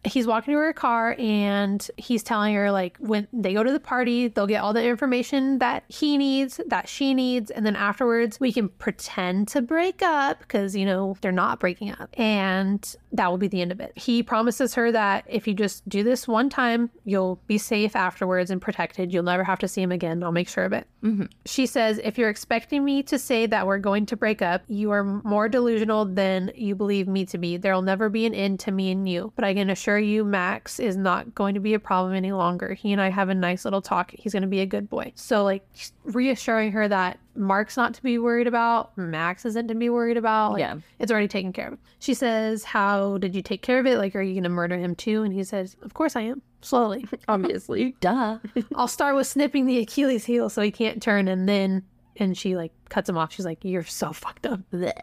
he's 0.07 0.27
walking 0.27 0.53
to 0.53 0.59
her 0.59 0.73
car 0.73 1.17
and 1.19 1.91
he's 1.97 2.23
telling 2.23 2.55
her 2.55 2.71
like 2.71 2.97
when 2.99 3.27
they 3.33 3.53
go 3.53 3.63
to 3.63 3.73
the 3.73 3.81
party 3.81 4.29
they'll 4.29 4.47
get 4.47 4.63
all 4.63 4.73
the 4.73 4.85
information 4.85 5.59
that 5.59 5.85
he 5.89 6.17
needs 6.17 6.61
that 6.67 6.89
she 6.89 7.15
needs 7.15 7.51
and 7.51 7.67
then 7.67 7.77
afterwards 7.77 8.39
we 8.41 8.53
can 8.53 8.69
pretend 8.69 9.49
to 9.49 9.63
break 9.63 10.03
up 10.03 10.39
because 10.41 10.77
you 10.77 10.85
know 10.85 11.17
they're 11.21 11.33
not 11.33 11.61
breaking 11.61 11.91
up. 11.91 12.09
And 12.15 12.97
that 13.13 13.31
will 13.31 13.39
be 13.39 13.49
the 13.49 13.63
end 13.63 13.73
of 13.73 13.81
it. 13.81 13.93
He 13.97 14.23
promises 14.23 14.75
her 14.75 14.93
that 14.93 15.25
if 15.27 15.47
you 15.47 15.55
just 15.55 15.89
do 15.89 16.03
this 16.03 16.29
one 16.29 16.49
time 16.49 16.91
you'll 17.05 17.41
be 17.47 17.59
safe 17.59 17.97
afterwards 17.97 18.51
and 18.51 18.61
protected. 18.61 19.13
You'll 19.13 19.23
never 19.23 19.45
have 19.45 19.59
to 19.61 19.69
see 19.69 19.83
him 19.83 19.93
again. 19.93 20.23
I'll 20.23 20.33
make 20.33 20.49
sure 20.49 20.65
of 20.65 20.73
it. 20.73 20.87
Mm-hmm. 21.03 21.27
She 21.45 21.67
says, 21.67 22.01
if 22.03 22.19
you're 22.19 22.29
expecting 22.31 22.85
me 22.85 23.03
to 23.05 23.19
say 23.19 23.47
that 23.47 23.67
we're 23.67 23.79
going 23.79 24.07
to 24.07 24.17
break 24.17 24.43
up, 24.43 24.63
you 24.67 24.91
are 24.91 25.05
more 25.05 25.49
delusional 25.49 26.05
than 26.05 26.51
you 26.55 26.75
believe 26.75 27.07
me 27.07 27.25
to 27.27 27.39
be. 27.39 27.57
There'll 27.57 27.83
never 27.83 28.09
be 28.09 28.27
an 28.27 28.35
end 28.35 28.61
to 28.61 28.73
me 28.73 28.91
and 28.91 29.09
you. 29.09 29.33
But 29.37 29.45
I 29.45 29.55
can 29.55 29.71
assure 29.71 29.96
you, 29.99 30.25
Max 30.25 30.79
is 30.79 30.97
not 30.97 31.35
going 31.35 31.55
to 31.55 31.61
be 31.61 31.75
a 31.75 31.79
problem 31.79 32.15
any 32.15 32.33
longer. 32.33 32.75
He 32.75 32.93
and 32.93 33.01
I 33.01 33.11
have 33.11 33.29
a 33.29 33.35
nice 33.35 33.65
little 33.65 33.83
talk. 33.83 34.13
He's 34.17 34.33
going 34.33 34.43
to 34.43 34.49
be 34.49 34.61
a 34.61 34.67
good 34.67 34.89
boy. 34.89 35.13
So, 35.15 35.45
like, 35.45 35.67
reassuring 36.05 36.73
her 36.73 36.89
that 36.89 37.19
Mark's 37.35 37.77
not 37.77 37.95
to 37.95 38.03
be 38.03 38.19
worried 38.19 38.47
about, 38.47 38.97
Max 38.97 39.45
isn't 39.45 39.69
to 39.69 39.75
be 39.75 39.89
worried 39.91 40.17
about. 40.17 40.53
Like, 40.53 40.61
Yeah. 40.61 40.77
It's 40.99 41.11
already 41.13 41.29
taken 41.29 41.53
care 41.53 41.69
of. 41.69 41.79
She 41.99 42.15
says, 42.15 42.65
How 42.65 43.19
did 43.19 43.35
you 43.35 43.43
take 43.43 43.63
care 43.63 43.79
of 43.79 43.87
it? 43.87 43.99
Like, 43.99 44.15
are 44.17 44.23
you 44.23 44.35
going 44.35 44.45
to 44.45 44.49
murder 44.49 44.77
him 44.77 44.95
too? 44.95 45.23
And 45.23 45.33
he 45.33 45.45
says, 45.45 45.77
Of 45.83 45.95
course 45.95 46.17
I 46.17 46.23
am. 46.23 46.43
Slowly. 46.63 47.07
Obviously. 47.29 47.97
Duh. 48.01 48.39
I'll 48.75 48.89
start 48.89 49.15
with 49.17 49.27
snipping 49.27 49.67
the 49.67 49.79
Achilles 49.79 50.25
heel 50.25 50.49
so 50.49 50.63
he 50.63 50.71
can't 50.71 51.03
turn 51.03 51.29
and 51.29 51.49
then 51.49 51.85
and 52.19 52.37
she 52.37 52.57
like 52.57 52.73
cuts 52.89 53.09
him 53.09 53.19
off. 53.19 53.33
She's 53.33 53.45
like, 53.45 53.59
You're 53.63 53.85
so 53.85 54.13
fucked 54.13 54.47
up. 54.47 54.61
Blech. 54.73 55.03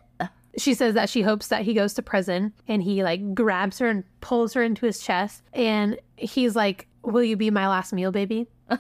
She 0.58 0.74
says 0.74 0.94
that 0.94 1.10
she 1.10 1.24
hopes 1.24 1.48
that 1.48 1.64
he 1.64 1.74
goes 1.74 1.94
to 1.96 2.02
prison 2.02 2.54
and 2.68 2.84
he 2.84 3.04
like 3.04 3.34
grabs 3.34 3.80
her 3.80 3.88
and 3.88 4.04
pulls 4.22 4.54
her 4.54 4.64
into 4.64 4.86
his 4.86 5.00
chest 5.00 5.42
and 5.54 5.98
he's 6.16 6.56
like, 6.56 6.88
Will 7.04 7.24
you 7.24 7.36
be 7.36 7.50
my 7.50 7.68
last 7.68 7.92
meal, 7.92 8.12
baby? 8.12 8.48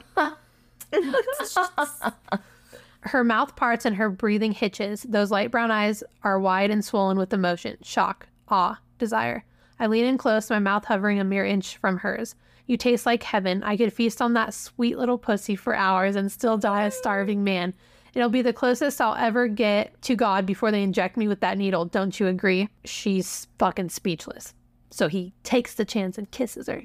her 3.01 3.23
mouth 3.23 3.55
parts 3.55 3.85
and 3.85 3.95
her 3.95 4.09
breathing 4.09 4.51
hitches. 4.51 5.03
Those 5.03 5.31
light 5.31 5.51
brown 5.51 5.71
eyes 5.71 6.03
are 6.23 6.39
wide 6.39 6.71
and 6.71 6.83
swollen 6.85 7.17
with 7.17 7.33
emotion, 7.33 7.77
shock, 7.81 8.27
awe, 8.47 8.79
desire. 8.97 9.43
I 9.79 9.87
lean 9.87 10.05
in 10.05 10.17
close, 10.17 10.49
my 10.49 10.59
mouth 10.59 10.85
hovering 10.85 11.19
a 11.19 11.23
mere 11.23 11.45
inch 11.45 11.77
from 11.77 11.97
hers. 11.97 12.35
You 12.65 12.77
taste 12.77 13.05
like 13.05 13.23
heaven. 13.23 13.61
I 13.63 13.75
could 13.75 13.91
feast 13.91 14.21
on 14.21 14.33
that 14.33 14.53
sweet 14.53 14.97
little 14.97 15.17
pussy 15.17 15.55
for 15.55 15.75
hours 15.75 16.15
and 16.15 16.31
still 16.31 16.57
die 16.57 16.85
a 16.85 16.91
starving 16.91 17.43
man. 17.43 17.73
It'll 18.15 18.29
be 18.29 18.41
the 18.43 18.53
closest 18.53 19.01
I'll 19.01 19.15
ever 19.15 19.47
get 19.47 19.99
to 20.03 20.15
God 20.15 20.45
before 20.45 20.71
they 20.71 20.83
inject 20.83 21.17
me 21.17 21.27
with 21.27 21.39
that 21.39 21.57
needle. 21.57 21.85
Don't 21.85 22.19
you 22.19 22.27
agree? 22.27 22.69
She's 22.85 23.47
fucking 23.57 23.89
speechless. 23.89 24.53
So 24.91 25.07
he 25.07 25.33
takes 25.43 25.73
the 25.73 25.85
chance 25.85 26.17
and 26.19 26.29
kisses 26.29 26.67
her. 26.67 26.83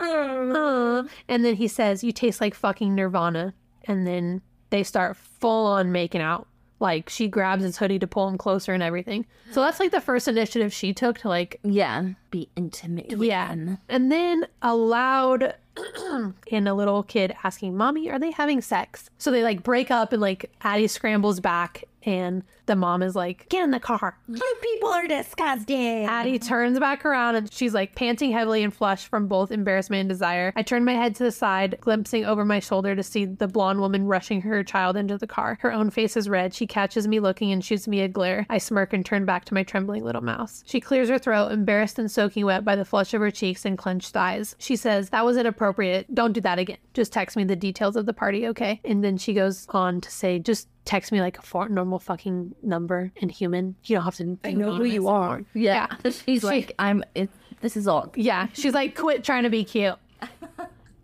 Uh, 0.00 1.04
and 1.28 1.44
then 1.44 1.54
he 1.56 1.68
says, 1.68 2.04
You 2.04 2.12
taste 2.12 2.40
like 2.40 2.54
fucking 2.54 2.94
Nirvana. 2.94 3.54
And 3.84 4.06
then 4.06 4.42
they 4.70 4.82
start 4.82 5.16
full 5.16 5.66
on 5.66 5.92
making 5.92 6.20
out. 6.20 6.46
Like 6.80 7.08
she 7.08 7.28
grabs 7.28 7.62
his 7.62 7.78
hoodie 7.78 7.98
to 8.00 8.06
pull 8.06 8.28
him 8.28 8.36
closer 8.36 8.72
and 8.74 8.82
everything. 8.82 9.26
So 9.52 9.60
that's 9.62 9.80
like 9.80 9.90
the 9.92 10.00
first 10.00 10.28
initiative 10.28 10.72
she 10.72 10.92
took 10.92 11.18
to 11.18 11.28
like 11.28 11.60
Yeah. 11.62 12.10
Be 12.30 12.48
intimate. 12.56 13.10
Yeah. 13.16 13.50
and 13.88 14.12
then 14.12 14.46
a 14.62 14.74
loud 14.74 15.54
and 16.50 16.68
a 16.68 16.74
little 16.74 17.02
kid 17.02 17.34
asking, 17.42 17.76
Mommy, 17.76 18.10
are 18.10 18.18
they 18.18 18.30
having 18.30 18.60
sex? 18.60 19.10
So 19.18 19.30
they 19.30 19.42
like 19.42 19.62
break 19.62 19.90
up 19.90 20.12
and 20.12 20.22
like 20.22 20.50
Addie 20.62 20.86
scrambles 20.86 21.40
back 21.40 21.84
and 22.04 22.42
the 22.66 22.76
mom 22.76 23.02
is 23.02 23.14
like, 23.14 23.48
Get 23.48 23.64
in 23.64 23.70
the 23.70 23.80
car. 23.80 24.18
You 24.28 24.54
people 24.62 24.88
are 24.88 25.06
disgusting. 25.06 26.06
Addie 26.06 26.38
turns 26.38 26.78
back 26.78 27.04
around 27.04 27.36
and 27.36 27.52
she's 27.52 27.74
like 27.74 27.94
panting 27.94 28.32
heavily 28.32 28.62
and 28.62 28.72
flushed 28.72 29.08
from 29.08 29.28
both 29.28 29.50
embarrassment 29.50 30.00
and 30.00 30.08
desire. 30.08 30.52
I 30.56 30.62
turn 30.62 30.84
my 30.84 30.94
head 30.94 31.14
to 31.16 31.24
the 31.24 31.32
side, 31.32 31.78
glimpsing 31.80 32.24
over 32.24 32.44
my 32.44 32.60
shoulder 32.60 32.94
to 32.94 33.02
see 33.02 33.24
the 33.24 33.48
blonde 33.48 33.80
woman 33.80 34.06
rushing 34.06 34.40
her 34.42 34.62
child 34.64 34.96
into 34.96 35.18
the 35.18 35.26
car. 35.26 35.58
Her 35.60 35.72
own 35.72 35.90
face 35.90 36.16
is 36.16 36.28
red. 36.28 36.54
She 36.54 36.66
catches 36.66 37.06
me 37.08 37.20
looking 37.20 37.52
and 37.52 37.64
shoots 37.64 37.88
me 37.88 38.00
a 38.00 38.08
glare. 38.08 38.46
I 38.48 38.58
smirk 38.58 38.92
and 38.92 39.04
turn 39.04 39.24
back 39.24 39.44
to 39.46 39.54
my 39.54 39.62
trembling 39.62 40.04
little 40.04 40.22
mouse. 40.22 40.62
She 40.66 40.80
clears 40.80 41.08
her 41.08 41.18
throat, 41.18 41.52
embarrassed 41.52 41.98
and 41.98 42.10
soaking 42.10 42.44
wet 42.44 42.64
by 42.64 42.76
the 42.76 42.84
flush 42.84 43.14
of 43.14 43.20
her 43.20 43.30
cheeks 43.30 43.64
and 43.64 43.78
clenched 43.78 44.12
thighs. 44.12 44.56
She 44.58 44.76
says, 44.76 45.10
That 45.10 45.24
was 45.24 45.36
inappropriate. 45.36 46.14
Don't 46.14 46.32
do 46.32 46.40
that 46.42 46.58
again. 46.58 46.78
Just 46.92 47.12
text 47.12 47.36
me 47.36 47.44
the 47.44 47.56
details 47.56 47.96
of 47.96 48.06
the 48.06 48.12
party, 48.12 48.46
okay? 48.48 48.80
And 48.84 49.02
then 49.02 49.16
she 49.16 49.34
goes 49.34 49.66
on 49.70 50.00
to 50.00 50.10
say, 50.10 50.38
Just 50.38 50.68
text 50.84 51.12
me 51.12 51.20
like 51.20 51.38
a 51.38 51.68
normal 51.68 51.98
fucking 51.98 52.53
number 52.62 53.12
and 53.20 53.30
human. 53.30 53.76
You 53.84 53.96
don't 53.96 54.04
have 54.04 54.16
to. 54.16 54.38
I 54.44 54.52
know 54.52 54.74
who 54.74 54.84
you 54.84 55.08
are. 55.08 55.42
Yeah. 55.54 55.88
She's 56.26 56.44
like, 56.44 56.72
I'm, 56.78 57.04
it, 57.14 57.30
this 57.60 57.76
is 57.76 57.86
all. 57.88 58.12
Yeah, 58.14 58.48
she's 58.52 58.74
like, 58.74 58.94
quit 58.94 59.24
trying 59.24 59.44
to 59.44 59.50
be 59.50 59.64
cute. 59.64 59.96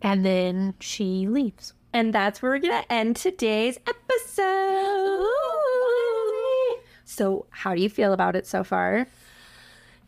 And 0.01 0.25
then 0.25 0.73
she 0.79 1.27
leaves. 1.27 1.73
And 1.93 2.13
that's 2.13 2.41
where 2.41 2.51
we're 2.51 2.59
going 2.59 2.81
to 2.81 2.91
end 2.91 3.15
today's 3.15 3.77
episode. 3.87 5.27
So, 7.05 7.45
how 7.49 7.75
do 7.75 7.81
you 7.81 7.89
feel 7.89 8.13
about 8.13 8.35
it 8.35 8.47
so 8.47 8.63
far? 8.63 9.05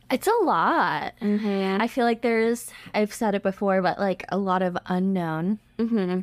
It's 0.10 0.28
a 0.28 0.44
lot. 0.44 1.14
Mm-hmm. 1.22 1.82
I 1.82 1.88
feel 1.88 2.06
like 2.06 2.22
there's, 2.22 2.72
I've 2.94 3.14
said 3.14 3.36
it 3.36 3.44
before, 3.44 3.82
but 3.82 4.00
like 4.00 4.26
a 4.30 4.38
lot 4.38 4.62
of 4.62 4.78
unknown. 4.88 5.60
Mm-hmm. 5.78 6.22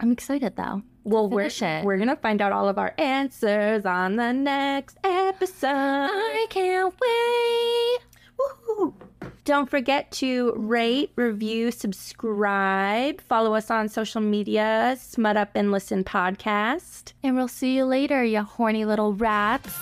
I'm 0.00 0.12
excited 0.12 0.56
though. 0.56 0.82
Well, 1.06 1.28
we're, 1.28 1.42
it. 1.42 1.84
we're 1.84 1.98
going 1.98 2.08
to 2.08 2.16
find 2.16 2.42
out 2.42 2.50
all 2.50 2.68
of 2.68 2.78
our 2.78 2.92
answers 2.98 3.86
on 3.86 4.16
the 4.16 4.32
next 4.32 4.98
episode. 5.04 5.68
I 5.68 6.46
can't 6.50 6.92
wait. 7.00 8.00
Woohoo. 8.36 8.92
Don't 9.44 9.70
forget 9.70 10.10
to 10.12 10.52
rate, 10.56 11.12
review, 11.14 11.70
subscribe, 11.70 13.20
follow 13.20 13.54
us 13.54 13.70
on 13.70 13.88
social 13.88 14.20
media, 14.20 14.96
Smut 15.00 15.36
Up 15.36 15.50
and 15.54 15.70
Listen 15.70 16.02
Podcast. 16.02 17.12
And 17.22 17.36
we'll 17.36 17.46
see 17.46 17.76
you 17.76 17.84
later, 17.84 18.24
you 18.24 18.42
horny 18.42 18.84
little 18.84 19.12
rats. 19.12 19.72